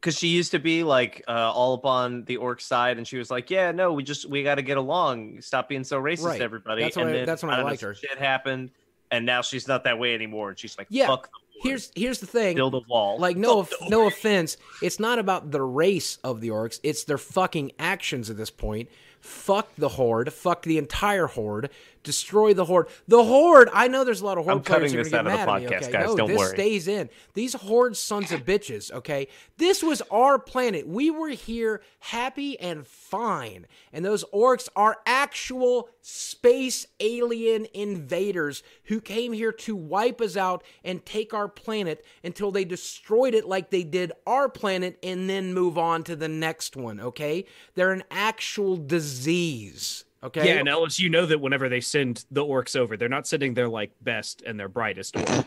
because 0.00 0.18
she 0.18 0.28
used 0.28 0.52
to 0.52 0.58
be 0.60 0.84
like 0.84 1.24
uh, 1.26 1.50
all 1.52 1.74
up 1.74 1.84
on 1.84 2.22
the 2.26 2.36
orc 2.36 2.60
side, 2.60 2.96
and 2.98 3.08
she 3.08 3.18
was 3.18 3.28
like, 3.30 3.50
"Yeah, 3.50 3.72
no, 3.72 3.92
we 3.92 4.04
just 4.04 4.28
we 4.28 4.42
got 4.44 4.56
to 4.56 4.62
get 4.62 4.76
along. 4.76 5.40
Stop 5.40 5.68
being 5.68 5.82
so 5.84 6.00
racist, 6.00 6.24
Right. 6.24 6.40
everybody." 6.40 6.82
That's 6.82 6.96
and 6.96 7.06
when 7.06 7.14
I- 7.14 7.18
then, 7.18 7.26
that's 7.26 7.42
when 7.42 7.50
I 7.52 7.58
know, 7.58 7.64
liked 7.64 7.80
her. 7.80 7.94
Shit 7.94 8.16
happened, 8.18 8.70
and 9.10 9.26
now 9.26 9.42
she's 9.42 9.66
not 9.66 9.82
that 9.84 9.98
way 9.98 10.14
anymore. 10.14 10.50
And 10.50 10.58
she's 10.58 10.76
like, 10.78 10.86
Yeah, 10.90 11.08
"Fuck." 11.08 11.28
Here's 11.62 11.90
here's 11.96 12.20
the 12.20 12.26
thing. 12.26 12.54
build 12.54 12.74
a 12.74 12.80
wall. 12.86 13.18
Like 13.18 13.36
no 13.38 13.62
the 13.62 13.76
no 13.88 14.06
offense, 14.06 14.58
it's 14.82 15.00
not 15.00 15.18
about 15.18 15.50
the 15.50 15.62
race 15.62 16.18
of 16.22 16.40
the 16.42 16.48
orcs. 16.50 16.78
It's 16.82 17.04
their 17.04 17.18
fucking 17.18 17.72
actions 17.78 18.28
at 18.28 18.36
this 18.36 18.50
point. 18.50 18.90
Fuck 19.22 19.74
the 19.76 19.88
horde. 19.88 20.32
Fuck 20.32 20.62
the 20.62 20.76
entire 20.78 21.26
horde. 21.26 21.70
Destroy 22.06 22.54
the 22.54 22.64
horde. 22.64 22.86
The 23.08 23.22
horde. 23.24 23.68
I 23.74 23.88
know 23.88 24.04
there's 24.04 24.20
a 24.20 24.24
lot 24.24 24.38
of 24.38 24.44
horde 24.44 24.58
I'm 24.58 24.62
players 24.62 24.92
cutting 24.92 25.04
this 25.04 25.12
out 25.12 25.26
of 25.26 25.32
the 25.32 25.38
podcast, 25.38 25.82
Okay, 25.82 25.92
guys. 25.92 26.06
no, 26.06 26.16
Don't 26.16 26.28
this 26.28 26.38
worry. 26.38 26.54
stays 26.54 26.86
in. 26.88 27.10
These 27.34 27.54
horde 27.54 27.96
sons 27.96 28.30
of 28.30 28.44
bitches. 28.44 28.92
Okay, 28.92 29.26
this 29.58 29.82
was 29.82 30.00
our 30.10 30.38
planet. 30.38 30.86
We 30.86 31.10
were 31.10 31.30
here 31.30 31.82
happy 31.98 32.58
and 32.60 32.86
fine, 32.86 33.66
and 33.92 34.04
those 34.04 34.24
orcs 34.32 34.68
are 34.76 34.98
actual 35.04 35.88
space 36.00 36.86
alien 37.00 37.66
invaders 37.74 38.62
who 38.84 39.00
came 39.00 39.32
here 39.32 39.50
to 39.50 39.74
wipe 39.74 40.20
us 40.20 40.36
out 40.36 40.62
and 40.84 41.04
take 41.04 41.34
our 41.34 41.48
planet 41.48 42.04
until 42.22 42.52
they 42.52 42.64
destroyed 42.64 43.34
it 43.34 43.46
like 43.46 43.70
they 43.70 43.82
did 43.82 44.12
our 44.28 44.48
planet 44.48 44.96
and 45.02 45.28
then 45.28 45.52
move 45.52 45.76
on 45.76 46.04
to 46.04 46.14
the 46.14 46.28
next 46.28 46.76
one, 46.76 47.00
okay? 47.00 47.44
They're 47.74 47.92
an 47.92 48.04
actual 48.12 48.76
disease, 48.76 50.04
okay? 50.26 50.46
Yeah, 50.46 50.60
and 50.60 50.68
Ellis, 50.68 51.00
you 51.00 51.08
know 51.08 51.26
that 51.26 51.40
whenever 51.40 51.68
they 51.68 51.80
send 51.80 52.24
the 52.30 52.44
orcs 52.44 52.76
over, 52.76 52.96
they're 52.96 53.08
not 53.08 53.26
sending 53.26 53.54
their 53.54 53.68
like 53.68 53.92
best 54.00 54.42
and 54.42 54.58
their 54.58 54.68
brightest 54.68 55.16
orc. 55.16 55.46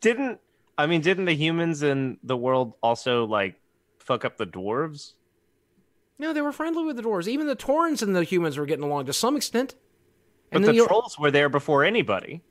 didn't 0.00 0.40
I 0.76 0.86
mean? 0.86 1.00
Didn't 1.00 1.26
the 1.26 1.34
humans 1.34 1.82
in 1.82 2.18
the 2.22 2.36
world 2.36 2.74
also 2.82 3.24
like 3.24 3.60
fuck 3.98 4.24
up 4.24 4.36
the 4.36 4.46
dwarves? 4.46 5.12
No, 6.18 6.32
they 6.32 6.42
were 6.42 6.52
friendly 6.52 6.84
with 6.84 6.96
the 6.96 7.02
dwarves. 7.02 7.26
Even 7.26 7.46
the 7.46 7.54
Taurens 7.54 8.02
and 8.02 8.14
the 8.14 8.24
humans 8.24 8.56
were 8.56 8.66
getting 8.66 8.84
along 8.84 9.06
to 9.06 9.12
some 9.12 9.36
extent. 9.36 9.74
But 10.50 10.56
And 10.56 10.64
the 10.64 10.68
then 10.68 10.74
you 10.76 10.86
trolls 10.86 11.18
were 11.18 11.30
there 11.30 11.48
before 11.48 11.84
anybody, 11.84 12.42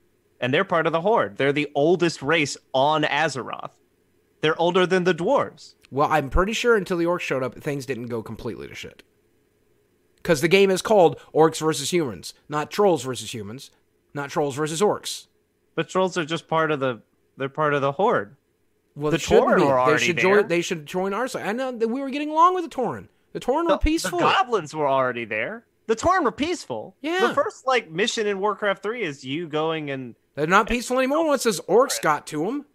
and 0.42 0.54
they're 0.54 0.66
part 0.66 0.86
of 0.86 0.92
the 0.92 1.02
horde. 1.02 1.38
They're 1.38 1.54
the 1.54 1.72
oldest 1.74 2.22
race 2.22 2.58
on 2.74 3.04
Azeroth. 3.04 3.72
They're 4.42 4.60
older 4.60 4.86
than 4.86 5.06
the 5.06 5.14
dwarves. 5.14 5.76
Well, 5.92 6.10
I'm 6.12 6.30
pretty 6.30 6.52
sure 6.54 6.76
until 6.76 6.98
the 6.98 7.06
orcs 7.06 7.22
showed 7.22 7.44
up, 7.44 7.56
things 7.56 7.86
didn't 7.86 8.08
go 8.08 8.22
completely 8.22 8.68
to 8.68 8.76
shit. 8.76 9.04
Because 10.24 10.40
the 10.42 10.48
game 10.48 10.72
is 10.72 10.82
called 10.82 11.20
Orcs 11.36 11.60
versus 11.60 11.92
Humans, 11.94 12.34
not 12.50 12.72
Trolls 12.72 13.04
versus 13.04 13.34
Humans, 13.34 13.70
not 14.14 14.30
Trolls 14.30 14.56
versus 14.56 14.82
Orcs. 14.82 15.28
But 15.76 15.90
trolls 15.90 16.18
are 16.18 16.26
just 16.26 16.48
part 16.48 16.72
of 16.72 16.80
the. 16.80 17.02
They're 17.36 17.50
part 17.50 17.74
of 17.74 17.82
the 17.82 17.92
horde. 17.92 18.36
Well, 18.96 19.10
The 19.12 19.16
it 19.16 19.22
shouldn't 19.22 19.48
Tauren 19.48 19.56
be. 19.58 19.62
were 19.64 19.68
they 19.68 19.74
already 19.74 20.06
should 20.06 20.16
there. 20.18 20.24
join. 20.42 20.48
They 20.48 20.62
should 20.62 20.86
join 20.86 21.14
our 21.14 21.28
side. 21.28 21.48
I 21.48 21.52
know 21.52 21.72
that 21.72 21.88
we 21.88 22.00
were 22.00 22.10
getting 22.12 22.30
along 22.30 22.54
with 22.56 22.64
the 22.64 22.70
Tauren. 22.70 23.08
The 23.34 23.40
Tauren 23.40 23.68
were 23.68 23.78
peaceful. 23.80 24.20
The 24.20 24.26
goblins 24.26 24.74
were 24.76 24.88
already 24.88 25.26
there. 25.26 25.66
The 25.88 25.96
Tauren 25.96 26.24
were 26.24 26.32
peaceful. 26.32 26.96
Yeah. 27.02 27.28
The 27.28 27.34
first 27.34 27.66
like 27.68 27.90
mission 27.92 28.28
in 28.28 28.40
Warcraft 28.40 28.84
3 28.84 29.02
is 29.02 29.26
you 29.26 29.48
going 29.48 29.90
and 29.90 30.16
They're 30.36 30.46
not 30.48 30.70
peaceful 30.70 31.00
anymore 31.00 31.26
once 31.26 31.44
those 31.44 31.60
orcs 31.62 32.00
got 32.02 32.28
to 32.28 32.46
them. 32.46 32.66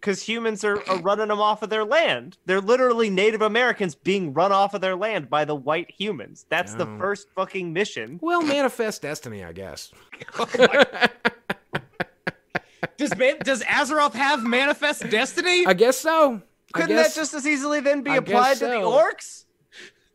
Because 0.00 0.22
humans 0.22 0.64
are, 0.64 0.82
are 0.88 0.98
running 1.00 1.28
them 1.28 1.40
off 1.40 1.62
of 1.62 1.70
their 1.70 1.84
land. 1.84 2.38
They're 2.46 2.60
literally 2.60 3.10
Native 3.10 3.42
Americans 3.42 3.94
being 3.94 4.32
run 4.32 4.52
off 4.52 4.74
of 4.74 4.80
their 4.80 4.96
land 4.96 5.28
by 5.28 5.44
the 5.44 5.54
white 5.54 5.90
humans. 5.90 6.46
That's 6.48 6.74
the 6.74 6.86
Oh. 6.86 6.98
first 6.98 7.28
fucking 7.34 7.72
mission. 7.72 8.18
Well, 8.22 8.42
manifest 8.42 9.02
destiny, 9.02 9.44
I 9.44 9.52
guess. 9.52 9.90
Oh 10.38 10.46
does 12.96 13.16
man, 13.16 13.36
does 13.44 13.62
Azeroth 13.64 14.14
have 14.14 14.42
manifest 14.44 15.08
destiny? 15.10 15.66
I 15.66 15.74
guess 15.74 15.96
so. 15.98 16.42
Couldn't 16.72 16.90
guess- 16.96 17.14
that 17.14 17.20
just 17.20 17.34
as 17.34 17.46
easily 17.46 17.80
then 17.80 18.02
be 18.02 18.10
I 18.10 18.20
guess 18.20 18.28
applied 18.28 18.56
to 18.58 18.66
the 18.66 18.72
orcs? 18.74 19.44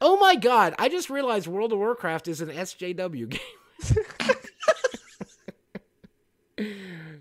Oh 0.02 0.18
my 0.18 0.36
god! 0.36 0.76
I 0.80 0.90
just 0.90 1.10
realized 1.10 1.48
World 1.48 1.72
of 1.72 1.80
Warcraft 1.80 2.28
is 2.28 2.42
an 2.42 2.50
SJW 2.50 3.30
game. 3.30 3.40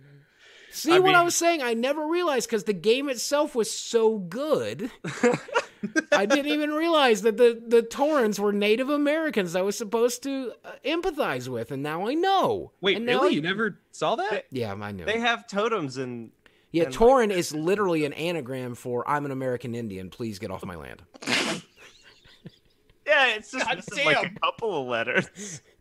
See 0.83 0.93
I 0.95 0.99
what 0.99 1.15
I 1.15 1.23
was 1.23 1.37
saying? 1.37 1.63
I 1.63 1.75
never 1.75 2.05
realized 2.07 2.49
because 2.49 2.65
the 2.65 2.73
game 2.73 3.09
itself 3.09 3.55
was 3.55 3.71
so 3.71 4.19
good. 4.19 4.91
I 6.13 6.27
didn't 6.27 6.51
even 6.53 6.73
realize 6.73 7.23
that 7.23 7.37
the 7.37 7.63
the 7.65 7.83
Taurens 7.83 8.41
were 8.41 8.53
Native 8.53 8.89
Americans 8.91 9.55
I 9.55 9.63
was 9.63 9.79
supposed 9.79 10.25
to 10.25 10.53
uh, 10.65 10.73
empathize 10.85 11.47
with, 11.49 11.71
and 11.71 11.85
now 11.85 12.09
I 12.09 12.15
know. 12.15 12.73
Wait, 12.81 12.97
And 12.97 13.07
really? 13.07 13.29
I- 13.29 13.31
You 13.31 13.43
never 13.43 13.79
saw 13.93 14.17
that? 14.17 14.47
Yeah, 14.51 14.73
I 14.75 14.91
knew. 14.91 15.05
They 15.05 15.21
have 15.21 15.47
totems 15.47 15.99
and 15.99 16.33
yeah, 16.73 16.85
and, 16.85 16.93
like- 16.93 16.99
Tauren 17.01 17.31
is 17.31 17.55
literally 17.55 18.05
an 18.05 18.13
anagram 18.15 18.75
for 18.75 19.09
"I'm 19.09 19.25
an 19.25 19.31
American 19.31 19.77
Indian. 19.77 20.11
Please 20.11 20.41
get 20.41 20.51
off 20.51 20.65
my 20.65 20.75
land." 20.75 21.03
yeah, 23.07 23.37
it's 23.37 23.53
just 23.53 23.65
God 23.65 23.77
missing 23.77 24.05
like 24.05 24.27
a 24.27 24.41
couple 24.41 24.81
of 24.83 24.89
letters. 24.89 25.63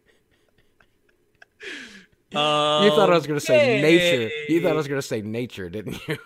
Uh, 2.33 2.81
You 2.85 2.89
thought 2.91 3.09
I 3.11 3.15
was 3.15 3.27
going 3.27 3.39
to 3.39 3.45
say 3.45 3.81
nature. 3.81 4.31
You 4.49 4.61
thought 4.61 4.71
I 4.73 4.75
was 4.75 4.87
going 4.87 5.01
to 5.01 5.07
say 5.07 5.21
nature, 5.21 5.69
didn't 5.69 5.97
you? 6.07 6.17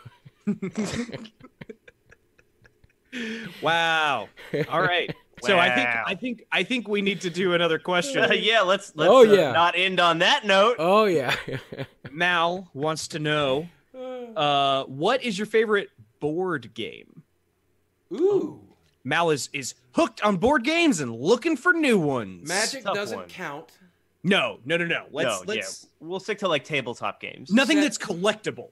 Wow. 3.62 4.28
All 4.70 4.82
right. 4.82 5.14
So 5.42 5.58
I 5.58 5.74
think 5.74 5.90
I 6.06 6.16
think 6.16 6.44
I 6.52 6.64
think 6.64 6.88
we 6.88 7.02
need 7.02 7.22
to 7.22 7.30
do 7.30 7.54
another 7.54 7.80
question. 7.80 8.24
Uh, 8.24 8.34
yeah, 8.34 8.62
let's 8.62 8.92
let's 8.96 9.10
Oh, 9.10 9.20
uh, 9.20 9.34
yeah. 9.34 9.52
not 9.52 9.76
end 9.78 10.00
on 10.00 10.20
that 10.20 10.46
note. 10.46 10.76
Oh 10.80 11.06
yeah. 11.06 11.34
Mal 12.12 12.70
wants 12.74 13.08
to 13.10 13.20
know 13.20 13.70
uh, 14.36 14.84
what 14.86 15.24
is 15.24 15.38
your 15.38 15.46
favorite 15.46 15.90
board 16.20 16.74
game? 16.74 17.24
Ooh. 18.14 18.60
Mal 19.06 19.30
is 19.30 19.50
is 19.54 19.76
hooked 19.94 20.22
on 20.22 20.38
board 20.38 20.64
games 20.64 21.00
and 21.00 21.16
looking 21.16 21.56
for 21.56 21.72
new 21.74 21.98
ones. 22.00 22.48
Magic 22.48 22.84
Tough 22.84 22.96
doesn't 22.96 23.18
one. 23.20 23.28
count. 23.30 23.72
No, 24.26 24.60
no, 24.66 24.76
no, 24.78 24.86
no. 24.86 25.06
Let's 25.12 25.42
no, 25.42 25.54
let's 25.54 25.84
yeah, 25.84 26.08
we'll 26.08 26.20
stick 26.20 26.40
to 26.40 26.48
like 26.48 26.64
tabletop 26.64 27.22
games. 27.22 27.52
nothing 27.52 27.78
Set- 27.78 27.84
that's 27.84 27.98
collectible. 28.00 28.70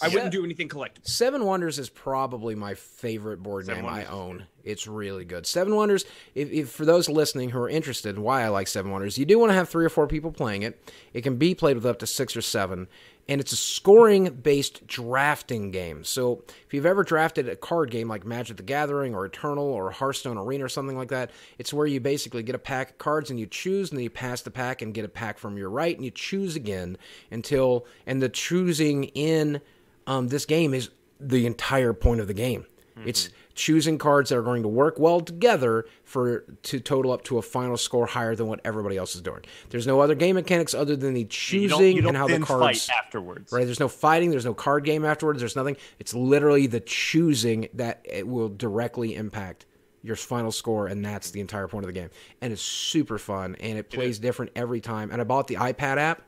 I 0.00 0.06
Set- 0.06 0.14
wouldn't 0.14 0.32
do 0.32 0.44
anything 0.44 0.68
collectible. 0.68 1.06
Seven 1.06 1.44
Wonders 1.44 1.78
is 1.78 1.88
probably 1.90 2.54
my 2.54 2.74
favorite 2.74 3.42
board 3.42 3.66
Seven 3.66 3.84
game 3.84 3.90
I 3.90 4.04
Wonders 4.04 4.08
is 4.08 4.14
own. 4.14 4.46
It's 4.64 4.86
really 4.86 5.24
good. 5.24 5.46
Seven 5.46 5.74
Wonders, 5.74 6.04
if, 6.34 6.50
if 6.50 6.70
for 6.70 6.84
those 6.84 7.08
listening 7.08 7.50
who 7.50 7.58
are 7.58 7.68
interested 7.68 8.16
in 8.16 8.22
why 8.22 8.42
I 8.42 8.48
like 8.48 8.68
Seven 8.68 8.90
Wonders, 8.90 9.18
you 9.18 9.24
do 9.26 9.38
want 9.38 9.50
to 9.50 9.54
have 9.54 9.68
three 9.68 9.84
or 9.84 9.90
four 9.90 10.06
people 10.06 10.30
playing 10.30 10.62
it. 10.62 10.82
It 11.12 11.22
can 11.22 11.36
be 11.36 11.54
played 11.54 11.76
with 11.76 11.86
up 11.86 11.98
to 12.00 12.06
six 12.06 12.36
or 12.36 12.42
seven, 12.42 12.86
and 13.28 13.40
it's 13.40 13.52
a 13.52 13.56
scoring 13.56 14.30
based 14.30 14.86
drafting 14.86 15.70
game. 15.70 16.04
So 16.04 16.42
if 16.66 16.74
you've 16.74 16.86
ever 16.86 17.04
drafted 17.04 17.48
a 17.48 17.56
card 17.56 17.90
game 17.90 18.08
like 18.08 18.24
Magic 18.24 18.56
the 18.56 18.62
Gathering 18.62 19.14
or 19.14 19.24
Eternal 19.24 19.64
or 19.64 19.90
Hearthstone 19.90 20.38
Arena 20.38 20.64
or 20.64 20.68
something 20.68 20.96
like 20.96 21.08
that, 21.08 21.30
it's 21.58 21.72
where 21.72 21.86
you 21.86 22.00
basically 22.00 22.42
get 22.42 22.54
a 22.54 22.58
pack 22.58 22.90
of 22.90 22.98
cards 22.98 23.30
and 23.30 23.38
you 23.38 23.46
choose, 23.46 23.90
and 23.90 23.98
then 23.98 24.04
you 24.04 24.10
pass 24.10 24.42
the 24.42 24.50
pack 24.50 24.82
and 24.82 24.92
get 24.94 25.04
a 25.04 25.08
pack 25.08 25.38
from 25.38 25.56
your 25.56 25.70
right, 25.70 25.94
and 25.94 26.04
you 26.04 26.10
choose 26.10 26.56
again 26.56 26.98
until, 27.30 27.86
and 28.06 28.20
the 28.22 28.28
choosing 28.28 29.04
in 29.04 29.60
um, 30.06 30.28
this 30.28 30.44
game 30.44 30.74
is 30.74 30.90
the 31.20 31.46
entire 31.46 31.92
point 31.92 32.20
of 32.20 32.26
the 32.26 32.34
game. 32.34 32.66
It's 33.06 33.30
choosing 33.54 33.98
cards 33.98 34.30
that 34.30 34.38
are 34.38 34.42
going 34.42 34.62
to 34.62 34.68
work 34.68 34.98
well 34.98 35.20
together 35.20 35.84
for 36.04 36.40
to 36.62 36.80
total 36.80 37.12
up 37.12 37.24
to 37.24 37.38
a 37.38 37.42
final 37.42 37.76
score 37.76 38.06
higher 38.06 38.34
than 38.34 38.46
what 38.46 38.60
everybody 38.64 38.96
else 38.96 39.14
is 39.14 39.20
doing. 39.20 39.40
There's 39.70 39.86
no 39.86 40.00
other 40.00 40.14
game 40.14 40.36
mechanics 40.36 40.74
other 40.74 40.96
than 40.96 41.14
the 41.14 41.24
choosing 41.24 41.62
you 41.62 41.68
don't, 41.68 41.84
you 41.96 42.02
don't 42.02 42.08
and 42.08 42.16
how 42.16 42.26
the 42.26 42.34
then 42.34 42.42
cards. 42.42 42.86
fight 42.86 42.96
afterwards. 42.96 43.52
Right, 43.52 43.64
there's 43.64 43.80
no 43.80 43.88
fighting, 43.88 44.30
there's 44.30 44.44
no 44.44 44.54
card 44.54 44.84
game 44.84 45.04
afterwards, 45.04 45.40
there's 45.40 45.56
nothing. 45.56 45.76
It's 45.98 46.14
literally 46.14 46.66
the 46.66 46.80
choosing 46.80 47.68
that 47.74 48.04
it 48.04 48.26
will 48.26 48.48
directly 48.48 49.14
impact 49.14 49.66
your 50.02 50.16
final 50.16 50.50
score, 50.50 50.88
and 50.88 51.04
that's 51.04 51.30
the 51.30 51.40
entire 51.40 51.68
point 51.68 51.84
of 51.84 51.86
the 51.86 51.98
game. 51.98 52.10
And 52.40 52.52
it's 52.52 52.62
super 52.62 53.18
fun, 53.18 53.56
and 53.60 53.78
it 53.78 53.88
plays 53.88 54.18
different 54.18 54.52
every 54.56 54.80
time. 54.80 55.10
And 55.12 55.20
I 55.20 55.24
bought 55.24 55.46
the 55.46 55.54
iPad 55.56 55.98
app 55.98 56.22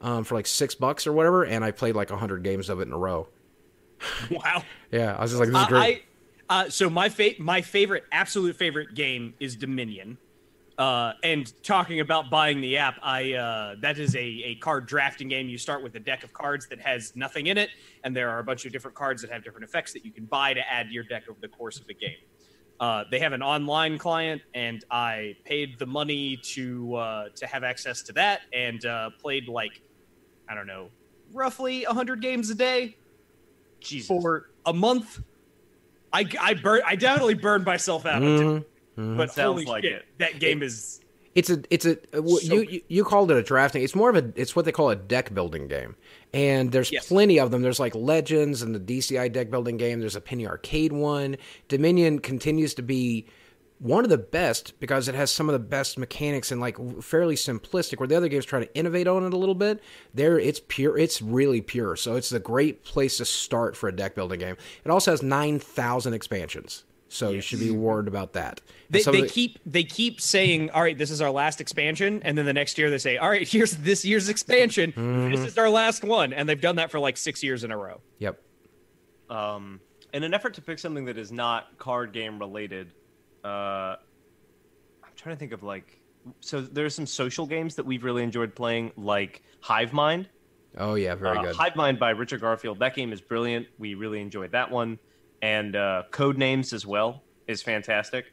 um, 0.00 0.24
for 0.24 0.34
like 0.34 0.46
six 0.46 0.74
bucks 0.74 1.06
or 1.06 1.12
whatever, 1.12 1.44
and 1.44 1.64
I 1.64 1.70
played 1.70 1.94
like 1.94 2.10
hundred 2.10 2.42
games 2.42 2.68
of 2.68 2.80
it 2.80 2.88
in 2.88 2.92
a 2.92 2.98
row. 2.98 3.28
Wow. 4.30 4.62
Yeah, 4.92 5.14
I 5.14 5.22
was 5.22 5.30
just 5.30 5.38
like, 5.38 5.52
this 5.52 5.62
is 5.62 5.68
great. 5.68 5.80
I, 5.80 6.02
uh, 6.50 6.68
so 6.68 6.90
my 6.90 7.08
fa- 7.08 7.34
my 7.38 7.62
favorite, 7.62 8.04
absolute 8.12 8.56
favorite 8.56 8.94
game 8.94 9.34
is 9.40 9.56
Dominion. 9.56 10.18
Uh, 10.76 11.12
and 11.22 11.52
talking 11.62 12.00
about 12.00 12.30
buying 12.30 12.60
the 12.60 12.78
app, 12.78 12.98
I 13.02 13.34
uh, 13.34 13.74
that 13.82 13.98
is 13.98 14.16
a, 14.16 14.18
a 14.18 14.54
card 14.56 14.86
drafting 14.86 15.28
game. 15.28 15.48
You 15.48 15.58
start 15.58 15.82
with 15.82 15.94
a 15.94 16.00
deck 16.00 16.24
of 16.24 16.32
cards 16.32 16.66
that 16.68 16.80
has 16.80 17.14
nothing 17.14 17.46
in 17.48 17.58
it, 17.58 17.70
and 18.02 18.16
there 18.16 18.30
are 18.30 18.38
a 18.38 18.44
bunch 18.44 18.64
of 18.64 18.72
different 18.72 18.96
cards 18.96 19.22
that 19.22 19.30
have 19.30 19.44
different 19.44 19.64
effects 19.64 19.92
that 19.92 20.04
you 20.04 20.10
can 20.10 20.24
buy 20.24 20.54
to 20.54 20.60
add 20.60 20.88
to 20.88 20.92
your 20.92 21.04
deck 21.04 21.24
over 21.28 21.38
the 21.40 21.48
course 21.48 21.78
of 21.78 21.86
the 21.86 21.94
game. 21.94 22.16
Uh, 22.80 23.04
they 23.10 23.18
have 23.18 23.34
an 23.34 23.42
online 23.42 23.98
client, 23.98 24.40
and 24.54 24.82
I 24.90 25.36
paid 25.44 25.78
the 25.78 25.84
money 25.86 26.38
to 26.54 26.94
uh, 26.96 27.28
to 27.36 27.46
have 27.46 27.62
access 27.62 28.00
to 28.02 28.12
that, 28.14 28.40
and 28.52 28.84
uh, 28.86 29.10
played 29.20 29.48
like 29.48 29.82
I 30.48 30.54
don't 30.54 30.66
know, 30.66 30.88
roughly 31.32 31.84
hundred 31.84 32.22
games 32.22 32.48
a 32.48 32.54
day 32.54 32.96
Jesus. 33.80 34.08
for 34.08 34.50
a 34.64 34.72
month. 34.72 35.20
I 36.12 36.26
I 36.40 36.54
burn 36.54 36.80
I 36.86 36.96
definitely 36.96 37.34
burned 37.34 37.64
myself 37.64 38.06
out. 38.06 38.22
Mhm. 38.22 38.64
But 38.96 39.32
Sounds 39.32 39.54
holy 39.54 39.64
like 39.64 39.84
shit, 39.84 39.92
it. 39.92 40.04
that 40.18 40.40
game 40.40 40.62
is 40.62 41.00
It's 41.34 41.48
a 41.48 41.62
it's 41.70 41.86
a 41.86 41.92
uh, 42.12 42.26
So 42.26 42.54
you, 42.54 42.62
you 42.62 42.80
you 42.88 43.04
called 43.04 43.30
it 43.30 43.36
a 43.36 43.42
drafting. 43.42 43.82
It's 43.82 43.94
more 43.94 44.10
of 44.10 44.16
a 44.16 44.32
it's 44.36 44.54
what 44.56 44.64
they 44.64 44.72
call 44.72 44.90
a 44.90 44.96
deck 44.96 45.32
building 45.32 45.68
game, 45.68 45.94
and 46.34 46.70
there's 46.72 46.90
Yes. 46.92 47.08
plenty 47.08 47.38
of 47.38 47.50
them. 47.50 47.62
There's 47.62 47.80
like 47.80 47.94
Legends 47.94 48.60
and 48.62 48.74
the 48.74 48.80
DCI 48.80 49.32
deck 49.32 49.50
building 49.50 49.76
game. 49.76 50.00
There's 50.00 50.16
a 50.16 50.20
Penny 50.20 50.46
Arcade 50.46 50.92
one. 50.92 51.36
Dominion 51.68 52.18
continues 52.18 52.74
to 52.74 52.82
be 52.82 53.26
one 53.80 54.04
of 54.04 54.10
the 54.10 54.18
best 54.18 54.78
because 54.78 55.08
it 55.08 55.14
has 55.14 55.30
some 55.30 55.48
of 55.48 55.54
the 55.54 55.58
best 55.58 55.98
mechanics 55.98 56.52
and 56.52 56.60
like 56.60 56.76
fairly 57.02 57.34
simplistic. 57.34 57.98
Where 57.98 58.06
the 58.06 58.16
other 58.16 58.28
games 58.28 58.44
try 58.44 58.60
to 58.60 58.74
innovate 58.74 59.08
on 59.08 59.24
it 59.24 59.32
a 59.32 59.36
little 59.36 59.54
bit, 59.54 59.82
there 60.14 60.38
it's 60.38 60.60
pure. 60.68 60.96
It's 60.96 61.20
really 61.20 61.60
pure. 61.60 61.96
So 61.96 62.14
it's 62.14 62.30
a 62.30 62.38
great 62.38 62.84
place 62.84 63.16
to 63.16 63.24
start 63.24 63.76
for 63.76 63.88
a 63.88 63.92
deck 63.96 64.14
building 64.14 64.38
game. 64.38 64.56
It 64.84 64.90
also 64.90 65.10
has 65.10 65.22
nine 65.22 65.58
thousand 65.58 66.12
expansions. 66.12 66.84
So 67.08 67.30
you 67.30 67.40
should 67.40 67.58
be 67.58 67.72
warned 67.72 68.06
about 68.06 68.34
that. 68.34 68.60
They, 68.88 69.02
they 69.02 69.22
the- 69.22 69.28
keep 69.28 69.58
they 69.66 69.82
keep 69.82 70.20
saying, 70.20 70.70
"All 70.70 70.82
right, 70.82 70.96
this 70.96 71.10
is 71.10 71.20
our 71.20 71.30
last 71.30 71.60
expansion," 71.60 72.22
and 72.22 72.38
then 72.38 72.44
the 72.44 72.52
next 72.52 72.78
year 72.78 72.88
they 72.88 72.98
say, 72.98 73.16
"All 73.16 73.28
right, 73.28 73.48
here's 73.52 73.72
this 73.78 74.04
year's 74.04 74.28
expansion. 74.28 74.92
Mm-hmm. 74.92 75.32
This 75.32 75.40
is 75.40 75.58
our 75.58 75.70
last 75.70 76.04
one," 76.04 76.32
and 76.32 76.48
they've 76.48 76.60
done 76.60 76.76
that 76.76 76.90
for 76.92 77.00
like 77.00 77.16
six 77.16 77.42
years 77.42 77.64
in 77.64 77.72
a 77.72 77.76
row. 77.76 78.00
Yep. 78.18 78.40
Um, 79.28 79.80
in 80.12 80.22
an 80.22 80.34
effort 80.34 80.54
to 80.54 80.62
pick 80.62 80.78
something 80.78 81.06
that 81.06 81.18
is 81.18 81.32
not 81.32 81.78
card 81.78 82.12
game 82.12 82.38
related, 82.38 82.92
uh, 83.44 83.96
I'm 85.02 85.12
trying 85.16 85.34
to 85.34 85.38
think 85.38 85.52
of 85.52 85.62
like. 85.62 86.00
So 86.40 86.60
there's 86.60 86.94
some 86.94 87.06
social 87.06 87.46
games 87.46 87.74
that 87.76 87.86
we've 87.86 88.04
really 88.04 88.22
enjoyed 88.22 88.54
playing, 88.54 88.92
like 88.96 89.42
Hive 89.60 89.92
Mind. 89.92 90.28
Oh 90.76 90.94
yeah, 90.94 91.14
very 91.14 91.38
Uh, 91.38 91.42
good. 91.42 91.56
Hive 91.56 91.76
Mind 91.76 91.98
by 91.98 92.10
Richard 92.10 92.40
Garfield. 92.42 92.78
That 92.78 92.94
game 92.94 93.12
is 93.12 93.20
brilliant. 93.20 93.66
We 93.78 93.94
really 93.94 94.20
enjoyed 94.20 94.52
that 94.52 94.70
one, 94.70 94.98
and 95.40 95.74
uh, 95.74 96.02
Code 96.10 96.36
Names 96.36 96.72
as 96.72 96.86
well 96.86 97.22
is 97.46 97.62
fantastic. 97.62 98.26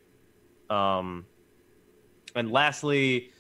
Um, 0.70 1.26
and 2.36 2.52
lastly, 2.52 3.32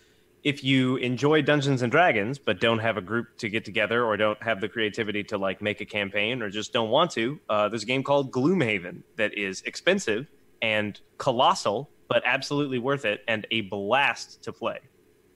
if 0.43 0.63
you 0.63 0.95
enjoy 0.95 1.41
Dungeons 1.41 1.81
and 1.81 1.91
Dragons 1.91 2.39
but 2.39 2.61
don't 2.61 2.79
have 2.79 2.95
a 2.95 3.01
group 3.01 3.37
to 3.39 3.49
get 3.49 3.65
together 3.65 4.05
or 4.05 4.15
don't 4.15 4.41
have 4.41 4.61
the 4.61 4.69
creativity 4.69 5.23
to 5.25 5.37
like 5.37 5.61
make 5.61 5.81
a 5.81 5.85
campaign 5.85 6.41
or 6.41 6.49
just 6.49 6.71
don't 6.71 6.89
want 6.89 7.11
to, 7.11 7.37
uh, 7.49 7.67
there's 7.67 7.83
a 7.83 7.85
game 7.85 8.01
called 8.01 8.31
Gloomhaven 8.31 9.03
that 9.17 9.37
is 9.37 9.61
expensive 9.63 10.27
and 10.61 10.99
colossal, 11.17 11.89
but 12.07 12.23
absolutely 12.25 12.79
worth 12.79 13.05
it 13.05 13.23
and 13.27 13.45
a 13.51 13.61
blast 13.61 14.43
to 14.43 14.53
play. 14.53 14.79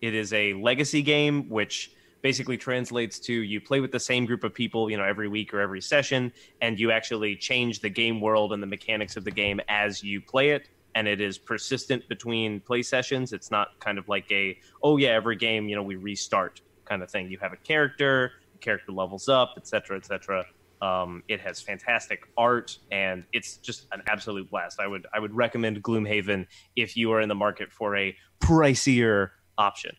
It 0.01 0.15
is 0.15 0.33
a 0.33 0.53
legacy 0.53 1.01
game, 1.01 1.47
which 1.49 1.91
basically 2.21 2.57
translates 2.57 3.19
to 3.19 3.33
you 3.33 3.59
play 3.59 3.79
with 3.79 3.91
the 3.91 3.99
same 3.99 4.25
group 4.25 4.43
of 4.43 4.53
people, 4.53 4.89
you 4.89 4.97
know, 4.97 5.03
every 5.03 5.27
week 5.27 5.53
or 5.53 5.59
every 5.59 5.81
session, 5.81 6.31
and 6.61 6.79
you 6.79 6.91
actually 6.91 7.35
change 7.35 7.79
the 7.79 7.89
game 7.89 8.21
world 8.21 8.53
and 8.53 8.61
the 8.61 8.67
mechanics 8.67 9.17
of 9.17 9.23
the 9.23 9.31
game 9.31 9.59
as 9.67 10.03
you 10.03 10.21
play 10.21 10.51
it. 10.51 10.69
And 10.93 11.07
it 11.07 11.21
is 11.21 11.37
persistent 11.37 12.07
between 12.09 12.59
play 12.59 12.83
sessions. 12.83 13.31
It's 13.31 13.49
not 13.49 13.79
kind 13.79 13.97
of 13.97 14.09
like 14.09 14.29
a, 14.31 14.57
oh 14.83 14.97
yeah, 14.97 15.09
every 15.09 15.35
game, 15.35 15.69
you 15.69 15.75
know, 15.75 15.83
we 15.83 15.95
restart 15.95 16.61
kind 16.85 17.01
of 17.01 17.09
thing. 17.09 17.29
You 17.31 17.37
have 17.39 17.53
a 17.53 17.57
character, 17.57 18.33
character 18.59 18.91
levels 18.91 19.29
up, 19.29 19.53
etc., 19.57 19.97
etc. 19.97 20.45
Um, 20.81 21.21
it 21.27 21.39
has 21.41 21.61
fantastic 21.61 22.23
art, 22.37 22.77
and 22.91 23.23
it's 23.33 23.57
just 23.57 23.85
an 23.91 24.01
absolute 24.07 24.49
blast. 24.49 24.79
I 24.79 24.87
would 24.87 25.05
I 25.13 25.19
would 25.19 25.33
recommend 25.35 25.83
Gloomhaven 25.83 26.47
if 26.75 26.97
you 26.97 27.11
are 27.11 27.21
in 27.21 27.29
the 27.29 27.35
market 27.35 27.71
for 27.71 27.95
a 27.95 28.15
pricier 28.39 29.29
option. 29.57 29.95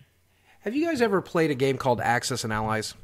Have 0.61 0.75
you 0.75 0.87
guys 0.87 1.01
ever 1.01 1.21
played 1.21 1.51
a 1.51 1.55
game 1.55 1.77
called 1.77 2.01
Axis 2.01 2.45
and 2.45 2.53
Allies? 2.53 2.95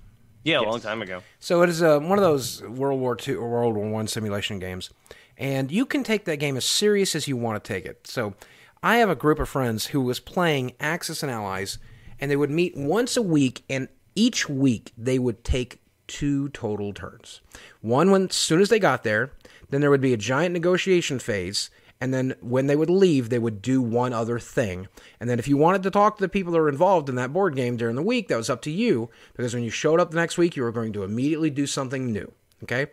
Yeah, 0.45 0.61
a 0.61 0.63
long 0.63 0.81
time 0.81 1.03
ago. 1.03 1.23
So 1.41 1.63
it 1.63 1.69
is 1.69 1.83
uh, 1.83 1.99
one 2.01 2.19
of 2.19 2.25
those 2.25 2.63
World 2.63 3.01
War 3.01 3.17
II 3.27 3.35
or 3.35 3.49
World 3.49 3.77
War 3.77 3.89
One 3.89 4.09
simulation 4.09 4.59
games, 4.59 4.91
and 5.37 5.71
you 5.71 5.87
can 5.87 6.03
take 6.03 6.25
that 6.25 6.39
game 6.39 6.57
as 6.57 6.65
serious 6.65 7.15
as 7.15 7.29
you 7.29 7.37
want 7.37 7.63
to 7.63 7.69
take 7.73 7.85
it. 7.85 8.07
So 8.07 8.35
I 8.83 8.97
have 8.97 9.11
a 9.11 9.17
group 9.17 9.39
of 9.39 9.49
friends 9.49 9.87
who 9.87 10.01
was 10.01 10.19
playing 10.21 10.73
Axis 10.81 11.23
and 11.23 11.31
Allies, 11.31 11.79
and 12.19 12.31
they 12.31 12.37
would 12.37 12.51
meet 12.51 12.77
once 12.77 13.17
a 13.17 13.23
week, 13.23 13.65
and 13.69 13.89
each 14.15 14.49
week 14.49 14.93
they 14.97 15.19
would 15.19 15.45
take 15.45 15.81
two 16.09 16.49
total 16.49 16.93
turns. 16.93 17.41
One 17.81 18.11
when 18.11 18.25
as 18.25 18.35
soon 18.35 18.61
as 18.61 18.69
they 18.69 18.81
got 18.81 19.05
there, 19.05 19.31
then 19.71 19.81
there 19.81 19.91
would 19.91 20.01
be 20.01 20.13
a 20.13 20.19
giant 20.19 20.53
negotiation 20.53 21.19
phase, 21.19 21.71
and 22.01 22.13
then 22.15 22.35
when 22.41 22.67
they 22.67 22.77
would 22.77 22.91
leave, 22.91 23.29
they 23.29 23.39
would 23.39 23.61
do 23.61 23.83
one 23.83 24.13
other 24.13 24.39
thing. 24.39 24.89
And 25.21 25.29
then 25.29 25.39
if 25.39 25.49
you 25.49 25.57
wanted 25.57 25.83
to 25.83 25.91
talk 25.91 26.17
to 26.17 26.23
the 26.23 26.29
people 26.29 26.53
that 26.53 26.61
were 26.61 26.69
involved 26.69 27.09
in 27.09 27.17
that 27.17 27.33
board 27.33 27.55
game 27.55 27.77
during 27.77 27.97
the 27.97 28.03
week, 28.03 28.29
that 28.29 28.37
was 28.37 28.51
up 28.51 28.63
to 28.63 28.71
you, 28.71 29.11
because 29.37 29.55
when 29.55 29.65
you 29.65 29.71
showed 29.71 30.01
up 30.01 30.11
the 30.11 30.17
next 30.17 30.39
week, 30.39 30.57
you 30.57 30.63
were 30.63 30.73
going 30.73 30.93
to 30.93 31.05
immediately 31.05 31.51
do 31.51 31.67
something 31.67 32.13
new. 32.13 32.33
Okay? 32.63 32.87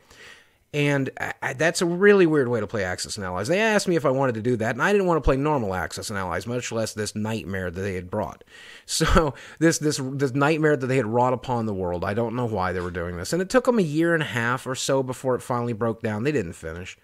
And 0.76 1.10
I, 1.42 1.54
that's 1.54 1.82
a 1.82 1.86
really 1.86 2.26
weird 2.26 2.50
way 2.50 2.60
to 2.60 2.68
play 2.68 2.84
Axis 2.84 3.16
and 3.16 3.26
Allies. 3.26 3.48
They 3.48 3.62
asked 3.62 3.88
me 3.88 3.96
if 3.96 4.06
I 4.06 4.10
wanted 4.10 4.36
to 4.36 4.42
do 4.42 4.58
that, 4.58 4.76
and 4.76 4.82
I 4.84 4.92
didn't 4.92 5.08
want 5.08 5.24
to 5.24 5.26
play 5.26 5.38
normal 5.38 5.74
Axis 5.74 6.10
and 6.10 6.20
Allies, 6.20 6.46
much 6.46 6.70
less 6.70 6.92
this 6.92 7.16
nightmare 7.16 7.72
that 7.72 7.80
they 7.80 7.96
had 7.96 8.12
brought. 8.12 8.44
So 8.88 9.34
this 9.58 9.80
this 9.80 10.00
this 10.00 10.36
nightmare 10.36 10.78
that 10.78 10.86
they 10.86 10.98
had 10.98 11.08
wrought 11.08 11.34
upon 11.34 11.66
the 11.66 11.74
world. 11.74 12.06
I 12.06 12.14
don't 12.14 12.36
know 12.36 12.46
why 12.46 12.72
they 12.72 12.82
were 12.82 12.92
doing 12.92 13.18
this, 13.18 13.34
and 13.34 13.42
it 13.42 13.50
took 13.50 13.66
them 13.66 13.80
a 13.80 13.82
year 13.82 14.14
and 14.14 14.22
a 14.22 14.28
half 14.28 14.68
or 14.68 14.76
so 14.76 15.02
before 15.02 15.34
it 15.34 15.42
finally 15.42 15.74
broke 15.74 16.04
down. 16.04 16.24
They 16.24 16.32
didn't 16.32 16.54
finish, 16.54 16.96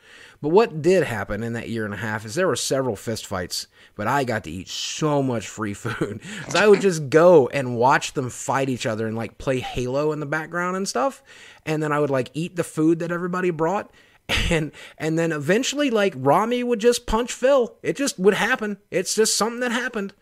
but 0.42 0.50
what 0.50 0.82
did 0.82 1.04
happen 1.04 1.44
in 1.44 1.54
that 1.54 1.70
year 1.70 1.86
and 1.86 1.94
a 1.94 1.98
half 1.98 2.26
is 2.26 2.36
there 2.36 2.48
were 2.48 2.56
several 2.56 2.96
fistfights, 2.96 3.68
but 3.96 4.08
I 4.08 4.24
got 4.24 4.44
to 4.46 4.52
eat 4.52 4.68
so 4.68 5.22
much 5.22 5.48
free 5.48 5.74
food. 5.74 6.22
so 6.50 6.60
I 6.60 6.68
would 6.68 6.82
just 6.89 7.10
go 7.10 7.48
and 7.50 7.76
watch 7.76 8.14
them 8.14 8.30
fight 8.30 8.70
each 8.70 8.86
other 8.86 9.08
and 9.08 9.16
like 9.16 9.38
play 9.38 9.60
Halo 9.60 10.12
in 10.12 10.20
the 10.20 10.26
background 10.26 10.78
and 10.78 10.88
stuff, 10.88 11.24
and 11.66 11.82
then 11.82 11.92
I 11.92 12.00
would 12.00 12.10
like 12.10 12.32
eat 12.34 12.56
the 12.56 12.64
food 12.64 13.00
that 13.00 13.12
everybody 13.12 13.50
brought 13.50 13.92
and 14.50 14.72
and 14.98 15.18
then 15.18 15.32
eventually 15.32 15.89
like 15.89 16.14
Rami 16.16 16.64
would 16.64 16.80
just 16.80 17.06
punch 17.06 17.32
Phil. 17.32 17.76
It 17.84 17.96
just 17.96 18.20
would 18.20 18.34
happen. 18.34 18.78
It's 18.89 19.16
just 19.16 19.38
something 19.38 19.60
that 19.62 19.72
happened. 19.72 20.14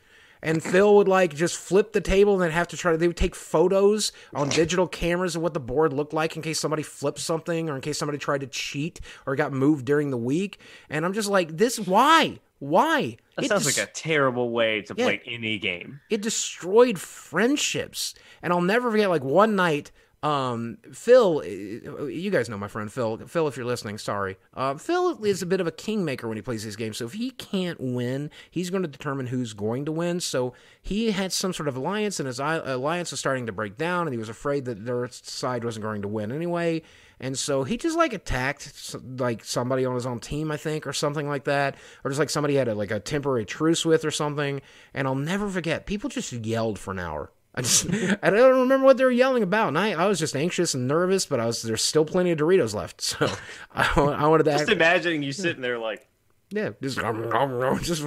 And 0.41 0.63
Phil 0.63 0.95
would 0.95 1.07
like 1.07 1.35
just 1.35 1.57
flip 1.57 1.91
the 1.91 2.01
table 2.01 2.33
and 2.33 2.41
then 2.41 2.51
have 2.51 2.67
to 2.69 2.77
try 2.77 2.91
to 2.93 2.97
they 2.97 3.07
would 3.07 3.17
take 3.17 3.35
photos 3.35 4.11
on 4.33 4.47
digital 4.49 4.87
cameras 4.87 5.35
of 5.35 5.41
what 5.41 5.53
the 5.53 5.59
board 5.59 5.91
looked 5.91 6.13
like 6.13 6.35
in 6.35 6.41
case 6.41 6.59
somebody 6.59 6.83
flipped 6.83 7.19
something 7.19 7.69
or 7.69 7.75
in 7.75 7.81
case 7.81 7.97
somebody 7.97 8.17
tried 8.17 8.41
to 8.41 8.47
cheat 8.47 9.01
or 9.25 9.35
got 9.35 9.51
moved 9.51 9.85
during 9.85 10.11
the 10.11 10.17
week. 10.17 10.59
And 10.89 11.05
I'm 11.05 11.13
just 11.13 11.29
like, 11.29 11.57
this 11.57 11.77
why? 11.79 12.39
Why? 12.59 13.17
That 13.35 13.45
It 13.45 13.47
sounds 13.49 13.73
des- 13.73 13.81
like 13.81 13.89
a 13.89 13.91
terrible 13.93 14.51
way 14.51 14.81
to 14.83 14.93
Yeah. 14.97 15.05
play 15.05 15.21
any 15.25 15.57
game. 15.59 15.99
it 16.09 16.21
destroyed 16.21 16.99
friendships 16.99 18.13
and 18.41 18.51
i'll 18.51 18.61
never 18.61 18.91
forget 18.91 19.09
like 19.09 19.23
one 19.23 19.55
night 19.55 19.91
um 20.21 20.77
phil 20.91 21.41
uh, 21.45 22.03
you 22.05 22.29
guys 22.29 22.49
know 22.49 22.57
my 22.57 22.67
friend 22.67 22.91
phil. 22.91 23.17
Phil 23.27 23.47
if 23.47 23.55
you're 23.55 23.65
listening 23.65 23.97
sorry. 23.97 24.37
Uh, 24.53 24.75
phil 24.75 25.23
is 25.23 25.41
a 25.41 25.45
bit 25.45 25.61
of 25.61 25.67
a 25.67 25.71
kingmaker 25.71 26.27
when 26.27 26.37
he 26.37 26.41
plays 26.41 26.63
these 26.63 26.75
games. 26.75 26.97
So 26.97 27.05
if 27.05 27.13
he 27.13 27.31
can't 27.31 27.79
win 27.79 28.29
he's 28.51 28.69
going 28.69 28.83
to 28.83 28.89
determine 28.89 29.27
who's 29.27 29.53
going 29.53 29.85
to 29.85 29.91
win. 29.91 30.19
So 30.19 30.53
he 30.81 31.11
had 31.11 31.31
some 31.31 31.53
sort 31.53 31.69
of 31.69 31.77
alliance 31.77 32.19
and 32.19 32.27
his 32.27 32.39
alliance 32.39 33.11
was 33.11 33.19
starting 33.19 33.45
to 33.45 33.51
break 33.51 33.77
down 33.77 34.07
and 34.07 34.13
he 34.13 34.19
was 34.19 34.29
afraid 34.29 34.65
that 34.65 34.85
their 34.85 35.07
side 35.09 35.63
wasn't 35.63 35.83
going 35.83 36.01
to 36.01 36.07
win 36.07 36.31
anyway. 36.31 36.81
And 37.19 37.37
so 37.37 37.63
he 37.63 37.77
just 37.77 37.97
like 37.97 38.13
attacked 38.13 38.95
like 39.17 39.43
somebody 39.43 39.85
on 39.85 39.95
his 39.95 40.05
own 40.05 40.19
team, 40.19 40.51
I 40.51 40.57
think, 40.57 40.87
or 40.87 40.93
something 40.93 41.27
like 41.27 41.43
that, 41.45 41.75
or 42.03 42.11
just 42.11 42.19
like 42.19 42.29
somebody 42.29 42.55
had 42.55 42.67
a, 42.67 42.75
like 42.75 42.91
a 42.91 42.99
temporary 42.99 43.45
truce 43.45 43.85
with 43.85 44.05
or 44.05 44.11
something. 44.11 44.61
And 44.93 45.07
I'll 45.07 45.15
never 45.15 45.49
forget, 45.49 45.85
people 45.85 46.09
just 46.09 46.31
yelled 46.31 46.79
for 46.79 46.91
an 46.91 46.99
hour. 46.99 47.31
I 47.55 47.61
just 47.61 47.87
I 48.23 48.29
don't 48.29 48.61
remember 48.61 48.85
what 48.85 48.97
they 48.97 49.03
were 49.03 49.11
yelling 49.11 49.43
about. 49.43 49.69
And 49.69 49.77
I, 49.77 49.91
I 49.91 50.05
was 50.07 50.19
just 50.19 50.35
anxious 50.35 50.73
and 50.73 50.87
nervous, 50.87 51.25
but 51.25 51.39
I 51.39 51.45
was 51.45 51.61
there's 51.61 51.83
still 51.83 52.05
plenty 52.05 52.31
of 52.31 52.39
Doritos 52.39 52.73
left, 52.73 53.01
so 53.01 53.29
I, 53.73 53.89
I 53.95 54.27
wanted 54.27 54.43
to 54.43 54.51
Just 54.51 54.63
act, 54.63 54.71
imagining 54.71 55.23
you 55.23 55.31
sitting 55.31 55.61
there 55.61 55.79
like, 55.79 56.07
yeah, 56.49 56.71
just 56.81 56.99
just 57.81 58.05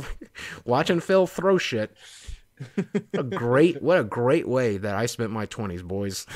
watching 0.64 1.01
Phil 1.01 1.26
throw 1.26 1.59
shit. 1.59 1.95
a 3.14 3.22
great 3.22 3.82
what 3.82 3.99
a 3.99 4.05
great 4.05 4.47
way 4.47 4.76
that 4.76 4.95
I 4.95 5.07
spent 5.07 5.30
my 5.30 5.47
twenties, 5.47 5.82
boys. 5.82 6.26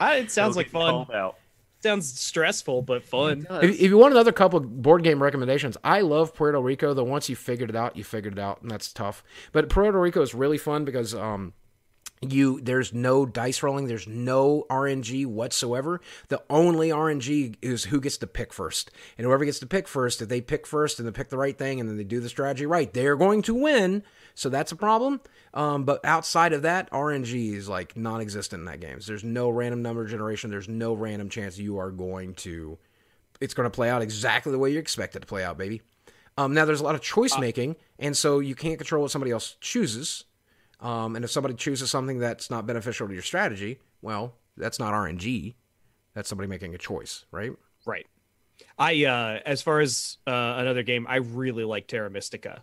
I, 0.00 0.16
it 0.16 0.30
sounds 0.30 0.56
like 0.56 0.68
fun. 0.68 1.06
Out. 1.12 1.36
Sounds 1.80 2.18
stressful, 2.18 2.82
but 2.82 3.04
fun. 3.04 3.46
If, 3.62 3.70
if 3.70 3.82
you 3.82 3.98
want 3.98 4.12
another 4.12 4.32
couple 4.32 4.58
board 4.60 5.04
game 5.04 5.22
recommendations, 5.22 5.76
I 5.84 6.00
love 6.00 6.34
Puerto 6.34 6.60
Rico. 6.60 6.92
Though 6.92 7.04
once 7.04 7.28
you 7.28 7.36
figured 7.36 7.70
it 7.70 7.76
out, 7.76 7.96
you 7.96 8.02
figured 8.02 8.34
it 8.34 8.38
out, 8.38 8.62
and 8.62 8.70
that's 8.70 8.92
tough. 8.92 9.22
But 9.52 9.68
Puerto 9.68 9.98
Rico 9.98 10.20
is 10.20 10.34
really 10.34 10.58
fun 10.58 10.84
because 10.84 11.14
um, 11.14 11.52
you 12.20 12.60
there's 12.60 12.92
no 12.92 13.26
dice 13.26 13.62
rolling, 13.62 13.86
there's 13.86 14.06
no 14.06 14.64
RNG 14.70 15.26
whatsoever. 15.26 16.00
The 16.28 16.42
only 16.50 16.88
RNG 16.88 17.56
is 17.62 17.84
who 17.84 18.00
gets 18.00 18.16
to 18.18 18.26
pick 18.26 18.52
first, 18.52 18.90
and 19.16 19.26
whoever 19.26 19.44
gets 19.44 19.58
to 19.60 19.66
pick 19.66 19.88
first, 19.88 20.22
if 20.22 20.28
they 20.28 20.40
pick 20.40 20.66
first 20.66 20.98
and 20.98 21.06
they 21.06 21.12
pick 21.12 21.28
the 21.28 21.38
right 21.38 21.56
thing, 21.56 21.80
and 21.80 21.88
then 21.88 21.96
they 21.96 22.04
do 22.04 22.20
the 22.20 22.28
strategy 22.28 22.66
right, 22.66 22.92
they're 22.92 23.16
going 23.16 23.42
to 23.42 23.54
win. 23.54 24.02
So 24.34 24.48
that's 24.48 24.72
a 24.72 24.76
problem. 24.76 25.20
Um, 25.52 25.84
but 25.84 26.04
outside 26.04 26.52
of 26.52 26.62
that, 26.62 26.90
RNG 26.90 27.54
is 27.54 27.68
like 27.68 27.96
non-existent 27.96 28.60
in 28.60 28.66
that 28.66 28.80
game. 28.80 29.00
So 29.00 29.12
there's 29.12 29.24
no 29.24 29.50
random 29.50 29.82
number 29.82 30.06
generation. 30.06 30.50
There's 30.50 30.68
no 30.68 30.94
random 30.94 31.28
chance 31.28 31.58
you 31.58 31.78
are 31.78 31.90
going 31.90 32.34
to 32.34 32.78
it's 33.40 33.54
going 33.54 33.66
to 33.66 33.74
play 33.74 33.88
out 33.88 34.02
exactly 34.02 34.52
the 34.52 34.58
way 34.58 34.70
you 34.70 34.78
expect 34.78 35.16
it 35.16 35.20
to 35.20 35.26
play 35.26 35.44
out, 35.44 35.58
baby. 35.58 35.82
Um, 36.36 36.54
now 36.54 36.64
there's 36.64 36.80
a 36.80 36.84
lot 36.84 36.94
of 36.94 37.00
choice 37.00 37.36
making, 37.38 37.76
and 37.98 38.16
so 38.16 38.38
you 38.38 38.54
can't 38.54 38.78
control 38.78 39.02
what 39.02 39.10
somebody 39.10 39.32
else 39.32 39.56
chooses. 39.60 40.24
Um, 40.80 41.16
and 41.16 41.24
if 41.24 41.30
somebody 41.30 41.54
chooses 41.54 41.90
something 41.90 42.18
that's 42.18 42.50
not 42.50 42.66
beneficial 42.66 43.08
to 43.08 43.12
your 43.14 43.22
strategy, 43.22 43.80
well, 44.00 44.34
that's 44.56 44.78
not 44.78 44.94
RNG. 44.94 45.54
That's 46.14 46.28
somebody 46.28 46.48
making 46.48 46.74
a 46.74 46.78
choice, 46.78 47.24
right? 47.30 47.52
Right. 47.86 48.06
I 48.76 49.04
uh 49.04 49.38
as 49.46 49.62
far 49.62 49.80
as 49.80 50.18
uh 50.26 50.54
another 50.58 50.82
game, 50.82 51.06
I 51.08 51.16
really 51.16 51.64
like 51.64 51.86
Terra 51.86 52.10
Mystica. 52.10 52.62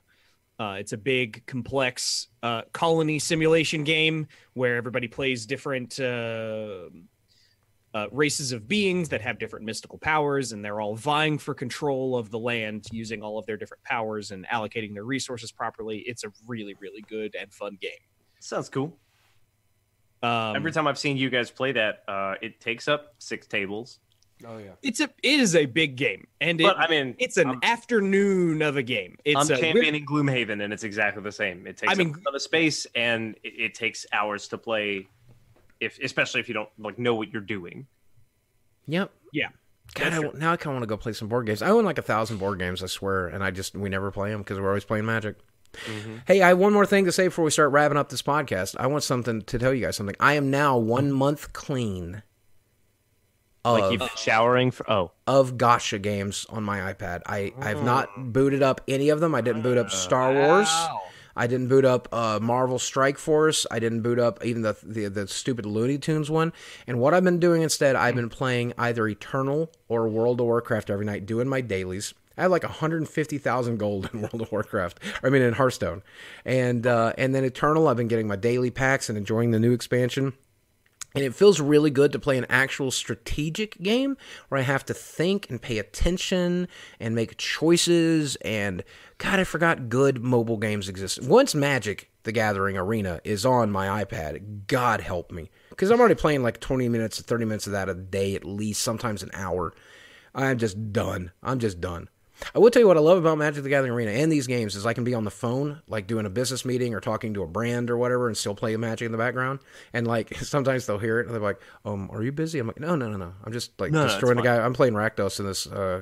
Uh, 0.57 0.77
it's 0.79 0.93
a 0.93 0.97
big, 0.97 1.45
complex 1.47 2.27
uh, 2.41 2.61
colony 2.71 3.19
simulation 3.19 3.83
game 3.83 4.27
where 4.53 4.77
everybody 4.77 5.07
plays 5.07 5.45
different 5.45 5.99
uh, 7.95 8.07
races 8.11 8.51
of 8.51 8.67
beings 8.67 9.07
that 9.09 9.21
have 9.21 9.39
different 9.39 9.65
mystical 9.65 9.97
powers, 9.97 10.51
and 10.51 10.63
they're 10.63 10.81
all 10.81 10.95
vying 10.95 11.37
for 11.37 11.53
control 11.55 12.17
of 12.17 12.29
the 12.29 12.37
land 12.37 12.85
using 12.91 13.23
all 13.23 13.39
of 13.39 13.45
their 13.45 13.55
different 13.57 13.81
powers 13.85 14.31
and 14.31 14.45
allocating 14.49 14.93
their 14.93 15.05
resources 15.05 15.51
properly. 15.51 15.99
It's 15.99 16.23
a 16.25 16.31
really, 16.45 16.75
really 16.81 17.01
good 17.09 17.35
and 17.39 17.51
fun 17.53 17.77
game. 17.81 17.91
Sounds 18.41 18.67
cool. 18.69 18.97
Um, 20.21 20.55
Every 20.55 20.71
time 20.71 20.87
I've 20.87 20.97
seen 20.97 21.17
you 21.17 21.29
guys 21.29 21.49
play 21.51 21.71
that, 21.71 22.03
uh, 22.07 22.35
it 22.41 22.59
takes 22.59 22.87
up 22.87 23.15
six 23.19 23.47
tables. 23.47 23.99
Oh 24.45 24.57
yeah. 24.57 24.71
it's 24.83 24.99
a 24.99 25.05
it 25.23 25.39
is 25.39 25.55
a 25.55 25.65
big 25.65 25.95
game, 25.95 26.27
and 26.41 26.59
it, 26.59 26.65
But 26.65 26.77
I 26.77 26.89
mean, 26.89 27.15
it's 27.19 27.37
an 27.37 27.47
I'm- 27.47 27.59
afternoon 27.63 28.61
of 28.61 28.75
a 28.75 28.83
game. 28.83 29.15
It's 29.23 29.39
I'm 29.39 29.45
a, 29.45 29.49
we're- 29.59 29.61
championing 29.73 30.05
Gloomhaven, 30.05 30.61
and 30.61 30.73
it's 30.73 30.83
exactly 30.83 31.23
the 31.23 31.31
same. 31.31 31.65
It 31.65 31.77
takes 31.77 31.89
I 31.93 31.95
mean- 31.95 32.09
up 32.09 32.17
a 32.17 32.21
ton 32.25 32.35
of 32.35 32.41
space, 32.41 32.85
and 32.95 33.35
it, 33.43 33.53
it 33.57 33.73
takes 33.75 34.05
hours 34.11 34.49
to 34.49 34.57
play. 34.57 35.07
If 35.79 35.99
especially 35.99 36.41
if 36.41 36.47
you 36.47 36.53
don't 36.53 36.69
like 36.77 36.97
know 36.97 37.15
what 37.15 37.31
you're 37.31 37.41
doing. 37.41 37.87
Yep. 38.87 39.11
Yeah. 39.33 39.49
God, 39.93 40.13
I, 40.13 40.19
now 40.37 40.53
I 40.53 40.57
kind 40.57 40.67
of 40.67 40.73
want 40.73 40.83
to 40.83 40.87
go 40.87 40.97
play 40.97 41.13
some 41.13 41.27
board 41.27 41.45
games. 41.45 41.61
I 41.61 41.69
own 41.69 41.85
like 41.85 41.97
a 41.97 42.01
thousand 42.01 42.37
board 42.37 42.59
games, 42.59 42.81
I 42.81 42.87
swear, 42.87 43.27
and 43.27 43.43
I 43.43 43.51
just 43.51 43.75
we 43.75 43.89
never 43.89 44.11
play 44.11 44.31
them 44.31 44.41
because 44.41 44.59
we're 44.59 44.69
always 44.69 44.85
playing 44.85 45.05
Magic. 45.05 45.37
Mm-hmm. 45.73 46.17
Hey, 46.25 46.41
I 46.41 46.49
have 46.49 46.57
one 46.57 46.73
more 46.73 46.85
thing 46.85 47.05
to 47.05 47.11
say 47.11 47.27
before 47.27 47.45
we 47.45 47.51
start 47.51 47.71
wrapping 47.71 47.97
up 47.97 48.09
this 48.09 48.21
podcast. 48.21 48.75
I 48.79 48.87
want 48.87 49.03
something 49.03 49.41
to 49.43 49.59
tell 49.59 49.73
you 49.73 49.85
guys 49.85 49.97
something. 49.97 50.15
I 50.19 50.33
am 50.33 50.49
now 50.49 50.77
one 50.77 51.11
month 51.11 51.53
clean 51.53 52.23
of 53.65 53.79
Like 53.79 53.91
you've 53.91 53.99
been 53.99 54.09
showering 54.15 54.71
for 54.71 54.89
oh 54.89 55.11
of 55.25 55.57
gotcha 55.57 55.97
games 55.97 56.45
on 56.49 56.63
my 56.63 56.93
iPad. 56.93 57.21
I 57.25 57.51
I've 57.59 57.83
not 57.83 58.09
oh. 58.15 58.21
booted 58.21 58.61
up 58.61 58.81
any 58.87 59.09
of 59.09 59.19
them. 59.19 59.33
I 59.33 59.41
didn't 59.41 59.63
boot 59.63 59.77
up 59.77 59.89
Star 59.89 60.33
Wars. 60.33 60.69
I 61.35 61.47
didn't 61.47 61.67
boot 61.67 61.85
up 61.85 62.07
uh, 62.11 62.39
Marvel 62.41 62.79
Strike 62.79 63.17
Force. 63.17 63.65
I 63.69 63.79
didn't 63.79 64.01
boot 64.01 64.19
up 64.19 64.43
even 64.45 64.61
the, 64.61 64.77
the 64.83 65.07
the 65.07 65.27
stupid 65.27 65.65
Looney 65.65 65.97
Tunes 65.97 66.29
one. 66.29 66.53
And 66.87 66.99
what 66.99 67.13
I've 67.13 67.23
been 67.23 67.39
doing 67.39 67.61
instead, 67.61 67.95
I've 67.95 68.15
been 68.15 68.29
playing 68.29 68.73
either 68.77 69.07
Eternal 69.07 69.71
or 69.87 70.07
World 70.07 70.39
of 70.39 70.45
Warcraft 70.45 70.89
every 70.89 71.05
night, 71.05 71.25
doing 71.25 71.47
my 71.47 71.61
dailies. 71.61 72.13
I 72.37 72.41
have 72.41 72.51
like 72.51 72.63
150,000 72.63 73.77
gold 73.77 74.09
in 74.13 74.21
World 74.23 74.41
of 74.41 74.51
Warcraft. 74.51 74.99
I 75.23 75.29
mean 75.29 75.41
in 75.41 75.53
Hearthstone, 75.53 76.03
and 76.45 76.85
uh, 76.85 77.13
and 77.17 77.33
then 77.33 77.43
Eternal. 77.43 77.87
I've 77.87 77.97
been 77.97 78.07
getting 78.07 78.27
my 78.27 78.35
daily 78.35 78.71
packs 78.71 79.09
and 79.09 79.17
enjoying 79.17 79.51
the 79.51 79.59
new 79.59 79.71
expansion. 79.71 80.33
And 81.15 81.23
it 81.23 81.33
feels 81.33 81.61
really 81.61 81.89
good 81.89 82.11
to 82.11 82.19
play 82.19 82.37
an 82.37 82.45
actual 82.49 82.91
strategic 82.91 83.81
game 83.81 84.17
where 84.49 84.59
I 84.59 84.63
have 84.63 84.85
to 84.85 84.93
think 84.93 85.49
and 85.49 85.61
pay 85.61 85.79
attention 85.79 86.67
and 86.99 87.15
make 87.15 87.37
choices. 87.37 88.35
And 88.37 88.83
God, 89.17 89.39
I 89.39 89.45
forgot 89.45 89.87
good 89.87 90.21
mobile 90.21 90.57
games 90.57 90.89
exist. 90.89 91.23
Once 91.23 91.55
Magic 91.55 92.09
the 92.23 92.31
Gathering 92.31 92.77
Arena 92.77 93.21
is 93.23 93.45
on 93.45 93.71
my 93.71 94.03
iPad, 94.03 94.67
God 94.67 94.99
help 95.01 95.31
me. 95.31 95.49
because 95.69 95.89
I'm 95.89 95.99
already 95.99 96.15
playing 96.15 96.43
like 96.43 96.59
20 96.59 96.89
minutes, 96.89 97.21
30 97.21 97.45
minutes 97.45 97.67
of 97.67 97.73
that 97.73 97.87
a 97.87 97.93
day 97.93 98.35
at 98.35 98.43
least, 98.43 98.81
sometimes 98.81 99.23
an 99.23 99.29
hour. 99.33 99.73
I'm 100.33 100.57
just 100.57 100.91
done. 100.91 101.31
I'm 101.41 101.59
just 101.59 101.79
done. 101.79 102.09
I 102.53 102.59
will 102.59 102.69
tell 102.69 102.81
you 102.81 102.87
what 102.87 102.97
I 102.97 102.99
love 103.01 103.17
about 103.17 103.37
Magic 103.37 103.63
the 103.63 103.69
Gathering 103.69 103.91
Arena 103.93 104.11
and 104.11 104.31
these 104.31 104.45
games 104.47 104.75
is 104.75 104.85
I 104.85 104.93
can 104.93 105.03
be 105.03 105.13
on 105.13 105.23
the 105.23 105.31
phone, 105.31 105.81
like 105.87 106.05
doing 106.07 106.25
a 106.25 106.29
business 106.29 106.65
meeting 106.65 106.93
or 106.93 106.99
talking 106.99 107.33
to 107.35 107.43
a 107.43 107.47
brand 107.47 107.89
or 107.89 107.97
whatever, 107.97 108.27
and 108.27 108.35
still 108.37 108.55
play 108.55 108.75
Magic 108.77 109.05
in 109.05 109.11
the 109.11 109.17
background. 109.17 109.59
And 109.93 110.05
like 110.05 110.35
sometimes 110.41 110.85
they'll 110.85 110.97
hear 110.99 111.19
it 111.19 111.27
and 111.27 111.33
they're 111.35 111.41
like, 111.41 111.59
"Um, 111.85 112.09
are 112.11 112.21
you 112.23 112.31
busy?" 112.31 112.59
I'm 112.59 112.67
like, 112.67 112.79
"No, 112.79 112.95
no, 112.95 113.09
no, 113.09 113.17
no. 113.17 113.33
I'm 113.45 113.53
just 113.53 113.79
like 113.79 113.91
No, 113.91 114.01
no, 114.03 114.07
destroying 114.09 114.37
the 114.37 114.43
fine." 114.43 114.57
guy. 114.59 114.65
I'm 114.65 114.73
playing 114.73 114.93
Rakdos 114.93 115.39
in 115.39 115.45
this 115.45 115.65
uh, 115.67 116.01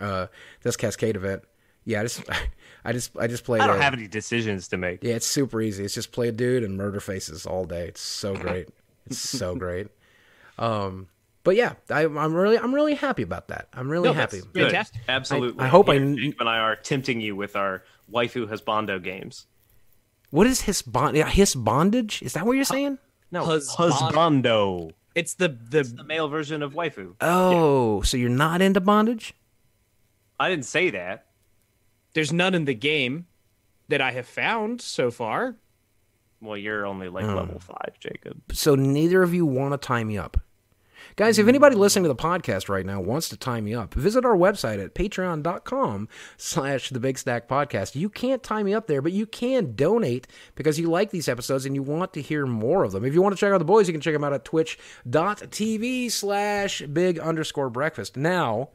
uh 0.00 0.26
this 0.62 0.76
Cascade 0.76 1.16
event. 1.16 1.42
Yeah, 1.84 2.00
I 2.00 2.02
just 2.02 2.22
I 2.84 2.92
just 2.92 3.16
I 3.18 3.26
just 3.26 3.44
played. 3.44 3.62
I 3.62 3.66
don't 3.66 3.78
a- 3.78 3.82
have 3.82 3.94
any 3.94 4.08
decisions 4.08 4.68
to 4.68 4.76
make. 4.76 5.04
yeah, 5.04 5.14
it's 5.14 5.26
super 5.26 5.60
easy. 5.62 5.84
It's 5.84 5.94
just 5.94 6.12
play 6.12 6.28
a 6.28 6.32
dude 6.32 6.64
and 6.64 6.76
murder 6.76 7.00
faces 7.00 7.46
all 7.46 7.64
day. 7.64 7.86
It's 7.88 8.00
so 8.00 8.34
great. 8.34 8.68
It's 9.06 9.18
so 9.18 9.54
great. 9.54 9.88
Um, 10.58 11.08
but 11.44 11.56
yeah, 11.56 11.74
I, 11.90 12.02
I'm 12.04 12.34
really, 12.34 12.58
I'm 12.58 12.74
really 12.74 12.94
happy 12.94 13.22
about 13.22 13.48
that. 13.48 13.68
I'm 13.72 13.88
really 13.90 14.08
No, 14.08 14.12
happy. 14.12 14.38
that's 14.38 14.48
good. 14.52 14.62
Fantastic. 14.70 15.00
Absolutely. 15.08 15.60
I- 15.60 15.66
I 15.66 15.68
hope 15.68 15.88
I 15.88 15.94
Here, 15.94 16.02
kn- 16.02 16.16
Jacob 16.16 16.40
and 16.40 16.48
I 16.48 16.58
are 16.58 16.76
tempting 16.76 17.20
you 17.20 17.34
with 17.36 17.56
our 17.56 17.82
waifu 18.12 18.46
husbando 18.48 19.02
games. 19.02 19.46
What 20.30 20.46
is 20.46 20.60
his 20.62 20.82
bond? 20.82 21.16
His 21.16 21.54
bondage? 21.54 22.22
Is 22.22 22.34
that 22.34 22.46
what 22.46 22.52
you're 22.52 22.64
saying? 22.64 22.98
No, 23.32 23.44
Husband- 23.44 23.92
husbando. 23.92 24.92
It's 25.14 25.34
the 25.34 25.48
The 25.48 25.82
the 25.82 26.04
male 26.04 26.28
version 26.28 26.62
of 26.62 26.72
waifu. 26.74 27.14
Oh, 27.20 28.00
so 28.02 28.16
you're 28.16 28.28
not 28.28 28.62
into 28.62 28.80
bondage? 28.80 29.34
I 30.38 30.48
didn't 30.48 30.64
say 30.66 30.90
that. 30.90 31.26
there's 32.12 32.32
none 32.32 32.54
in 32.56 32.64
the 32.64 32.74
game 32.74 33.26
that 33.88 34.00
I 34.00 34.10
have 34.12 34.26
found 34.26 34.80
so 34.82 35.10
far. 35.12 35.54
Well, 36.40 36.56
you're 36.56 36.84
only 36.86 37.08
like 37.08 37.24
Hmm. 37.24 37.34
level 37.34 37.58
five, 37.60 37.98
Jacob. 38.00 38.40
So 38.52 38.74
neither 38.74 39.22
of 39.22 39.32
you 39.34 39.46
want 39.46 39.72
to 39.74 39.78
tie 39.78 40.02
me 40.04 40.16
up. 40.18 40.36
Guys, 41.16 41.38
if 41.38 41.48
anybody 41.48 41.74
listening 41.76 42.04
to 42.04 42.08
the 42.08 42.14
podcast 42.14 42.68
right 42.68 42.86
now 42.86 43.00
wants 43.00 43.28
to 43.28 43.36
tie 43.36 43.60
me 43.60 43.74
up, 43.74 43.94
visit 43.94 44.24
our 44.24 44.36
website 44.36 44.82
at 44.82 44.94
patreon.com 44.94 46.08
slash 46.36 46.90
the 46.90 47.00
big 47.00 47.18
stack 47.18 47.48
podcast. 47.48 47.94
You 47.94 48.08
can't 48.08 48.42
tie 48.42 48.62
me 48.62 48.72
up 48.74 48.86
there, 48.86 49.02
but 49.02 49.12
you 49.12 49.26
can 49.26 49.74
donate 49.74 50.26
because 50.54 50.78
you 50.78 50.88
like 50.88 51.10
these 51.10 51.28
episodes 51.28 51.66
and 51.66 51.74
you 51.74 51.82
want 51.82 52.12
to 52.14 52.22
hear 52.22 52.46
more 52.46 52.84
of 52.84 52.92
them. 52.92 53.04
If 53.04 53.14
you 53.14 53.22
want 53.22 53.34
to 53.34 53.40
check 53.40 53.52
out 53.52 53.58
the 53.58 53.64
boys, 53.64 53.88
you 53.88 53.92
can 53.92 54.00
check 54.00 54.14
them 54.14 54.24
out 54.24 54.32
at 54.32 54.44
twitch.tv 54.44 56.10
slash 56.10 56.82
big 56.82 57.18
underscore 57.18 57.70
breakfast. 57.70 58.16
Now, 58.16 58.70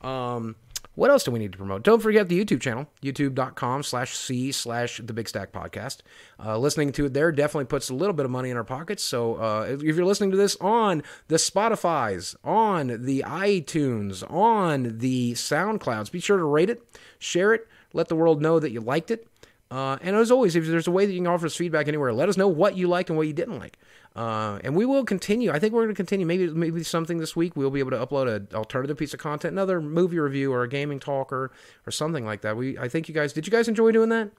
um, 0.00 0.56
what 0.98 1.12
else 1.12 1.22
do 1.22 1.30
we 1.30 1.38
need 1.38 1.52
to 1.52 1.58
promote? 1.58 1.84
Don't 1.84 2.02
forget 2.02 2.28
the 2.28 2.44
YouTube 2.44 2.60
channel, 2.60 2.88
youtube.com 3.04 3.84
slash 3.84 4.16
C 4.16 4.50
slash 4.50 5.00
the 5.00 5.12
Big 5.12 5.28
Stack 5.28 5.52
Podcast. 5.52 5.98
Uh, 6.44 6.58
listening 6.58 6.90
to 6.90 7.06
it 7.06 7.14
there 7.14 7.30
definitely 7.30 7.66
puts 7.66 7.88
a 7.88 7.94
little 7.94 8.12
bit 8.12 8.24
of 8.24 8.32
money 8.32 8.50
in 8.50 8.56
our 8.56 8.64
pockets. 8.64 9.04
So 9.04 9.36
uh, 9.36 9.68
if 9.70 9.80
you're 9.80 10.04
listening 10.04 10.32
to 10.32 10.36
this 10.36 10.56
on 10.56 11.04
the 11.28 11.36
Spotify's, 11.36 12.34
on 12.42 13.04
the 13.04 13.22
iTunes, 13.24 14.28
on 14.28 14.98
the 14.98 15.34
SoundClouds, 15.34 16.10
be 16.10 16.18
sure 16.18 16.36
to 16.36 16.42
rate 16.42 16.68
it, 16.68 16.82
share 17.20 17.54
it, 17.54 17.68
let 17.92 18.08
the 18.08 18.16
world 18.16 18.42
know 18.42 18.58
that 18.58 18.72
you 18.72 18.80
liked 18.80 19.12
it. 19.12 19.28
Uh, 19.70 19.98
and 20.00 20.16
as 20.16 20.30
always, 20.30 20.56
if 20.56 20.66
there's 20.66 20.86
a 20.86 20.90
way 20.90 21.04
that 21.04 21.12
you 21.12 21.18
can 21.18 21.26
offer 21.26 21.46
us 21.46 21.54
feedback 21.54 21.88
anywhere, 21.88 22.12
let 22.12 22.28
us 22.28 22.36
know 22.36 22.48
what 22.48 22.76
you 22.76 22.88
liked 22.88 23.10
and 23.10 23.18
what 23.18 23.26
you 23.26 23.34
didn't 23.34 23.58
like. 23.58 23.78
Uh, 24.16 24.58
and 24.64 24.74
we 24.74 24.86
will 24.86 25.04
continue. 25.04 25.50
I 25.50 25.58
think 25.58 25.74
we're 25.74 25.82
going 25.82 25.94
to 25.94 25.96
continue. 25.96 26.24
Maybe 26.26 26.48
maybe 26.48 26.82
something 26.82 27.18
this 27.18 27.36
week 27.36 27.54
we'll 27.54 27.70
be 27.70 27.80
able 27.80 27.90
to 27.90 27.98
upload 27.98 28.34
an 28.34 28.48
alternative 28.54 28.96
piece 28.96 29.12
of 29.12 29.20
content, 29.20 29.52
another 29.52 29.80
movie 29.80 30.18
review 30.18 30.52
or 30.52 30.62
a 30.62 30.68
gaming 30.68 30.98
talk 30.98 31.32
or 31.32 31.52
or 31.86 31.90
something 31.90 32.24
like 32.24 32.40
that. 32.40 32.56
We 32.56 32.78
I 32.78 32.88
think 32.88 33.08
you 33.08 33.14
guys 33.14 33.32
did. 33.32 33.46
You 33.46 33.50
guys 33.50 33.68
enjoy 33.68 33.92
doing 33.92 34.08
that? 34.08 34.30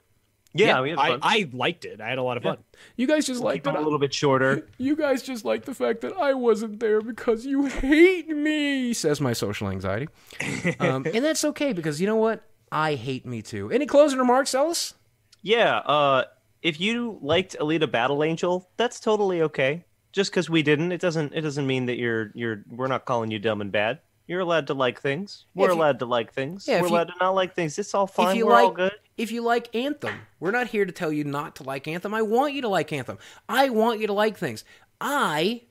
Yeah, 0.53 0.81
we 0.81 0.89
had 0.89 0.99
I, 0.99 1.09
fun. 1.09 1.19
I 1.21 1.49
liked 1.53 1.85
it. 1.85 2.01
I 2.01 2.09
had 2.09 2.17
a 2.17 2.23
lot 2.23 2.37
of 2.37 2.43
fun. 2.43 2.57
You 2.95 3.05
guys 3.05 3.27
just 3.27 3.41
liked 3.41 3.67
it 3.67 3.75
a 3.75 3.81
little 3.81 3.99
bit 3.99 4.13
shorter. 4.13 4.67
You 4.79 4.95
guys 4.95 5.21
just 5.21 5.45
liked 5.45 5.65
the 5.65 5.75
fact 5.75 6.01
that 6.01 6.13
I 6.13 6.33
wasn't 6.33 6.79
there 6.79 7.01
because 7.01 7.45
you 7.45 7.65
hate 7.65 8.29
me, 8.29 8.93
says 8.93 9.21
my 9.21 9.33
social 9.33 9.69
anxiety. 9.69 10.07
Um, 10.79 11.05
and 11.05 11.23
that's 11.23 11.43
okay 11.45 11.73
because 11.73 11.99
you 11.99 12.07
know 12.07 12.15
what? 12.15 12.43
I 12.71 12.95
hate 12.95 13.25
me 13.25 13.41
too. 13.41 13.69
Any 13.71 13.85
closing 13.85 14.17
remarks, 14.19 14.55
Ellis? 14.55 14.93
Yeah, 15.41 15.77
uh, 15.77 16.23
if 16.61 16.79
you 16.79 17.17
liked 17.21 17.55
Alita 17.59 17.89
Battle 17.89 18.23
Angel, 18.23 18.69
that's 18.77 18.99
totally 18.99 19.41
okay. 19.43 19.85
Just 20.11 20.31
because 20.31 20.49
we 20.49 20.63
didn't, 20.63 20.91
it 20.91 20.99
doesn't 21.01 21.33
it 21.33 21.41
doesn't 21.41 21.67
mean 21.67 21.85
that 21.85 21.97
you're 21.97 22.31
you're 22.33 22.63
we're 22.69 22.87
not 22.87 23.05
calling 23.05 23.29
you 23.31 23.39
dumb 23.39 23.61
and 23.61 23.71
bad. 23.71 23.99
You're 24.27 24.41
allowed 24.41 24.67
to 24.67 24.73
like 24.73 25.01
things. 25.01 25.45
Yeah, 25.55 25.63
We're 25.63 25.69
you- 25.69 25.79
allowed 25.79 25.99
to 25.99 26.05
like 26.05 26.33
things. 26.33 26.67
Yeah, 26.67 26.81
we're 26.81 26.87
you- 26.87 26.93
allowed 26.93 27.07
to 27.09 27.13
not 27.19 27.31
like 27.35 27.55
things. 27.55 27.77
It's 27.79 27.93
all 27.93 28.07
fine. 28.07 28.31
if 28.31 28.37
you 28.37 28.45
we're 28.47 28.53
like, 28.53 28.63
all 28.63 28.71
good. 28.71 28.91
If 29.17 29.31
you 29.31 29.41
like 29.41 29.73
Anthem, 29.75 30.15
we're 30.39 30.51
not 30.51 30.67
here 30.67 30.85
to 30.85 30.91
tell 30.91 31.11
you 31.11 31.23
not 31.23 31.55
to 31.57 31.63
like 31.63 31.87
Anthem. 31.87 32.13
I 32.13 32.21
want 32.23 32.53
you 32.53 32.61
to 32.63 32.67
like 32.69 32.91
Anthem. 32.93 33.17
I 33.47 33.69
want 33.69 33.99
you 33.99 34.07
to 34.07 34.13
like 34.13 34.37
things. 34.37 34.63
I 35.01 35.63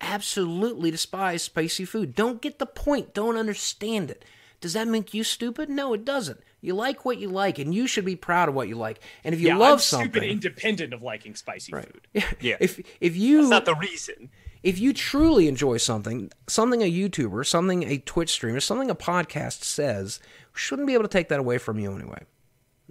absolutely 0.00 0.90
despise 0.90 1.42
spicy 1.42 1.84
food. 1.84 2.14
Don't 2.14 2.40
get 2.42 2.58
the 2.58 2.66
point. 2.66 3.14
Don't 3.14 3.36
understand 3.36 4.10
it. 4.10 4.24
Does 4.60 4.72
that 4.74 4.88
make 4.88 5.12
you 5.14 5.24
stupid? 5.24 5.68
No, 5.68 5.92
it 5.94 6.04
doesn't. 6.04 6.40
You 6.60 6.74
like 6.74 7.04
what 7.04 7.18
you 7.18 7.28
like, 7.28 7.58
and 7.58 7.74
you 7.74 7.86
should 7.86 8.04
be 8.04 8.16
proud 8.16 8.48
of 8.48 8.54
what 8.54 8.66
you 8.68 8.76
like. 8.76 9.00
And 9.24 9.34
if 9.34 9.40
you 9.40 9.48
Yeah, 9.48 9.56
love 9.56 9.72
I'm 9.74 9.78
stupid 9.78 10.12
something, 10.14 10.30
independent 10.30 10.92
of 10.94 11.02
liking 11.02 11.34
spicy 11.34 11.72
food. 11.72 12.08
Yeah. 12.40 12.56
if 12.60 12.80
if 13.00 13.16
you 13.16 13.38
That's 13.42 13.50
not 13.50 13.64
the 13.66 13.74
reason. 13.74 14.30
if 14.62 14.78
you 14.78 14.92
truly 14.92 15.48
enjoy 15.48 15.76
something, 15.76 16.32
something 16.48 16.82
a 16.82 16.90
YouTuber, 16.90 17.46
something 17.46 17.82
a 17.84 17.98
Twitch 17.98 18.30
streamer, 18.30 18.60
something 18.60 18.90
a 18.90 18.94
podcast 18.94 19.62
says, 19.64 20.18
shouldn't 20.54 20.86
be 20.88 20.94
able 20.94 21.04
to 21.04 21.08
take 21.08 21.28
that 21.28 21.38
away 21.38 21.58
from 21.58 21.78
you 21.78 21.94
anyway. 21.94 22.22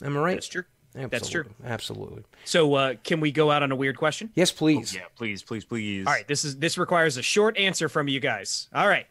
Am 0.04 0.16
I 0.16 0.20
right? 0.22 0.34
That's 0.36 0.48
true. 0.48 0.64
That's 0.94 1.28
true. 1.28 1.44
Absolutely. 1.64 1.66
Absolutely. 1.66 2.24
So, 2.46 2.74
uh, 2.76 2.94
can 3.04 3.20
we 3.20 3.32
go 3.34 3.52
out 3.52 3.62
on 3.64 3.72
a 3.72 3.76
weird 3.76 3.98
question? 3.98 4.30
Yes, 4.36 4.52
please. 4.54 4.96
Yeah, 4.96 5.02
please, 5.18 5.44
please, 5.44 5.66
please. 5.66 6.08
All 6.08 6.14
right, 6.14 6.26
this 6.26 6.46
is 6.46 6.58
this 6.60 6.78
requires 6.78 7.18
a 7.18 7.22
short 7.22 7.58
answer 7.58 7.90
from 7.90 8.08
you 8.08 8.22
guys. 8.22 8.70
All 8.74 8.88
right. 8.88 9.06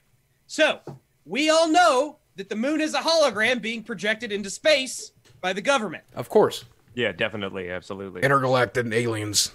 So, 0.46 0.80
we 1.26 1.50
all 1.50 1.68
know 1.68 2.16
that 2.36 2.48
the 2.48 2.56
moon 2.56 2.80
is 2.80 2.94
a 2.94 3.00
hologram 3.00 3.60
being 3.62 3.82
projected 3.82 4.32
into 4.32 4.50
space 4.50 5.12
by 5.40 5.52
the 5.52 5.60
government. 5.62 6.04
Of 6.14 6.28
course. 6.28 6.64
Yeah, 6.94 7.12
definitely, 7.12 7.70
absolutely. 7.70 8.22
Intergalactic 8.22 8.86
aliens. 8.92 9.52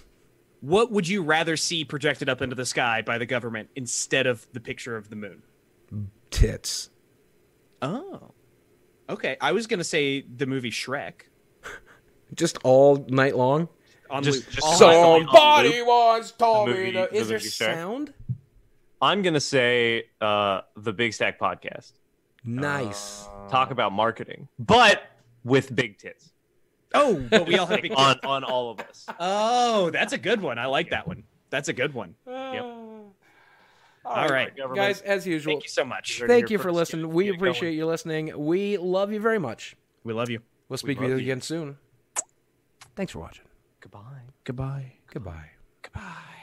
What 0.60 0.90
would 0.92 1.08
you 1.08 1.22
rather 1.22 1.56
see 1.56 1.84
projected 1.84 2.28
up 2.28 2.42
into 2.42 2.54
the 2.54 2.66
sky 2.66 3.00
by 3.02 3.16
the 3.18 3.24
government 3.26 3.70
instead 3.76 4.26
of 4.26 4.46
the 4.52 4.60
picture 4.60 4.96
of 4.96 5.08
the 5.08 5.16
moon? 5.16 5.42
Tits. 6.30 6.90
Oh. 7.82 8.32
Okay, 9.08 9.36
I 9.40 9.52
was 9.52 9.66
going 9.66 9.78
to 9.78 9.84
say 9.84 10.20
the 10.20 10.46
movie 10.46 10.70
Shrek. 10.70 11.22
Just 12.34 12.58
all 12.62 13.04
night 13.08 13.36
long. 13.36 13.68
On 14.10 14.22
Just- 14.22 14.46
loop. 14.46 14.50
just 14.54 14.66
All 14.66 14.76
some- 14.78 15.22
night- 15.26 15.32
Somebody 15.32 15.82
once 15.82 16.30
told 16.32 16.68
The 16.68 16.72
me 16.72 16.78
movie- 16.78 16.92
that. 16.92 17.10
the 17.10 17.16
Is 17.16 17.28
there 17.28 17.38
movie 17.38 17.48
Shrek. 17.48 17.74
sound? 17.74 18.14
I'm 19.02 19.22
gonna 19.22 19.40
say 19.40 20.04
uh, 20.20 20.60
the 20.76 20.92
Big 20.92 21.14
Stack 21.14 21.38
Podcast. 21.40 21.92
Nice. 22.44 23.28
Talk 23.50 23.70
about 23.70 23.92
marketing, 23.92 24.48
but 24.58 25.02
with 25.44 25.74
big 25.74 25.98
tits 25.98 26.30
Oh, 26.94 27.24
but 27.30 27.46
we 27.46 27.56
all 27.56 27.66
have 27.66 27.82
big 27.82 27.92
on 27.96 28.18
on 28.24 28.44
all 28.44 28.70
of 28.70 28.80
us. 28.80 29.06
Oh, 29.18 29.90
that's 29.90 30.12
a 30.12 30.18
good 30.18 30.40
one. 30.40 30.58
I 30.58 30.66
like 30.66 30.90
that 30.90 31.06
one. 31.06 31.24
That's 31.50 31.68
a 31.68 31.72
good 31.72 31.94
one. 31.94 32.14
Ah. 32.26 32.52
Yep. 32.52 32.64
All 34.04 34.28
right. 34.28 34.56
Government. 34.56 34.76
Guys, 34.76 35.00
as 35.02 35.26
usual, 35.26 35.54
Thank 35.54 35.64
you 35.64 35.70
so 35.70 35.84
much. 35.84 36.22
Thank 36.26 36.50
you 36.50 36.58
for 36.58 36.72
listening. 36.72 37.10
We 37.10 37.24
get 37.24 37.34
it 37.34 37.36
appreciate 37.36 37.68
going. 37.70 37.78
you 37.78 37.86
listening. 37.86 38.46
We 38.46 38.76
love 38.76 39.12
you 39.12 39.20
very 39.20 39.38
much. 39.38 39.76
We 40.04 40.14
love 40.14 40.30
you. 40.30 40.40
We'll 40.68 40.78
speak 40.78 40.98
love 40.98 41.10
with 41.10 41.10
you 41.10 41.16
you. 41.18 41.32
again 41.32 41.42
soon. 41.42 41.76
Thanks 42.96 43.12
for 43.12 43.18
watching. 43.18 43.44
Goodbye. 43.80 44.00
Goodbye. 44.44 44.94
Goodbye. 45.12 45.50
Goodbye. 45.82 46.39